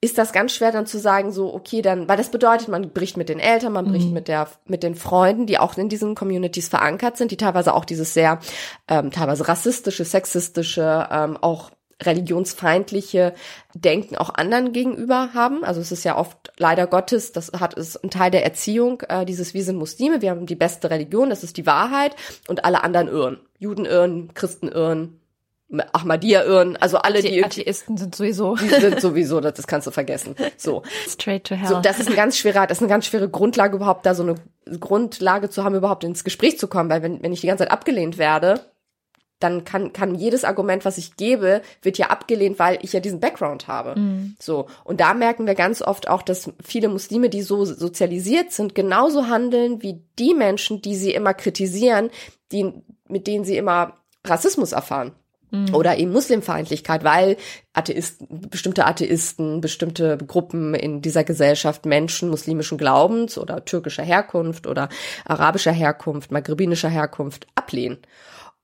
ist 0.00 0.18
das 0.18 0.32
ganz 0.32 0.52
schwer 0.52 0.72
dann 0.72 0.86
zu 0.86 0.98
sagen, 0.98 1.32
so, 1.32 1.54
okay, 1.54 1.80
dann, 1.80 2.06
weil 2.08 2.18
das 2.18 2.30
bedeutet, 2.30 2.68
man 2.68 2.90
bricht 2.90 3.16
mit 3.16 3.28
den 3.28 3.38
Eltern, 3.38 3.72
man 3.72 3.86
bricht 3.86 4.08
mhm. 4.08 4.14
mit 4.14 4.28
der, 4.28 4.48
mit 4.66 4.82
den 4.82 4.94
Freunden, 4.94 5.46
die 5.46 5.58
auch 5.58 5.76
in 5.78 5.88
diesen 5.88 6.14
Communities 6.14 6.68
verankert 6.68 7.16
sind, 7.16 7.30
die 7.30 7.36
teilweise 7.36 7.74
auch 7.74 7.84
dieses 7.84 8.12
sehr, 8.12 8.38
ähm, 8.88 9.10
teilweise 9.10 9.48
rassistische, 9.48 10.04
sexistische, 10.04 11.08
ähm, 11.10 11.38
auch 11.40 11.70
religionsfeindliche 12.02 13.32
Denken 13.74 14.16
auch 14.16 14.34
anderen 14.34 14.72
gegenüber 14.72 15.30
haben. 15.32 15.64
Also 15.64 15.80
es 15.80 15.92
ist 15.92 16.04
ja 16.04 16.18
oft 16.18 16.52
leider 16.58 16.86
Gottes, 16.86 17.32
das 17.32 17.52
hat 17.52 17.72
ist 17.72 17.96
ein 18.04 18.10
Teil 18.10 18.30
der 18.30 18.44
Erziehung, 18.44 19.00
äh, 19.08 19.24
dieses 19.24 19.54
wir 19.54 19.64
sind 19.64 19.76
Muslime, 19.76 20.20
wir 20.20 20.30
haben 20.30 20.44
die 20.44 20.56
beste 20.56 20.90
Religion, 20.90 21.30
das 21.30 21.42
ist 21.42 21.56
die 21.56 21.66
Wahrheit 21.66 22.14
und 22.48 22.66
alle 22.66 22.84
anderen 22.84 23.08
irren. 23.08 23.40
Juden 23.58 23.86
irren, 23.86 24.34
Christen 24.34 24.68
irren, 24.68 25.20
Ahmadiyya 25.68 26.44
irren, 26.44 26.76
also 26.76 26.98
alle 26.98 27.22
die, 27.22 27.30
die 27.30 27.44
Atheisten 27.44 27.96
sind 27.96 28.14
sowieso 28.14 28.54
die 28.60 28.68
sind 28.68 29.00
sowieso, 29.00 29.40
das, 29.40 29.54
das 29.54 29.66
kannst 29.66 29.86
du 29.86 29.90
vergessen. 29.90 30.36
So 30.56 30.82
straight 31.08 31.44
to 31.44 31.56
hell. 31.56 31.68
So, 31.68 31.80
das 31.80 31.98
ist 31.98 32.08
ein 32.08 32.14
ganz 32.14 32.38
schwerer, 32.38 32.66
das 32.66 32.78
ist 32.78 32.82
eine 32.82 32.88
ganz 32.88 33.06
schwere 33.06 33.28
Grundlage 33.28 33.76
überhaupt 33.76 34.06
da 34.06 34.14
so 34.14 34.22
eine 34.22 34.36
Grundlage 34.78 35.50
zu 35.50 35.64
haben, 35.64 35.74
überhaupt 35.74 36.04
ins 36.04 36.22
Gespräch 36.22 36.58
zu 36.58 36.68
kommen, 36.68 36.88
weil 36.88 37.02
wenn 37.02 37.22
wenn 37.22 37.32
ich 37.32 37.40
die 37.40 37.48
ganze 37.48 37.64
Zeit 37.64 37.72
abgelehnt 37.72 38.16
werde, 38.16 38.60
dann 39.40 39.64
kann 39.64 39.92
kann 39.92 40.14
jedes 40.14 40.44
Argument, 40.44 40.84
was 40.84 40.98
ich 40.98 41.16
gebe, 41.16 41.62
wird 41.82 41.98
ja 41.98 42.10
abgelehnt, 42.10 42.60
weil 42.60 42.78
ich 42.82 42.92
ja 42.92 43.00
diesen 43.00 43.18
Background 43.18 43.66
habe. 43.66 43.98
Mhm. 43.98 44.36
So 44.40 44.68
und 44.84 45.00
da 45.00 45.14
merken 45.14 45.48
wir 45.48 45.56
ganz 45.56 45.82
oft 45.82 46.08
auch, 46.08 46.22
dass 46.22 46.52
viele 46.64 46.88
Muslime, 46.88 47.28
die 47.28 47.42
so 47.42 47.64
sozialisiert 47.64 48.52
sind, 48.52 48.76
genauso 48.76 49.26
handeln 49.26 49.82
wie 49.82 50.00
die 50.16 50.34
Menschen, 50.34 50.80
die 50.80 50.94
sie 50.94 51.12
immer 51.12 51.34
kritisieren, 51.34 52.10
die 52.52 52.72
mit 53.08 53.26
denen 53.26 53.44
sie 53.44 53.56
immer 53.56 53.94
Rassismus 54.24 54.70
erfahren. 54.70 55.12
Mhm. 55.50 55.74
Oder 55.74 55.96
eben 55.96 56.12
Muslimfeindlichkeit, 56.12 57.04
weil 57.04 57.36
Atheisten, 57.72 58.48
bestimmte 58.50 58.86
Atheisten, 58.86 59.60
bestimmte 59.60 60.16
Gruppen 60.18 60.74
in 60.74 61.02
dieser 61.02 61.24
Gesellschaft 61.24 61.86
Menschen 61.86 62.28
muslimischen 62.30 62.78
Glaubens 62.78 63.38
oder 63.38 63.64
türkischer 63.64 64.02
Herkunft 64.02 64.66
oder 64.66 64.88
arabischer 65.24 65.72
Herkunft, 65.72 66.32
maghrebinischer 66.32 66.88
Herkunft 66.88 67.46
ablehnen. 67.54 67.98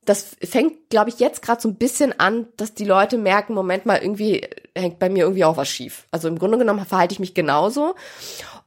Das 0.04 0.36
fängt, 0.42 0.90
glaube 0.90 1.10
ich, 1.10 1.20
jetzt 1.20 1.42
gerade 1.42 1.60
so 1.60 1.68
ein 1.68 1.76
bisschen 1.76 2.18
an, 2.18 2.48
dass 2.56 2.74
die 2.74 2.84
Leute 2.84 3.18
merken, 3.18 3.54
Moment 3.54 3.86
mal, 3.86 3.98
irgendwie 4.02 4.48
hängt 4.76 4.98
bei 4.98 5.08
mir 5.08 5.22
irgendwie 5.22 5.44
auch 5.44 5.56
was 5.56 5.68
schief. 5.68 6.08
Also 6.10 6.26
im 6.26 6.40
Grunde 6.40 6.58
genommen 6.58 6.84
verhalte 6.84 7.12
ich 7.12 7.20
mich 7.20 7.34
genauso. 7.34 7.94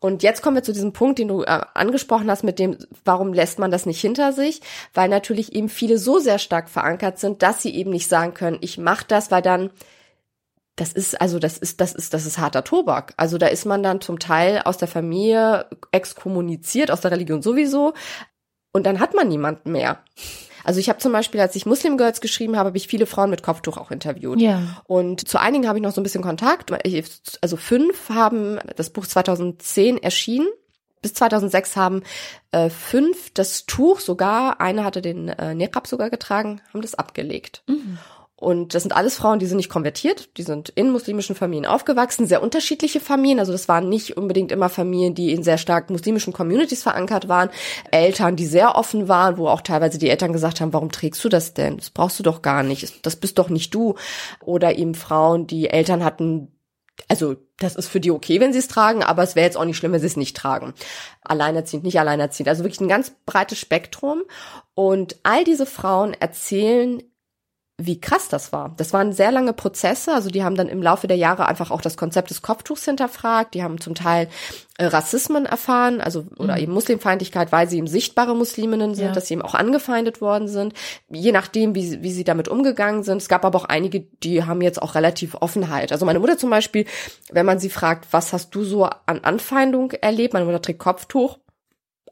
Und 0.05 0.21
jetzt 0.21 0.43
kommen 0.43 0.55
wir 0.55 0.61
zu 0.61 0.71
diesem 0.71 0.93
Punkt, 0.93 1.17
den 1.17 1.27
du 1.27 1.41
äh, 1.41 1.61
angesprochen 1.73 2.29
hast, 2.29 2.43
mit 2.43 2.59
dem, 2.59 2.77
warum 3.05 3.33
lässt 3.33 3.57
man 3.57 3.71
das 3.71 3.87
nicht 3.87 3.99
hinter 3.99 4.33
sich? 4.33 4.61
Weil 4.93 5.09
natürlich 5.09 5.53
eben 5.55 5.67
viele 5.67 5.97
so 5.97 6.19
sehr 6.19 6.37
stark 6.37 6.69
verankert 6.69 7.17
sind, 7.17 7.41
dass 7.41 7.63
sie 7.63 7.73
eben 7.73 7.89
nicht 7.89 8.07
sagen 8.07 8.35
können, 8.35 8.59
ich 8.61 8.77
mache 8.77 9.05
das, 9.07 9.31
weil 9.31 9.41
dann 9.41 9.71
das 10.75 10.91
ist 10.91 11.19
also 11.19 11.39
das 11.39 11.57
ist 11.57 11.81
das 11.81 11.95
ist 11.95 12.13
das 12.13 12.25
ist 12.25 12.37
harter 12.37 12.63
Tobak. 12.63 13.13
Also 13.17 13.39
da 13.39 13.47
ist 13.47 13.65
man 13.65 13.81
dann 13.81 13.99
zum 13.99 14.19
Teil 14.19 14.61
aus 14.63 14.77
der 14.77 14.89
Familie 14.89 15.65
exkommuniziert, 15.91 16.91
aus 16.91 17.01
der 17.01 17.11
Religion 17.11 17.41
sowieso 17.41 17.93
und 18.73 18.85
dann 18.85 18.99
hat 18.99 19.15
man 19.15 19.27
niemanden 19.27 19.71
mehr. 19.71 20.03
Also 20.66 20.80
ich 20.80 20.89
habe 20.89 20.99
zum 20.99 21.11
Beispiel, 21.11 21.39
als 21.39 21.55
ich 21.55 21.66
Muslim 21.66 21.97
Girls 21.97 22.22
geschrieben 22.22 22.57
habe, 22.57 22.68
habe 22.68 22.78
ich 22.78 22.88
viele 22.88 23.05
Frauen 23.05 23.30
mit 23.30 23.43
Kopftuch 23.43 23.78
auch 23.78 23.91
interviewt. 23.91 24.41
Ja. 24.41 24.82
Und 24.86 25.28
zu 25.28 25.39
einigen 25.39 25.68
habe 25.68 25.78
ich 25.78 25.84
noch 25.84 25.91
so 25.91 26.01
ein 26.01 26.03
bisschen 26.03 26.24
Kontakt. 26.24 26.72
Also 27.41 27.55
fünf 27.55 28.09
haben 28.09 28.59
das 28.76 28.89
Buch 28.89 29.05
2010 29.05 30.01
erschienen. 30.01 30.47
Bis 31.01 31.13
2006 31.13 31.76
haben 31.76 32.01
äh, 32.51 32.72
fünf 32.72 33.32
das 33.36 33.68
Tuch 33.68 33.99
sogar, 33.99 34.59
eine 34.59 34.84
hatte 34.84 35.03
den 35.03 35.28
äh, 35.28 35.53
Niqab 35.53 35.86
sogar 35.86 36.09
getragen, 36.09 36.61
haben 36.74 36.82
das 36.82 36.95
abgelegt. 36.95 37.61
Mhm. 37.68 37.99
Und 38.45 38.75
das 38.75 38.83
sind 38.83 38.95
alles 38.95 39.15
Frauen, 39.15 39.39
die 39.39 39.47
sind 39.47 39.57
nicht 39.57 39.71
konvertiert, 39.71 40.37
die 40.37 40.43
sind 40.43 40.69
in 40.69 40.91
muslimischen 40.91 41.35
Familien 41.35 41.65
aufgewachsen, 41.65 42.27
sehr 42.27 42.43
unterschiedliche 42.43 42.99
Familien. 42.99 43.39
Also 43.39 43.51
das 43.51 43.67
waren 43.67 43.89
nicht 43.89 44.17
unbedingt 44.17 44.51
immer 44.51 44.69
Familien, 44.69 45.15
die 45.15 45.31
in 45.31 45.41
sehr 45.41 45.57
stark 45.57 45.89
muslimischen 45.89 46.31
Communities 46.31 46.83
verankert 46.83 47.27
waren. 47.27 47.49
Eltern, 47.89 48.35
die 48.35 48.45
sehr 48.45 48.75
offen 48.75 49.07
waren, 49.07 49.37
wo 49.37 49.47
auch 49.47 49.61
teilweise 49.61 49.97
die 49.97 50.11
Eltern 50.11 50.31
gesagt 50.31 50.61
haben, 50.61 50.73
warum 50.73 50.91
trägst 50.91 51.23
du 51.23 51.29
das 51.29 51.55
denn? 51.55 51.77
Das 51.77 51.89
brauchst 51.89 52.19
du 52.19 52.23
doch 52.23 52.43
gar 52.43 52.61
nicht. 52.61 53.03
Das 53.03 53.15
bist 53.15 53.39
doch 53.39 53.49
nicht 53.49 53.73
du. 53.73 53.95
Oder 54.43 54.77
eben 54.77 54.93
Frauen, 54.93 55.47
die 55.47 55.67
Eltern 55.71 56.03
hatten, 56.03 56.51
also 57.07 57.37
das 57.57 57.75
ist 57.75 57.87
für 57.87 57.99
die 57.99 58.11
okay, 58.11 58.39
wenn 58.39 58.53
sie 58.53 58.59
es 58.59 58.67
tragen, 58.67 59.01
aber 59.01 59.23
es 59.23 59.35
wäre 59.35 59.47
jetzt 59.47 59.57
auch 59.57 59.65
nicht 59.65 59.77
schlimm, 59.77 59.93
wenn 59.93 60.01
sie 60.01 60.05
es 60.05 60.17
nicht 60.17 60.37
tragen. 60.37 60.75
Alleinerziehend, 61.23 61.83
nicht 61.83 61.99
alleinerziehend. 61.99 62.49
Also 62.49 62.63
wirklich 62.63 62.81
ein 62.81 62.89
ganz 62.89 63.11
breites 63.25 63.57
Spektrum. 63.57 64.21
Und 64.75 65.15
all 65.23 65.43
diese 65.45 65.65
Frauen 65.65 66.13
erzählen 66.13 67.01
wie 67.78 67.99
krass 67.99 68.30
das 68.30 68.53
war. 68.53 68.73
Das 68.78 68.93
waren 68.93 69.11
sehr 69.11 69.32
lange 69.32 69.51
Prozesse, 69.51 70.13
also 70.13 70.30
die 70.30 70.45
haben 70.45 70.55
dann 70.55 70.69
im 70.69 70.82
Laufe 70.82 71.07
der 71.07 71.17
Jahre 71.17 71.45
einfach 71.47 71.71
auch 71.71 71.82
das 71.82 71.97
Konzept 71.97 72.30
des 72.30 72.41
Kopftuchs 72.41 72.86
hinterfragt, 72.86 73.53
die 73.53 73.63
haben 73.63 73.82
zum 73.82 73.95
Teil 73.95 74.30
äh, 74.78 74.86
Rassismen 74.86 75.45
erfahren, 75.45 75.99
also 75.99 76.26
oder 76.38 76.55
mhm. 76.55 76.61
eben 76.61 76.73
Muslimfeindlichkeit, 76.73 77.51
weil 77.51 77.69
sie 77.69 77.78
eben 77.78 77.88
sichtbare 77.88 78.34
Musliminnen 78.34 78.95
sind, 78.95 79.07
ja. 79.07 79.11
dass 79.11 79.28
sie 79.28 79.34
eben 79.34 79.41
auch 79.41 79.55
angefeindet 79.55 80.21
worden 80.21 80.47
sind, 80.47 80.73
je 81.09 81.34
nachdem, 81.34 81.76
wie, 81.76 82.01
wie 82.01 82.11
sie 82.11 82.23
damit 82.23 82.47
umgegangen 82.47 83.03
sind. 83.03 83.17
Es 83.17 83.28
gab 83.28 83.43
aber 83.43 83.59
auch 83.59 83.65
einige, 83.65 84.01
die 84.23 84.45
haben 84.45 84.61
jetzt 84.61 84.82
auch 84.82 84.95
relativ 84.95 85.36
Offenheit. 85.36 85.91
Also 85.91 86.05
meine 86.05 86.19
Mutter 86.19 86.38
zum 86.38 86.49
Beispiel, 86.49 86.86
wenn 87.30 87.45
man 87.45 87.59
sie 87.59 87.69
fragt, 87.69 88.07
was 88.11 88.32
hast 88.32 88.55
du 88.55 88.63
so 88.63 88.86
an 88.86 89.19
Anfeindung 89.23 89.91
erlebt, 89.91 90.34
meine 90.34 90.45
Mutter 90.45 90.61
trägt 90.61 90.80
Kopftuch, 90.80 91.39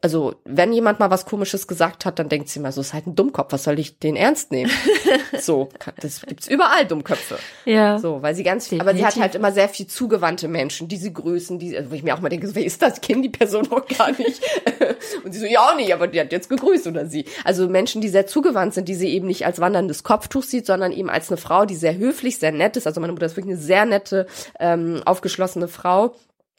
also 0.02 0.34
wenn 0.44 0.72
jemand 0.72 1.00
mal 1.00 1.10
was 1.10 1.24
Komisches 1.24 1.66
gesagt 1.66 2.04
hat, 2.04 2.18
dann 2.18 2.28
denkt 2.28 2.48
sie 2.48 2.60
mal, 2.60 2.72
so 2.72 2.82
ist 2.82 2.92
halt 2.92 3.06
ein 3.06 3.14
Dummkopf, 3.14 3.52
was 3.52 3.64
soll 3.64 3.78
ich 3.78 3.98
den 3.98 4.16
ernst 4.16 4.52
nehmen? 4.52 4.70
so, 5.40 5.70
das 6.00 6.22
gibt's 6.22 6.46
überall 6.46 6.84
Dummköpfe. 6.86 7.38
Ja. 7.64 7.98
So, 7.98 8.20
weil 8.20 8.34
sie 8.34 8.42
ganz 8.42 8.68
viel, 8.68 8.80
aber 8.80 8.94
sie 8.94 9.06
hat 9.06 9.16
halt 9.16 9.34
immer 9.34 9.52
sehr 9.52 9.68
viel 9.68 9.86
zugewandte 9.86 10.48
Menschen, 10.48 10.88
diese 10.88 11.10
Größen, 11.10 11.58
die, 11.58 11.76
also 11.76 11.90
wo 11.90 11.94
ich 11.94 12.02
mir 12.02 12.14
auch 12.14 12.20
mal 12.20 12.28
denke, 12.28 12.54
wer 12.54 12.64
ist 12.64 12.82
das? 12.82 13.00
Kenne 13.00 13.22
die 13.22 13.28
Person 13.30 13.66
noch 13.70 13.86
gar 13.86 14.10
nicht. 14.12 14.42
Und 15.24 15.32
sie 15.32 15.40
so, 15.40 15.46
ja 15.46 15.60
auch 15.60 15.76
nicht, 15.76 15.94
aber 15.94 16.06
die 16.06 16.20
hat 16.20 16.32
jetzt 16.32 16.48
gegrüßt 16.48 16.86
oder 16.86 17.06
sie. 17.06 17.24
Also 17.44 17.68
Menschen, 17.68 18.02
die 18.02 18.08
sehr 18.08 18.26
zugewandt 18.26 18.74
sind, 18.74 18.88
die 18.88 18.94
sie 18.94 19.08
eben 19.08 19.26
nicht 19.26 19.46
als 19.46 19.60
wanderndes 19.60 20.02
Kopftuch 20.02 20.42
sieht, 20.42 20.66
sondern 20.66 20.92
eben 20.92 21.08
als 21.08 21.30
eine 21.30 21.38
Frau, 21.38 21.64
die 21.64 21.76
sehr 21.76 21.96
höflich, 21.96 22.38
sehr 22.38 22.52
nett 22.52 22.76
ist. 22.76 22.86
Also 22.86 23.00
meine 23.00 23.12
Mutter 23.12 23.26
ist 23.26 23.36
wirklich 23.36 23.54
eine 23.54 23.62
sehr 23.62 23.86
nette, 23.86 24.26
ähm, 24.60 25.02
aufgeschlossene 25.04 25.68
Frau 25.68 26.14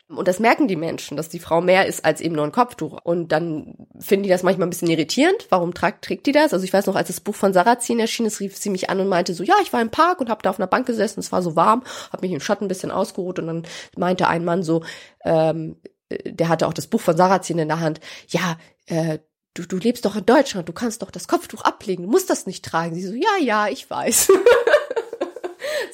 und 0.08 0.28
das 0.28 0.39
merken 0.39 0.68
die 0.68 0.76
Menschen, 0.76 1.18
dass 1.18 1.30
die 1.30 1.39
Frau 1.39 1.62
mehr 1.62 1.88
ist 1.88 2.06
als 2.06 2.22
eben 2.22 2.36
nur 2.36 2.45
ein 2.45 2.51
Kopftuch. 2.51 2.99
Und 3.03 3.32
dann 3.32 3.76
finden 3.99 4.24
die 4.24 4.30
das 4.30 4.43
manchmal 4.43 4.68
ein 4.68 4.70
bisschen 4.70 4.89
irritierend. 4.89 5.47
Warum 5.49 5.74
tragt, 5.74 6.06
trägt 6.06 6.28
die 6.28 6.32
das? 6.32 6.53
Also 6.53 6.64
ich 6.64 6.74
weiß 6.74 6.86
noch, 6.86 6.95
als 6.95 7.08
das 7.08 7.20
Buch 7.20 7.34
von 7.34 7.53
Sarrazin 7.53 7.99
erschien 7.99 8.28
ist, 8.28 8.39
rief 8.39 8.56
sie 8.56 8.70
mich 8.70 8.89
an 8.89 8.99
und 8.99 9.08
meinte 9.08 9.34
so, 9.34 9.43
ja, 9.43 9.56
ich 9.64 9.74
war 9.74 9.82
im 9.82 9.89
Park 9.89 10.22
und 10.22 10.30
habe 10.30 10.43
da 10.43 10.51
auf 10.51 10.60
einer 10.60 10.68
Bank 10.68 10.86
gesessen, 10.86 11.20
es 11.20 11.32
war 11.32 11.41
so 11.41 11.56
warm, 11.56 11.84
habe 12.12 12.22
mich 12.22 12.34
im 12.34 12.39
Schatten 12.39 12.66
ein 12.66 12.70
bisschen 12.70 12.91
ausgeruht 12.91 13.39
und 13.39 13.47
dann 13.47 13.64
meinte 13.97 14.28
ein 14.28 14.45
Mann 14.45 14.62
so, 14.62 14.84
ähm, 15.24 15.78
der 16.10 16.49
hatte 16.49 16.68
auch 16.68 16.74
das 16.74 16.86
Buch 16.86 17.01
von 17.01 17.18
Sarrazin 17.18 17.58
in 17.58 17.68
der 17.68 17.80
Hand, 17.80 17.99
ja, 18.28 18.58
äh, 18.86 19.18
du, 19.56 19.64
du 19.64 19.78
lebst 19.78 20.06
doch 20.06 20.16
in 20.16 20.26
Deutschland, 20.26 20.70
du 20.70 20.74
kannst 20.74 21.01
doch 21.01 21.10
das 21.10 21.28
Kopftuch 21.28 21.64
ablegen, 21.64 22.03
du 22.03 22.10
musst 22.10 22.30
das 22.30 22.45
nicht 22.45 22.64
tragen. 22.64 22.93
Sie 22.93 23.01
so, 23.01 23.14
ja, 23.14 23.38
ja, 23.41 23.68
ich 23.70 23.89
weiß. 23.89 24.32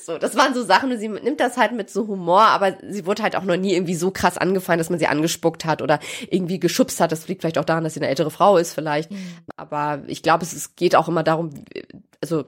So, 0.06 0.18
das 0.18 0.36
waren 0.36 0.54
so 0.54 0.64
Sachen, 0.64 0.98
sie 0.98 1.08
nimmt 1.08 1.40
das 1.40 1.58
halt 1.58 1.74
mit 1.74 1.90
so 1.90 2.08
Humor, 2.08 2.42
aber 2.42 2.78
sie 2.90 3.06
wurde 3.06 3.24
halt 3.24 3.36
auch 3.36 3.44
noch 3.44 3.58
nie 3.58 3.74
irgendwie 3.74 3.96
so 3.96 4.12
krass 4.12 4.38
angefallen, 4.38 4.78
dass 4.78 4.90
man 4.90 5.00
sie 5.00 5.08
angespuckt 5.08 5.66
hat 5.66 5.82
oder 5.82 6.00
irgendwie 6.30 6.60
geschubst 6.60 7.00
hat. 7.00 7.12
Das 7.12 7.28
liegt 7.28 7.42
vielleicht 7.42 7.58
auch 7.58 7.66
daran, 7.66 7.84
dass 7.84 7.94
sie 7.94 8.00
eine 8.00 8.10
ältere 8.10 8.32
Frau 8.32 8.58
ist 8.58 8.74
vielleicht. 8.74 9.12
Mhm. 9.12 9.18
Aber 9.56 10.04
ich 10.08 10.24
glaube, 10.24 10.44
es, 10.44 10.54
es 10.54 10.76
geht 10.76 10.96
auch 10.96 11.08
immer 11.08 11.24
darum, 11.24 11.52
also 12.22 12.46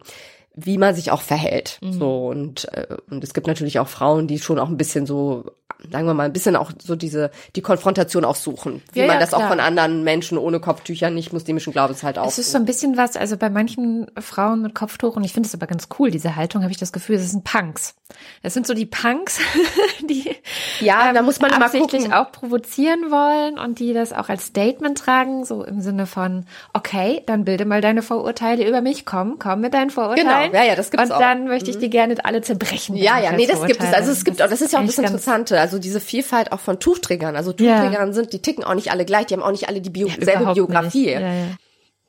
wie 0.55 0.77
man 0.77 0.93
sich 0.93 1.11
auch 1.11 1.21
verhält. 1.21 1.79
Mhm. 1.81 1.93
So 1.93 2.27
und 2.27 2.71
äh, 2.73 2.97
und 3.09 3.23
es 3.23 3.33
gibt 3.33 3.47
natürlich 3.47 3.79
auch 3.79 3.87
Frauen, 3.87 4.27
die 4.27 4.39
schon 4.39 4.59
auch 4.59 4.69
ein 4.69 4.77
bisschen 4.77 5.05
so 5.05 5.51
sagen 5.91 6.05
wir 6.05 6.13
mal, 6.13 6.25
ein 6.25 6.33
bisschen 6.33 6.55
auch 6.55 6.71
so 6.81 6.95
diese, 6.95 7.31
die 7.55 7.61
Konfrontation 7.61 8.25
auch 8.25 8.35
suchen. 8.35 8.81
Wie 8.93 8.99
ja, 8.99 9.07
man 9.07 9.15
ja, 9.15 9.19
das 9.19 9.29
klar. 9.29 9.43
auch 9.43 9.47
von 9.49 9.59
anderen 9.59 10.03
Menschen 10.03 10.37
ohne 10.37 10.59
Kopftücher, 10.59 11.09
nicht 11.09 11.33
muslimischen 11.33 11.73
Glaubens 11.73 12.03
halt 12.03 12.17
auch. 12.17 12.27
Es 12.27 12.39
ist 12.39 12.51
so 12.51 12.57
ein 12.57 12.65
bisschen 12.65 12.97
was, 12.97 13.15
also 13.15 13.37
bei 13.37 13.49
manchen 13.49 14.07
Frauen 14.19 14.61
mit 14.61 14.75
Kopftuch, 14.75 15.15
und 15.15 15.23
ich 15.23 15.33
finde 15.33 15.47
es 15.47 15.53
aber 15.53 15.67
ganz 15.67 15.87
cool, 15.99 16.11
diese 16.11 16.35
Haltung, 16.35 16.63
habe 16.63 16.71
ich 16.71 16.77
das 16.77 16.91
Gefühl, 16.91 17.17
das 17.17 17.31
sind 17.31 17.43
Punks. 17.43 17.95
Das 18.41 18.53
sind 18.53 18.67
so 18.67 18.73
die 18.73 18.85
Punks, 18.85 19.39
die 20.09 20.35
ja, 20.79 21.09
ähm, 21.09 21.15
da 21.15 21.21
muss 21.21 21.39
man 21.39 21.51
immer 21.51 21.69
gucken. 21.69 22.13
auch 22.13 22.31
provozieren 22.31 23.11
wollen 23.11 23.57
und 23.57 23.79
die 23.79 23.93
das 23.93 24.13
auch 24.13 24.29
als 24.29 24.45
Statement 24.47 24.97
tragen, 24.97 25.45
so 25.45 25.63
im 25.63 25.81
Sinne 25.81 26.05
von, 26.05 26.45
okay, 26.73 27.23
dann 27.25 27.45
bilde 27.45 27.65
mal 27.65 27.81
deine 27.81 28.01
Vorurteile 28.01 28.67
über 28.67 28.81
mich, 28.81 29.05
komm, 29.05 29.39
komm 29.39 29.61
mit 29.61 29.73
deinen 29.73 29.89
Vorurteilen. 29.89 30.51
Genau, 30.51 30.63
ja, 30.63 30.69
ja, 30.69 30.75
das 30.75 30.91
gibt's 30.91 31.09
Und 31.09 31.19
dann 31.19 31.47
möchte 31.47 31.69
ich 31.69 31.77
mhm. 31.77 31.81
die 31.81 31.89
gerne 31.89 32.15
alle 32.23 32.41
zerbrechen. 32.41 32.95
Ja, 32.95 33.19
ja, 33.19 33.31
nee, 33.31 33.47
das 33.47 33.65
gibt 33.65 33.81
es. 33.81 33.93
Also 33.93 34.11
es 34.11 34.23
gibt 34.25 34.41
auch, 34.41 34.49
das 34.49 34.61
ist 34.61 34.73
ja 34.73 34.79
auch 34.79 34.85
das 34.85 34.97
Interessante. 34.97 35.59
Also 35.59 35.72
diese 35.79 35.99
Vielfalt 35.99 36.51
auch 36.51 36.59
von 36.59 36.79
Tuchträgern. 36.79 37.35
Also 37.35 37.51
Tuchträgern 37.51 38.07
ja. 38.07 38.13
sind, 38.13 38.33
die 38.33 38.41
ticken 38.41 38.63
auch 38.63 38.75
nicht 38.75 38.91
alle 38.91 39.05
gleich, 39.05 39.27
die 39.27 39.33
haben 39.33 39.43
auch 39.43 39.51
nicht 39.51 39.69
alle 39.69 39.81
die 39.81 39.89
Bio 39.89 40.07
ja, 40.07 40.15
selbe 40.19 40.53
Biografie. 40.53 41.11
Ja, 41.11 41.21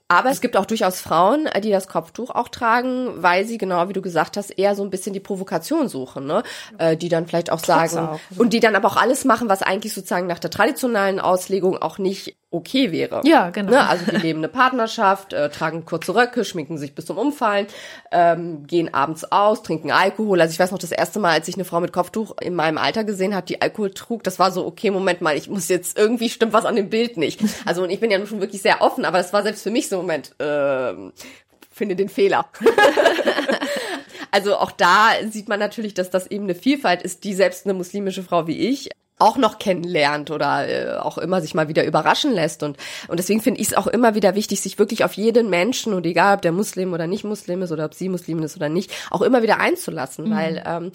aber 0.08 0.30
es 0.30 0.42
gibt 0.42 0.56
auch 0.56 0.66
durchaus 0.66 1.00
Frauen, 1.00 1.48
die 1.62 1.70
das 1.70 1.88
Kopftuch 1.88 2.30
auch 2.30 2.48
tragen, 2.48 3.10
weil 3.16 3.46
sie, 3.46 3.56
genau 3.56 3.88
wie 3.88 3.94
du 3.94 4.02
gesagt 4.02 4.36
hast, 4.36 4.50
eher 4.50 4.74
so 4.74 4.82
ein 4.82 4.90
bisschen 4.90 5.14
die 5.14 5.20
Provokation 5.20 5.88
suchen, 5.88 6.26
ne? 6.26 6.42
Äh, 6.76 6.96
die 6.96 7.08
dann 7.08 7.26
vielleicht 7.26 7.50
auch 7.50 7.58
sagen 7.58 7.98
auch. 7.98 8.20
und 8.36 8.52
die 8.52 8.60
dann 8.60 8.76
aber 8.76 8.88
auch 8.88 8.96
alles 8.96 9.24
machen, 9.24 9.48
was 9.48 9.62
eigentlich 9.62 9.94
sozusagen 9.94 10.26
nach 10.26 10.38
der 10.38 10.50
traditionellen 10.50 11.20
Auslegung 11.20 11.78
auch 11.78 11.96
nicht 11.98 12.36
okay 12.54 12.92
wäre. 12.92 13.20
Ja, 13.24 13.50
genau. 13.50 13.72
Ne? 13.72 13.88
Also 13.88 14.10
die 14.10 14.16
leben 14.16 14.38
eine 14.38 14.48
Partnerschaft, 14.48 15.32
äh, 15.32 15.50
tragen 15.50 15.84
kurze 15.84 16.14
Röcke, 16.14 16.44
schminken 16.44 16.78
sich 16.78 16.94
bis 16.94 17.06
zum 17.06 17.18
Umfallen, 17.18 17.66
ähm, 18.12 18.66
gehen 18.66 18.94
abends 18.94 19.24
aus, 19.30 19.62
trinken 19.62 19.90
Alkohol. 19.90 20.40
Also 20.40 20.52
ich 20.52 20.58
weiß 20.58 20.70
noch, 20.70 20.78
das 20.78 20.92
erste 20.92 21.18
Mal, 21.18 21.32
als 21.32 21.48
ich 21.48 21.56
eine 21.56 21.64
Frau 21.64 21.80
mit 21.80 21.92
Kopftuch 21.92 22.36
in 22.40 22.54
meinem 22.54 22.78
Alter 22.78 23.04
gesehen 23.04 23.34
habe, 23.34 23.46
die 23.46 23.60
Alkohol 23.60 23.90
trug, 23.90 24.22
das 24.22 24.38
war 24.38 24.52
so, 24.52 24.64
okay, 24.64 24.90
Moment 24.90 25.20
mal, 25.20 25.36
ich 25.36 25.48
muss 25.48 25.68
jetzt, 25.68 25.98
irgendwie 25.98 26.30
stimmt 26.30 26.52
was 26.52 26.64
an 26.64 26.76
dem 26.76 26.90
Bild 26.90 27.16
nicht. 27.16 27.40
Also 27.66 27.82
und 27.82 27.90
ich 27.90 28.00
bin 28.00 28.10
ja 28.10 28.24
schon 28.26 28.40
wirklich 28.40 28.62
sehr 28.62 28.82
offen, 28.82 29.04
aber 29.04 29.18
das 29.18 29.32
war 29.32 29.42
selbst 29.42 29.62
für 29.62 29.70
mich 29.70 29.88
so, 29.88 29.96
Moment, 29.96 30.38
äh, 30.40 30.94
finde 31.70 31.96
den 31.96 32.08
Fehler. 32.08 32.46
also 34.30 34.56
auch 34.56 34.70
da 34.70 35.10
sieht 35.28 35.48
man 35.48 35.58
natürlich, 35.58 35.94
dass 35.94 36.10
das 36.10 36.26
eben 36.28 36.44
eine 36.44 36.54
Vielfalt 36.54 37.02
ist, 37.02 37.24
die 37.24 37.34
selbst 37.34 37.66
eine 37.66 37.74
muslimische 37.74 38.22
Frau 38.22 38.46
wie 38.46 38.58
ich 38.58 38.90
auch 39.18 39.36
noch 39.36 39.58
kennenlernt 39.58 40.30
oder 40.30 40.68
äh, 40.68 40.98
auch 40.98 41.18
immer 41.18 41.40
sich 41.40 41.54
mal 41.54 41.68
wieder 41.68 41.84
überraschen 41.84 42.32
lässt. 42.32 42.62
Und, 42.62 42.76
und 43.08 43.18
deswegen 43.18 43.40
finde 43.40 43.60
ich 43.60 43.68
es 43.68 43.74
auch 43.74 43.86
immer 43.86 44.14
wieder 44.14 44.34
wichtig, 44.34 44.60
sich 44.60 44.78
wirklich 44.78 45.04
auf 45.04 45.12
jeden 45.14 45.50
Menschen, 45.50 45.94
und 45.94 46.04
egal 46.04 46.36
ob 46.36 46.42
der 46.42 46.52
Muslim 46.52 46.92
oder 46.92 47.06
nicht 47.06 47.24
Muslim 47.24 47.62
ist 47.62 47.72
oder 47.72 47.84
ob 47.84 47.94
sie 47.94 48.08
Muslimin 48.08 48.44
ist 48.44 48.56
oder 48.56 48.68
nicht, 48.68 48.92
auch 49.10 49.22
immer 49.22 49.42
wieder 49.42 49.60
einzulassen. 49.60 50.26
Mhm. 50.26 50.34
Weil 50.34 50.64
ähm, 50.66 50.92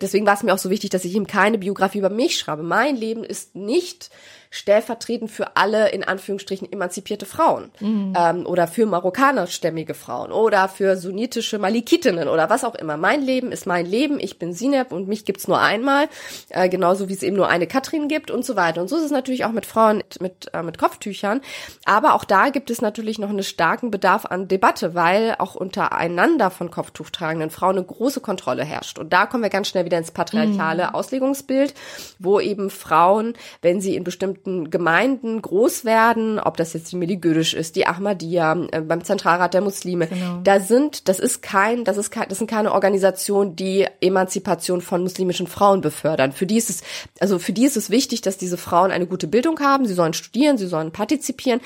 deswegen 0.00 0.26
war 0.26 0.34
es 0.34 0.42
mir 0.42 0.54
auch 0.54 0.58
so 0.58 0.70
wichtig, 0.70 0.90
dass 0.90 1.04
ich 1.04 1.14
ihm 1.14 1.26
keine 1.26 1.58
Biografie 1.58 1.98
über 1.98 2.10
mich 2.10 2.38
schreibe. 2.38 2.62
Mein 2.62 2.96
Leben 2.96 3.24
ist 3.24 3.56
nicht 3.56 4.10
stellvertretend 4.56 5.30
für 5.30 5.56
alle 5.56 5.90
in 5.90 6.04
Anführungsstrichen 6.04 6.70
emanzipierte 6.70 7.26
Frauen 7.26 7.70
mhm. 7.80 8.14
ähm, 8.16 8.46
oder 8.46 8.68
für 8.68 8.86
marokkanerstämmige 8.86 9.94
Frauen 9.94 10.32
oder 10.32 10.68
für 10.68 10.96
sunnitische 10.96 11.58
Malikitinnen 11.58 12.28
oder 12.28 12.50
was 12.50 12.64
auch 12.64 12.74
immer. 12.74 12.96
Mein 12.96 13.22
Leben 13.22 13.52
ist 13.52 13.66
mein 13.66 13.86
Leben. 13.86 14.20
Ich 14.20 14.38
bin 14.38 14.52
Sineb 14.52 14.92
und 14.92 15.08
mich 15.08 15.24
gibt's 15.24 15.48
nur 15.48 15.60
einmal, 15.60 16.08
äh, 16.50 16.68
genauso 16.68 17.08
wie 17.08 17.14
es 17.14 17.22
eben 17.22 17.36
nur 17.36 17.48
eine 17.48 17.66
Katrin 17.66 18.08
gibt 18.08 18.30
und 18.30 18.44
so 18.44 18.56
weiter. 18.56 18.80
Und 18.80 18.88
so 18.88 18.96
ist 18.96 19.04
es 19.04 19.10
natürlich 19.10 19.44
auch 19.44 19.52
mit 19.52 19.66
Frauen 19.66 20.02
mit 20.20 20.36
mit, 20.36 20.54
äh, 20.54 20.62
mit 20.62 20.78
Kopftüchern. 20.78 21.40
Aber 21.84 22.14
auch 22.14 22.24
da 22.24 22.50
gibt 22.50 22.70
es 22.70 22.80
natürlich 22.80 23.18
noch 23.18 23.30
einen 23.30 23.42
starken 23.42 23.90
Bedarf 23.90 24.26
an 24.26 24.48
Debatte, 24.48 24.94
weil 24.94 25.36
auch 25.38 25.54
untereinander 25.54 26.50
von 26.50 26.70
Kopftuchtragenden 26.70 27.50
Frauen 27.50 27.76
eine 27.76 27.86
große 27.86 28.20
Kontrolle 28.20 28.64
herrscht. 28.64 28.98
Und 28.98 29.12
da 29.12 29.26
kommen 29.26 29.42
wir 29.42 29.50
ganz 29.50 29.68
schnell 29.68 29.84
wieder 29.84 29.98
ins 29.98 30.10
patriarchale 30.10 30.88
mhm. 30.88 30.94
Auslegungsbild, 30.94 31.74
wo 32.18 32.40
eben 32.40 32.70
Frauen, 32.70 33.34
wenn 33.62 33.80
sie 33.80 33.96
in 33.96 34.04
bestimmten 34.04 34.45
bestimmten 34.46 34.70
Gemeinden 34.70 35.42
groß 35.42 35.84
werden, 35.84 36.38
ob 36.38 36.56
das 36.56 36.72
jetzt 36.72 36.92
die 36.92 36.96
Meligödisch 36.96 37.54
ist, 37.54 37.76
die 37.76 37.86
Ahmadiyya, 37.86 38.56
äh, 38.72 38.80
beim 38.80 39.04
Zentralrat 39.04 39.54
der 39.54 39.60
Muslime, 39.60 40.06
genau. 40.06 40.40
da 40.44 40.60
sind, 40.60 41.08
das 41.08 41.18
ist 41.18 41.42
kein, 41.42 41.84
das 41.84 41.96
ist 41.96 42.10
kein, 42.10 42.28
das 42.28 42.38
sind 42.38 42.48
keine 42.48 42.72
Organisationen, 42.72 43.56
die 43.56 43.86
Emanzipation 44.00 44.80
von 44.80 45.02
muslimischen 45.02 45.46
Frauen 45.46 45.80
befördern. 45.80 46.32
Für 46.32 46.46
die 46.46 46.56
ist 46.56 46.70
es, 46.70 46.82
also 47.18 47.38
für 47.38 47.52
die 47.52 47.64
ist 47.64 47.76
es 47.76 47.90
wichtig, 47.90 48.22
dass 48.22 48.38
diese 48.38 48.56
Frauen 48.56 48.90
eine 48.90 49.06
gute 49.06 49.26
Bildung 49.26 49.58
haben, 49.60 49.86
sie 49.86 49.94
sollen 49.94 50.14
studieren, 50.14 50.58
sie 50.58 50.66
sollen 50.66 50.92
partizipieren 50.92 51.60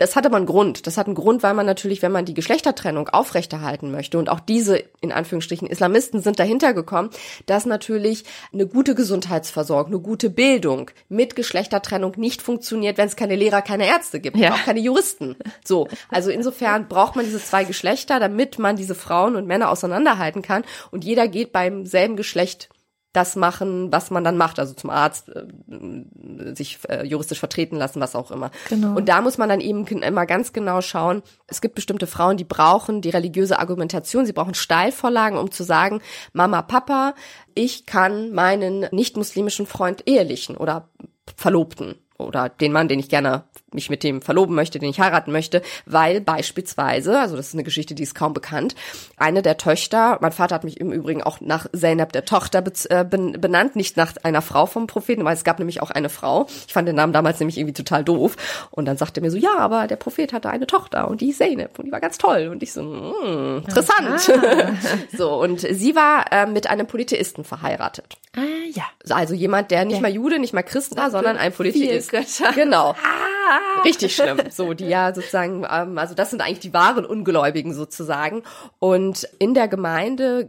das 0.00 0.16
hat 0.16 0.24
aber 0.24 0.38
einen 0.38 0.46
Grund. 0.46 0.86
Das 0.86 0.96
hat 0.96 1.06
einen 1.06 1.14
Grund, 1.14 1.42
weil 1.42 1.52
man 1.52 1.66
natürlich, 1.66 2.00
wenn 2.00 2.10
man 2.10 2.24
die 2.24 2.32
Geschlechtertrennung 2.32 3.10
aufrechterhalten 3.10 3.90
möchte 3.90 4.18
und 4.18 4.30
auch 4.30 4.40
diese, 4.40 4.82
in 5.02 5.12
Anführungsstrichen, 5.12 5.68
Islamisten 5.68 6.22
sind 6.22 6.38
dahinter 6.38 6.72
gekommen, 6.72 7.10
dass 7.44 7.66
natürlich 7.66 8.24
eine 8.50 8.66
gute 8.66 8.94
Gesundheitsversorgung, 8.94 9.92
eine 9.92 10.00
gute 10.00 10.30
Bildung 10.30 10.90
mit 11.10 11.36
Geschlechtertrennung 11.36 12.14
nicht 12.16 12.40
funktioniert, 12.40 12.96
wenn 12.96 13.08
es 13.08 13.16
keine 13.16 13.36
Lehrer, 13.36 13.60
keine 13.60 13.86
Ärzte 13.86 14.20
gibt, 14.20 14.38
ja. 14.38 14.54
auch 14.54 14.64
keine 14.64 14.80
Juristen. 14.80 15.36
So. 15.62 15.86
Also 16.08 16.30
insofern 16.30 16.88
braucht 16.88 17.14
man 17.14 17.26
diese 17.26 17.42
zwei 17.42 17.64
Geschlechter, 17.64 18.18
damit 18.20 18.58
man 18.58 18.76
diese 18.76 18.94
Frauen 18.94 19.36
und 19.36 19.46
Männer 19.46 19.70
auseinanderhalten 19.70 20.40
kann 20.40 20.64
und 20.90 21.04
jeder 21.04 21.28
geht 21.28 21.52
beim 21.52 21.84
selben 21.84 22.16
Geschlecht 22.16 22.70
das 23.12 23.34
machen, 23.34 23.90
was 23.90 24.10
man 24.10 24.22
dann 24.22 24.36
macht, 24.36 24.58
also 24.58 24.72
zum 24.72 24.90
Arzt, 24.90 25.30
äh, 25.30 26.54
sich 26.54 26.78
äh, 26.88 27.04
juristisch 27.04 27.40
vertreten 27.40 27.76
lassen, 27.76 28.00
was 28.00 28.14
auch 28.14 28.30
immer. 28.30 28.50
Genau. 28.68 28.96
Und 28.96 29.08
da 29.08 29.20
muss 29.20 29.36
man 29.36 29.48
dann 29.48 29.60
eben 29.60 29.84
immer 29.86 30.26
ganz 30.26 30.52
genau 30.52 30.80
schauen, 30.80 31.22
es 31.48 31.60
gibt 31.60 31.74
bestimmte 31.74 32.06
Frauen, 32.06 32.36
die 32.36 32.44
brauchen 32.44 33.00
die 33.00 33.10
religiöse 33.10 33.58
Argumentation, 33.58 34.26
sie 34.26 34.32
brauchen 34.32 34.54
Steilvorlagen, 34.54 35.38
um 35.38 35.50
zu 35.50 35.64
sagen, 35.64 36.00
Mama, 36.32 36.62
Papa, 36.62 37.14
ich 37.54 37.86
kann 37.86 38.32
meinen 38.32 38.86
nicht-muslimischen 38.92 39.66
Freund 39.66 40.04
ehelichen 40.06 40.56
oder 40.56 40.88
Verlobten 41.36 41.96
oder 42.18 42.48
den 42.48 42.72
Mann, 42.72 42.88
den 42.88 43.00
ich 43.00 43.08
gerne 43.08 43.44
mich 43.74 43.90
mit 43.90 44.02
dem 44.02 44.22
verloben 44.22 44.54
möchte, 44.54 44.78
den 44.78 44.90
ich 44.90 45.00
heiraten 45.00 45.32
möchte, 45.32 45.62
weil 45.86 46.20
beispielsweise, 46.20 47.18
also 47.18 47.36
das 47.36 47.48
ist 47.48 47.54
eine 47.54 47.64
Geschichte, 47.64 47.94
die 47.94 48.02
ist 48.02 48.14
kaum 48.14 48.32
bekannt, 48.32 48.74
eine 49.16 49.42
der 49.42 49.56
Töchter, 49.56 50.18
mein 50.20 50.32
Vater 50.32 50.54
hat 50.54 50.64
mich 50.64 50.80
im 50.80 50.92
Übrigen 50.92 51.22
auch 51.22 51.40
nach 51.40 51.66
Zainab 51.72 52.12
der 52.12 52.24
Tochter 52.24 52.62
äh, 52.88 53.04
benannt, 53.04 53.76
nicht 53.76 53.96
nach 53.96 54.14
einer 54.22 54.42
Frau 54.42 54.66
vom 54.66 54.86
Propheten, 54.86 55.24
weil 55.24 55.34
es 55.34 55.44
gab 55.44 55.58
nämlich 55.58 55.82
auch 55.82 55.90
eine 55.90 56.08
Frau. 56.08 56.46
Ich 56.66 56.72
fand 56.72 56.88
den 56.88 56.96
Namen 56.96 57.12
damals 57.12 57.40
nämlich 57.40 57.58
irgendwie 57.58 57.74
total 57.74 58.04
doof 58.04 58.36
und 58.70 58.86
dann 58.86 58.96
sagte 58.96 59.20
er 59.20 59.24
mir 59.24 59.30
so, 59.30 59.38
ja, 59.38 59.58
aber 59.58 59.86
der 59.86 59.96
Prophet 59.96 60.32
hatte 60.32 60.50
eine 60.50 60.66
Tochter 60.66 61.08
und 61.08 61.20
die 61.20 61.30
ist 61.30 61.38
Zainab 61.38 61.78
und 61.78 61.86
die 61.86 61.92
war 61.92 62.00
ganz 62.00 62.18
toll 62.18 62.48
und 62.50 62.62
ich 62.62 62.72
so, 62.72 62.82
mh, 62.82 63.58
interessant. 63.58 64.30
Ah. 64.30 64.72
so 65.16 65.40
und 65.40 65.60
sie 65.60 65.94
war 65.94 66.24
äh, 66.32 66.46
mit 66.46 66.68
einem 66.68 66.86
Polytheisten 66.86 67.44
verheiratet. 67.44 68.16
Ah 68.36 68.40
ja. 68.72 68.84
Also 69.08 69.34
jemand, 69.34 69.70
der 69.70 69.84
nicht 69.84 69.96
ja. 69.96 70.02
mal 70.02 70.10
Jude, 70.10 70.38
nicht 70.38 70.52
mal 70.52 70.62
Christ 70.62 70.96
war, 70.96 71.10
sondern 71.10 71.36
ein 71.36 71.52
Polytheist. 71.52 72.12
Genau. 72.54 72.90
Ah. 72.90 73.59
Richtig 73.84 74.14
schlimm. 74.14 74.38
So, 74.50 74.74
die 74.74 74.86
ja 74.86 75.14
sozusagen, 75.14 75.66
ähm, 75.70 75.98
also 75.98 76.14
das 76.14 76.30
sind 76.30 76.42
eigentlich 76.42 76.60
die 76.60 76.74
wahren 76.74 77.04
Ungläubigen 77.04 77.72
sozusagen. 77.72 78.42
Und 78.78 79.28
in 79.38 79.54
der 79.54 79.68
Gemeinde 79.68 80.48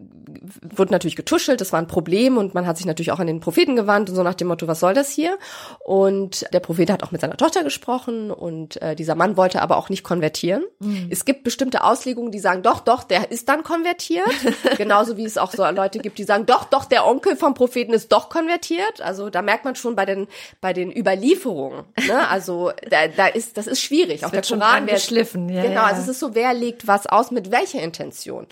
wurde 0.76 0.92
natürlich 0.92 1.16
getuschelt, 1.16 1.62
das 1.62 1.72
war 1.72 1.80
ein 1.80 1.88
Problem 1.88 2.38
und 2.38 2.54
man 2.54 2.66
hat 2.66 2.78
sich 2.78 2.86
natürlich 2.86 3.12
auch 3.12 3.20
an 3.20 3.28
den 3.28 3.40
Propheten 3.40 3.76
gewandt 3.76 4.10
und 4.10 4.16
so 4.16 4.24
nach 4.24 4.34
dem 4.34 4.48
Motto, 4.48 4.68
was 4.68 4.80
soll 4.80 4.94
das 4.94 5.10
hier? 5.10 5.38
Und 5.80 6.46
der 6.54 6.60
Prophet 6.60 6.90
hat 6.90 7.04
auch 7.04 7.12
mit 7.12 7.22
seiner 7.22 7.38
Tochter 7.38 7.64
gesprochen 7.64 8.32
und 8.32 8.82
äh, 8.82 8.96
dieser 8.96 9.16
Mann 9.16 9.38
wollte 9.38 9.62
aber 9.62 9.78
auch 9.78 9.90
nicht 9.90 10.04
konvertieren. 10.04 10.64
Mhm. 10.80 11.08
Es 11.10 11.26
gibt 11.26 11.44
bestimmte 11.44 11.84
Auslegungen, 11.84 12.32
die 12.32 12.40
sagen, 12.40 12.64
doch, 12.64 12.80
doch, 12.80 13.04
der 13.04 13.32
ist 13.32 13.50
dann 13.50 13.64
konvertiert. 13.64 14.28
Genauso 14.78 15.18
wie 15.18 15.26
es 15.26 15.38
auch 15.38 15.52
so 15.52 15.66
Leute 15.70 16.00
gibt, 16.00 16.18
die 16.18 16.24
sagen, 16.24 16.46
doch, 16.46 16.66
doch, 16.66 16.86
der 16.86 17.06
Onkel 17.06 17.36
vom 17.36 17.54
Propheten 17.54 17.94
ist 17.94 18.12
doch 18.12 18.30
konvertiert. 18.30 19.02
Also 19.02 19.30
da 19.30 19.42
merkt 19.42 19.66
man 19.66 19.76
schon 19.76 19.96
bei 19.96 20.06
den, 20.06 20.28
bei 20.60 20.74
den 20.74 20.96
Überlieferungen, 20.96 21.84
ne? 22.08 22.28
Also 22.30 22.72
da, 22.90 23.08
da 23.08 23.28
ist, 23.28 23.58
das 23.58 23.68
ist 23.68 23.82
schwierig. 23.82 24.22
Das 24.22 24.30
auch 24.30 24.32
der 24.32 24.42
Koran 24.42 24.88
wird 24.88 24.96
geschliffen. 24.96 25.50
Ja, 25.50 25.64
genau, 25.64 25.76
ja. 25.76 25.84
also 25.84 26.02
es 26.02 26.08
ist 26.08 26.20
so, 26.20 26.36
wer 26.36 26.54
legt 26.54 26.88
was 26.88 27.08
aus, 27.08 27.32
mit 27.32 27.52
welcher 27.52 27.82
Intention? 27.82 28.48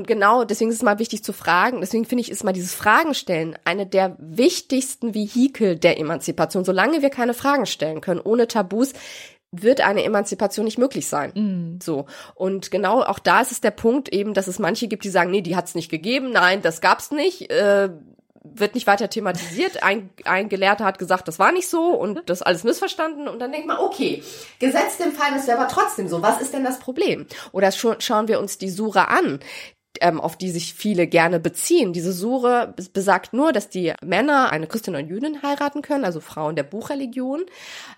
Und 0.00 0.06
genau, 0.06 0.44
deswegen 0.44 0.70
ist 0.70 0.78
es 0.78 0.82
mal 0.82 0.98
wichtig 0.98 1.22
zu 1.22 1.34
fragen. 1.34 1.80
Deswegen 1.80 2.06
finde 2.06 2.22
ich, 2.22 2.30
ist 2.30 2.42
mal 2.42 2.54
dieses 2.54 2.74
Fragen 2.74 3.12
stellen 3.12 3.58
eine 3.66 3.84
der 3.84 4.16
wichtigsten 4.18 5.12
Vehikel 5.12 5.76
der 5.76 5.98
Emanzipation. 5.98 6.64
Solange 6.64 7.02
wir 7.02 7.10
keine 7.10 7.34
Fragen 7.34 7.66
stellen 7.66 8.00
können, 8.00 8.22
ohne 8.24 8.48
Tabus, 8.48 8.94
wird 9.52 9.82
eine 9.82 10.02
Emanzipation 10.02 10.64
nicht 10.64 10.78
möglich 10.78 11.06
sein. 11.06 11.32
Mm. 11.34 11.80
So. 11.82 12.06
Und 12.34 12.70
genau 12.70 13.02
auch 13.02 13.18
da 13.18 13.42
ist 13.42 13.52
es 13.52 13.60
der 13.60 13.72
Punkt 13.72 14.08
eben, 14.08 14.32
dass 14.32 14.46
es 14.46 14.58
manche 14.58 14.88
gibt, 14.88 15.04
die 15.04 15.10
sagen, 15.10 15.30
nee, 15.30 15.42
die 15.42 15.54
hat 15.54 15.66
es 15.66 15.74
nicht 15.74 15.90
gegeben, 15.90 16.32
nein, 16.32 16.62
das 16.62 16.80
gab's 16.80 17.10
nicht. 17.10 17.50
Äh, 17.50 17.90
wird 18.42 18.74
nicht 18.74 18.86
weiter 18.86 19.10
thematisiert. 19.10 19.82
Ein, 19.82 20.10
ein 20.24 20.48
Gelehrter 20.48 20.84
hat 20.84 20.98
gesagt, 20.98 21.28
das 21.28 21.38
war 21.38 21.52
nicht 21.52 21.68
so 21.68 21.88
und 21.88 22.22
das 22.26 22.42
alles 22.42 22.64
missverstanden. 22.64 23.28
Und 23.28 23.38
dann 23.38 23.52
denkt 23.52 23.66
man, 23.66 23.78
okay, 23.78 24.22
gesetzt 24.58 25.00
im 25.00 25.12
Fall, 25.12 25.32
das 25.34 25.46
wäre 25.46 25.58
aber 25.58 25.68
trotzdem 25.68 26.08
so. 26.08 26.22
Was 26.22 26.40
ist 26.40 26.54
denn 26.54 26.64
das 26.64 26.78
Problem? 26.78 27.26
Oder 27.52 27.70
schauen 27.70 28.28
wir 28.28 28.40
uns 28.40 28.58
die 28.58 28.70
Sura 28.70 29.04
an, 29.04 29.40
ähm, 30.00 30.20
auf 30.20 30.36
die 30.36 30.50
sich 30.50 30.74
viele 30.74 31.06
gerne 31.06 31.40
beziehen. 31.40 31.92
Diese 31.92 32.12
Sure 32.12 32.74
besagt 32.92 33.32
nur, 33.32 33.52
dass 33.52 33.68
die 33.68 33.92
Männer 34.02 34.50
eine 34.50 34.66
Christin 34.66 34.94
und 34.94 35.08
Jüdin 35.08 35.42
heiraten 35.42 35.82
können, 35.82 36.04
also 36.04 36.20
Frauen 36.20 36.56
der 36.56 36.62
Buchreligion. 36.62 37.42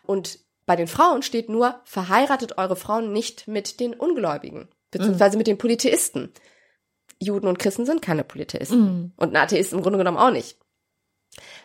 Und 0.05 0.39
bei 0.67 0.77
den 0.77 0.87
Frauen 0.87 1.23
steht 1.23 1.49
nur, 1.49 1.81
verheiratet 1.85 2.59
eure 2.59 2.77
Frauen 2.77 3.13
nicht 3.13 3.49
mit 3.49 3.81
den 3.81 3.95
Ungläubigen, 3.95 4.69
beziehungsweise 4.91 5.37
mhm. 5.37 5.39
mit 5.39 5.47
den 5.47 5.59
Polytheisten. 5.59 6.33
Juden 7.19 7.47
und 7.47 7.59
Christen 7.59 7.87
sind 7.87 8.03
keine 8.03 8.25
Polytheisten. 8.25 8.81
Mm. 8.81 9.13
Und 9.17 9.33
ein 9.33 9.37
Atheist 9.37 9.73
im 9.73 9.83
Grunde 9.83 9.99
genommen 9.99 10.19
auch 10.19 10.33
nicht. 10.33 10.59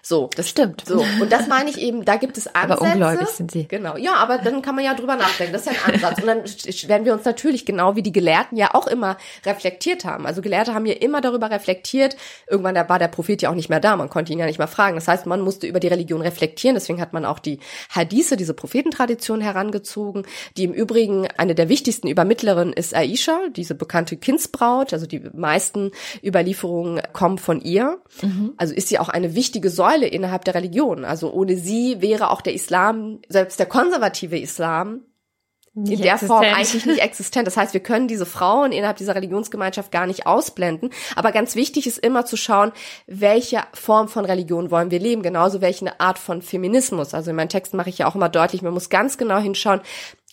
So, 0.08 0.30
das 0.38 0.47
stimmt. 0.47 0.86
So 0.86 1.03
und 1.20 1.34
das 1.34 1.49
meine 1.49 1.70
ich 1.70 1.82
eben. 1.82 2.05
Da 2.05 2.16
gibt 2.16 2.38
es 2.38 2.47
Ansätze. 2.47 2.82
Aber 2.82 2.93
ungläubig 2.93 3.28
sind 3.28 3.51
sie. 3.51 3.68
Genau. 3.68 3.97
Ja, 3.97 4.14
aber 4.16 4.38
dann 4.38 4.62
kann 4.62 4.74
man 4.74 4.86
ja 4.86 4.93
drüber 4.93 5.18
nachdenken. 5.18 5.51
Das 5.51 5.68
ist 5.68 5.76
ja 5.76 5.82
ein 5.84 5.95
Ansatz. 5.95 6.22
Und 6.22 6.28
dann 6.28 6.43
werden 6.89 7.03
wir 7.03 7.12
uns 7.12 7.26
natürlich 7.26 7.66
genau 7.66 7.97
wie 7.97 8.03
die 8.03 8.14
Gelehrten 8.14 8.58
ja 8.58 8.74
auch 8.74 8.88
immer 8.88 9.18
reflektiert 9.45 10.05
haben. 10.05 10.26
Also 10.26 10.41
Gelehrte 10.41 10.74
haben 10.74 10.86
ja 10.86 10.93
immer 10.93 11.20
darüber 11.20 11.51
reflektiert. 11.51 12.16
Irgendwann 12.49 12.76
war 12.88 12.99
der 12.99 13.10
Prophet 13.10 13.41
ja 13.41 13.49
auch 13.49 13.53
nicht 13.53 13.68
mehr 13.68 13.82
da. 13.82 13.97
Man 13.97 14.10
konnte 14.10 14.32
ihn 14.32 14.39
ja 14.39 14.45
nicht 14.45 14.60
mehr 14.60 14.70
fragen. 14.70 14.95
Das 14.95 15.10
heißt, 15.10 15.26
man 15.26 15.41
musste 15.41 15.68
über 15.68 15.82
die 15.82 15.89
Religion 15.89 16.22
reflektieren. 16.22 16.76
Deswegen 16.76 17.01
hat 17.01 17.12
man 17.12 17.26
auch 17.26 17.39
die 17.39 17.60
Hadithe, 17.89 18.38
diese 18.38 18.53
Prophetentradition 18.53 19.41
herangezogen, 19.41 20.26
die 20.55 20.64
im 20.64 20.72
Übrigen 20.72 21.28
eine 21.36 21.53
der 21.53 21.68
wichtigsten 21.68 22.08
Übermittlerinnen 22.08 22.72
ist 22.72 22.95
Aisha, 22.95 23.41
diese 23.53 23.76
bekannte 23.76 24.16
Kindsbraut. 24.16 24.93
Also 24.93 25.05
die 25.05 25.20
meisten 25.34 25.91
Überlieferungen 26.24 27.01
kommen 27.12 27.39
von 27.39 27.60
ihr. 27.60 27.97
Mhm. 28.22 28.53
Also 28.55 28.74
ist 28.74 28.88
sie 28.88 28.99
auch 28.99 29.10
eine 29.10 29.36
wichtige 29.36 29.70
Säule 29.70 29.97
Säule 29.98 30.08
innerhalb 30.08 30.45
der 30.45 30.56
Religion. 30.56 31.06
Also 31.06 31.32
ohne 31.32 31.58
sie 31.58 32.02
wäre 32.02 32.30
auch 32.30 32.41
der 32.41 32.54
Islam, 32.54 33.20
selbst 33.28 33.60
der 33.60 33.66
konservative 33.66 34.38
Islam, 34.38 35.02
nicht 35.74 35.98
in 35.98 36.02
der 36.02 36.14
existent. 36.14 36.39
Form 36.39 36.56
eigentlich 36.56 36.86
nicht 36.88 37.02
existent. 37.02 37.45
Das 37.45 37.56
heißt, 37.56 37.74
wir 37.74 37.82
können 37.82 38.08
diese 38.08 38.26
Frauen 38.26 38.72
innerhalb 38.72 38.98
dieser 38.98 39.14
Religionsgemeinschaft 39.14 39.91
gar 39.91 40.08
nicht 40.08 40.26
ausblenden. 40.26 40.89
Aber 41.16 41.32
ganz 41.32 41.56
wichtig 41.56 41.86
ist 41.86 42.00
immer 42.00 42.26
zu 42.26 42.36
schauen, 42.36 42.72
welche 43.06 43.62
Form 43.74 44.08
von 44.08 44.26
Religion 44.26 44.72
wollen 44.72 44.89
wir 44.89 45.00
leben. 45.00 45.22
Genauso 45.22 45.62
welche 45.62 46.00
Art 46.00 46.18
von 46.18 46.41
Feminismus. 46.41 47.14
Also 47.14 47.30
in 47.30 47.36
meinen 47.36 47.50
Texten 47.50 47.78
mache 47.78 47.89
ich 47.89 48.00
ja 48.00 48.08
auch 48.08 48.16
immer 48.16 48.30
deutlich, 48.30 48.64
man 48.64 48.74
muss 48.74 48.89
ganz 48.89 49.20
genau 49.20 49.38
hinschauen, 49.38 49.82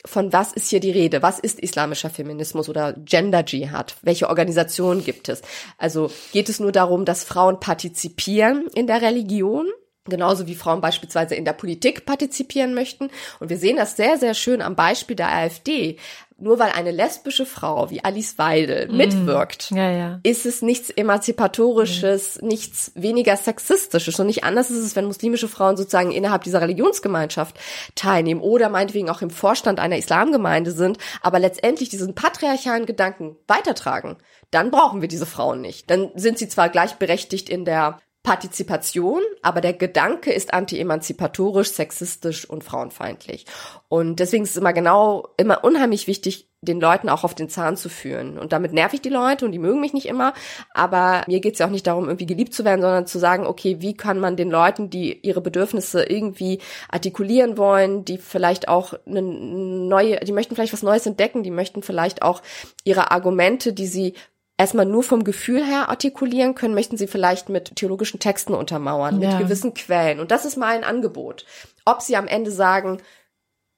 von 0.06 0.32
was 0.32 0.52
ist 0.52 0.68
hier 0.68 0.80
die 0.80 0.90
Rede? 0.90 1.22
Was 1.22 1.38
ist 1.38 1.60
islamischer 1.60 2.10
Feminismus 2.10 2.68
oder 2.68 2.92
Gender 2.92 3.44
Jihad? 3.44 3.96
Welche 4.02 4.28
Organisation 4.28 5.02
gibt 5.02 5.28
es? 5.28 5.42
Also 5.78 6.10
geht 6.32 6.48
es 6.48 6.60
nur 6.60 6.72
darum, 6.72 7.04
dass 7.04 7.24
Frauen 7.24 7.60
partizipieren 7.60 8.66
in 8.74 8.86
der 8.86 9.00
Religion? 9.00 9.66
Genauso 10.06 10.46
wie 10.46 10.54
Frauen 10.54 10.82
beispielsweise 10.82 11.34
in 11.34 11.46
der 11.46 11.54
Politik 11.54 12.04
partizipieren 12.04 12.74
möchten. 12.74 13.08
Und 13.40 13.48
wir 13.48 13.56
sehen 13.56 13.76
das 13.76 13.96
sehr, 13.96 14.18
sehr 14.18 14.34
schön 14.34 14.60
am 14.60 14.76
Beispiel 14.76 15.16
der 15.16 15.32
AfD 15.32 15.96
nur 16.36 16.58
weil 16.58 16.72
eine 16.72 16.90
lesbische 16.90 17.46
Frau 17.46 17.90
wie 17.90 18.04
Alice 18.04 18.38
Weidel 18.38 18.88
mm. 18.88 18.96
mitwirkt, 18.96 19.70
ja, 19.70 19.90
ja. 19.90 20.20
ist 20.24 20.46
es 20.46 20.62
nichts 20.62 20.90
emanzipatorisches, 20.90 22.42
mm. 22.42 22.46
nichts 22.46 22.92
weniger 22.94 23.36
sexistisches 23.36 24.18
und 24.18 24.26
nicht 24.26 24.42
anders 24.42 24.70
ist 24.70 24.78
es, 24.78 24.96
wenn 24.96 25.04
muslimische 25.04 25.48
Frauen 25.48 25.76
sozusagen 25.76 26.10
innerhalb 26.10 26.42
dieser 26.42 26.60
Religionsgemeinschaft 26.60 27.58
teilnehmen 27.94 28.40
oder 28.40 28.68
meinetwegen 28.68 29.10
auch 29.10 29.22
im 29.22 29.30
Vorstand 29.30 29.78
einer 29.78 29.96
Islamgemeinde 29.96 30.72
sind, 30.72 30.98
aber 31.22 31.38
letztendlich 31.38 31.88
diesen 31.88 32.14
patriarchalen 32.14 32.86
Gedanken 32.86 33.36
weitertragen. 33.46 34.16
Dann 34.50 34.70
brauchen 34.70 35.00
wir 35.00 35.08
diese 35.08 35.26
Frauen 35.26 35.60
nicht. 35.60 35.90
Dann 35.90 36.10
sind 36.14 36.38
sie 36.38 36.48
zwar 36.48 36.68
gleichberechtigt 36.68 37.48
in 37.48 37.64
der 37.64 37.98
Partizipation, 38.24 39.20
aber 39.42 39.60
der 39.60 39.74
Gedanke 39.74 40.32
ist 40.32 40.54
anti-emanzipatorisch, 40.54 41.70
sexistisch 41.70 42.48
und 42.48 42.64
frauenfeindlich. 42.64 43.44
Und 43.88 44.18
deswegen 44.18 44.44
ist 44.44 44.52
es 44.52 44.56
immer 44.56 44.72
genau, 44.72 45.28
immer 45.36 45.62
unheimlich 45.62 46.06
wichtig, 46.06 46.48
den 46.62 46.80
Leuten 46.80 47.10
auch 47.10 47.22
auf 47.22 47.34
den 47.34 47.50
Zahn 47.50 47.76
zu 47.76 47.90
führen. 47.90 48.38
Und 48.38 48.54
damit 48.54 48.72
nerv 48.72 48.94
ich 48.94 49.02
die 49.02 49.10
Leute 49.10 49.44
und 49.44 49.52
die 49.52 49.58
mögen 49.58 49.78
mich 49.78 49.92
nicht 49.92 50.06
immer. 50.06 50.32
Aber 50.72 51.22
mir 51.26 51.40
geht 51.40 51.52
es 51.52 51.58
ja 51.58 51.66
auch 51.66 51.70
nicht 51.70 51.86
darum, 51.86 52.06
irgendwie 52.06 52.24
geliebt 52.24 52.54
zu 52.54 52.64
werden, 52.64 52.80
sondern 52.80 53.06
zu 53.06 53.18
sagen, 53.18 53.46
okay, 53.46 53.76
wie 53.80 53.94
kann 53.94 54.18
man 54.18 54.36
den 54.36 54.50
Leuten, 54.50 54.88
die 54.88 55.20
ihre 55.20 55.42
Bedürfnisse 55.42 56.04
irgendwie 56.04 56.60
artikulieren 56.88 57.58
wollen, 57.58 58.06
die 58.06 58.16
vielleicht 58.16 58.68
auch 58.68 58.94
eine 59.06 59.20
neue, 59.20 60.20
die 60.20 60.32
möchten 60.32 60.54
vielleicht 60.54 60.72
was 60.72 60.82
Neues 60.82 61.04
entdecken, 61.04 61.42
die 61.42 61.50
möchten 61.50 61.82
vielleicht 61.82 62.22
auch 62.22 62.40
ihre 62.84 63.10
Argumente, 63.10 63.74
die 63.74 63.86
sie 63.86 64.14
erstmal 64.56 64.86
nur 64.86 65.02
vom 65.02 65.24
Gefühl 65.24 65.64
her 65.64 65.88
artikulieren 65.88 66.54
können, 66.54 66.74
möchten 66.74 66.96
sie 66.96 67.06
vielleicht 67.06 67.48
mit 67.48 67.76
theologischen 67.76 68.20
Texten 68.20 68.54
untermauern, 68.54 69.20
ja. 69.20 69.30
mit 69.30 69.38
gewissen 69.38 69.74
Quellen. 69.74 70.20
Und 70.20 70.30
das 70.30 70.44
ist 70.44 70.56
mal 70.56 70.74
ein 70.74 70.84
Angebot. 70.84 71.44
Ob 71.84 72.02
sie 72.02 72.16
am 72.16 72.26
Ende 72.26 72.50
sagen, 72.50 73.00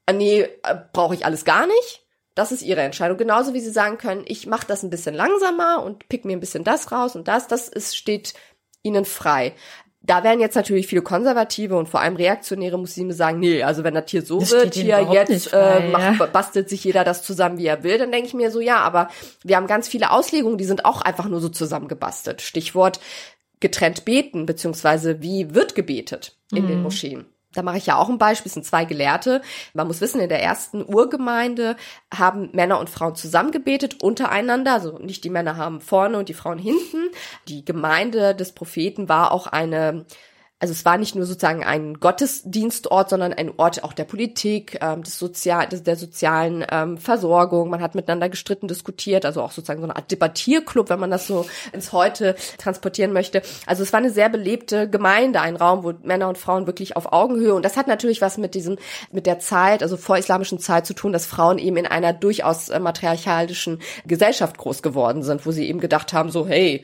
ah, 0.06 0.12
nee, 0.12 0.42
äh, 0.42 0.76
brauche 0.92 1.14
ich 1.14 1.24
alles 1.24 1.44
gar 1.44 1.66
nicht, 1.66 2.06
das 2.34 2.52
ist 2.52 2.62
ihre 2.62 2.82
Entscheidung. 2.82 3.16
Genauso 3.16 3.54
wie 3.54 3.60
sie 3.60 3.70
sagen 3.70 3.96
können, 3.96 4.24
ich 4.26 4.46
mache 4.46 4.66
das 4.66 4.82
ein 4.82 4.90
bisschen 4.90 5.14
langsamer 5.14 5.82
und 5.82 6.08
pick 6.08 6.24
mir 6.24 6.36
ein 6.36 6.40
bisschen 6.40 6.64
das 6.64 6.92
raus 6.92 7.16
und 7.16 7.28
das, 7.28 7.48
das 7.48 7.68
ist, 7.68 7.96
steht 7.96 8.34
ihnen 8.82 9.04
frei 9.04 9.54
Da 10.06 10.22
werden 10.22 10.40
jetzt 10.40 10.54
natürlich 10.54 10.86
viele 10.86 11.02
konservative 11.02 11.76
und 11.76 11.88
vor 11.88 12.00
allem 12.00 12.14
reaktionäre 12.14 12.78
Muslime 12.78 13.12
sagen, 13.12 13.40
nee, 13.40 13.62
also 13.62 13.82
wenn 13.82 13.94
das 13.94 14.04
hier 14.08 14.22
so 14.22 14.38
Das 14.38 14.52
wird, 14.52 14.74
hier 14.74 15.08
jetzt 15.12 15.48
frei, 15.48 15.78
äh, 15.78 15.90
macht, 15.90 16.20
ja. 16.20 16.26
bastelt 16.26 16.68
sich 16.68 16.84
jeder 16.84 17.02
das 17.02 17.22
zusammen, 17.22 17.58
wie 17.58 17.66
er 17.66 17.82
will, 17.82 17.98
dann 17.98 18.12
denke 18.12 18.28
ich 18.28 18.34
mir 18.34 18.52
so, 18.52 18.60
ja, 18.60 18.78
aber 18.78 19.08
wir 19.42 19.56
haben 19.56 19.66
ganz 19.66 19.88
viele 19.88 20.12
Auslegungen, 20.12 20.58
die 20.58 20.64
sind 20.64 20.84
auch 20.84 21.02
einfach 21.02 21.28
nur 21.28 21.40
so 21.40 21.48
zusammengebastelt. 21.48 22.40
Stichwort 22.40 23.00
getrennt 23.58 24.04
beten, 24.04 24.46
beziehungsweise 24.46 25.22
wie 25.22 25.54
wird 25.54 25.74
gebetet 25.74 26.36
in 26.52 26.68
den 26.68 26.82
Moscheen. 26.82 27.26
Da 27.56 27.62
mache 27.62 27.78
ich 27.78 27.86
ja 27.86 27.96
auch 27.96 28.08
ein 28.08 28.18
Beispiel, 28.18 28.48
es 28.48 28.54
sind 28.54 28.66
zwei 28.66 28.84
Gelehrte. 28.84 29.40
Man 29.72 29.86
muss 29.86 30.00
wissen, 30.00 30.20
in 30.20 30.28
der 30.28 30.42
ersten 30.42 30.84
Urgemeinde 30.84 31.76
haben 32.14 32.50
Männer 32.52 32.78
und 32.78 32.90
Frauen 32.90 33.14
zusammen 33.14 33.50
gebetet, 33.50 34.02
untereinander. 34.02 34.74
Also 34.74 34.98
nicht 34.98 35.24
die 35.24 35.30
Männer 35.30 35.56
haben 35.56 35.80
vorne 35.80 36.18
und 36.18 36.28
die 36.28 36.34
Frauen 36.34 36.58
hinten. 36.58 37.08
Die 37.48 37.64
Gemeinde 37.64 38.34
des 38.34 38.52
Propheten 38.52 39.08
war 39.08 39.32
auch 39.32 39.46
eine 39.46 40.04
also 40.58 40.72
es 40.72 40.86
war 40.86 40.96
nicht 40.96 41.14
nur 41.14 41.26
sozusagen 41.26 41.64
ein 41.64 42.00
Gottesdienstort, 42.00 43.10
sondern 43.10 43.34
ein 43.34 43.52
Ort 43.58 43.84
auch 43.84 43.92
der 43.92 44.04
Politik, 44.04 44.78
ähm, 44.80 45.02
des 45.02 45.18
Sozial 45.18 45.68
des, 45.68 45.82
der 45.82 45.96
sozialen 45.96 46.64
ähm, 46.70 46.96
Versorgung. 46.96 47.68
Man 47.68 47.82
hat 47.82 47.94
miteinander 47.94 48.30
gestritten, 48.30 48.66
diskutiert, 48.66 49.26
also 49.26 49.42
auch 49.42 49.50
sozusagen 49.52 49.80
so 49.80 49.84
eine 49.84 49.96
Art 49.96 50.10
Debattierclub, 50.10 50.88
wenn 50.88 50.98
man 50.98 51.10
das 51.10 51.26
so 51.26 51.44
ins 51.74 51.92
Heute 51.92 52.36
transportieren 52.56 53.12
möchte. 53.12 53.42
Also 53.66 53.82
es 53.82 53.92
war 53.92 53.98
eine 53.98 54.10
sehr 54.10 54.30
belebte 54.30 54.88
Gemeinde, 54.88 55.42
ein 55.42 55.56
Raum, 55.56 55.84
wo 55.84 55.92
Männer 56.02 56.28
und 56.28 56.38
Frauen 56.38 56.66
wirklich 56.66 56.96
auf 56.96 57.12
Augenhöhe 57.12 57.54
und 57.54 57.64
das 57.64 57.76
hat 57.76 57.86
natürlich 57.86 58.22
was 58.22 58.38
mit 58.38 58.54
diesem 58.54 58.78
mit 59.12 59.26
der 59.26 59.38
Zeit, 59.38 59.82
also 59.82 59.98
vorislamischen 59.98 60.58
Zeit 60.58 60.86
zu 60.86 60.94
tun, 60.94 61.12
dass 61.12 61.26
Frauen 61.26 61.58
eben 61.58 61.76
in 61.76 61.86
einer 61.86 62.14
durchaus 62.14 62.70
äh, 62.70 62.80
matriarchalischen 62.80 63.80
Gesellschaft 64.06 64.56
groß 64.56 64.82
geworden 64.82 65.22
sind, 65.22 65.44
wo 65.44 65.50
sie 65.50 65.68
eben 65.68 65.80
gedacht 65.80 66.14
haben, 66.14 66.30
so 66.30 66.46
hey, 66.46 66.82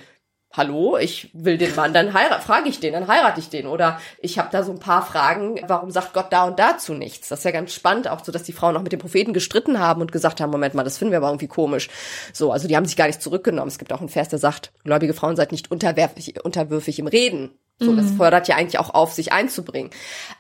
hallo, 0.53 0.99
ich 0.99 1.31
will 1.33 1.59
den 1.59 1.75
Mann, 1.75 1.95
dann 1.95 2.13
heirate, 2.13 2.43
frage 2.43 2.69
ich 2.69 2.79
den, 2.79 2.93
dann 2.93 3.09
heirate 3.09 3.41
ich 3.41 3.49
den. 3.49 3.67
Oder 3.67 4.01
ich 4.21 4.39
habe 4.39 4.49
da 4.53 4.63
so 4.63 4.73
ein 4.73 4.79
paar 4.79 5.05
Fragen, 5.05 5.61
warum 5.67 5.91
sagt 5.91 6.13
Gott 6.13 6.27
da 6.31 6.45
und 6.45 6.59
dazu 6.59 6.93
nichts? 6.95 7.29
Das 7.29 7.41
ist 7.41 7.45
ja 7.45 7.51
ganz 7.51 7.73
spannend, 7.73 8.09
auch 8.09 8.25
so, 8.25 8.33
dass 8.33 8.43
die 8.43 8.53
Frauen 8.53 8.77
auch 8.77 8.83
mit 8.83 8.93
den 8.93 9.01
Propheten 9.01 9.33
gestritten 9.33 9.79
haben 9.79 10.01
und 10.01 10.13
gesagt 10.13 10.41
haben, 10.41 10.51
Moment 10.51 10.75
mal, 10.75 10.85
das 10.85 10.99
finden 10.99 11.13
wir 11.13 11.19
aber 11.19 11.29
irgendwie 11.29 11.49
komisch. 11.49 11.89
So, 12.33 12.53
also 12.53 12.69
die 12.69 12.77
haben 12.77 12.87
sich 12.87 12.97
gar 12.97 13.07
nicht 13.07 13.23
zurückgenommen. 13.23 13.69
Es 13.69 13.79
gibt 13.79 13.93
auch 13.93 14.01
einen 14.01 14.09
Vers, 14.09 14.29
der 14.29 14.39
sagt, 14.39 14.73
gläubige 14.85 15.15
Frauen 15.15 15.37
seid 15.37 15.53
nicht 15.53 15.71
unterwerfig, 15.71 16.45
unterwürfig 16.45 16.99
im 16.99 17.07
Reden. 17.07 17.51
So, 17.85 17.97
das 17.97 18.11
fordert 18.13 18.49
ja 18.49 18.57
eigentlich 18.57 18.79
auch 18.79 18.95
auf, 18.95 19.13
sich 19.13 19.33
einzubringen. 19.33 19.91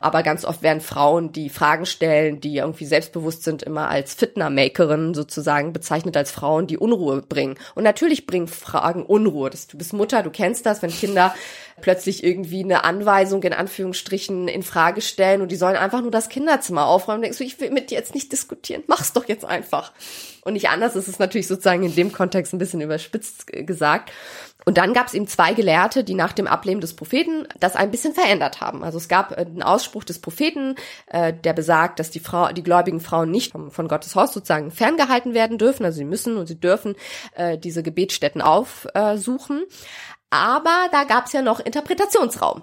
Aber 0.01 0.22
ganz 0.22 0.45
oft 0.45 0.62
werden 0.62 0.80
Frauen, 0.80 1.32
die 1.32 1.51
Fragen 1.51 1.86
stellen, 1.86 2.40
die 2.40 2.57
irgendwie 2.57 2.86
selbstbewusst 2.86 3.45
sind, 3.45 3.62
immer 3.62 3.88
als 3.88 4.14
Fitner-Makerinnen 4.14 5.14
sozusagen 5.14 5.72
bezeichnet 5.72 6.16
als 6.16 6.30
Frauen, 6.30 6.66
die 6.66 6.78
Unruhe 6.78 7.22
bringen. 7.22 7.57
Und 7.74 7.84
natürlich 7.84 8.26
bringen 8.26 8.49
Fragen 8.49 9.05
Unruhe. 9.05 9.51
Das, 9.51 9.66
du 9.66 9.78
bist 9.78 9.93
Mutter, 9.93 10.22
du 10.22 10.30
kennst 10.30 10.66
das, 10.66 10.82
wenn 10.82 10.90
Kinder 10.90 11.34
plötzlich 11.80 12.24
irgendwie 12.24 12.62
eine 12.62 12.84
Anweisung 12.84 13.43
in 13.43 13.53
Anführungsstrichen 13.53 14.49
in 14.49 14.62
Frage 14.62 15.01
stellen 15.01 15.43
und 15.43 15.51
die 15.51 15.57
sollen 15.57 15.76
einfach 15.76 16.01
nur 16.01 16.11
das 16.11 16.28
Kinderzimmer 16.28 16.86
aufräumen. 16.86 17.22
Denkst 17.22 17.38
du, 17.38 17.45
ich 17.45 17.61
will 17.61 17.70
mit 17.70 17.90
dir 17.90 17.99
jetzt 17.99 18.14
nicht 18.14 18.32
diskutieren, 18.32 18.82
mach's 18.86 19.12
doch 19.12 19.28
jetzt 19.28 19.45
einfach. 19.45 19.93
Und 20.45 20.55
nicht 20.55 20.68
anders 20.68 20.97
ist 20.97 21.09
es 21.09 21.18
natürlich 21.18 21.47
sozusagen 21.47 21.84
in 21.84 21.95
dem 21.95 22.12
Kontext 22.12 22.53
ein 22.53 22.59
bisschen 22.59 22.80
überspitzt 22.80 23.47
gesagt. 23.47 24.11
Und 24.65 24.79
dann 24.79 24.93
gab 24.93 25.07
es 25.07 25.15
eben 25.15 25.27
zwei 25.27 25.55
Gelehrte, 25.55 26.05
die 26.05 26.15
nach 26.15 26.33
dem 26.33 26.47
Ableben 26.47 26.81
des 26.81 26.95
Propheten 26.95 27.47
das 27.59 27.77
ein 27.77 27.91
bisschen 27.91 28.15
verändert 28.15 28.61
haben. 28.61 28.85
Also 28.85 28.99
es 28.99 29.09
gab 29.09 29.33
äh, 29.33 29.43
einen 29.43 29.63
Ausspruch 29.63 30.05
des 30.05 30.21
Propheten, 30.21 30.77
äh, 31.07 31.33
der 31.33 31.53
besagt, 31.53 31.99
dass 31.99 32.11
die 32.11 32.21
Frau, 32.21 32.53
die 32.53 32.63
gläubigen 32.63 33.01
Frauen 33.01 33.31
nicht 33.31 33.53
vom, 33.53 33.71
von 33.71 33.89
Gottes 33.89 34.15
Haus 34.15 34.33
sozusagen 34.33 34.71
ferngehalten 34.71 35.35
werden 35.35 35.59
dürfen. 35.59 35.85
Also 35.85 35.99
sie 35.99 36.05
müssen 36.05 36.37
und 36.37 36.47
sie 36.47 36.59
dürfen 36.59 36.95
äh, 37.35 37.59
diese 37.59 37.83
Gebetsstätten 37.83 38.43
aufsuchen. 38.43 39.65
Aber 40.33 40.89
da 40.91 41.05
gab 41.05 41.27
es 41.27 41.35
ja 41.35 41.43
noch 41.43 41.61
Interpretationsraum. 41.61 42.63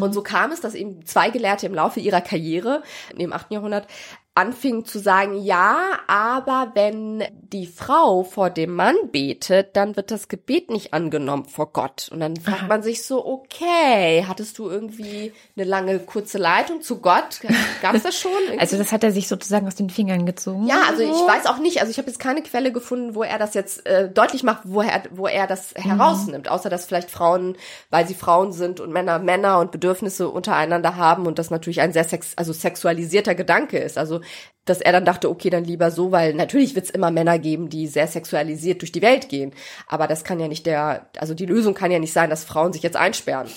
Und 0.00 0.14
so 0.14 0.22
kam 0.22 0.52
es, 0.52 0.62
dass 0.62 0.74
eben 0.74 1.04
zwei 1.04 1.28
Gelehrte 1.28 1.66
im 1.66 1.74
Laufe 1.74 2.00
ihrer 2.00 2.22
Karriere 2.22 2.82
im 3.14 3.34
8. 3.34 3.50
Jahrhundert 3.50 3.86
anfingen 4.34 4.84
zu 4.84 5.00
sagen, 5.00 5.42
ja, 5.42 5.98
aber 6.06 6.70
wenn 6.74 7.24
die 7.52 7.66
Frau 7.66 8.22
vor 8.22 8.48
dem 8.48 8.74
Mann 8.74 8.94
betet, 9.10 9.74
dann 9.74 9.96
wird 9.96 10.12
das 10.12 10.28
Gebet 10.28 10.70
nicht 10.70 10.94
angenommen 10.94 11.46
vor 11.46 11.72
Gott. 11.72 12.08
Und 12.12 12.20
dann 12.20 12.36
fragt 12.36 12.68
man 12.68 12.82
sich 12.82 13.04
so, 13.04 13.26
okay, 13.26 14.24
hattest 14.28 14.58
du 14.58 14.70
irgendwie 14.70 15.32
eine 15.56 15.64
lange, 15.66 15.98
kurze 15.98 16.38
Leitung 16.38 16.80
zu 16.80 17.00
Gott? 17.00 17.40
Gab 17.82 17.94
es 17.94 18.04
das 18.04 18.18
schon? 18.18 18.30
Also 18.58 18.76
das 18.76 18.92
hat 18.92 19.04
er 19.04 19.12
sich 19.12 19.26
sozusagen 19.26 19.66
aus 19.66 19.74
den 19.74 19.90
Fingern 19.90 20.26
gezogen. 20.26 20.66
Ja, 20.66 20.82
also 20.88 21.02
ich 21.02 21.08
weiß 21.08 21.46
auch 21.46 21.58
nicht, 21.58 21.80
also 21.80 21.90
ich 21.90 21.98
habe 21.98 22.08
jetzt 22.08 22.18
keine 22.18 22.42
Quelle 22.42 22.72
gefunden, 22.72 23.14
wo 23.14 23.22
er 23.22 23.38
das 23.38 23.54
jetzt 23.54 23.86
äh, 23.86 24.08
deutlich 24.08 24.42
macht, 24.42 24.62
wo 24.64 24.82
er, 24.82 25.02
wo 25.10 25.26
er 25.26 25.46
das 25.46 25.74
herausnimmt, 25.74 26.48
außer 26.48 26.68
dass 26.68 26.84
vielleicht 26.84 27.10
Frauen, 27.10 27.56
weil 27.88 28.06
sie 28.06 28.14
Frauen 28.14 28.52
sind 28.52 28.80
und 28.80 28.92
Männer 28.92 29.18
Männer 29.18 29.58
und 29.60 29.70
Bedürfnisse 29.72 30.28
untereinander 30.28 30.96
haben 30.96 31.26
und 31.26 31.38
das 31.38 31.50
natürlich 31.50 31.80
ein 31.80 31.92
sehr 31.92 32.04
sex 32.04 32.32
also 32.36 32.52
sexualisierter 32.52 33.34
Gedanke 33.34 33.78
ist. 33.78 33.96
Also 33.96 34.19
dass 34.64 34.80
er 34.80 34.92
dann 34.92 35.04
dachte, 35.04 35.30
okay, 35.30 35.50
dann 35.50 35.64
lieber 35.64 35.90
so, 35.90 36.12
weil 36.12 36.34
natürlich 36.34 36.74
wird 36.74 36.84
es 36.84 36.90
immer 36.90 37.10
Männer 37.10 37.38
geben, 37.38 37.68
die 37.68 37.86
sehr 37.86 38.06
sexualisiert 38.06 38.82
durch 38.82 38.92
die 38.92 39.02
Welt 39.02 39.28
gehen. 39.28 39.52
Aber 39.88 40.06
das 40.06 40.22
kann 40.22 40.38
ja 40.38 40.48
nicht 40.48 40.66
der, 40.66 41.06
also 41.18 41.34
die 41.34 41.46
Lösung 41.46 41.74
kann 41.74 41.90
ja 41.90 41.98
nicht 41.98 42.12
sein, 42.12 42.30
dass 42.30 42.44
Frauen 42.44 42.72
sich 42.72 42.82
jetzt 42.82 42.96
einsperren. 42.96 43.48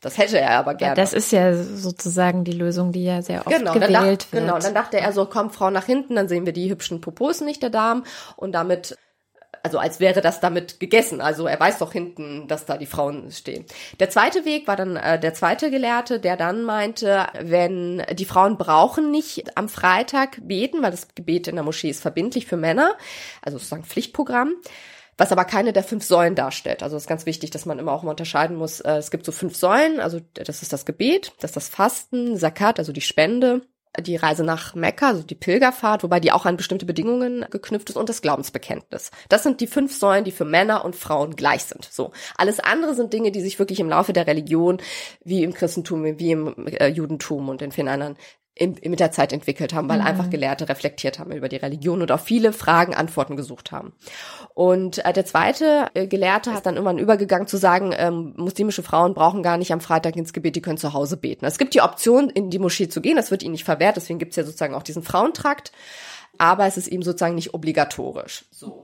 Das 0.00 0.18
hätte 0.18 0.38
er 0.38 0.58
aber 0.58 0.74
gerne. 0.74 0.94
Das 0.94 1.14
ist 1.14 1.32
ja 1.32 1.54
sozusagen 1.54 2.44
die 2.44 2.52
Lösung, 2.52 2.92
die 2.92 3.04
ja 3.04 3.22
sehr 3.22 3.46
oft 3.46 3.56
Genau, 3.56 3.72
gewählt 3.72 3.94
dacht, 3.94 4.06
wird. 4.06 4.30
genau, 4.32 4.58
dann 4.58 4.74
dachte 4.74 5.00
er 5.00 5.12
so, 5.12 5.24
komm, 5.24 5.50
Frau 5.50 5.70
nach 5.70 5.86
hinten, 5.86 6.14
dann 6.14 6.28
sehen 6.28 6.44
wir 6.44 6.52
die 6.52 6.68
hübschen 6.70 7.00
Popos 7.00 7.40
nicht 7.40 7.62
der 7.62 7.70
Damen 7.70 8.04
und 8.36 8.52
damit 8.52 8.98
also 9.64 9.78
als 9.78 9.98
wäre 9.98 10.20
das 10.20 10.40
damit 10.40 10.78
gegessen. 10.78 11.20
Also 11.20 11.46
er 11.46 11.58
weiß 11.58 11.78
doch 11.78 11.90
hinten, 11.90 12.46
dass 12.48 12.66
da 12.66 12.76
die 12.76 12.86
Frauen 12.86 13.32
stehen. 13.32 13.64
Der 13.98 14.10
zweite 14.10 14.44
Weg 14.44 14.68
war 14.68 14.76
dann 14.76 14.96
äh, 14.96 15.18
der 15.18 15.32
zweite 15.32 15.70
Gelehrte, 15.70 16.20
der 16.20 16.36
dann 16.36 16.62
meinte, 16.62 17.26
wenn 17.40 18.04
die 18.12 18.26
Frauen 18.26 18.58
brauchen 18.58 19.10
nicht 19.10 19.56
am 19.56 19.70
Freitag 19.70 20.38
beten, 20.42 20.82
weil 20.82 20.90
das 20.90 21.14
Gebet 21.14 21.48
in 21.48 21.56
der 21.56 21.64
Moschee 21.64 21.88
ist 21.88 22.02
verbindlich 22.02 22.46
für 22.46 22.58
Männer, 22.58 22.94
also 23.42 23.58
sozusagen 23.58 23.84
Pflichtprogramm 23.84 24.54
was 25.16 25.30
aber 25.30 25.44
keine 25.44 25.72
der 25.72 25.84
fünf 25.84 26.04
Säulen 26.04 26.34
darstellt. 26.34 26.82
Also 26.82 26.96
es 26.96 27.04
ist 27.04 27.08
ganz 27.08 27.24
wichtig, 27.24 27.50
dass 27.50 27.66
man 27.66 27.78
immer 27.78 27.92
auch 27.92 28.02
mal 28.02 28.10
unterscheiden 28.10 28.56
muss. 28.56 28.80
Äh, 28.80 28.96
Es 28.96 29.12
gibt 29.12 29.24
so 29.24 29.30
fünf 29.30 29.56
Säulen, 29.56 30.00
also 30.00 30.20
das 30.34 30.62
ist 30.62 30.72
das 30.72 30.86
Gebet, 30.86 31.32
das 31.38 31.50
ist 31.52 31.56
das 31.56 31.68
Fasten, 31.68 32.36
Zakat, 32.36 32.80
also 32.80 32.92
die 32.92 33.00
Spende, 33.00 33.62
die 34.00 34.16
Reise 34.16 34.44
nach 34.44 34.74
Mekka, 34.74 35.08
also 35.08 35.22
die 35.22 35.34
Pilgerfahrt, 35.34 36.02
wobei 36.02 36.20
die 36.20 36.32
auch 36.32 36.46
an 36.46 36.56
bestimmte 36.56 36.86
Bedingungen 36.86 37.46
geknüpft 37.50 37.90
ist 37.90 37.96
und 37.96 38.08
das 38.08 38.22
Glaubensbekenntnis. 38.22 39.10
Das 39.28 39.42
sind 39.42 39.60
die 39.60 39.66
fünf 39.66 39.96
Säulen, 39.96 40.24
die 40.24 40.32
für 40.32 40.44
Männer 40.44 40.84
und 40.84 40.96
Frauen 40.96 41.36
gleich 41.36 41.64
sind. 41.64 41.88
So. 41.90 42.12
Alles 42.36 42.60
andere 42.60 42.94
sind 42.94 43.12
Dinge, 43.12 43.30
die 43.30 43.40
sich 43.40 43.58
wirklich 43.58 43.80
im 43.80 43.88
Laufe 43.88 44.12
der 44.12 44.26
Religion, 44.26 44.78
wie 45.24 45.42
im 45.42 45.54
Christentum, 45.54 46.04
wie 46.18 46.30
im 46.30 46.66
äh, 46.66 46.88
Judentum 46.88 47.48
und 47.48 47.62
in 47.62 47.72
vielen 47.72 47.88
anderen 47.88 48.16
im, 48.56 48.76
mit 48.84 49.00
der 49.00 49.10
Zeit 49.10 49.32
entwickelt 49.32 49.74
haben, 49.74 49.88
weil 49.88 50.00
einfach 50.00 50.30
Gelehrte 50.30 50.68
reflektiert 50.68 51.18
haben 51.18 51.32
über 51.32 51.48
die 51.48 51.56
Religion 51.56 52.02
und 52.02 52.12
auf 52.12 52.22
viele 52.22 52.52
Fragen 52.52 52.94
Antworten 52.94 53.36
gesucht 53.36 53.72
haben. 53.72 53.92
Und 54.54 55.04
äh, 55.04 55.12
der 55.12 55.26
zweite 55.26 55.86
äh, 55.94 56.06
Gelehrte 56.06 56.50
ist 56.50 56.64
dann 56.64 56.74
irgendwann 56.74 56.98
übergegangen 56.98 57.48
zu 57.48 57.56
sagen, 57.56 57.92
ähm, 57.96 58.34
muslimische 58.36 58.84
Frauen 58.84 59.14
brauchen 59.14 59.42
gar 59.42 59.56
nicht 59.56 59.72
am 59.72 59.80
Freitag 59.80 60.14
ins 60.16 60.32
Gebet, 60.32 60.54
die 60.54 60.62
können 60.62 60.78
zu 60.78 60.92
Hause 60.92 61.16
beten. 61.16 61.44
Es 61.44 61.58
gibt 61.58 61.74
die 61.74 61.80
Option, 61.80 62.30
in 62.30 62.50
die 62.50 62.60
Moschee 62.60 62.88
zu 62.88 63.00
gehen, 63.00 63.16
das 63.16 63.32
wird 63.32 63.42
ihnen 63.42 63.52
nicht 63.52 63.64
verwehrt, 63.64 63.96
deswegen 63.96 64.20
gibt 64.20 64.30
es 64.30 64.36
ja 64.36 64.44
sozusagen 64.44 64.74
auch 64.74 64.84
diesen 64.84 65.02
Frauentrakt, 65.02 65.72
aber 66.38 66.66
es 66.66 66.76
ist 66.76 66.88
ihm 66.88 67.02
sozusagen 67.02 67.34
nicht 67.34 67.54
obligatorisch. 67.54 68.44
So. 68.52 68.83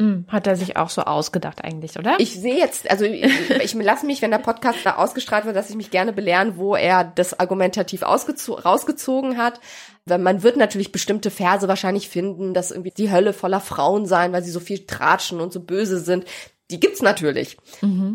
Hm, 0.00 0.24
Hat 0.26 0.48
er 0.48 0.56
sich 0.56 0.76
auch 0.76 0.90
so 0.90 1.02
ausgedacht 1.02 1.62
eigentlich, 1.62 1.96
oder? 1.98 2.16
Ich 2.18 2.34
sehe 2.34 2.56
jetzt, 2.56 2.90
also 2.90 3.04
ich, 3.04 3.22
ich 3.50 3.74
lasse 3.74 4.04
mich, 4.06 4.22
wenn 4.22 4.32
der 4.32 4.38
Podcast 4.38 4.78
da 4.82 4.96
ausgestrahlt 4.96 5.44
wird, 5.44 5.54
dass 5.54 5.70
ich 5.70 5.76
mich 5.76 5.92
gerne 5.92 6.12
belehren, 6.12 6.56
wo 6.56 6.74
er 6.74 7.04
das 7.04 7.38
argumentativ 7.38 8.02
ausgezo- 8.02 8.60
rausgezogen 8.60 9.38
hat. 9.38 9.60
Weil 10.04 10.18
man 10.18 10.42
wird 10.42 10.56
natürlich 10.56 10.90
bestimmte 10.90 11.30
Verse 11.30 11.68
wahrscheinlich 11.68 12.08
finden, 12.08 12.54
dass 12.54 12.72
irgendwie 12.72 12.90
die 12.90 13.10
Hölle 13.12 13.32
voller 13.32 13.60
Frauen 13.60 14.04
sein, 14.04 14.32
weil 14.32 14.42
sie 14.42 14.50
so 14.50 14.60
viel 14.60 14.84
tratschen 14.84 15.40
und 15.40 15.52
so 15.52 15.60
böse 15.60 16.00
sind. 16.00 16.24
Die 16.70 16.80
gibt's 16.80 17.02
natürlich. 17.02 17.58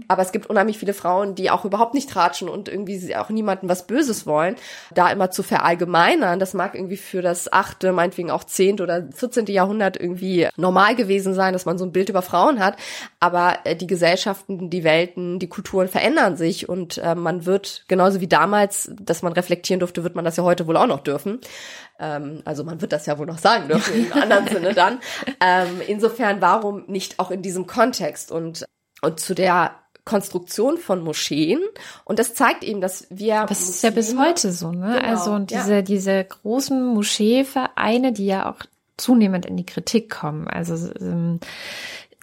Aber 0.08 0.24
es 0.24 0.32
gibt 0.32 0.48
unheimlich 0.48 0.80
viele 0.80 0.96
Frauen, 0.96 1.36
die 1.36 1.52
auch 1.52 1.66
überhaupt 1.66 1.94
nicht 1.94 2.10
tratschen 2.10 2.50
und 2.50 2.68
irgendwie 2.68 3.16
auch 3.16 3.30
niemandem 3.30 3.70
was 3.70 3.86
Böses 3.86 4.26
wollen. 4.26 4.56
Da 4.92 5.12
immer 5.12 5.30
zu 5.30 5.44
verallgemeinern, 5.44 6.40
das 6.40 6.56
mag 6.56 6.74
irgendwie 6.74 6.98
für 6.98 7.22
das 7.22 7.54
achte, 7.54 7.92
meinetwegen 7.92 8.32
auch 8.32 8.44
zehnte 8.44 8.82
oder 8.82 9.08
vierzehnte 9.14 9.52
Jahrhundert 9.52 9.98
irgendwie 9.98 10.48
normal 10.58 10.96
gewesen 10.96 11.36
sein, 11.36 11.54
dass 11.54 11.66
man 11.66 11.78
so 11.78 11.86
ein 11.86 11.92
Bild 11.92 12.10
über 12.10 12.24
Frauen 12.24 12.60
hat. 12.60 12.76
Aber 13.20 13.60
äh, 13.66 13.76
die 13.76 13.88
Gesellschaften, 13.88 14.72
die 14.72 14.84
Welten, 14.84 15.38
die 15.38 15.50
Kulturen 15.50 15.88
verändern 15.88 16.36
sich 16.36 16.68
und 16.68 16.98
äh, 16.98 17.14
man 17.14 17.46
wird, 17.46 17.86
genauso 17.88 18.20
wie 18.20 18.28
damals, 18.28 18.92
dass 19.00 19.22
man 19.22 19.34
reflektieren 19.34 19.80
durfte, 19.80 20.04
wird 20.04 20.16
man 20.16 20.26
das 20.26 20.38
ja 20.38 20.44
heute 20.44 20.66
wohl 20.66 20.78
auch 20.78 20.88
noch 20.88 21.04
dürfen. 21.04 21.40
Ähm, 22.00 22.42
also 22.46 22.64
man 22.64 22.82
wird 22.82 22.92
das 22.92 23.06
ja 23.06 23.18
wohl 23.18 23.26
noch 23.26 23.38
sagen 23.38 23.68
dürfen, 23.68 24.06
im 24.06 24.14
anderen 24.14 24.48
Sinne 24.48 24.74
dann. 24.74 25.00
Ähm, 25.42 25.82
insofern, 25.88 26.42
warum 26.42 26.84
nicht 26.88 27.20
auch 27.20 27.32
in 27.32 27.42
diesem 27.42 27.66
Kontext? 27.66 28.32
Und, 28.32 28.66
und 29.02 29.20
zu 29.22 29.34
der 29.34 29.72
Konstruktion 30.04 30.78
von 30.78 31.02
Moscheen. 31.02 31.62
Und 32.04 32.20
das 32.20 32.34
zeigt 32.34 32.64
eben, 32.64 32.82
dass 32.82 33.08
wir. 33.10 33.46
Das 33.48 33.70
ist 33.70 33.84
ja 33.84 33.92
bis 33.92 34.14
Muslime- 34.14 34.28
heute 34.28 34.52
so, 34.52 34.72
ne? 34.72 35.00
Genau, 35.00 35.08
also 35.08 35.32
und 35.32 35.52
ja. 35.52 35.62
diese, 35.62 35.84
diese 35.84 36.24
großen 36.24 36.84
Moscheevereine, 36.94 38.12
die 38.12 38.26
ja 38.26 38.50
auch 38.50 38.66
zunehmend 38.98 39.46
in 39.46 39.56
die 39.56 39.66
Kritik 39.66 40.10
kommen. 40.10 40.48
Also 40.48 40.92
ähm, 41.00 41.40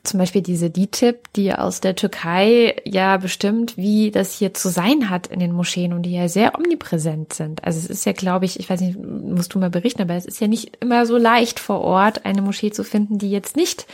zum 0.06 0.18
Beispiel 0.18 0.42
diese 0.42 0.70
DITIB, 0.70 1.32
die 1.34 1.52
aus 1.52 1.80
der 1.80 1.94
Türkei 1.94 2.76
ja 2.84 3.16
bestimmt, 3.16 3.76
wie 3.76 4.10
das 4.10 4.38
hier 4.38 4.54
zu 4.54 4.68
sein 4.68 5.10
hat 5.10 5.26
in 5.26 5.40
den 5.40 5.52
Moscheen 5.52 5.92
und 5.92 6.02
die 6.02 6.12
ja 6.12 6.28
sehr 6.28 6.54
omnipräsent 6.54 7.32
sind. 7.32 7.64
Also 7.64 7.78
es 7.78 7.86
ist 7.86 8.06
ja, 8.06 8.12
glaube 8.12 8.44
ich, 8.44 8.58
ich 8.60 8.70
weiß 8.70 8.80
nicht, 8.80 8.98
musst 8.98 9.54
du 9.54 9.58
mal 9.58 9.70
berichten, 9.70 10.02
aber 10.02 10.14
es 10.14 10.26
ist 10.26 10.40
ja 10.40 10.46
nicht 10.46 10.76
immer 10.80 11.06
so 11.06 11.16
leicht 11.16 11.60
vor 11.60 11.80
Ort 11.80 12.24
eine 12.24 12.42
Moschee 12.42 12.70
zu 12.70 12.84
finden, 12.84 13.18
die 13.18 13.30
jetzt 13.30 13.56
nicht 13.56 13.86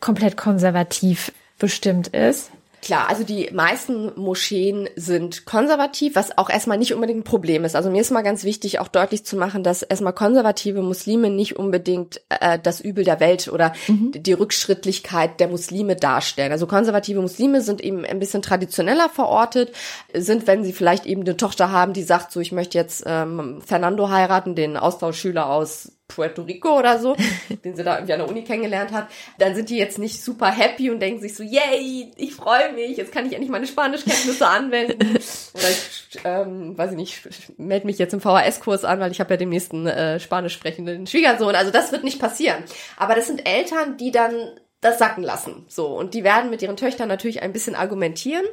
komplett 0.00 0.36
konservativ 0.36 1.32
bestimmt 1.58 2.08
ist. 2.08 2.50
Klar, 2.80 3.08
also 3.08 3.24
die 3.24 3.50
meisten 3.52 4.12
Moscheen 4.16 4.88
sind 4.94 5.44
konservativ, 5.46 6.14
was 6.14 6.38
auch 6.38 6.48
erstmal 6.48 6.78
nicht 6.78 6.94
unbedingt 6.94 7.20
ein 7.20 7.24
Problem 7.24 7.64
ist. 7.64 7.74
Also 7.74 7.90
mir 7.90 8.00
ist 8.00 8.10
mal 8.10 8.22
ganz 8.22 8.44
wichtig, 8.44 8.78
auch 8.78 8.88
deutlich 8.88 9.24
zu 9.24 9.36
machen, 9.36 9.62
dass 9.64 9.82
erstmal 9.82 10.12
konservative 10.12 10.80
Muslime 10.82 11.30
nicht 11.30 11.56
unbedingt 11.56 12.20
äh, 12.28 12.58
das 12.58 12.80
Übel 12.80 13.04
der 13.04 13.20
Welt 13.20 13.48
oder 13.48 13.72
mhm. 13.88 14.12
die 14.14 14.32
Rückschrittlichkeit 14.32 15.40
der 15.40 15.48
Muslime 15.48 15.96
darstellen. 15.96 16.52
Also 16.52 16.66
konservative 16.66 17.20
Muslime 17.20 17.62
sind 17.62 17.80
eben 17.80 18.04
ein 18.04 18.20
bisschen 18.20 18.42
traditioneller 18.42 19.08
verortet, 19.08 19.72
sind, 20.14 20.46
wenn 20.46 20.62
sie 20.62 20.72
vielleicht 20.72 21.04
eben 21.04 21.22
eine 21.22 21.36
Tochter 21.36 21.72
haben, 21.72 21.92
die 21.92 22.04
sagt, 22.04 22.30
so 22.30 22.40
ich 22.40 22.52
möchte 22.52 22.78
jetzt 22.78 23.02
ähm, 23.06 23.60
Fernando 23.64 24.08
heiraten, 24.08 24.54
den 24.54 24.76
Austauschschüler 24.76 25.50
aus 25.50 25.97
Puerto 26.08 26.42
Rico 26.42 26.78
oder 26.78 26.98
so, 26.98 27.14
den 27.64 27.76
sie 27.76 27.84
da 27.84 27.96
irgendwie 27.96 28.14
an 28.14 28.18
der 28.18 28.28
Uni 28.28 28.42
kennengelernt 28.42 28.92
hat, 28.92 29.08
dann 29.38 29.54
sind 29.54 29.68
die 29.70 29.76
jetzt 29.76 29.98
nicht 29.98 30.22
super 30.22 30.50
happy 30.50 30.90
und 30.90 31.00
denken 31.00 31.20
sich 31.20 31.36
so, 31.36 31.42
yay, 31.42 32.10
ich 32.16 32.34
freue 32.34 32.72
mich, 32.72 32.96
jetzt 32.96 33.12
kann 33.12 33.26
ich 33.26 33.34
endlich 33.34 33.50
meine 33.50 33.66
Spanischkenntnisse 33.66 34.46
anwenden. 34.46 35.00
Oder 35.54 35.70
ich, 35.70 36.18
ähm, 36.24 36.76
weiß 36.76 36.92
ich 36.92 36.96
nicht, 36.96 37.58
melde 37.58 37.86
mich 37.86 37.98
jetzt 37.98 38.14
im 38.14 38.20
VHS-Kurs 38.20 38.84
an, 38.84 39.00
weil 39.00 39.12
ich 39.12 39.20
habe 39.20 39.34
ja 39.34 39.36
den 39.36 39.50
nächsten 39.50 39.86
äh, 39.86 40.18
spanisch 40.18 40.54
sprechenden 40.54 41.06
Schwiegersohn. 41.06 41.54
Also 41.54 41.70
das 41.70 41.92
wird 41.92 42.04
nicht 42.04 42.18
passieren. 42.18 42.64
Aber 42.96 43.14
das 43.14 43.26
sind 43.26 43.46
Eltern, 43.46 43.96
die 43.98 44.10
dann 44.10 44.32
das 44.80 44.98
sacken 44.98 45.22
lassen. 45.22 45.66
So. 45.68 45.88
Und 45.88 46.14
die 46.14 46.24
werden 46.24 46.50
mit 46.50 46.62
ihren 46.62 46.76
Töchtern 46.76 47.08
natürlich 47.08 47.42
ein 47.42 47.52
bisschen 47.52 47.74
argumentieren 47.74 48.44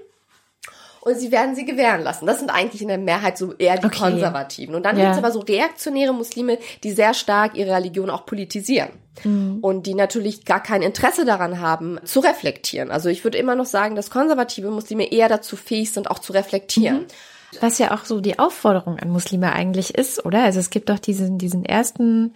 und 1.05 1.19
sie 1.19 1.31
werden 1.31 1.55
sie 1.55 1.65
gewähren 1.65 2.01
lassen. 2.01 2.25
Das 2.25 2.39
sind 2.39 2.49
eigentlich 2.49 2.81
in 2.81 2.87
der 2.87 2.97
Mehrheit 2.97 3.37
so 3.37 3.53
eher 3.53 3.77
die 3.77 3.85
okay. 3.85 3.99
Konservativen. 3.99 4.73
Und 4.73 4.83
dann 4.83 4.97
ja. 4.97 5.03
gibt 5.03 5.13
es 5.13 5.19
aber 5.19 5.31
so 5.31 5.39
reaktionäre 5.39 6.13
Muslime, 6.13 6.57
die 6.83 6.91
sehr 6.91 7.13
stark 7.13 7.55
ihre 7.55 7.75
Religion 7.75 8.09
auch 8.09 8.25
politisieren. 8.25 8.89
Mhm. 9.23 9.59
Und 9.61 9.85
die 9.85 9.93
natürlich 9.93 10.45
gar 10.45 10.63
kein 10.63 10.81
Interesse 10.81 11.23
daran 11.23 11.59
haben, 11.59 11.99
zu 12.03 12.21
reflektieren. 12.21 12.89
Also 12.89 13.09
ich 13.09 13.23
würde 13.23 13.37
immer 13.37 13.53
noch 13.53 13.67
sagen, 13.67 13.95
dass 13.95 14.09
konservative 14.09 14.71
Muslime 14.71 15.11
eher 15.11 15.29
dazu 15.29 15.55
fähig 15.55 15.91
sind, 15.91 16.09
auch 16.09 16.17
zu 16.17 16.33
reflektieren. 16.33 17.01
Mhm. 17.01 17.61
Was 17.61 17.77
ja 17.77 17.93
auch 17.93 18.03
so 18.03 18.19
die 18.19 18.39
Aufforderung 18.39 18.97
an 18.97 19.09
Muslime 19.09 19.53
eigentlich 19.53 19.93
ist, 19.93 20.25
oder? 20.25 20.43
Also 20.43 20.59
es 20.59 20.71
gibt 20.71 20.89
doch 20.89 20.99
diesen, 20.99 21.37
diesen 21.37 21.63
ersten, 21.63 22.33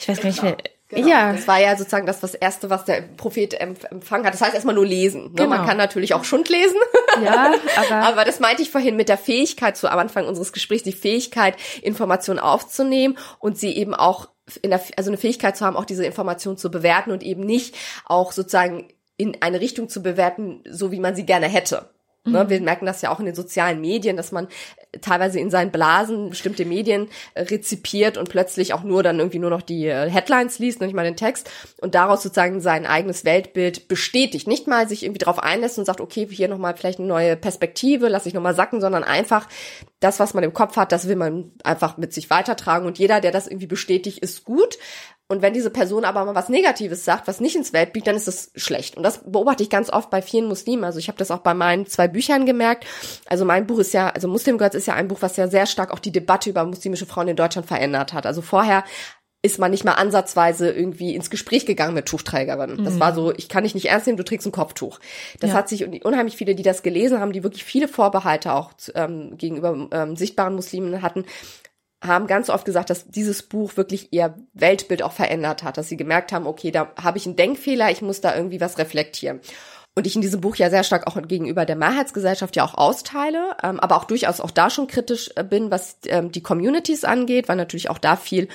ich 0.00 0.08
weiß 0.08 0.20
gar 0.20 0.28
nicht 0.30 0.42
mehr, 0.42 0.56
Genau. 0.90 1.08
Ja. 1.08 1.32
Das 1.32 1.46
war 1.46 1.60
ja 1.60 1.76
sozusagen 1.76 2.06
das, 2.06 2.22
was 2.22 2.34
erste, 2.34 2.68
was 2.68 2.84
der 2.84 3.02
Prophet 3.02 3.54
empfangen 3.54 4.26
hat. 4.26 4.34
Das 4.34 4.40
heißt 4.40 4.54
erstmal 4.54 4.74
nur 4.74 4.86
lesen. 4.86 5.24
Ne? 5.24 5.30
Genau. 5.36 5.48
Man 5.50 5.66
kann 5.66 5.76
natürlich 5.76 6.14
auch 6.14 6.24
Schund 6.24 6.48
lesen. 6.48 6.76
Ja, 7.22 7.54
aber. 7.76 8.06
aber 8.06 8.24
das 8.24 8.40
meinte 8.40 8.62
ich 8.62 8.70
vorhin 8.70 8.96
mit 8.96 9.08
der 9.08 9.18
Fähigkeit, 9.18 9.76
so 9.76 9.86
am 9.86 9.98
Anfang 9.98 10.26
unseres 10.26 10.52
Gesprächs, 10.52 10.82
die 10.82 10.92
Fähigkeit, 10.92 11.56
Informationen 11.82 12.40
aufzunehmen 12.40 13.16
und 13.38 13.56
sie 13.56 13.76
eben 13.76 13.94
auch 13.94 14.28
in 14.62 14.70
der, 14.70 14.80
also 14.96 15.10
eine 15.10 15.18
Fähigkeit 15.18 15.56
zu 15.56 15.64
haben, 15.64 15.76
auch 15.76 15.84
diese 15.84 16.04
Information 16.04 16.56
zu 16.56 16.70
bewerten 16.70 17.12
und 17.12 17.22
eben 17.22 17.42
nicht 17.42 17.76
auch 18.04 18.32
sozusagen 18.32 18.88
in 19.16 19.36
eine 19.42 19.60
Richtung 19.60 19.88
zu 19.88 20.02
bewerten, 20.02 20.64
so 20.68 20.90
wie 20.90 20.98
man 20.98 21.14
sie 21.14 21.26
gerne 21.26 21.46
hätte. 21.46 21.90
Ne, 22.24 22.44
mhm. 22.44 22.50
Wir 22.50 22.60
merken 22.60 22.84
das 22.84 23.00
ja 23.00 23.10
auch 23.10 23.18
in 23.18 23.24
den 23.24 23.34
sozialen 23.34 23.80
Medien, 23.80 24.18
dass 24.18 24.30
man 24.30 24.48
teilweise 25.00 25.40
in 25.40 25.50
seinen 25.50 25.70
Blasen 25.70 26.28
bestimmte 26.28 26.66
Medien 26.66 27.08
rezipiert 27.34 28.18
und 28.18 28.28
plötzlich 28.28 28.74
auch 28.74 28.82
nur 28.82 29.02
dann 29.02 29.18
irgendwie 29.18 29.38
nur 29.38 29.48
noch 29.48 29.62
die 29.62 29.86
äh, 29.86 30.10
Headlines 30.10 30.58
liest, 30.58 30.82
nicht 30.82 30.94
mal 30.94 31.04
den 31.04 31.16
Text 31.16 31.50
und 31.80 31.94
daraus 31.94 32.22
sozusagen 32.22 32.60
sein 32.60 32.84
eigenes 32.84 33.24
Weltbild 33.24 33.88
bestätigt. 33.88 34.46
Nicht 34.46 34.66
mal 34.66 34.86
sich 34.86 35.02
irgendwie 35.02 35.20
darauf 35.20 35.38
einlässt 35.38 35.78
und 35.78 35.86
sagt, 35.86 36.02
okay, 36.02 36.28
hier 36.30 36.48
nochmal 36.48 36.76
vielleicht 36.76 36.98
eine 36.98 37.08
neue 37.08 37.36
Perspektive, 37.36 38.08
lass 38.08 38.26
ich 38.26 38.34
nochmal 38.34 38.54
sacken, 38.54 38.82
sondern 38.82 39.02
einfach 39.04 39.48
das, 40.00 40.20
was 40.20 40.34
man 40.34 40.44
im 40.44 40.52
Kopf 40.52 40.76
hat, 40.76 40.92
das 40.92 41.08
will 41.08 41.16
man 41.16 41.52
einfach 41.64 41.96
mit 41.96 42.12
sich 42.12 42.28
weitertragen 42.28 42.86
und 42.86 42.98
jeder, 42.98 43.22
der 43.22 43.32
das 43.32 43.46
irgendwie 43.46 43.66
bestätigt, 43.66 44.18
ist 44.18 44.44
gut. 44.44 44.76
Und 45.30 45.42
wenn 45.42 45.54
diese 45.54 45.70
Person 45.70 46.04
aber 46.04 46.24
mal 46.24 46.34
was 46.34 46.48
Negatives 46.48 47.04
sagt, 47.04 47.28
was 47.28 47.38
nicht 47.38 47.54
ins 47.54 47.72
Weltbild, 47.72 48.08
dann 48.08 48.16
ist 48.16 48.26
das 48.26 48.50
schlecht. 48.56 48.96
Und 48.96 49.04
das 49.04 49.20
beobachte 49.24 49.62
ich 49.62 49.70
ganz 49.70 49.88
oft 49.88 50.10
bei 50.10 50.22
vielen 50.22 50.48
Muslimen. 50.48 50.82
Also 50.82 50.98
ich 50.98 51.06
habe 51.06 51.18
das 51.18 51.30
auch 51.30 51.38
bei 51.38 51.54
meinen 51.54 51.86
zwei 51.86 52.08
Büchern 52.08 52.46
gemerkt. 52.46 52.84
Also 53.26 53.44
mein 53.44 53.64
Buch 53.68 53.78
ist 53.78 53.94
ja, 53.94 54.08
also 54.08 54.26
Muslim 54.26 54.58
Girls 54.58 54.74
ist 54.74 54.86
ja 54.86 54.94
ein 54.94 55.06
Buch, 55.06 55.18
was 55.20 55.36
ja 55.36 55.46
sehr 55.46 55.66
stark 55.66 55.92
auch 55.92 56.00
die 56.00 56.10
Debatte 56.10 56.50
über 56.50 56.64
muslimische 56.64 57.06
Frauen 57.06 57.28
in 57.28 57.36
Deutschland 57.36 57.68
verändert 57.68 58.12
hat. 58.12 58.26
Also 58.26 58.42
vorher 58.42 58.82
ist 59.42 59.60
man 59.60 59.70
nicht 59.70 59.84
mal 59.84 59.92
ansatzweise 59.92 60.68
irgendwie 60.68 61.14
ins 61.14 61.30
Gespräch 61.30 61.64
gegangen 61.64 61.94
mit 61.94 62.06
Tuchträgerinnen. 62.06 62.84
Das 62.84 62.94
mhm. 62.94 63.00
war 63.00 63.14
so, 63.14 63.32
ich 63.32 63.48
kann 63.48 63.62
dich 63.62 63.76
nicht 63.76 63.88
ernst 63.88 64.08
nehmen, 64.08 64.18
du 64.18 64.24
trägst 64.24 64.48
ein 64.48 64.52
Kopftuch. 64.52 64.98
Das 65.38 65.50
ja. 65.50 65.56
hat 65.56 65.68
sich 65.68 66.04
unheimlich 66.04 66.36
viele, 66.36 66.56
die 66.56 66.64
das 66.64 66.82
gelesen 66.82 67.20
haben, 67.20 67.30
die 67.32 67.44
wirklich 67.44 67.62
viele 67.62 67.86
Vorbehalte 67.86 68.52
auch 68.52 68.72
ähm, 68.96 69.38
gegenüber 69.38 69.88
ähm, 69.92 70.16
sichtbaren 70.16 70.56
Muslimen 70.56 71.02
hatten, 71.02 71.24
haben 72.02 72.26
ganz 72.26 72.48
oft 72.48 72.64
gesagt, 72.64 72.90
dass 72.90 73.08
dieses 73.08 73.42
Buch 73.42 73.76
wirklich 73.76 74.12
ihr 74.12 74.34
Weltbild 74.54 75.02
auch 75.02 75.12
verändert 75.12 75.62
hat, 75.62 75.76
dass 75.76 75.88
sie 75.88 75.96
gemerkt 75.96 76.32
haben, 76.32 76.46
okay, 76.46 76.70
da 76.70 76.92
habe 77.00 77.18
ich 77.18 77.26
einen 77.26 77.36
Denkfehler, 77.36 77.90
ich 77.90 78.00
muss 78.02 78.20
da 78.20 78.34
irgendwie 78.34 78.60
was 78.60 78.78
reflektieren. 78.78 79.40
Und 79.96 80.06
ich 80.06 80.14
in 80.14 80.22
diesem 80.22 80.40
Buch 80.40 80.56
ja 80.56 80.70
sehr 80.70 80.84
stark 80.84 81.06
auch 81.06 81.20
gegenüber 81.20 81.66
der 81.66 81.76
Mehrheitsgesellschaft 81.76 82.56
ja 82.56 82.64
auch 82.64 82.74
austeile, 82.74 83.56
ähm, 83.62 83.80
aber 83.80 83.96
auch 83.96 84.04
durchaus 84.04 84.40
auch 84.40 84.52
da 84.52 84.70
schon 84.70 84.86
kritisch 84.86 85.30
äh, 85.34 85.44
bin, 85.44 85.70
was 85.70 85.98
ähm, 86.06 86.30
die 86.30 86.42
Communities 86.42 87.04
angeht, 87.04 87.48
weil 87.48 87.56
natürlich 87.56 87.90
auch 87.90 87.98
da 87.98 88.16
viel 88.16 88.48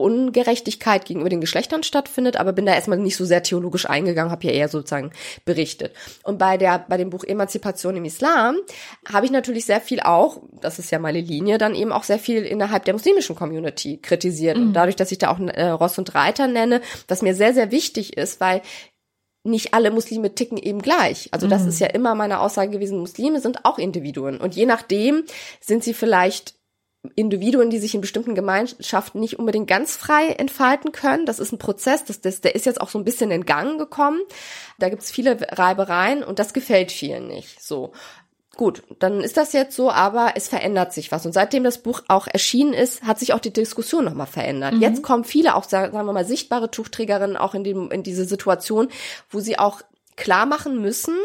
Ungerechtigkeit 0.00 1.04
gegenüber 1.04 1.28
den 1.28 1.40
Geschlechtern 1.40 1.82
stattfindet, 1.82 2.36
aber 2.36 2.52
bin 2.52 2.66
da 2.66 2.74
erstmal 2.74 2.98
nicht 2.98 3.16
so 3.16 3.24
sehr 3.24 3.42
theologisch 3.42 3.88
eingegangen, 3.88 4.32
habe 4.32 4.46
ja 4.46 4.52
eher 4.52 4.68
sozusagen 4.68 5.12
berichtet. 5.44 5.94
Und 6.24 6.38
bei 6.38 6.56
der 6.56 6.84
bei 6.88 6.96
dem 6.96 7.10
Buch 7.10 7.24
Emanzipation 7.24 7.96
im 7.96 8.04
Islam 8.04 8.56
habe 9.08 9.26
ich 9.26 9.32
natürlich 9.32 9.64
sehr 9.64 9.80
viel 9.80 10.00
auch, 10.00 10.42
das 10.60 10.78
ist 10.78 10.90
ja 10.90 10.98
meine 10.98 11.20
Linie, 11.20 11.58
dann 11.58 11.74
eben 11.74 11.92
auch 11.92 12.04
sehr 12.04 12.18
viel 12.18 12.42
innerhalb 12.42 12.84
der 12.84 12.94
muslimischen 12.94 13.36
Community 13.36 13.98
kritisiert. 13.98 14.56
Mhm. 14.56 14.68
Und 14.68 14.72
dadurch, 14.72 14.96
dass 14.96 15.12
ich 15.12 15.18
da 15.18 15.30
auch 15.30 15.38
äh, 15.38 15.68
Ross 15.68 15.98
und 15.98 16.14
Reiter 16.14 16.46
nenne, 16.46 16.80
was 17.08 17.22
mir 17.22 17.34
sehr 17.34 17.54
sehr 17.54 17.70
wichtig 17.70 18.16
ist, 18.16 18.40
weil 18.40 18.62
nicht 19.42 19.72
alle 19.72 19.90
Muslime 19.90 20.34
ticken 20.34 20.58
eben 20.58 20.82
gleich. 20.82 21.28
Also 21.32 21.46
das 21.46 21.62
mhm. 21.62 21.68
ist 21.68 21.80
ja 21.80 21.86
immer 21.88 22.14
meine 22.14 22.40
Aussage 22.40 22.70
gewesen, 22.70 22.98
Muslime 22.98 23.40
sind 23.40 23.64
auch 23.64 23.78
Individuen. 23.78 24.38
Und 24.38 24.54
je 24.54 24.66
nachdem 24.66 25.24
sind 25.60 25.82
sie 25.82 25.94
vielleicht 25.94 26.59
Individuen, 27.14 27.70
die 27.70 27.78
sich 27.78 27.94
in 27.94 28.02
bestimmten 28.02 28.34
Gemeinschaften 28.34 29.20
nicht 29.20 29.38
unbedingt 29.38 29.68
ganz 29.68 29.96
frei 29.96 30.28
entfalten 30.28 30.92
können. 30.92 31.24
Das 31.24 31.38
ist 31.38 31.52
ein 31.52 31.58
Prozess, 31.58 32.04
das, 32.04 32.20
das, 32.20 32.42
der 32.42 32.54
ist 32.54 32.66
jetzt 32.66 32.80
auch 32.80 32.90
so 32.90 32.98
ein 32.98 33.04
bisschen 33.04 33.30
in 33.30 33.46
Gang 33.46 33.78
gekommen. 33.78 34.20
Da 34.78 34.90
gibt's 34.90 35.10
viele 35.10 35.38
Reibereien 35.40 36.22
und 36.22 36.38
das 36.38 36.52
gefällt 36.52 36.92
vielen 36.92 37.26
nicht. 37.26 37.62
So. 37.62 37.92
Gut, 38.56 38.82
dann 38.98 39.22
ist 39.22 39.38
das 39.38 39.54
jetzt 39.54 39.74
so, 39.74 39.90
aber 39.90 40.32
es 40.34 40.48
verändert 40.48 40.92
sich 40.92 41.10
was. 41.10 41.24
Und 41.24 41.32
seitdem 41.32 41.64
das 41.64 41.78
Buch 41.78 42.02
auch 42.08 42.26
erschienen 42.26 42.74
ist, 42.74 43.02
hat 43.04 43.18
sich 43.18 43.32
auch 43.32 43.38
die 43.38 43.52
Diskussion 43.52 44.04
nochmal 44.04 44.26
verändert. 44.26 44.74
Mhm. 44.74 44.82
Jetzt 44.82 45.02
kommen 45.02 45.24
viele, 45.24 45.54
auch 45.54 45.64
sagen 45.64 45.94
wir 45.94 46.12
mal, 46.12 46.26
sichtbare 46.26 46.70
Tuchträgerinnen 46.70 47.38
auch 47.38 47.54
in, 47.54 47.64
dem, 47.64 47.90
in 47.90 48.02
diese 48.02 48.26
Situation, 48.26 48.88
wo 49.30 49.40
sie 49.40 49.58
auch 49.58 49.80
klar 50.16 50.44
machen 50.44 50.82
müssen, 50.82 51.16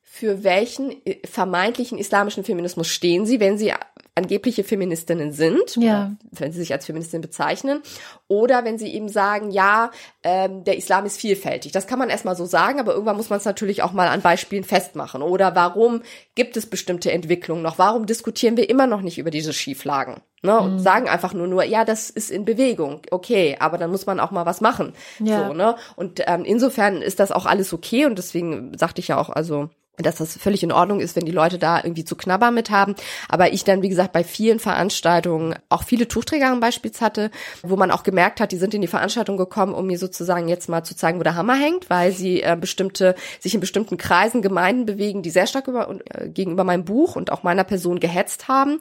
für 0.00 0.42
welchen 0.42 1.04
äh, 1.04 1.18
vermeintlichen 1.26 1.98
islamischen 1.98 2.44
Feminismus 2.44 2.88
stehen 2.88 3.26
sie, 3.26 3.40
wenn 3.40 3.58
sie 3.58 3.74
angebliche 4.20 4.64
Feministinnen 4.64 5.32
sind, 5.32 5.76
ja. 5.76 6.12
wenn 6.30 6.52
sie 6.52 6.60
sich 6.60 6.72
als 6.72 6.86
Feministin 6.86 7.20
bezeichnen, 7.20 7.82
oder 8.28 8.64
wenn 8.64 8.78
sie 8.78 8.94
eben 8.94 9.08
sagen, 9.08 9.50
ja, 9.50 9.90
ähm, 10.22 10.64
der 10.64 10.76
Islam 10.76 11.06
ist 11.06 11.18
vielfältig. 11.20 11.72
Das 11.72 11.86
kann 11.86 11.98
man 11.98 12.10
erstmal 12.10 12.36
so 12.36 12.44
sagen, 12.44 12.78
aber 12.78 12.92
irgendwann 12.92 13.16
muss 13.16 13.30
man 13.30 13.38
es 13.38 13.44
natürlich 13.44 13.82
auch 13.82 13.92
mal 13.92 14.08
an 14.08 14.20
Beispielen 14.20 14.64
festmachen. 14.64 15.22
Oder 15.22 15.54
warum 15.54 16.02
gibt 16.34 16.56
es 16.56 16.66
bestimmte 16.66 17.10
Entwicklungen 17.10 17.62
noch? 17.62 17.78
Warum 17.78 18.06
diskutieren 18.06 18.56
wir 18.56 18.68
immer 18.68 18.86
noch 18.86 19.00
nicht 19.00 19.18
über 19.18 19.30
diese 19.30 19.52
Schieflagen? 19.52 20.20
Ne, 20.42 20.58
und 20.58 20.74
mhm. 20.74 20.78
sagen 20.78 21.06
einfach 21.06 21.34
nur 21.34 21.46
nur, 21.46 21.64
ja, 21.64 21.84
das 21.84 22.08
ist 22.08 22.30
in 22.30 22.46
Bewegung, 22.46 23.02
okay, 23.10 23.58
aber 23.60 23.76
dann 23.76 23.90
muss 23.90 24.06
man 24.06 24.18
auch 24.18 24.30
mal 24.30 24.46
was 24.46 24.62
machen. 24.62 24.94
Ja. 25.18 25.48
So, 25.48 25.52
ne? 25.52 25.76
Und 25.96 26.22
ähm, 26.26 26.46
insofern 26.46 27.02
ist 27.02 27.20
das 27.20 27.30
auch 27.30 27.44
alles 27.44 27.74
okay 27.74 28.06
und 28.06 28.16
deswegen 28.16 28.72
sagte 28.78 29.02
ich 29.02 29.08
ja 29.08 29.18
auch, 29.18 29.28
also 29.28 29.68
dass 30.02 30.16
das 30.16 30.36
völlig 30.36 30.62
in 30.62 30.72
Ordnung 30.72 31.00
ist, 31.00 31.16
wenn 31.16 31.24
die 31.24 31.32
Leute 31.32 31.58
da 31.58 31.78
irgendwie 31.82 32.04
zu 32.04 32.16
knabbern 32.16 32.54
mit 32.54 32.70
haben. 32.70 32.94
Aber 33.28 33.52
ich 33.52 33.64
dann, 33.64 33.82
wie 33.82 33.88
gesagt, 33.88 34.12
bei 34.12 34.24
vielen 34.24 34.58
Veranstaltungen 34.58 35.56
auch 35.68 35.82
viele 35.82 36.08
Tuchträger 36.08 36.52
im 36.52 36.60
Beispiel 36.60 36.90
hatte, 37.00 37.30
wo 37.62 37.76
man 37.76 37.90
auch 37.90 38.02
gemerkt 38.02 38.40
hat, 38.40 38.52
die 38.52 38.56
sind 38.56 38.74
in 38.74 38.80
die 38.80 38.88
Veranstaltung 38.88 39.36
gekommen, 39.36 39.74
um 39.74 39.86
mir 39.86 39.98
sozusagen 39.98 40.48
jetzt 40.48 40.68
mal 40.68 40.82
zu 40.82 40.96
zeigen, 40.96 41.18
wo 41.18 41.22
der 41.22 41.36
Hammer 41.36 41.54
hängt, 41.54 41.88
weil 41.88 42.12
sie 42.12 42.42
äh, 42.42 42.56
bestimmte, 42.60 43.14
sich 43.38 43.54
in 43.54 43.60
bestimmten 43.60 43.96
Kreisen, 43.96 44.42
Gemeinden 44.42 44.86
bewegen, 44.86 45.22
die 45.22 45.30
sehr 45.30 45.46
stark 45.46 45.68
über, 45.68 45.96
äh, 46.06 46.28
gegenüber 46.28 46.64
meinem 46.64 46.84
Buch 46.84 47.16
und 47.16 47.30
auch 47.30 47.42
meiner 47.42 47.64
Person 47.64 48.00
gehetzt 48.00 48.48
haben 48.48 48.80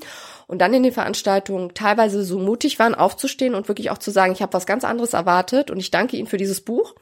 und 0.50 0.60
dann 0.60 0.74
in 0.74 0.82
den 0.82 0.92
Veranstaltungen 0.92 1.76
teilweise 1.76 2.24
so 2.24 2.40
mutig 2.40 2.80
waren, 2.80 2.96
aufzustehen 2.96 3.54
und 3.54 3.68
wirklich 3.68 3.92
auch 3.92 4.00
zu 4.00 4.10
sagen, 4.10 4.34
ich 4.34 4.42
habe 4.42 4.54
was 4.54 4.66
ganz 4.66 4.84
anderes 4.84 5.14
erwartet 5.14 5.70
und 5.70 5.78
ich 5.78 5.92
danke 5.92 6.18
Ihnen 6.18 6.28
für 6.28 6.38
dieses 6.38 6.62
Buch. 6.62 6.96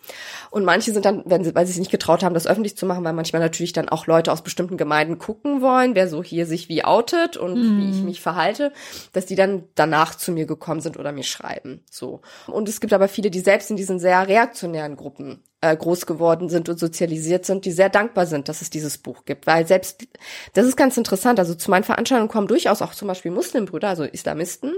Und 0.52 0.66
manche 0.66 0.92
sind 0.92 1.06
dann, 1.06 1.24
wenn 1.26 1.46
sie, 1.46 1.56
weil 1.56 1.66
sie 1.66 1.72
sich 1.72 1.80
nicht 1.80 1.92
getraut 1.92 2.24
haben, 2.24 2.34
das 2.34 2.48
öffentlich 2.48 2.76
zu 2.76 2.86
machen, 2.86 3.06
weil 3.06 3.14
manchmal 3.14 3.42
natürlich 3.42 3.72
dann 3.72 3.88
auch 3.88 4.07
Leute 4.08 4.32
aus 4.32 4.42
bestimmten 4.42 4.78
Gemeinden 4.78 5.20
gucken 5.20 5.62
wollen, 5.62 5.94
wer 5.94 6.08
so 6.08 6.24
hier 6.24 6.46
sich 6.46 6.70
wie 6.70 6.84
outet 6.84 7.38
und 7.38 7.54
mm. 7.54 7.80
wie 7.80 7.90
ich 7.92 8.04
mich 8.04 8.22
verhalte, 8.22 8.72
dass 9.14 9.26
die 9.26 9.36
dann 9.36 9.66
danach 9.76 10.16
zu 10.16 10.32
mir 10.32 10.46
gekommen 10.46 10.82
sind 10.82 10.98
oder 10.98 11.12
mir 11.12 11.24
schreiben. 11.24 11.84
So. 11.92 12.22
Und 12.48 12.68
es 12.70 12.80
gibt 12.80 12.94
aber 12.94 13.08
viele, 13.08 13.30
die 13.30 13.42
selbst 13.42 13.70
in 13.70 13.78
diesen 13.78 14.00
sehr 14.00 14.28
reaktionären 14.28 14.96
Gruppen 14.96 15.44
äh, 15.62 15.76
groß 15.76 16.06
geworden 16.06 16.50
sind 16.50 16.70
und 16.70 16.80
sozialisiert 16.80 17.46
sind, 17.46 17.66
die 17.66 17.72
sehr 17.72 17.90
dankbar 17.90 18.26
sind, 18.26 18.48
dass 18.50 18.62
es 18.62 18.70
dieses 18.70 18.98
Buch 18.98 19.26
gibt. 19.26 19.46
Weil 19.46 19.68
selbst, 19.68 20.08
das 20.54 20.66
ist 20.66 20.78
ganz 20.78 20.98
interessant, 20.98 21.40
also 21.40 21.54
zu 21.54 21.70
meinen 21.70 21.84
Veranstaltungen 21.84 22.30
kommen 22.30 22.48
durchaus 22.48 22.82
auch 22.82 22.94
zum 22.94 23.08
Beispiel 23.08 23.32
Muslimbrüder, 23.32 23.90
also 23.90 24.04
Islamisten, 24.04 24.74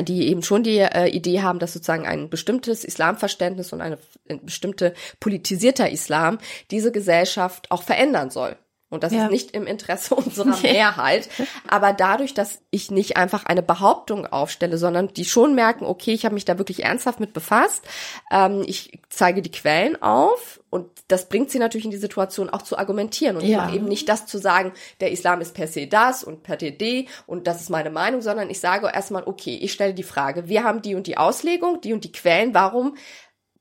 die 0.00 0.28
eben 0.28 0.42
schon 0.42 0.62
die 0.62 0.78
äh, 0.78 1.08
Idee 1.08 1.42
haben, 1.42 1.58
dass 1.58 1.74
sozusagen 1.74 2.06
ein 2.06 2.30
bestimmtes 2.30 2.82
Islamverständnis 2.82 3.72
und 3.72 3.82
eine, 3.82 3.98
eine 4.28 4.38
bestimmte 4.40 4.94
politisierter 5.20 5.90
Islam 5.90 6.38
diese 6.70 6.92
Gesellschaft 6.92 7.70
auch 7.70 7.82
verändern 7.82 8.30
soll. 8.30 8.56
Und 8.92 9.02
das 9.04 9.12
ja. 9.14 9.24
ist 9.24 9.30
nicht 9.30 9.50
im 9.52 9.66
Interesse 9.66 10.14
unserer 10.14 10.54
Mehrheit. 10.60 11.30
Aber 11.66 11.94
dadurch, 11.94 12.34
dass 12.34 12.60
ich 12.70 12.90
nicht 12.90 13.16
einfach 13.16 13.46
eine 13.46 13.62
Behauptung 13.62 14.26
aufstelle, 14.26 14.76
sondern 14.76 15.08
die 15.08 15.24
schon 15.24 15.54
merken, 15.54 15.86
okay, 15.86 16.12
ich 16.12 16.26
habe 16.26 16.34
mich 16.34 16.44
da 16.44 16.58
wirklich 16.58 16.84
ernsthaft 16.84 17.18
mit 17.18 17.32
befasst, 17.32 17.82
ähm, 18.30 18.62
ich 18.66 19.00
zeige 19.08 19.40
die 19.40 19.50
Quellen 19.50 20.00
auf 20.02 20.60
und 20.68 20.90
das 21.08 21.30
bringt 21.30 21.50
sie 21.50 21.58
natürlich 21.58 21.86
in 21.86 21.90
die 21.90 21.96
Situation 21.96 22.50
auch 22.50 22.60
zu 22.60 22.76
argumentieren 22.76 23.36
und 23.36 23.44
ja. 23.44 23.72
eben 23.72 23.86
nicht 23.86 24.10
das 24.10 24.26
zu 24.26 24.36
sagen, 24.36 24.72
der 25.00 25.10
Islam 25.10 25.40
ist 25.40 25.54
per 25.54 25.68
se 25.68 25.86
das 25.86 26.22
und 26.22 26.42
per 26.42 26.58
se 26.60 27.06
und 27.26 27.46
das 27.46 27.62
ist 27.62 27.70
meine 27.70 27.90
Meinung, 27.90 28.20
sondern 28.20 28.50
ich 28.50 28.60
sage 28.60 28.90
erstmal, 28.92 29.22
okay, 29.24 29.56
ich 29.56 29.72
stelle 29.72 29.94
die 29.94 30.02
Frage, 30.02 30.48
wir 30.48 30.64
haben 30.64 30.82
die 30.82 30.94
und 30.94 31.06
die 31.06 31.16
Auslegung, 31.16 31.80
die 31.80 31.94
und 31.94 32.04
die 32.04 32.12
Quellen, 32.12 32.52
warum 32.52 32.96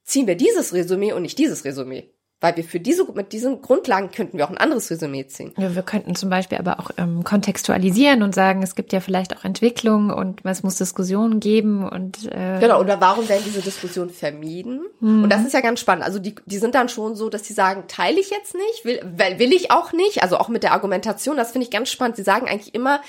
ziehen 0.03 0.27
wir 0.27 0.36
dieses 0.36 0.73
Resümee 0.73 1.13
und 1.13 1.21
nicht 1.21 1.38
dieses 1.38 1.63
Resümee? 1.63 2.11
Weil 2.41 2.57
wir 2.57 2.63
für 2.63 2.79
diese, 2.79 3.05
mit 3.13 3.33
diesen 3.33 3.61
Grundlagen 3.61 4.09
könnten 4.09 4.39
wir 4.39 4.45
auch 4.45 4.49
ein 4.49 4.57
anderes 4.57 4.89
Resümee 4.89 5.27
ziehen. 5.27 5.53
Ja, 5.57 5.75
wir 5.75 5.83
könnten 5.83 6.15
zum 6.15 6.31
Beispiel 6.31 6.57
aber 6.57 6.79
auch 6.79 6.89
ähm, 6.97 7.23
kontextualisieren 7.23 8.23
und 8.23 8.33
sagen, 8.33 8.63
es 8.63 8.73
gibt 8.73 8.93
ja 8.93 8.99
vielleicht 8.99 9.37
auch 9.37 9.45
Entwicklung 9.45 10.09
und 10.09 10.43
es 10.43 10.63
muss 10.63 10.75
Diskussionen 10.75 11.39
geben 11.39 11.87
und 11.87 12.25
äh 12.31 12.59
Genau, 12.59 12.79
oder 12.79 12.99
warum 12.99 13.29
werden 13.29 13.43
diese 13.45 13.61
Diskussionen 13.61 14.09
vermieden? 14.09 14.81
Mhm. 15.01 15.23
Und 15.23 15.29
das 15.29 15.45
ist 15.45 15.53
ja 15.53 15.61
ganz 15.61 15.79
spannend. 15.79 16.03
Also 16.03 16.17
die, 16.17 16.33
die 16.47 16.57
sind 16.57 16.73
dann 16.73 16.89
schon 16.89 17.15
so, 17.15 17.29
dass 17.29 17.45
sie 17.45 17.53
sagen, 17.53 17.83
teile 17.87 18.19
ich 18.19 18.31
jetzt 18.31 18.55
nicht, 18.55 18.85
will, 18.85 18.99
will 19.37 19.53
ich 19.53 19.69
auch 19.69 19.93
nicht. 19.93 20.23
Also 20.23 20.39
auch 20.39 20.49
mit 20.49 20.63
der 20.63 20.71
Argumentation, 20.71 21.37
das 21.37 21.51
finde 21.51 21.65
ich 21.65 21.71
ganz 21.71 21.89
spannend. 21.89 22.15
Sie 22.15 22.23
sagen 22.23 22.47
eigentlich 22.47 22.73
immer, 22.73 23.01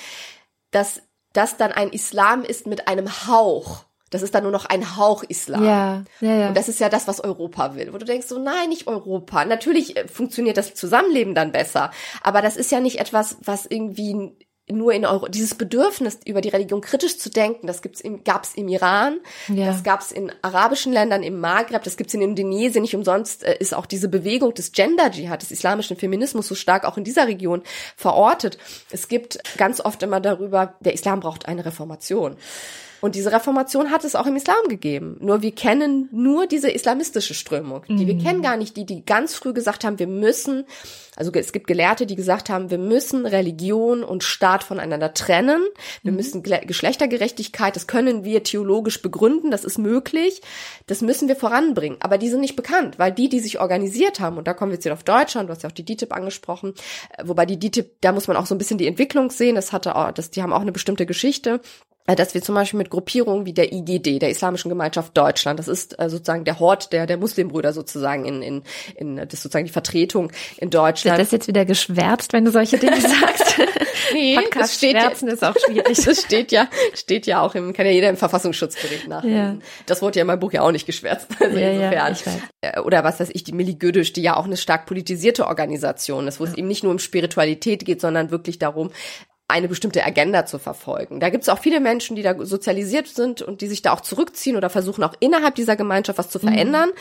dass 0.72 1.00
das 1.32 1.56
dann 1.56 1.72
ein 1.72 1.88
Islam 1.88 2.44
ist 2.44 2.66
mit 2.66 2.86
einem 2.86 3.26
Hauch 3.26 3.86
das 4.12 4.20
ist 4.22 4.34
dann 4.34 4.42
nur 4.42 4.52
noch 4.52 4.66
ein 4.66 4.96
Hauch 4.96 5.24
Islam. 5.24 5.64
Ja, 5.64 6.04
ja, 6.20 6.34
ja. 6.36 6.48
Und 6.48 6.56
das 6.56 6.68
ist 6.68 6.80
ja 6.80 6.90
das, 6.90 7.08
was 7.08 7.18
Europa 7.20 7.74
will. 7.74 7.92
Wo 7.92 7.98
du 7.98 8.04
denkst 8.04 8.26
so, 8.28 8.38
nein, 8.38 8.68
nicht 8.68 8.86
Europa. 8.86 9.44
Natürlich 9.46 9.96
äh, 9.96 10.06
funktioniert 10.06 10.58
das 10.58 10.74
Zusammenleben 10.74 11.34
dann 11.34 11.50
besser. 11.50 11.90
Aber 12.22 12.42
das 12.42 12.56
ist 12.56 12.70
ja 12.70 12.80
nicht 12.80 13.00
etwas, 13.00 13.38
was 13.42 13.64
irgendwie 13.64 14.32
nur 14.70 14.92
in 14.92 15.06
Euro, 15.06 15.28
dieses 15.28 15.54
Bedürfnis 15.54 16.20
über 16.24 16.40
die 16.40 16.50
Religion 16.50 16.82
kritisch 16.82 17.18
zu 17.18 17.30
denken, 17.30 17.66
das 17.66 17.82
gibt's 17.82 18.00
im, 18.00 18.22
gab's 18.22 18.54
im 18.54 18.68
Iran, 18.68 19.18
ja. 19.48 19.66
das 19.66 19.82
gab's 19.82 20.12
in 20.12 20.30
arabischen 20.40 20.92
Ländern, 20.92 21.22
im 21.22 21.40
Maghreb, 21.40 21.82
das 21.82 21.96
gibt's 21.96 22.14
in 22.14 22.22
Indonesien, 22.22 22.82
nicht 22.82 22.94
umsonst 22.94 23.44
äh, 23.44 23.56
ist 23.58 23.74
auch 23.74 23.86
diese 23.86 24.08
Bewegung 24.08 24.54
des 24.54 24.72
Gender 24.72 25.10
Jihad, 25.10 25.42
des 25.42 25.50
islamischen 25.50 25.96
Feminismus 25.96 26.46
so 26.48 26.54
stark 26.54 26.84
auch 26.84 26.96
in 26.96 27.04
dieser 27.04 27.26
Region 27.26 27.62
verortet. 27.96 28.56
Es 28.90 29.08
gibt 29.08 29.38
ganz 29.56 29.80
oft 29.80 30.02
immer 30.02 30.20
darüber, 30.20 30.74
der 30.80 30.94
Islam 30.94 31.20
braucht 31.20 31.46
eine 31.46 31.64
Reformation. 31.64 32.36
Und 33.02 33.16
diese 33.16 33.32
Reformation 33.32 33.90
hat 33.90 34.04
es 34.04 34.14
auch 34.14 34.26
im 34.26 34.36
Islam 34.36 34.68
gegeben. 34.68 35.16
Nur 35.18 35.42
wir 35.42 35.50
kennen 35.50 36.08
nur 36.12 36.46
diese 36.46 36.70
islamistische 36.70 37.34
Strömung. 37.34 37.82
Die, 37.88 37.94
mhm. 37.94 38.06
Wir 38.06 38.18
kennen 38.18 38.42
gar 38.42 38.56
nicht 38.56 38.76
die, 38.76 38.86
die 38.86 39.04
ganz 39.04 39.34
früh 39.34 39.52
gesagt 39.52 39.82
haben, 39.82 39.98
wir 39.98 40.06
müssen, 40.06 40.64
also 41.16 41.32
es 41.32 41.50
gibt 41.50 41.66
Gelehrte, 41.66 42.06
die 42.06 42.14
gesagt 42.14 42.48
haben, 42.48 42.70
wir 42.70 42.78
müssen 42.78 43.26
Religion 43.26 44.04
und 44.04 44.22
Staat 44.22 44.62
voneinander 44.62 45.14
trennen. 45.14 45.62
Wir 46.04 46.12
mhm. 46.12 46.16
müssen 46.16 46.42
Geschlechtergerechtigkeit, 46.44 47.74
das 47.74 47.88
können 47.88 48.22
wir 48.22 48.44
theologisch 48.44 49.02
begründen, 49.02 49.50
das 49.50 49.64
ist 49.64 49.78
möglich. 49.78 50.40
Das 50.86 51.00
müssen 51.00 51.26
wir 51.26 51.34
voranbringen. 51.34 51.98
Aber 52.02 52.18
die 52.18 52.28
sind 52.28 52.40
nicht 52.40 52.54
bekannt, 52.54 53.00
weil 53.00 53.10
die, 53.10 53.28
die 53.28 53.40
sich 53.40 53.58
organisiert 53.58 54.20
haben, 54.20 54.38
und 54.38 54.46
da 54.46 54.54
kommen 54.54 54.70
wir 54.70 54.76
jetzt 54.76 54.84
wieder 54.84 54.94
auf 54.94 55.02
Deutschland, 55.02 55.48
du 55.48 55.54
hast 55.54 55.64
ja 55.64 55.68
auch 55.68 55.74
die 55.74 55.84
DITIB 55.84 56.12
angesprochen, 56.12 56.74
äh, 57.18 57.24
wobei 57.26 57.46
die 57.46 57.58
DITIB, 57.58 57.96
da 58.00 58.12
muss 58.12 58.28
man 58.28 58.36
auch 58.36 58.46
so 58.46 58.54
ein 58.54 58.58
bisschen 58.58 58.78
die 58.78 58.86
Entwicklung 58.86 59.32
sehen, 59.32 59.56
das 59.56 59.72
hatte 59.72 59.96
auch, 59.96 60.12
das, 60.12 60.30
die 60.30 60.40
haben 60.40 60.52
auch 60.52 60.60
eine 60.60 60.70
bestimmte 60.70 61.04
Geschichte. 61.04 61.60
Äh, 62.06 62.16
dass 62.16 62.34
wir 62.34 62.42
zum 62.42 62.54
Beispiel 62.56 62.78
mit 62.78 62.90
Gruppierungen 62.90 63.46
wie 63.46 63.52
der 63.52 63.72
IGD, 63.72 64.18
der 64.18 64.30
Islamischen 64.30 64.68
Gemeinschaft 64.68 65.16
Deutschland, 65.16 65.58
das 65.58 65.68
ist 65.68 65.98
äh, 66.00 66.10
sozusagen 66.10 66.44
der 66.44 66.58
Hort 66.58 66.92
der, 66.92 67.06
der 67.06 67.16
Muslimbrüder 67.16 67.72
sozusagen 67.72 68.24
in, 68.24 68.42
in, 68.42 68.62
in, 68.96 69.16
das 69.16 69.34
ist 69.34 69.42
sozusagen 69.42 69.66
die 69.66 69.72
Vertretung 69.72 70.32
in 70.58 70.70
Deutschland. 70.70 71.18
Wird 71.18 71.26
das 71.26 71.32
jetzt 71.32 71.46
wieder 71.46 71.64
geschwärzt, 71.64 72.32
wenn 72.32 72.44
du 72.44 72.50
solche 72.50 72.78
Dinge 72.78 73.00
sagst? 73.00 73.56
nee, 74.12 74.34
Podcast 74.34 74.56
das 74.56 74.76
steht 74.76 74.90
schwärzen 74.96 75.28
ja, 75.28 75.34
ist 75.34 75.44
auch 75.44 75.56
schwierig. 75.64 75.98
Das 76.12 76.22
steht 76.22 76.52
ja, 76.52 76.68
steht 76.94 77.26
ja 77.26 77.40
auch 77.40 77.54
im, 77.54 77.72
kann 77.72 77.86
ja 77.86 77.92
jeder 77.92 78.08
im 78.08 78.16
Verfassungsschutzbericht 78.16 79.08
nach. 79.08 79.24
Ja. 79.24 79.56
Das 79.86 80.02
wurde 80.02 80.18
ja 80.18 80.22
in 80.22 80.26
meinem 80.26 80.40
Buch 80.40 80.52
ja 80.52 80.62
auch 80.62 80.72
nicht 80.72 80.86
geschwärzt. 80.86 81.28
Also 81.42 81.58
ja, 81.58 81.70
insofern. 81.70 81.92
Ja, 81.92 82.10
ich 82.10 82.26
weiß. 82.26 82.38
Äh, 82.60 82.80
oder 82.80 83.04
was 83.04 83.20
weiß 83.20 83.30
ich, 83.32 83.44
die 83.44 83.52
Milli 83.52 83.74
Gödisch, 83.74 84.12
die 84.12 84.22
ja 84.22 84.36
auch 84.36 84.44
eine 84.44 84.56
stark 84.56 84.86
politisierte 84.86 85.46
Organisation 85.46 86.28
ist, 86.28 86.40
wo 86.40 86.44
es 86.44 86.54
eben 86.54 86.68
nicht 86.68 86.82
nur 86.82 86.92
um 86.92 86.98
Spiritualität 86.98 87.84
geht, 87.84 88.00
sondern 88.00 88.30
wirklich 88.30 88.58
darum, 88.58 88.90
eine 89.52 89.68
bestimmte 89.68 90.04
Agenda 90.04 90.46
zu 90.46 90.58
verfolgen. 90.58 91.20
Da 91.20 91.28
gibt 91.28 91.42
es 91.42 91.48
auch 91.48 91.58
viele 91.58 91.78
Menschen, 91.78 92.16
die 92.16 92.22
da 92.22 92.34
sozialisiert 92.44 93.06
sind 93.06 93.42
und 93.42 93.60
die 93.60 93.68
sich 93.68 93.82
da 93.82 93.92
auch 93.92 94.00
zurückziehen 94.00 94.56
oder 94.56 94.70
versuchen 94.70 95.04
auch 95.04 95.14
innerhalb 95.20 95.54
dieser 95.54 95.76
Gemeinschaft 95.76 96.18
was 96.18 96.30
zu 96.30 96.38
mhm. 96.38 96.48
verändern. 96.48 96.88
Mhm. 96.88 96.94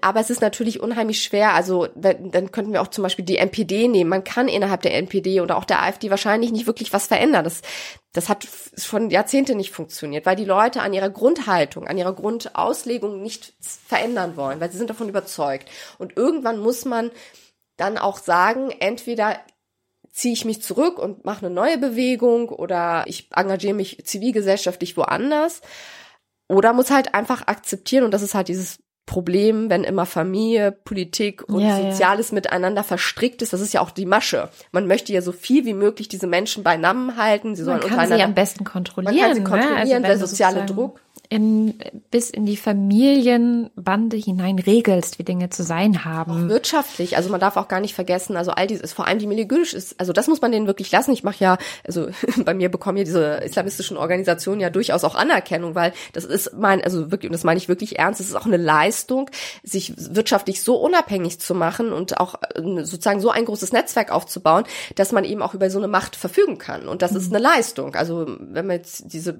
Aber 0.00 0.20
es 0.20 0.30
ist 0.30 0.40
natürlich 0.40 0.80
unheimlich 0.80 1.22
schwer. 1.22 1.54
Also 1.54 1.88
dann 1.94 2.52
könnten 2.52 2.72
wir 2.72 2.80
auch 2.80 2.88
zum 2.88 3.02
Beispiel 3.02 3.24
die 3.24 3.38
NPD 3.38 3.88
nehmen. 3.88 4.08
Man 4.08 4.24
kann 4.24 4.48
innerhalb 4.48 4.82
der 4.82 4.94
NPD 4.94 5.40
oder 5.40 5.56
auch 5.56 5.64
der 5.64 5.82
AfD 5.82 6.08
wahrscheinlich 6.10 6.52
nicht 6.52 6.66
wirklich 6.66 6.92
was 6.92 7.08
verändern. 7.08 7.44
Das, 7.44 7.62
das 8.12 8.28
hat 8.28 8.46
schon 8.76 9.10
Jahrzehnte 9.10 9.54
nicht 9.54 9.72
funktioniert, 9.72 10.24
weil 10.26 10.36
die 10.36 10.44
Leute 10.44 10.82
an 10.82 10.92
ihrer 10.92 11.10
Grundhaltung, 11.10 11.88
an 11.88 11.98
ihrer 11.98 12.14
Grundauslegung 12.14 13.20
nicht 13.20 13.54
verändern 13.60 14.36
wollen, 14.36 14.60
weil 14.60 14.70
sie 14.70 14.78
sind 14.78 14.90
davon 14.90 15.08
überzeugt. 15.08 15.68
Und 15.98 16.16
irgendwann 16.16 16.58
muss 16.58 16.84
man 16.84 17.10
dann 17.76 17.98
auch 17.98 18.18
sagen, 18.18 18.70
entweder 18.70 19.38
ziehe 20.16 20.32
ich 20.32 20.46
mich 20.46 20.62
zurück 20.62 20.98
und 20.98 21.26
mache 21.26 21.44
eine 21.44 21.54
neue 21.54 21.76
Bewegung 21.76 22.48
oder 22.48 23.04
ich 23.06 23.28
engagiere 23.36 23.74
mich 23.74 24.02
zivilgesellschaftlich 24.04 24.96
woanders. 24.96 25.60
Oder 26.48 26.72
muss 26.72 26.90
halt 26.90 27.14
einfach 27.14 27.46
akzeptieren, 27.48 28.04
und 28.04 28.14
das 28.14 28.22
ist 28.22 28.34
halt 28.34 28.48
dieses 28.48 28.78
Problem, 29.04 29.68
wenn 29.68 29.84
immer 29.84 30.06
Familie, 30.06 30.72
Politik 30.72 31.46
und 31.48 31.60
ja, 31.60 31.76
Soziales 31.76 32.30
ja. 32.30 32.36
miteinander 32.36 32.82
verstrickt 32.82 33.42
ist. 33.42 33.52
Das 33.52 33.60
ist 33.60 33.74
ja 33.74 33.82
auch 33.82 33.90
die 33.90 34.06
Masche. 34.06 34.48
Man 34.72 34.86
möchte 34.86 35.12
ja 35.12 35.20
so 35.20 35.32
viel 35.32 35.66
wie 35.66 35.74
möglich 35.74 36.08
diese 36.08 36.26
Menschen 36.26 36.62
beieinander 36.62 37.16
halten. 37.16 37.54
Sie 37.54 37.62
sollen 37.62 37.80
man 37.80 37.88
kann 37.88 38.08
sie 38.08 38.22
am 38.22 38.34
besten 38.34 38.64
kontrollieren. 38.64 39.16
Man 39.16 39.24
kann 39.24 39.34
sie 39.36 39.44
kontrollieren, 39.44 40.02
ne? 40.02 40.08
also 40.08 40.20
der 40.20 40.26
soziale 40.26 40.66
Druck 40.66 41.00
in, 41.28 41.74
bis 42.10 42.30
in 42.30 42.46
die 42.46 42.56
Familienbande 42.56 44.16
hinein 44.16 44.58
regelst, 44.58 45.18
wie 45.18 45.24
Dinge 45.24 45.50
zu 45.50 45.62
sein 45.62 46.04
haben. 46.04 46.46
Auch 46.46 46.48
wirtschaftlich, 46.48 47.16
also 47.16 47.30
man 47.30 47.40
darf 47.40 47.56
auch 47.56 47.68
gar 47.68 47.80
nicht 47.80 47.94
vergessen, 47.94 48.36
also 48.36 48.52
all 48.52 48.66
dieses, 48.66 48.92
vor 48.92 49.06
allem 49.06 49.18
die 49.18 49.26
Milieugisch 49.26 49.74
ist, 49.74 49.98
also 49.98 50.12
das 50.12 50.28
muss 50.28 50.40
man 50.40 50.52
denen 50.52 50.66
wirklich 50.66 50.90
lassen. 50.92 51.12
Ich 51.12 51.22
mache 51.22 51.42
ja, 51.42 51.58
also 51.86 52.08
bei 52.44 52.54
mir 52.54 52.70
bekommen 52.70 52.98
ja 52.98 53.04
diese 53.04 53.36
islamistischen 53.36 53.96
Organisationen 53.96 54.60
ja 54.60 54.70
durchaus 54.70 55.04
auch 55.04 55.14
Anerkennung, 55.14 55.74
weil 55.74 55.92
das 56.12 56.24
ist 56.24 56.54
mein, 56.56 56.82
also 56.82 57.10
wirklich, 57.10 57.28
und 57.28 57.34
das 57.34 57.44
meine 57.44 57.58
ich 57.58 57.68
wirklich 57.68 57.98
ernst, 57.98 58.20
es 58.20 58.28
ist 58.28 58.36
auch 58.36 58.46
eine 58.46 58.56
Leistung, 58.56 59.30
sich 59.62 59.94
wirtschaftlich 59.96 60.62
so 60.62 60.76
unabhängig 60.76 61.40
zu 61.40 61.54
machen 61.54 61.92
und 61.92 62.18
auch 62.20 62.36
äh, 62.54 62.84
sozusagen 62.84 63.20
so 63.20 63.30
ein 63.30 63.44
großes 63.44 63.72
Netzwerk 63.72 64.12
aufzubauen, 64.12 64.64
dass 64.94 65.12
man 65.12 65.24
eben 65.24 65.42
auch 65.42 65.54
über 65.54 65.70
so 65.70 65.78
eine 65.78 65.88
Macht 65.88 66.16
verfügen 66.16 66.58
kann. 66.58 66.88
Und 66.88 67.02
das 67.02 67.12
mhm. 67.12 67.16
ist 67.18 67.34
eine 67.34 67.42
Leistung. 67.42 67.94
Also 67.94 68.26
wenn 68.38 68.66
wir 68.66 68.74
jetzt 68.74 69.12
diese 69.12 69.38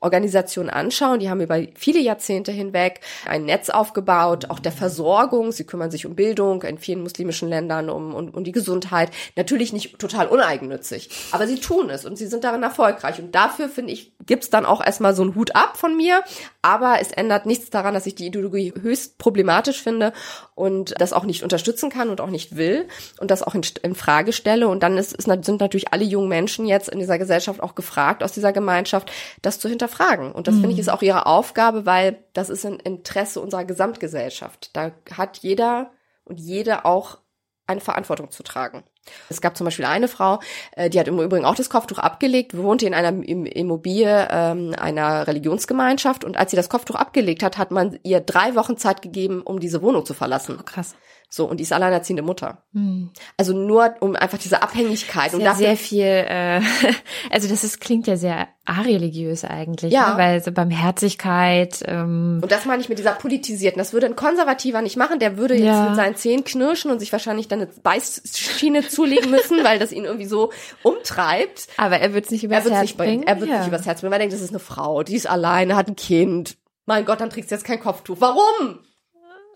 Organisation 0.00 0.70
anschauen, 0.70 1.15
Frauen, 1.16 1.20
die 1.20 1.30
haben 1.30 1.40
über 1.40 1.60
viele 1.74 2.00
Jahrzehnte 2.00 2.52
hinweg 2.52 3.00
ein 3.26 3.44
Netz 3.44 3.70
aufgebaut, 3.70 4.50
auch 4.50 4.58
der 4.58 4.72
Versorgung. 4.72 5.52
Sie 5.52 5.64
kümmern 5.64 5.90
sich 5.90 6.06
um 6.06 6.14
Bildung 6.14 6.62
in 6.62 6.78
vielen 6.78 7.02
muslimischen 7.02 7.48
Ländern, 7.48 7.88
um, 7.90 8.14
um, 8.14 8.28
um 8.30 8.44
die 8.44 8.52
Gesundheit. 8.52 9.10
Natürlich 9.36 9.72
nicht 9.72 9.98
total 9.98 10.26
uneigennützig, 10.26 11.10
aber 11.32 11.46
sie 11.46 11.58
tun 11.58 11.90
es 11.90 12.04
und 12.04 12.16
sie 12.16 12.26
sind 12.26 12.44
darin 12.44 12.62
erfolgreich. 12.62 13.18
Und 13.18 13.34
dafür, 13.34 13.68
finde 13.68 13.92
ich, 13.92 14.12
gibt's 14.26 14.50
dann 14.50 14.66
auch 14.66 14.84
erstmal 14.84 15.14
so 15.14 15.22
einen 15.22 15.34
Hut 15.34 15.54
ab 15.54 15.76
von 15.76 15.96
mir. 15.96 16.22
Aber 16.62 17.00
es 17.00 17.12
ändert 17.12 17.46
nichts 17.46 17.70
daran, 17.70 17.94
dass 17.94 18.06
ich 18.06 18.16
die 18.16 18.26
Ideologie 18.26 18.74
höchst 18.80 19.18
problematisch 19.18 19.80
finde 19.80 20.12
und 20.56 20.94
das 20.98 21.12
auch 21.12 21.24
nicht 21.24 21.44
unterstützen 21.44 21.90
kann 21.90 22.08
und 22.08 22.20
auch 22.20 22.30
nicht 22.30 22.56
will 22.56 22.88
und 23.20 23.30
das 23.30 23.42
auch 23.42 23.54
in, 23.54 23.62
in 23.82 23.94
Frage 23.94 24.32
stelle. 24.32 24.66
Und 24.66 24.82
dann 24.82 24.98
ist, 24.98 25.12
ist, 25.12 25.26
sind 25.26 25.60
natürlich 25.60 25.92
alle 25.92 26.04
jungen 26.04 26.28
Menschen 26.28 26.66
jetzt 26.66 26.88
in 26.88 26.98
dieser 26.98 27.18
Gesellschaft 27.18 27.62
auch 27.62 27.76
gefragt, 27.76 28.24
aus 28.24 28.32
dieser 28.32 28.52
Gemeinschaft, 28.52 29.12
das 29.42 29.60
zu 29.60 29.68
hinterfragen. 29.68 30.32
Und 30.32 30.48
das 30.48 30.56
mhm. 30.56 30.60
finde 30.62 30.74
ich 30.74 30.80
ist 30.80 30.88
auch 30.88 31.02
ihre 31.06 31.26
Aufgabe, 31.26 31.86
weil 31.86 32.24
das 32.32 32.50
ist 32.50 32.66
ein 32.66 32.78
Interesse 32.80 33.40
unserer 33.40 33.64
Gesamtgesellschaft. 33.64 34.70
Da 34.74 34.92
hat 35.14 35.38
jeder 35.38 35.90
und 36.24 36.40
jede 36.40 36.84
auch 36.84 37.18
eine 37.66 37.80
Verantwortung 37.80 38.30
zu 38.30 38.42
tragen. 38.42 38.84
Es 39.28 39.40
gab 39.40 39.56
zum 39.56 39.64
Beispiel 39.64 39.84
eine 39.84 40.08
Frau, 40.08 40.40
äh, 40.72 40.90
die 40.90 40.98
hat 40.98 41.08
im 41.08 41.20
Übrigen 41.20 41.44
auch 41.44 41.54
das 41.54 41.70
Kopftuch 41.70 41.98
abgelegt, 41.98 42.56
wohnte 42.56 42.86
in 42.86 42.94
einer 42.94 43.10
Immobilie 43.24 44.28
ähm, 44.30 44.74
einer 44.78 45.26
Religionsgemeinschaft 45.26 46.24
und 46.24 46.36
als 46.36 46.50
sie 46.50 46.56
das 46.56 46.68
Kopftuch 46.68 46.96
abgelegt 46.96 47.42
hat, 47.42 47.56
hat 47.56 47.70
man 47.70 47.98
ihr 48.02 48.20
drei 48.20 48.56
Wochen 48.56 48.76
Zeit 48.76 49.02
gegeben, 49.02 49.42
um 49.42 49.60
diese 49.60 49.82
Wohnung 49.82 50.04
zu 50.04 50.14
verlassen. 50.14 50.56
Oh, 50.60 50.64
krass. 50.64 50.96
So, 51.28 51.44
und 51.46 51.58
die 51.58 51.62
ist 51.64 51.72
alleinerziehende 51.72 52.22
Mutter. 52.22 52.62
Hm. 52.72 53.10
Also 53.36 53.52
nur 53.52 53.94
um 54.00 54.14
einfach 54.16 54.38
diese 54.38 54.62
Abhängigkeit. 54.62 55.34
Und 55.34 55.40
ja 55.40 55.50
dafür, 55.50 55.66
sehr 55.66 55.76
viel, 55.76 56.04
äh, 56.04 56.60
also 57.30 57.48
das 57.48 57.64
ist, 57.64 57.80
klingt 57.80 58.06
ja 58.06 58.16
sehr 58.16 58.48
areligiös 58.64 59.44
eigentlich, 59.44 59.92
Ja. 59.92 60.12
ne? 60.12 60.18
weil 60.18 60.42
so 60.42 60.52
Barmherzigkeit, 60.52 61.82
ähm, 61.86 62.40
und 62.42 62.50
das 62.50 62.64
meine 62.64 62.80
ich 62.80 62.88
mit 62.88 62.98
dieser 62.98 63.12
politisierten. 63.12 63.78
Das 63.78 63.92
würde 63.92 64.06
ein 64.06 64.16
Konservativer 64.16 64.82
nicht 64.82 64.96
machen. 64.96 65.18
Der 65.18 65.36
würde 65.36 65.54
jetzt 65.54 65.64
Ja. 65.66 65.86
mit 65.88 65.96
seinen 65.96 66.16
Zähnen 66.16 66.44
knirschen 66.44 66.90
und 66.90 67.00
sich 67.00 67.12
wahrscheinlich 67.12 67.48
dann 67.48 67.60
eine 67.60 67.70
Beißschiene 67.82 68.88
zulegen 68.88 69.30
müssen, 69.30 69.62
weil 69.64 69.78
das 69.78 69.92
ihn 69.92 70.04
irgendwie 70.04 70.26
so 70.26 70.52
umtreibt. 70.82 71.68
aber 71.76 71.98
er 71.98 72.14
wird 72.14 72.26
es 72.26 72.30
nicht 72.30 72.44
übers 72.44 72.64
Er 72.66 72.72
Herz 72.72 72.82
nicht 72.82 72.96
bringen. 72.96 73.24
Er 73.24 73.40
wird 73.40 73.50
ja. 73.50 73.58
nicht 73.58 73.68
übers 73.68 73.84
Herz 73.86 74.00
bringen, 74.00 74.12
weil 74.12 74.18
er 74.20 74.24
denkt, 74.24 74.34
das 74.34 74.40
ist 74.40 74.50
eine 74.50 74.58
Frau, 74.60 75.02
die 75.02 75.16
ist 75.16 75.28
alleine, 75.28 75.76
hat 75.76 75.88
ein 75.88 75.96
Kind. 75.96 76.56
Mein 76.86 77.04
Gott, 77.04 77.20
dann 77.20 77.30
trägst 77.30 77.50
du 77.50 77.54
jetzt 77.56 77.64
kein 77.64 77.80
Kopftuch. 77.80 78.16
Warum? 78.20 78.78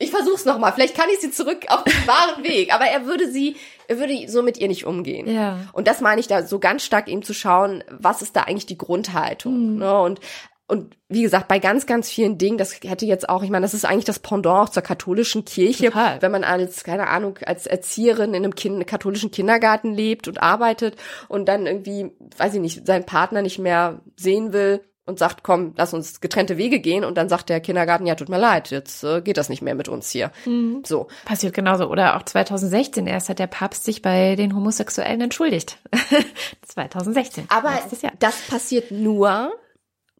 Ich 0.02 0.10
versuch's 0.10 0.46
nochmal. 0.46 0.72
Vielleicht 0.72 0.96
kann 0.96 1.10
ich 1.12 1.20
sie 1.20 1.30
zurück 1.30 1.66
auf 1.68 1.84
den 1.84 2.06
wahren 2.06 2.42
Weg. 2.42 2.74
Aber 2.74 2.86
er 2.86 3.04
würde 3.04 3.30
sie, 3.30 3.56
er 3.86 3.98
würde 3.98 4.28
so 4.28 4.42
mit 4.42 4.56
ihr 4.56 4.66
nicht 4.66 4.86
umgehen. 4.86 5.30
Ja. 5.30 5.58
Und 5.74 5.86
das 5.86 6.00
meine 6.00 6.20
ich 6.20 6.26
da 6.26 6.42
so 6.42 6.58
ganz 6.58 6.82
stark 6.82 7.06
eben 7.06 7.22
zu 7.22 7.34
schauen, 7.34 7.84
was 7.90 8.22
ist 8.22 8.34
da 8.34 8.42
eigentlich 8.42 8.64
die 8.64 8.78
Grundhaltung. 8.78 9.74
Mhm. 9.74 9.78
Ne? 9.78 10.00
Und 10.00 10.20
und 10.68 10.96
wie 11.08 11.22
gesagt, 11.22 11.48
bei 11.48 11.58
ganz, 11.58 11.84
ganz 11.84 12.08
vielen 12.08 12.38
Dingen, 12.38 12.56
das 12.56 12.78
hätte 12.84 13.04
jetzt 13.04 13.28
auch, 13.28 13.42
ich 13.42 13.50
meine, 13.50 13.64
das 13.64 13.74
ist 13.74 13.84
eigentlich 13.84 14.04
das 14.04 14.20
Pendant 14.20 14.68
auch 14.68 14.68
zur 14.68 14.84
katholischen 14.84 15.44
Kirche, 15.44 15.86
Total. 15.86 16.22
wenn 16.22 16.30
man 16.30 16.44
als, 16.44 16.84
keine 16.84 17.08
Ahnung, 17.08 17.38
als 17.44 17.66
Erzieherin 17.66 18.34
in 18.34 18.44
einem 18.44 18.54
kind, 18.54 18.86
katholischen 18.86 19.32
Kindergarten 19.32 19.92
lebt 19.92 20.28
und 20.28 20.40
arbeitet 20.40 20.94
und 21.28 21.48
dann 21.48 21.66
irgendwie, 21.66 22.12
weiß 22.36 22.54
ich 22.54 22.60
nicht, 22.60 22.86
seinen 22.86 23.04
Partner 23.04 23.42
nicht 23.42 23.58
mehr 23.58 24.00
sehen 24.14 24.52
will 24.52 24.80
und 25.06 25.18
sagt, 25.18 25.42
komm, 25.42 25.74
lass 25.76 25.92
uns 25.94 26.20
getrennte 26.20 26.56
Wege 26.56 26.80
gehen 26.80 27.04
und 27.04 27.16
dann 27.16 27.28
sagt 27.28 27.48
der 27.48 27.60
Kindergarten, 27.60 28.06
ja, 28.06 28.14
tut 28.14 28.28
mir 28.28 28.38
leid, 28.38 28.70
jetzt 28.70 29.02
äh, 29.02 29.20
geht 29.20 29.36
das 29.36 29.48
nicht 29.48 29.62
mehr 29.62 29.74
mit 29.74 29.88
uns 29.88 30.10
hier. 30.10 30.30
Mhm. 30.44 30.82
So. 30.84 31.08
Passiert 31.24 31.54
genauso. 31.54 31.88
Oder 31.88 32.16
auch 32.16 32.22
2016 32.22 33.06
erst 33.06 33.28
hat 33.28 33.38
der 33.38 33.46
Papst 33.46 33.84
sich 33.84 34.02
bei 34.02 34.36
den 34.36 34.54
Homosexuellen 34.54 35.20
entschuldigt. 35.20 35.78
2016. 36.62 37.46
Aber 37.48 37.72
das 38.18 38.40
passiert 38.48 38.90
nur 38.90 39.52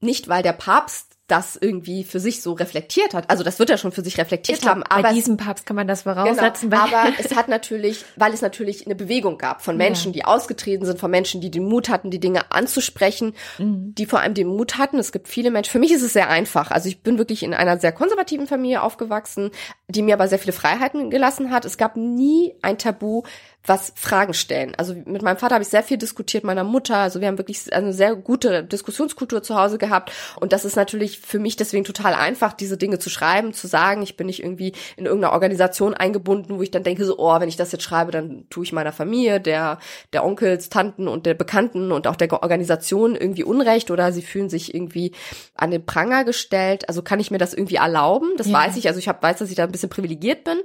nicht, 0.01 0.29
weil 0.29 0.43
der 0.43 0.53
Papst 0.55 1.10
das 1.31 1.57
irgendwie 1.61 2.05
für 2.05 2.21
sich 2.21 2.43
so 2.43 2.53
reflektiert 2.53 3.15
hat. 3.15 3.31
Also 3.31 3.45
das 3.45 3.59
wird 3.59 3.71
er 3.71 3.79
schon 3.79 3.93
für 3.93 4.03
sich 4.03 4.19
reflektiert 4.19 4.59
Ich 4.59 4.63
glaub, 4.63 4.73
haben. 4.75 4.83
Aber 4.85 5.03
bei 5.03 5.09
es- 5.11 5.15
diesem 5.15 5.37
Papst 5.37 5.67
kann 5.67 5.77
man 5.77 5.87
das 5.87 6.05
Genau, 6.05 6.15
voraussetzen. 6.25 6.71
weil- 6.73 6.79
aber 6.81 7.05
es 7.19 7.35
hat 7.37 7.49
natürlich, 7.49 8.05
weil 8.17 8.33
es 8.35 8.43
natürlich 8.43 8.87
eine 8.87 8.95
Bewegung 8.95 9.39
gab 9.39 9.63
von 9.63 9.77
Menschen, 9.77 10.09
Ja. 10.09 10.13
die 10.13 10.25
ausgetreten 10.25 10.85
sind, 10.85 10.99
von 10.99 11.11
Menschen, 11.11 11.41
die 11.41 11.51
den 11.51 11.65
Mut 11.67 11.89
hatten, 11.89 12.11
die 12.11 12.21
Dinge 12.21 12.51
anzusprechen, 12.53 13.35
Mhm. 13.59 13.95
die 13.95 14.07
vor 14.07 14.21
allem 14.21 14.35
den 14.35 14.49
Mut 14.49 14.79
hatten. 14.79 14.99
Es 14.99 15.13
gibt 15.13 15.29
viele 15.29 15.51
Menschen. 15.51 15.71
Für 15.71 15.79
mich 15.79 15.93
ist 15.93 16.03
es 16.03 16.13
sehr 16.13 16.29
einfach. 16.31 16.71
Also 16.71 16.89
ich 16.89 17.03
bin 17.03 17.19
wirklich 17.19 17.43
in 17.43 17.55
einer 17.55 17.79
sehr 17.79 17.93
konservativen 17.93 18.47
Familie 18.47 18.83
aufgewachsen, 18.83 19.51
die 19.89 20.03
mir 20.03 20.15
aber 20.15 20.29
sehr 20.29 20.39
viele 20.39 20.53
Freiheiten 20.53 21.11
gelassen 21.11 21.51
hat. 21.51 21.65
Es 21.65 21.77
gab 21.79 21.97
nie 21.97 22.55
ein 22.63 22.79
Tabu, 22.79 23.23
was 23.67 23.93
Fragen 23.95 24.33
stellen. 24.33 24.75
Also 24.79 24.95
mit 24.95 25.23
meinem 25.23 25.37
Vater 25.37 25.55
habe 25.55 25.63
ich 25.63 25.69
sehr 25.69 25.83
viel 25.83 25.99
diskutiert, 25.99 26.45
meiner 26.45 26.65
Mutter. 26.65 26.97
Also 26.97 27.21
wir 27.21 27.29
haben 27.29 27.37
wirklich 27.37 27.73
eine 27.75 27.93
sehr 27.93 28.17
gute 28.17 28.65
Diskussionskultur 28.65 29.43
zu 29.43 29.55
Hause 29.55 29.77
gehabt. 29.77 30.13
Und 30.41 30.53
das 30.53 30.65
ist 30.65 30.77
natürlich 30.77 31.19
für 31.21 31.39
mich 31.39 31.57
deswegen 31.57 31.85
total 31.85 32.15
einfach, 32.15 32.55
diese 32.55 32.79
Dinge 32.79 32.99
zu 32.99 33.11
schreiben, 33.11 33.53
zu 33.53 33.67
sagen. 33.67 34.03
Ich 34.03 34.17
bin 34.17 34.27
nicht 34.29 34.43
irgendwie 34.43 34.73
in 34.97 35.05
irgendeiner 35.05 35.35
Organisation 35.35 35.93
eingebunden, 35.93 36.57
wo 36.57 36.63
ich 36.63 36.71
dann 36.71 36.85
denke 36.85 37.05
so, 37.05 37.19
oh, 37.19 37.39
wenn 37.39 37.49
ich 37.51 37.57
das 37.57 37.71
jetzt 37.73 37.85
schreibe, 37.85 38.13
dann 38.13 38.47
tue 38.49 38.65
ich 38.65 38.73
meiner 38.73 38.93
Familie, 38.93 39.41
der, 39.41 39.79
der 40.15 40.25
Onkels, 40.25 40.71
Tanten 40.71 41.07
und 41.07 41.27
der 41.27 41.35
Bekannten 41.35 41.93
und 41.93 42.07
auch 42.07 42.17
der 42.17 42.33
Organisation 42.43 43.15
irgendwie 43.15 43.45
Unrecht 43.45 43.91
oder 43.91 44.11
sie 44.13 44.23
fühlen 44.23 44.49
sich 44.49 44.75
irgendwie 44.75 45.13
an 45.55 45.71
den 45.71 45.85
Pranger 45.85 46.25
gestellt. 46.25 46.89
Also 46.89 47.03
kann 47.03 47.21
ich 47.21 47.31
mir 47.31 47.39
das 47.39 47.53
irgendwie 47.53 47.77
erlauben? 47.77 48.31
Das 48.39 48.47
Ja. 48.47 48.55
weiß 48.55 48.77
ich. 48.79 48.89
Also 48.89 48.99
ich 48.99 49.09
hab, 49.09 49.23
weiß, 49.23 49.39
dass 49.39 49.51
ich 49.51 49.57
da 49.57 49.65
ein 49.65 49.73
bisschen 49.73 49.91
privilegiert 49.91 50.45
bin. 50.45 50.59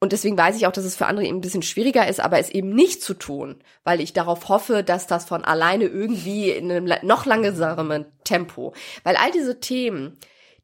Und 0.00 0.12
deswegen 0.12 0.38
weiß 0.38 0.56
ich 0.56 0.66
auch, 0.66 0.72
dass 0.72 0.84
es 0.84 0.96
für 0.96 1.06
andere 1.06 1.26
eben 1.26 1.38
ein 1.38 1.42
bisschen 1.42 1.62
schwieriger 1.62 2.06
ist, 2.06 2.20
aber 2.20 2.38
es 2.38 2.50
eben 2.50 2.70
nicht 2.70 3.02
zu 3.02 3.14
tun, 3.14 3.56
weil 3.82 4.00
ich 4.00 4.12
darauf 4.12 4.48
hoffe, 4.48 4.84
dass 4.84 5.08
das 5.08 5.24
von 5.24 5.44
alleine 5.44 5.84
irgendwie 5.84 6.50
in 6.50 6.70
einem 6.70 6.92
noch 7.02 7.26
langsamen 7.26 8.06
Tempo, 8.22 8.74
weil 9.02 9.16
all 9.16 9.32
diese 9.32 9.58
Themen, 9.58 10.16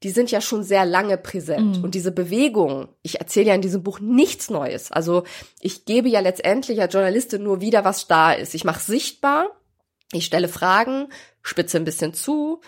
die 0.05 0.11
sind 0.11 0.31
ja 0.31 0.40
schon 0.40 0.62
sehr 0.62 0.85
lange 0.85 1.16
präsent. 1.16 1.82
Und 1.82 1.94
diese 1.94 2.12
Bewegung, 2.12 2.89
ich 3.02 3.20
erzähle 3.20 3.48
ja 3.48 3.55
in 3.55 3.62
diesem 3.62 3.82
Buch 3.82 4.01
nichts 4.01 4.51
Neues. 4.51 4.93
Also 4.93 5.24
ich 5.61 5.85
gebe 5.85 6.09
ja 6.09 6.20
letztendlich 6.20 6.81
als 6.81 6.93
Journalistin 6.93 7.43
nur 7.43 7.61
wieder, 7.61 7.85
was 7.85 8.06
da 8.06 8.32
ist. 8.32 8.55
Ich 8.55 8.65
mache 8.65 8.82
sichtbar, 8.82 9.48
ich 10.12 10.27
stelle 10.27 10.48
Fragen, 10.48 11.09
spitze 11.43 11.78
ein 11.78 11.85
bisschen 11.85 12.15
zu, 12.15 12.61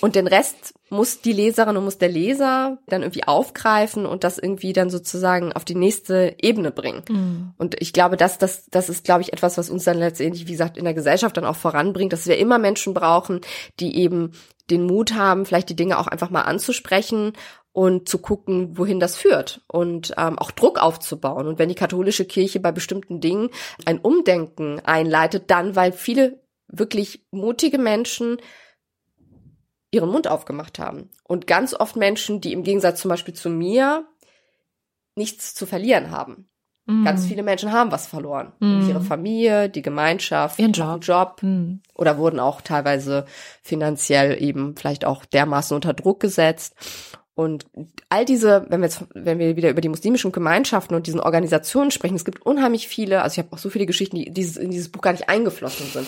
und 0.00 0.14
den 0.14 0.26
Rest 0.26 0.74
muss 0.94 1.20
die 1.20 1.32
Leserin 1.32 1.76
und 1.76 1.84
muss 1.84 1.98
der 1.98 2.08
Leser 2.08 2.78
dann 2.86 3.02
irgendwie 3.02 3.24
aufgreifen 3.24 4.06
und 4.06 4.24
das 4.24 4.38
irgendwie 4.38 4.72
dann 4.72 4.90
sozusagen 4.90 5.52
auf 5.52 5.64
die 5.64 5.74
nächste 5.74 6.34
Ebene 6.40 6.70
bringen. 6.70 7.02
Mhm. 7.08 7.54
Und 7.58 7.80
ich 7.80 7.92
glaube, 7.92 8.16
dass 8.16 8.38
das, 8.38 8.66
das 8.70 8.88
ist, 8.88 9.04
glaube 9.04 9.22
ich, 9.22 9.32
etwas, 9.32 9.58
was 9.58 9.70
uns 9.70 9.84
dann 9.84 9.98
letztendlich, 9.98 10.46
wie 10.46 10.52
gesagt, 10.52 10.78
in 10.78 10.84
der 10.84 10.94
Gesellschaft 10.94 11.36
dann 11.36 11.44
auch 11.44 11.56
voranbringt, 11.56 12.12
dass 12.12 12.26
wir 12.26 12.38
immer 12.38 12.58
Menschen 12.58 12.94
brauchen, 12.94 13.40
die 13.80 13.96
eben 13.98 14.32
den 14.70 14.86
Mut 14.86 15.14
haben, 15.14 15.44
vielleicht 15.44 15.68
die 15.68 15.76
Dinge 15.76 15.98
auch 15.98 16.06
einfach 16.06 16.30
mal 16.30 16.42
anzusprechen 16.42 17.32
und 17.72 18.08
zu 18.08 18.18
gucken, 18.18 18.78
wohin 18.78 19.00
das 19.00 19.16
führt 19.16 19.60
und 19.66 20.14
ähm, 20.16 20.38
auch 20.38 20.52
Druck 20.52 20.80
aufzubauen. 20.80 21.48
Und 21.48 21.58
wenn 21.58 21.68
die 21.68 21.74
katholische 21.74 22.24
Kirche 22.24 22.60
bei 22.60 22.72
bestimmten 22.72 23.20
Dingen 23.20 23.50
ein 23.84 23.98
Umdenken 23.98 24.80
einleitet, 24.80 25.50
dann, 25.50 25.74
weil 25.74 25.92
viele 25.92 26.40
wirklich 26.68 27.26
mutige 27.30 27.78
Menschen 27.78 28.38
ihren 29.94 30.10
Mund 30.10 30.28
aufgemacht 30.28 30.78
haben. 30.78 31.10
Und 31.22 31.46
ganz 31.46 31.74
oft 31.74 31.96
Menschen, 31.96 32.40
die 32.40 32.52
im 32.52 32.62
Gegensatz 32.62 33.00
zum 33.00 33.08
Beispiel 33.08 33.34
zu 33.34 33.48
mir 33.48 34.06
nichts 35.16 35.54
zu 35.54 35.66
verlieren 35.66 36.10
haben. 36.10 36.48
Mhm. 36.86 37.04
Ganz 37.04 37.26
viele 37.26 37.42
Menschen 37.42 37.72
haben 37.72 37.92
was 37.92 38.06
verloren. 38.06 38.52
Mhm. 38.58 38.68
Nämlich 38.68 38.88
ihre 38.90 39.00
Familie, 39.00 39.70
die 39.70 39.82
Gemeinschaft, 39.82 40.58
Ihren 40.58 40.72
Job. 40.72 41.00
Job 41.02 41.38
Mhm. 41.42 41.80
oder 41.94 42.18
wurden 42.18 42.40
auch 42.40 42.60
teilweise 42.60 43.24
finanziell 43.62 44.42
eben 44.42 44.76
vielleicht 44.76 45.04
auch 45.04 45.24
dermaßen 45.24 45.74
unter 45.74 45.94
Druck 45.94 46.20
gesetzt. 46.20 46.74
Und 47.36 47.66
all 48.10 48.24
diese, 48.24 48.66
wenn 48.68 48.80
wir 48.80 48.86
jetzt, 48.86 49.04
wenn 49.12 49.38
wir 49.38 49.56
wieder 49.56 49.70
über 49.70 49.80
die 49.80 49.88
muslimischen 49.88 50.30
Gemeinschaften 50.30 50.94
und 50.94 51.06
diesen 51.06 51.20
Organisationen 51.20 51.90
sprechen, 51.90 52.14
es 52.14 52.24
gibt 52.24 52.46
unheimlich 52.46 52.86
viele, 52.86 53.22
also 53.22 53.34
ich 53.34 53.38
habe 53.44 53.52
auch 53.52 53.58
so 53.58 53.70
viele 53.70 53.86
Geschichten, 53.86 54.16
die 54.16 54.30
dieses, 54.30 54.56
in 54.56 54.70
dieses 54.70 54.90
Buch 54.90 55.00
gar 55.00 55.12
nicht 55.12 55.28
eingeflossen 55.28 55.86
sind, 55.86 56.06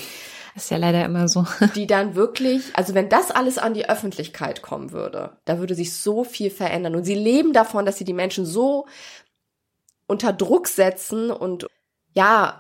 ist 0.57 0.71
ja 0.71 0.79
leider 0.79 1.05
immer 1.05 1.29
so. 1.29 1.47
die 1.75 1.87
dann 1.87 2.15
wirklich, 2.15 2.65
also 2.75 2.95
wenn 2.95 3.09
das 3.09 3.31
alles 3.31 3.59
an 3.59 3.75
die 3.75 3.89
Öffentlichkeit 3.89 4.63
kommen 4.63 4.91
würde, 4.91 5.37
da 5.45 5.59
würde 5.59 5.75
sich 5.75 5.95
so 5.95 6.25
viel 6.25 6.51
verändern. 6.51 6.97
Und 6.97 7.05
sie 7.05 7.15
leben 7.15 7.53
davon, 7.53 7.85
dass 7.85 7.99
sie 7.99 8.05
die 8.05 8.15
Menschen 8.15 8.47
so 8.47 8.87
unter 10.07 10.33
Druck 10.33 10.69
setzen 10.69 11.31
und 11.31 11.67
ja, 12.15 12.57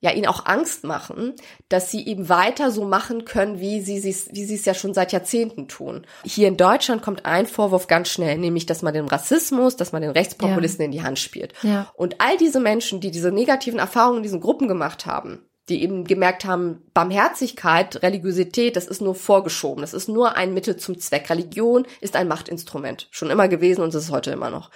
ja, 0.00 0.10
ihnen 0.10 0.26
auch 0.26 0.46
Angst 0.46 0.82
machen, 0.82 1.34
dass 1.68 1.90
sie 1.90 2.06
eben 2.06 2.28
weiter 2.28 2.72
so 2.72 2.84
machen 2.84 3.24
können, 3.24 3.60
wie 3.60 3.80
sie 3.80 3.96
es 3.96 4.28
wie 4.32 4.44
sie 4.44 4.56
es 4.56 4.64
ja 4.64 4.74
schon 4.74 4.94
seit 4.94 5.12
Jahrzehnten 5.12 5.68
tun. 5.68 6.06
Hier 6.24 6.48
in 6.48 6.56
Deutschland 6.56 7.02
kommt 7.02 7.24
ein 7.24 7.46
Vorwurf 7.46 7.86
ganz 7.86 8.08
schnell, 8.08 8.36
nämlich, 8.38 8.66
dass 8.66 8.82
man 8.82 8.94
den 8.94 9.06
Rassismus, 9.06 9.76
dass 9.76 9.92
man 9.92 10.02
den 10.02 10.10
Rechtspopulisten 10.10 10.84
in 10.84 10.90
die 10.90 11.02
Hand 11.02 11.20
spielt. 11.20 11.52
Ja. 11.62 11.92
Und 11.94 12.20
all 12.20 12.36
diese 12.36 12.58
Menschen, 12.58 13.00
die 13.00 13.12
diese 13.12 13.30
negativen 13.30 13.78
Erfahrungen 13.78 14.18
in 14.18 14.22
diesen 14.24 14.40
Gruppen 14.40 14.66
gemacht 14.66 15.06
haben, 15.06 15.46
die 15.68 15.82
eben 15.82 16.04
gemerkt 16.04 16.44
haben, 16.44 16.82
Barmherzigkeit, 16.92 18.02
Religiosität, 18.02 18.76
das 18.76 18.86
ist 18.86 19.00
nur 19.00 19.14
vorgeschoben, 19.14 19.82
das 19.82 19.94
ist 19.94 20.08
nur 20.08 20.36
ein 20.36 20.54
Mittel 20.54 20.76
zum 20.76 20.98
Zweck. 20.98 21.30
Religion 21.30 21.86
ist 22.00 22.16
ein 22.16 22.28
Machtinstrument, 22.28 23.08
schon 23.10 23.30
immer 23.30 23.48
gewesen 23.48 23.82
und 23.82 23.94
es 23.94 24.04
ist 24.04 24.10
heute 24.10 24.32
immer 24.32 24.50
noch. 24.50 24.70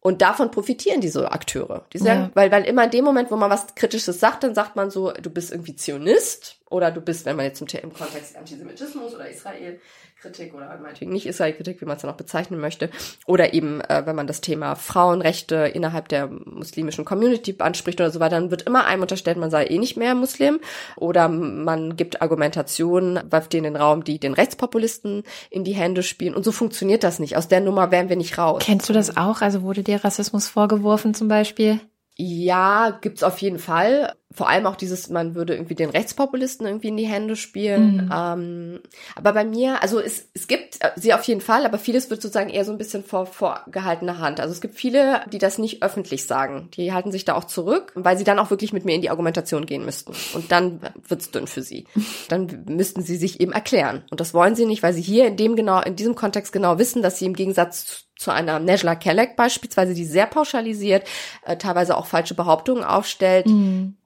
Und 0.00 0.20
davon 0.20 0.50
profitieren 0.50 1.00
diese 1.00 1.30
Akteure. 1.30 1.86
Die 1.92 1.98
sagen, 1.98 2.22
Ja. 2.22 2.30
weil, 2.34 2.50
weil 2.50 2.64
immer 2.64 2.84
in 2.84 2.90
dem 2.90 3.04
Moment, 3.04 3.30
wo 3.30 3.36
man 3.36 3.50
was 3.50 3.74
Kritisches 3.76 4.18
sagt, 4.18 4.42
dann 4.42 4.54
sagt 4.54 4.74
man 4.74 4.90
so, 4.90 5.12
du 5.12 5.30
bist 5.30 5.52
irgendwie 5.52 5.76
Zionist 5.76 6.56
oder 6.72 6.90
du 6.90 7.00
bist, 7.00 7.26
wenn 7.26 7.36
man 7.36 7.44
jetzt 7.44 7.60
im, 7.60 7.68
im 7.82 7.92
Kontext 7.92 8.36
Antisemitismus 8.36 9.14
oder 9.14 9.28
Israel-Kritik 9.28 10.54
oder 10.54 10.78
meinetwegen 10.82 11.12
nicht 11.12 11.26
Israel-Kritik, 11.26 11.80
wie 11.80 11.84
man 11.84 11.96
es 11.96 12.02
dann 12.02 12.10
auch 12.10 12.16
bezeichnen 12.16 12.60
möchte, 12.60 12.90
oder 13.26 13.52
eben, 13.54 13.80
äh, 13.82 14.02
wenn 14.06 14.16
man 14.16 14.26
das 14.26 14.40
Thema 14.40 14.74
Frauenrechte 14.74 15.70
innerhalb 15.74 16.08
der 16.08 16.28
muslimischen 16.28 17.04
Community 17.04 17.54
anspricht 17.58 18.00
oder 18.00 18.10
so 18.10 18.20
weiter, 18.20 18.36
dann 18.36 18.50
wird 18.50 18.62
immer 18.62 18.86
einem 18.86 19.02
unterstellt, 19.02 19.36
man 19.36 19.50
sei 19.50 19.66
eh 19.66 19.78
nicht 19.78 19.96
mehr 19.96 20.14
Muslim 20.14 20.60
oder 20.96 21.28
man 21.28 21.96
gibt 21.96 22.22
Argumentationen, 22.22 23.20
wirft 23.30 23.52
die 23.52 23.58
in 23.58 23.64
den 23.64 23.76
Raum, 23.76 24.04
die 24.04 24.18
den 24.18 24.32
Rechtspopulisten 24.32 25.24
in 25.50 25.64
die 25.64 25.74
Hände 25.74 26.02
spielen 26.02 26.34
und 26.34 26.44
so 26.44 26.52
funktioniert 26.52 27.04
das 27.04 27.18
nicht. 27.18 27.36
Aus 27.36 27.48
der 27.48 27.60
Nummer 27.60 27.90
wären 27.90 28.08
wir 28.08 28.16
nicht 28.16 28.38
raus. 28.38 28.62
Kennst 28.64 28.88
du 28.88 28.92
das 28.92 29.16
auch? 29.16 29.42
Also 29.42 29.62
wurde 29.62 29.82
dir 29.82 30.02
Rassismus 30.02 30.48
vorgeworfen 30.48 31.14
zum 31.14 31.28
Beispiel? 31.28 31.80
Ja, 32.16 32.98
gibt's 33.00 33.22
auf 33.22 33.38
jeden 33.38 33.58
Fall. 33.58 34.12
Vor 34.30 34.48
allem 34.48 34.66
auch 34.66 34.76
dieses, 34.76 35.08
man 35.08 35.34
würde 35.34 35.54
irgendwie 35.54 35.74
den 35.74 35.90
Rechtspopulisten 35.90 36.66
irgendwie 36.66 36.88
in 36.88 36.96
die 36.96 37.06
Hände 37.06 37.36
spielen. 37.36 38.06
Mhm. 38.06 38.10
Ähm, 38.14 38.80
aber 39.14 39.32
bei 39.32 39.44
mir, 39.44 39.82
also 39.82 39.98
es, 39.98 40.28
es 40.34 40.46
gibt 40.46 40.82
äh, 40.82 40.90
sie 40.96 41.14
auf 41.14 41.22
jeden 41.24 41.40
Fall, 41.40 41.64
aber 41.64 41.78
vieles 41.78 42.10
wird 42.10 42.20
sozusagen 42.20 42.50
eher 42.50 42.64
so 42.64 42.72
ein 42.72 42.78
bisschen 42.78 43.02
vor 43.02 43.26
vorgehaltener 43.26 44.18
Hand. 44.18 44.40
Also 44.40 44.52
es 44.52 44.60
gibt 44.60 44.74
viele, 44.74 45.22
die 45.32 45.38
das 45.38 45.58
nicht 45.58 45.82
öffentlich 45.82 46.26
sagen. 46.26 46.68
Die 46.74 46.92
halten 46.92 47.12
sich 47.12 47.24
da 47.24 47.34
auch 47.34 47.44
zurück, 47.44 47.92
weil 47.94 48.18
sie 48.18 48.24
dann 48.24 48.38
auch 48.38 48.50
wirklich 48.50 48.72
mit 48.74 48.84
mir 48.84 48.94
in 48.94 49.02
die 49.02 49.10
Argumentation 49.10 49.64
gehen 49.64 49.84
müssten. 49.84 50.12
Und 50.34 50.52
dann 50.52 50.80
wird's 51.08 51.30
dünn 51.30 51.46
für 51.46 51.62
sie. 51.62 51.86
Dann 52.28 52.64
müssten 52.68 53.02
sie 53.02 53.16
sich 53.16 53.40
eben 53.40 53.52
erklären. 53.52 54.04
Und 54.10 54.20
das 54.20 54.34
wollen 54.34 54.54
sie 54.54 54.66
nicht, 54.66 54.82
weil 54.82 54.92
sie 54.92 55.02
hier 55.02 55.26
in 55.26 55.36
dem 55.36 55.56
genau, 55.56 55.80
in 55.80 55.96
diesem 55.96 56.14
Kontext 56.14 56.52
genau 56.52 56.78
wissen, 56.78 57.02
dass 57.02 57.18
sie 57.18 57.26
im 57.26 57.34
Gegensatz 57.34 58.06
zu 58.22 58.30
einer 58.32 58.58
Nejla 58.58 58.94
Kellek 58.94 59.36
beispielsweise, 59.36 59.94
die 59.94 60.04
sehr 60.04 60.26
pauschalisiert, 60.26 61.06
äh, 61.44 61.56
teilweise 61.56 61.96
auch 61.96 62.06
falsche 62.06 62.34
Behauptungen 62.34 62.84
aufstellt. 62.84 63.46
Mhm. 63.46 63.96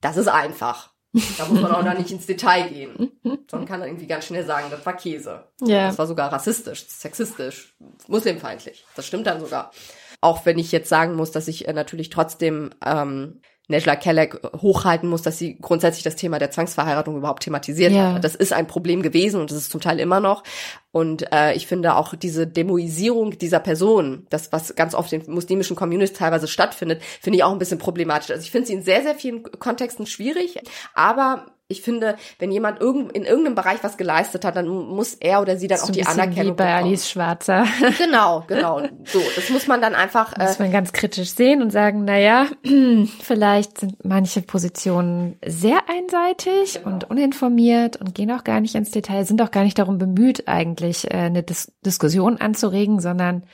Das 0.00 0.16
ist 0.16 0.28
einfach. 0.28 0.94
Da 1.38 1.46
muss 1.46 1.60
man 1.60 1.72
auch 1.72 1.84
noch 1.84 1.96
nicht 1.96 2.10
ins 2.10 2.26
Detail 2.26 2.68
gehen. 2.68 3.12
Sondern 3.48 3.68
kann 3.68 3.82
irgendwie 3.82 4.06
ganz 4.06 4.26
schnell 4.26 4.44
sagen, 4.44 4.66
das 4.70 4.84
war 4.84 4.96
Käse. 4.96 5.44
Ja. 5.60 5.86
Das 5.86 5.98
war 5.98 6.06
sogar 6.06 6.32
rassistisch, 6.32 6.86
sexistisch, 6.88 7.76
muslimfeindlich. 8.08 8.84
Das 8.96 9.06
stimmt 9.06 9.26
dann 9.26 9.40
sogar. 9.40 9.70
Auch 10.20 10.44
wenn 10.44 10.58
ich 10.58 10.72
jetzt 10.72 10.88
sagen 10.88 11.14
muss, 11.14 11.30
dass 11.30 11.46
ich 11.46 11.68
äh, 11.68 11.72
natürlich 11.72 12.10
trotzdem 12.10 12.70
ähm, 12.84 13.40
Nejla 13.66 13.96
Kellek 13.96 14.40
hochhalten 14.60 15.08
muss, 15.08 15.22
dass 15.22 15.38
sie 15.38 15.56
grundsätzlich 15.58 16.04
das 16.04 16.16
Thema 16.16 16.38
der 16.38 16.50
Zwangsverheiratung 16.50 17.16
überhaupt 17.16 17.44
thematisiert 17.44 17.92
ja. 17.92 18.14
hat. 18.14 18.24
Das 18.24 18.34
ist 18.34 18.52
ein 18.52 18.66
Problem 18.66 19.02
gewesen 19.02 19.40
und 19.40 19.50
das 19.50 19.56
ist 19.56 19.70
zum 19.70 19.80
Teil 19.80 20.00
immer 20.00 20.20
noch. 20.20 20.42
Und 20.92 21.32
äh, 21.32 21.54
ich 21.54 21.66
finde 21.66 21.96
auch 21.96 22.14
diese 22.14 22.46
Demoisierung 22.46 23.38
dieser 23.38 23.60
Person, 23.60 24.26
das 24.28 24.52
was 24.52 24.74
ganz 24.74 24.94
oft 24.94 25.12
in 25.14 25.22
muslimischen 25.32 25.76
Communities 25.76 26.12
teilweise 26.12 26.46
stattfindet, 26.46 27.02
finde 27.22 27.38
ich 27.38 27.44
auch 27.44 27.52
ein 27.52 27.58
bisschen 27.58 27.78
problematisch. 27.78 28.30
Also 28.30 28.42
ich 28.42 28.50
finde 28.50 28.66
sie 28.66 28.74
in 28.74 28.82
sehr, 28.82 29.02
sehr 29.02 29.14
vielen 29.14 29.42
Kontexten 29.42 30.06
schwierig, 30.06 30.60
aber 30.94 31.46
ich 31.74 31.82
finde, 31.82 32.16
wenn 32.38 32.52
jemand 32.52 32.80
irgend, 32.80 33.12
in 33.12 33.24
irgendeinem 33.24 33.56
Bereich 33.56 33.78
was 33.82 33.96
geleistet 33.96 34.44
hat, 34.44 34.56
dann 34.56 34.68
muss 34.68 35.14
er 35.14 35.40
oder 35.40 35.56
sie 35.56 35.66
dann 35.66 35.80
auch 35.80 35.90
die 35.90 36.06
Anerkennung 36.06 36.54
wie 36.54 36.56
bei 36.56 36.64
bekommen. 36.64 36.86
Alice 36.86 37.10
Schwarzer. 37.10 37.64
Genau, 37.98 38.44
genau. 38.46 38.82
So, 39.04 39.20
das 39.36 39.50
muss 39.50 39.66
man 39.66 39.80
dann 39.80 39.94
einfach. 39.94 40.32
Äh, 40.38 40.44
muss 40.44 40.58
man 40.58 40.72
ganz 40.72 40.92
kritisch 40.92 41.30
sehen 41.30 41.62
und 41.62 41.70
sagen, 41.70 42.04
na 42.04 42.18
ja, 42.18 42.46
vielleicht 43.22 43.78
sind 43.78 44.04
manche 44.04 44.42
Positionen 44.42 45.38
sehr 45.44 45.78
einseitig 45.88 46.74
genau. 46.74 46.94
und 46.94 47.10
uninformiert 47.10 47.96
und 47.96 48.14
gehen 48.14 48.30
auch 48.30 48.44
gar 48.44 48.60
nicht 48.60 48.74
ins 48.74 48.90
Detail, 48.90 49.24
sind 49.24 49.40
auch 49.42 49.50
gar 49.50 49.64
nicht 49.64 49.78
darum 49.78 49.98
bemüht, 49.98 50.48
eigentlich 50.48 51.10
äh, 51.10 51.16
eine 51.16 51.42
Dis 51.42 51.72
Diskussion 51.84 52.38
anzuregen, 52.38 53.00
sondern 53.00 53.44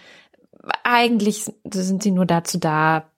eigentlich 0.84 1.46
sind 1.70 2.02
sie 2.02 2.10
nur 2.10 2.26
dazu 2.26 2.58
da, 2.58 3.09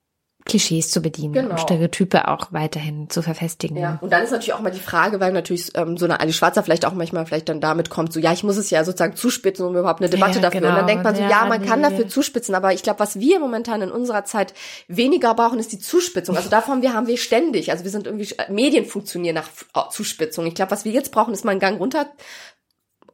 Klischees 0.45 0.91
zu 0.91 1.01
bedienen 1.01 1.33
genau. 1.33 1.51
und 1.51 1.61
Stereotype 1.61 2.29
auch 2.29 2.53
weiterhin 2.53 3.09
zu 3.09 3.23
verfestigen. 3.23 3.77
Ja, 3.77 3.99
und 4.01 4.13
dann 4.13 4.23
ist 4.23 4.31
natürlich 4.31 4.55
auch 4.55 4.61
mal 4.61 4.71
die 4.71 4.81
Frage, 4.81 5.21
weil 5.21 5.33
natürlich 5.33 5.71
ähm, 5.75 5.97
so 5.97 6.05
eine 6.05 6.21
Ali 6.21 6.33
Schwarzer 6.33 6.63
vielleicht 6.63 6.85
auch 6.85 6.95
manchmal 6.95 7.27
vielleicht 7.27 7.49
dann 7.49 7.61
damit 7.61 7.91
kommt, 7.91 8.13
so 8.13 8.21
ja, 8.21 8.33
ich 8.33 8.43
muss 8.43 8.57
es 8.57 8.71
ja 8.71 8.85
sozusagen 8.85 9.15
zuspitzen, 9.15 9.65
um 9.65 9.77
überhaupt 9.77 10.01
eine 10.01 10.11
Debatte 10.11 10.37
ja, 10.37 10.41
dafür. 10.41 10.61
Genau. 10.61 10.73
Und 10.73 10.79
dann 10.79 10.87
denkt 10.87 11.05
man 11.05 11.15
so, 11.15 11.23
ja, 11.23 11.29
ja 11.29 11.47
man 11.47 11.61
nee. 11.61 11.67
kann 11.67 11.83
dafür 11.83 12.09
zuspitzen, 12.09 12.55
aber 12.55 12.73
ich 12.73 12.83
glaube, 12.83 13.01
was 13.01 13.19
wir 13.19 13.39
momentan 13.39 13.83
in 13.83 13.91
unserer 13.91 14.25
Zeit 14.25 14.55
weniger 14.89 15.35
brauchen, 15.35 15.59
ist 15.59 15.73
die 15.73 15.79
Zuspitzung. 15.79 16.37
Also 16.37 16.49
davon 16.49 16.83
wir 16.83 16.93
haben 16.93 17.07
wir 17.07 17.19
ständig, 17.19 17.71
also 17.71 17.85
wir 17.85 17.91
sind 17.91 18.07
irgendwie 18.07 18.29
Medien 18.49 18.85
funktionieren 18.85 19.37
nach 19.37 19.91
Zuspitzung. 19.91 20.47
Ich 20.47 20.55
glaube, 20.55 20.73
was 20.73 20.85
wir 20.85 20.93
jetzt 20.93 21.13
brauchen, 21.13 21.35
ist 21.35 21.45
mal 21.45 21.53
einen 21.53 21.61
Gang 21.61 21.79
runter 21.79 22.07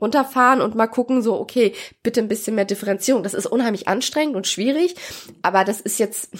runterfahren 0.00 0.60
und 0.60 0.74
mal 0.74 0.86
gucken, 0.86 1.22
so, 1.22 1.38
okay, 1.38 1.72
bitte 2.02 2.20
ein 2.20 2.28
bisschen 2.28 2.54
mehr 2.54 2.64
Differenzierung. 2.64 3.22
Das 3.22 3.34
ist 3.34 3.46
unheimlich 3.46 3.88
anstrengend 3.88 4.36
und 4.36 4.46
schwierig, 4.46 4.94
aber 5.42 5.64
das 5.64 5.80
ist 5.80 5.98
jetzt, 5.98 6.30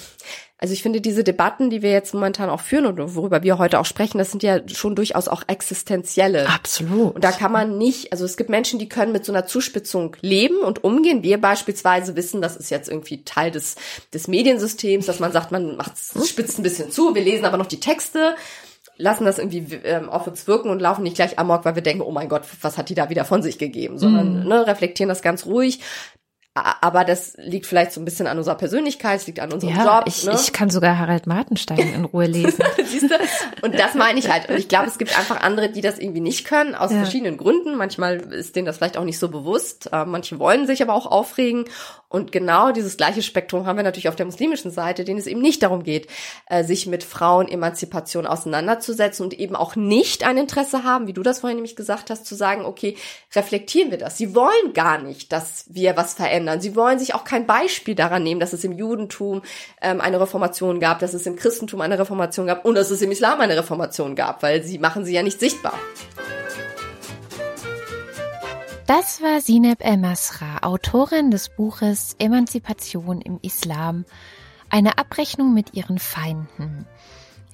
also 0.59 0.75
ich 0.75 0.83
finde 0.83 1.01
diese 1.01 1.25
Debatten, 1.25 1.71
die 1.71 1.83
wir 1.83 1.93
jetzt 1.93 2.15
momentan 2.15 2.51
auch 2.51 2.61
führen 2.61 2.87
und 2.87 3.15
worüber 3.15 3.43
wir 3.43 3.59
heute 3.59 3.79
auch 3.79 3.87
sprechen, 3.87 4.19
das 4.19 4.31
sind 4.31 4.43
ja 4.43 4.61
schon 4.69 4.97
durchaus 4.97 5.29
auch 5.29 5.43
existenzielle. 5.47 6.49
Absolut. 6.49 7.15
Und 7.15 7.25
da 7.25 7.33
kann 7.33 7.53
man 7.53 7.79
nicht, 7.79 8.13
also 8.13 8.25
es 8.25 8.37
gibt 8.37 8.51
Menschen, 8.51 8.79
die 8.79 8.89
können 8.89 9.13
mit 9.13 9.25
so 9.25 9.33
einer 9.33 9.47
Zuspitzung 9.47 10.17
leben 10.21 10.59
und 10.59 10.83
umgehen. 10.83 11.23
Wir 11.23 11.41
beispielsweise 11.41 12.17
wissen, 12.17 12.43
das 12.43 12.57
ist 12.57 12.71
jetzt 12.71 12.89
irgendwie 12.89 13.25
Teil 13.25 13.51
des, 13.51 13.77
des 14.13 14.29
Mediensystems, 14.29 15.07
dass 15.07 15.21
man 15.21 15.33
sagt, 15.33 15.53
man 15.53 15.77
macht, 15.77 15.93
spitzt 16.27 16.59
ein 16.59 16.65
bisschen 16.65 16.91
zu, 16.91 17.15
wir 17.15 17.23
lesen 17.23 17.45
aber 17.45 17.57
noch 17.57 17.67
die 17.67 17.81
Texte 17.81 18.35
lassen 18.99 19.25
das 19.25 19.39
irgendwie 19.39 19.77
ähm, 19.85 20.11
auf 20.11 20.27
uns 20.27 20.47
wirken 20.47 20.71
und 20.71 20.81
laufen 20.81 21.05
nicht 21.05 21.17
gleich 21.17 21.39
amok, 21.39 21.65
weil 21.65 21.77
wir 21.77 21.83
denken, 21.83 22.03
oh 22.03 22.11
mein 22.11 22.29
Gott, 22.29 22.43
was 22.61 22.77
hat 22.77 22.89
die 22.89 22.95
da 22.95 23.09
wieder 23.09 23.25
von 23.25 23.43
sich 23.43 23.59
gegeben, 23.59 23.97
sondern 23.97 24.45
mm. 24.45 24.49
ne, 24.49 24.67
reflektieren 24.67 25.09
das 25.09 25.23
ganz 25.23 25.47
ruhig, 25.47 25.81
aber 26.55 27.05
das 27.05 27.35
liegt 27.37 27.67
vielleicht 27.67 27.93
so 27.93 28.01
ein 28.01 28.05
bisschen 28.05 28.27
an 28.27 28.39
unserer 28.39 28.57
Persönlichkeit, 28.57 29.21
es 29.21 29.27
liegt 29.27 29.41
an 29.41 29.53
unserem 29.53 29.75
ja, 29.77 29.99
Job. 29.99 30.05
Ich, 30.07 30.25
ne? 30.25 30.33
ich 30.35 30.53
kann 30.53 30.71
sogar 30.71 30.99
Harald 30.99 31.27
Martenstein 31.27 31.79
in 31.79 32.05
Ruhe 32.05 32.27
lesen. 32.27 32.63
Siehst 32.85 33.11
du? 33.11 33.15
Und 33.63 33.79
das 33.79 33.95
meine 33.95 34.19
ich 34.19 34.31
halt. 34.31 34.49
Und 34.49 34.57
ich 34.57 34.69
glaube, 34.69 34.87
es 34.87 34.99
gibt 34.99 35.17
einfach 35.17 35.41
andere, 35.41 35.71
die 35.71 35.81
das 35.81 35.99
irgendwie 35.99 36.21
nicht 36.21 36.45
können, 36.45 36.75
aus 36.75 36.91
ja. 36.91 36.99
verschiedenen 36.99 37.37
Gründen. 37.37 37.77
Manchmal 37.77 38.17
ist 38.33 38.57
denen 38.57 38.67
das 38.67 38.79
vielleicht 38.79 38.97
auch 38.97 39.05
nicht 39.05 39.19
so 39.19 39.29
bewusst. 39.29 39.91
Äh, 39.93 40.05
manche 40.05 40.39
wollen 40.39 40.67
sich 40.67 40.83
aber 40.83 40.95
auch 40.95 41.07
aufregen. 41.07 41.67
Und 42.09 42.33
genau 42.33 42.73
dieses 42.73 42.97
gleiche 42.97 43.23
Spektrum 43.23 43.67
haben 43.67 43.77
wir 43.77 43.83
natürlich 43.83 44.09
auf 44.09 44.17
der 44.17 44.25
muslimischen 44.27 44.71
Seite, 44.71 45.05
denen 45.05 45.19
es 45.19 45.27
eben 45.27 45.43
nicht 45.43 45.63
darum 45.63 45.83
geht, 45.83 46.09
äh, 46.47 46.65
sich 46.65 46.87
mit 46.87 47.05
Frauenemanzipation 47.05 48.27
auseinanderzusetzen 48.27 49.25
und 49.25 49.35
eben 49.35 49.55
auch 49.55 49.77
nicht 49.77 50.25
ein 50.25 50.39
Interesse 50.39 50.85
haben, 50.85 51.07
wie 51.07 51.13
du 51.13 51.23
das 51.23 51.41
vorhin 51.41 51.59
nämlich 51.59 51.77
gesagt 51.77 52.09
hast, 52.09 52.25
zu 52.25 52.35
sagen, 52.35 52.65
okay, 52.65 52.97
reflektieren 53.37 53.91
wir 53.91 53.99
das. 53.99 54.17
Sie 54.17 54.35
wollen 54.35 54.73
gar 54.73 54.99
nicht, 54.99 55.33
dass 55.33 55.67
wir 55.69 55.99
was 55.99 56.15
verändern. 56.39 56.61
Sie 56.61 56.77
wollen 56.77 56.99
sich 56.99 57.15
auch 57.15 57.25
kein 57.25 57.47
Beispiel 57.47 57.95
daran 57.95 58.23
nehmen, 58.23 58.41
dass 58.41 58.53
es 58.53 58.65
im 58.65 58.73
Judentum 58.73 59.43
ähm, 59.83 60.01
eine 60.01 60.21
Reformation 60.21 60.81
gab, 60.81 61.01
dass 61.01 61.15
es 61.15 61.27
im 61.27 61.37
Christentum 61.37 61.81
eine 61.81 61.99
Reformation 61.99 62.47
gab 62.47 62.65
und 62.65 62.75
dass 62.77 62.91
es 62.91 63.03
im 63.03 63.11
Islam 63.11 63.41
eine 63.41 63.57
Reformation 63.57 64.15
gab, 64.15 64.43
weil 64.43 64.63
sie 64.63 64.79
machen 64.79 65.05
sie 65.05 65.15
ja 65.15 65.23
nicht 65.23 65.41
sichtbar. 65.41 65.75
Das 68.87 69.21
war 69.21 69.41
Sineb 69.41 69.85
El-Masra, 69.85 70.61
Autorin 70.63 71.31
des 71.31 71.51
Buches 71.51 72.17
Emanzipation 72.19 73.21
im 73.21 73.39
Islam, 73.43 74.07
eine 74.71 74.97
Abrechnung 74.97 75.53
mit 75.53 75.75
ihren 75.75 75.99
Feinden. 75.99 76.87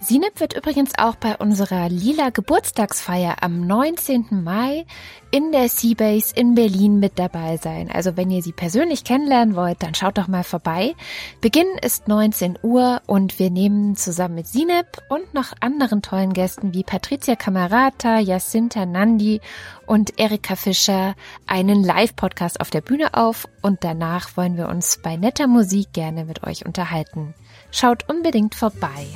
Sineb 0.05 0.39
wird 0.39 0.53
übrigens 0.55 0.93
auch 0.99 1.15
bei 1.15 1.35
unserer 1.39 1.89
lila 1.89 2.29
Geburtstagsfeier 2.29 3.37
am 3.41 3.67
19. 3.67 4.43
Mai 4.45 4.85
in 5.31 5.51
der 5.51 5.71
Seabase 5.71 6.35
in 6.37 6.55
Berlin 6.55 7.01
mit 7.01 7.19
dabei 7.19 7.57
sein. 7.57 7.91
Also 7.91 8.15
wenn 8.15 8.31
ihr 8.31 8.43
sie 8.43 8.53
persönlich 8.53 9.05
kennenlernen 9.05 9.57
wollt, 9.57 9.83
dann 9.83 9.95
schaut 9.95 10.19
doch 10.19 10.29
mal 10.29 10.45
vorbei. 10.45 10.95
Beginn 11.41 11.69
ist 11.81 12.07
19 12.07 12.59
Uhr 12.63 13.01
und 13.07 13.39
wir 13.39 13.49
nehmen 13.49 13.97
zusammen 13.97 14.35
mit 14.35 14.47
Sineb 14.47 14.87
und 15.09 15.33
noch 15.33 15.55
anderen 15.61 16.03
tollen 16.03 16.35
Gästen 16.35 16.75
wie 16.75 16.85
Patricia 16.85 17.35
Camerata, 17.35 18.19
Jacinta 18.19 18.85
Nandi 18.85 19.41
und 19.87 20.21
Erika 20.21 20.55
Fischer 20.55 21.15
einen 21.47 21.83
Live-Podcast 21.83 22.61
auf 22.61 22.69
der 22.69 22.83
Bühne 22.83 23.15
auf 23.15 23.49
und 23.63 23.83
danach 23.85 24.37
wollen 24.37 24.59
wir 24.59 24.69
uns 24.69 25.01
bei 25.03 25.17
netter 25.17 25.47
Musik 25.47 25.95
gerne 25.95 26.27
mit 26.27 26.45
euch 26.45 26.67
unterhalten. 26.67 27.33
Schaut 27.71 28.07
unbedingt 28.11 28.55
vorbei. 28.55 29.07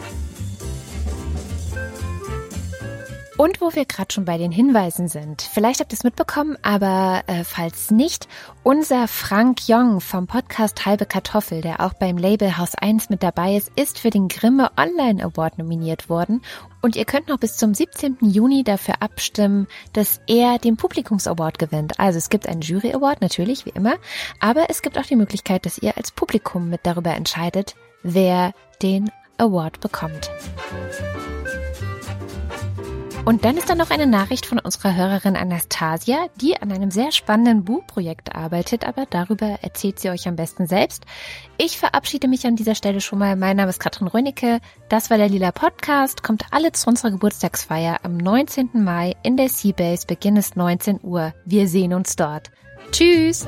Und 3.38 3.60
wo 3.60 3.72
wir 3.72 3.84
gerade 3.84 4.12
schon 4.12 4.24
bei 4.24 4.36
den 4.36 4.50
Hinweisen 4.50 5.06
sind, 5.06 5.42
vielleicht 5.42 5.78
habt 5.78 5.92
ihr 5.92 5.96
es 5.96 6.02
mitbekommen, 6.02 6.58
aber 6.62 7.22
äh, 7.28 7.44
falls 7.44 7.92
nicht, 7.92 8.26
unser 8.64 9.06
Frank 9.06 9.68
Jong 9.68 10.00
vom 10.00 10.26
Podcast 10.26 10.84
Halbe 10.86 11.06
Kartoffel, 11.06 11.60
der 11.60 11.78
auch 11.78 11.92
beim 11.94 12.18
Label 12.18 12.58
Haus 12.58 12.74
1 12.74 13.10
mit 13.10 13.22
dabei 13.22 13.54
ist, 13.54 13.70
ist 13.76 14.00
für 14.00 14.10
den 14.10 14.26
Grimme 14.26 14.72
Online 14.76 15.22
Award 15.22 15.56
nominiert 15.56 16.10
worden. 16.10 16.42
Und 16.82 16.96
ihr 16.96 17.04
könnt 17.04 17.28
noch 17.28 17.38
bis 17.38 17.56
zum 17.56 17.74
17. 17.74 18.16
Juni 18.22 18.64
dafür 18.64 18.96
abstimmen, 19.02 19.68
dass 19.92 20.20
er 20.26 20.58
den 20.58 20.76
Publikums 20.76 21.28
Award 21.28 21.60
gewinnt. 21.60 22.00
Also 22.00 22.18
es 22.18 22.30
gibt 22.30 22.48
einen 22.48 22.62
Jury 22.62 22.92
Award, 22.92 23.20
natürlich, 23.20 23.66
wie 23.66 23.70
immer, 23.70 23.94
aber 24.40 24.68
es 24.68 24.82
gibt 24.82 24.98
auch 24.98 25.06
die 25.06 25.14
Möglichkeit, 25.14 25.64
dass 25.64 25.78
ihr 25.78 25.96
als 25.96 26.10
Publikum 26.10 26.70
mit 26.70 26.80
darüber 26.82 27.14
entscheidet, 27.14 27.76
wer 28.02 28.52
den 28.82 29.12
Award 29.36 29.78
bekommt. 29.78 30.28
Und 33.28 33.44
dann 33.44 33.58
ist 33.58 33.68
da 33.68 33.74
noch 33.74 33.90
eine 33.90 34.06
Nachricht 34.06 34.46
von 34.46 34.58
unserer 34.58 34.96
Hörerin 34.96 35.36
Anastasia, 35.36 36.28
die 36.40 36.56
an 36.62 36.72
einem 36.72 36.90
sehr 36.90 37.12
spannenden 37.12 37.62
Buchprojekt 37.62 38.34
arbeitet, 38.34 38.86
aber 38.86 39.04
darüber 39.04 39.58
erzählt 39.60 40.00
sie 40.00 40.08
euch 40.08 40.26
am 40.26 40.36
besten 40.36 40.66
selbst. 40.66 41.04
Ich 41.58 41.76
verabschiede 41.76 42.26
mich 42.26 42.46
an 42.46 42.56
dieser 42.56 42.74
Stelle 42.74 43.02
schon 43.02 43.18
mal. 43.18 43.36
Mein 43.36 43.58
Name 43.58 43.68
ist 43.68 43.80
Katrin 43.80 44.08
Rönicke. 44.08 44.60
Das 44.88 45.10
war 45.10 45.18
der 45.18 45.28
Lila 45.28 45.52
Podcast. 45.52 46.22
Kommt 46.22 46.46
alle 46.52 46.72
zu 46.72 46.88
unserer 46.88 47.10
Geburtstagsfeier 47.10 47.98
am 48.02 48.16
19. 48.16 48.70
Mai 48.82 49.14
in 49.22 49.36
der 49.36 49.50
Seabase. 49.50 50.06
Beginn 50.06 50.36
ist 50.36 50.56
19 50.56 51.00
Uhr. 51.02 51.34
Wir 51.44 51.68
sehen 51.68 51.92
uns 51.92 52.16
dort. 52.16 52.50
Tschüss! 52.92 53.46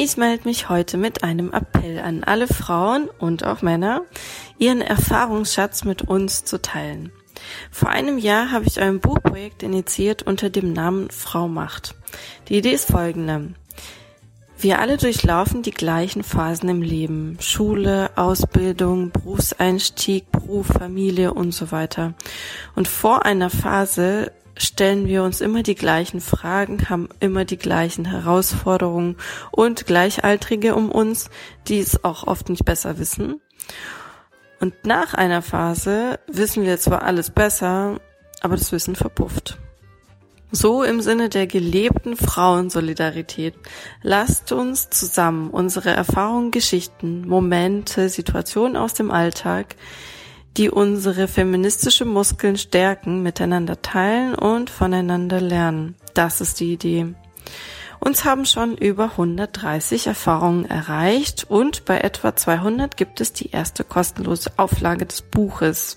Ich 0.00 0.16
melde 0.16 0.46
mich 0.46 0.68
heute 0.68 0.96
mit 0.96 1.24
einem 1.24 1.52
Appell 1.52 1.98
an 1.98 2.22
alle 2.22 2.46
Frauen 2.46 3.10
und 3.18 3.42
auch 3.42 3.62
Männer, 3.62 4.02
ihren 4.56 4.80
Erfahrungsschatz 4.80 5.82
mit 5.82 6.02
uns 6.02 6.44
zu 6.44 6.62
teilen. 6.62 7.10
Vor 7.72 7.88
einem 7.88 8.16
Jahr 8.16 8.52
habe 8.52 8.64
ich 8.66 8.80
ein 8.80 9.00
Buchprojekt 9.00 9.64
initiiert 9.64 10.22
unter 10.22 10.50
dem 10.50 10.72
Namen 10.72 11.10
Frau 11.10 11.48
Macht. 11.48 11.96
Die 12.48 12.58
Idee 12.58 12.74
ist 12.74 12.92
folgende. 12.92 13.54
Wir 14.60 14.78
alle 14.78 14.98
durchlaufen 14.98 15.62
die 15.62 15.72
gleichen 15.72 16.22
Phasen 16.22 16.68
im 16.68 16.82
Leben. 16.82 17.36
Schule, 17.40 18.10
Ausbildung, 18.14 19.10
Berufseinstieg, 19.10 20.30
Beruf, 20.30 20.66
Familie 20.66 21.34
und 21.34 21.50
so 21.50 21.72
weiter. 21.72 22.14
Und 22.76 22.86
vor 22.86 23.24
einer 23.24 23.50
Phase 23.50 24.30
stellen 24.58 25.06
wir 25.06 25.22
uns 25.22 25.40
immer 25.40 25.62
die 25.62 25.74
gleichen 25.74 26.20
Fragen, 26.20 26.88
haben 26.88 27.08
immer 27.20 27.44
die 27.44 27.56
gleichen 27.56 28.04
Herausforderungen 28.04 29.16
und 29.50 29.86
Gleichaltrige 29.86 30.74
um 30.74 30.90
uns, 30.90 31.30
die 31.68 31.78
es 31.78 32.04
auch 32.04 32.26
oft 32.26 32.48
nicht 32.48 32.64
besser 32.64 32.98
wissen. 32.98 33.40
Und 34.60 34.84
nach 34.84 35.14
einer 35.14 35.42
Phase 35.42 36.18
wissen 36.26 36.64
wir 36.64 36.78
zwar 36.78 37.02
alles 37.02 37.30
besser, 37.30 38.00
aber 38.40 38.56
das 38.56 38.72
Wissen 38.72 38.96
verpufft. 38.96 39.58
So 40.50 40.82
im 40.82 41.02
Sinne 41.02 41.28
der 41.28 41.46
gelebten 41.46 42.16
Frauensolidarität. 42.16 43.54
Lasst 44.02 44.50
uns 44.50 44.88
zusammen 44.88 45.50
unsere 45.50 45.90
Erfahrungen, 45.90 46.50
Geschichten, 46.50 47.28
Momente, 47.28 48.08
Situationen 48.08 48.76
aus 48.76 48.94
dem 48.94 49.10
Alltag, 49.10 49.76
die 50.58 50.70
unsere 50.70 51.28
feministische 51.28 52.04
Muskeln 52.04 52.58
stärken, 52.58 53.22
miteinander 53.22 53.80
teilen 53.80 54.34
und 54.34 54.70
voneinander 54.70 55.40
lernen. 55.40 55.94
Das 56.14 56.40
ist 56.40 56.58
die 56.58 56.72
Idee. 56.72 57.14
Uns 58.00 58.24
haben 58.24 58.44
schon 58.44 58.76
über 58.76 59.04
130 59.12 60.08
Erfahrungen 60.08 60.64
erreicht 60.64 61.46
und 61.48 61.84
bei 61.84 62.00
etwa 62.00 62.34
200 62.34 62.96
gibt 62.96 63.20
es 63.20 63.32
die 63.32 63.50
erste 63.50 63.84
kostenlose 63.84 64.50
Auflage 64.56 65.06
des 65.06 65.22
Buches. 65.22 65.94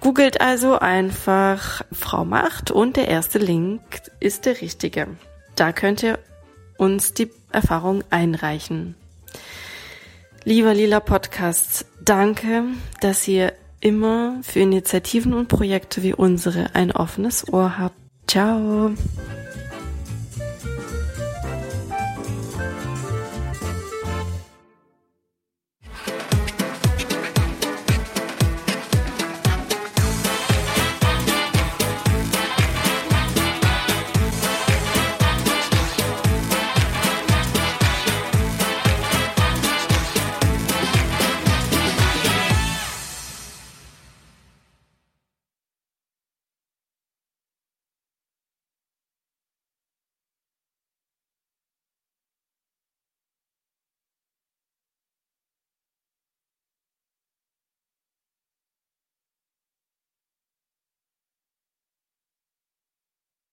Googelt 0.00 0.40
also 0.40 0.78
einfach 0.78 1.82
Frau 1.92 2.24
Macht 2.24 2.70
und 2.70 2.96
der 2.96 3.08
erste 3.08 3.38
Link 3.38 3.82
ist 4.20 4.46
der 4.46 4.60
richtige. 4.60 5.08
Da 5.54 5.72
könnt 5.72 6.02
ihr 6.02 6.18
uns 6.78 7.12
die 7.12 7.30
Erfahrung 7.50 8.04
einreichen. 8.10 8.94
Lieber 10.44 10.72
Lila 10.72 11.00
Podcast, 11.00 11.84
danke, 12.08 12.64
dass 13.00 13.28
ihr 13.28 13.52
immer 13.80 14.40
für 14.42 14.60
Initiativen 14.60 15.34
und 15.34 15.48
Projekte 15.48 16.02
wie 16.02 16.14
unsere 16.14 16.74
ein 16.74 16.90
offenes 16.90 17.52
Ohr 17.52 17.78
habt. 17.78 17.96
Ciao. 18.26 18.92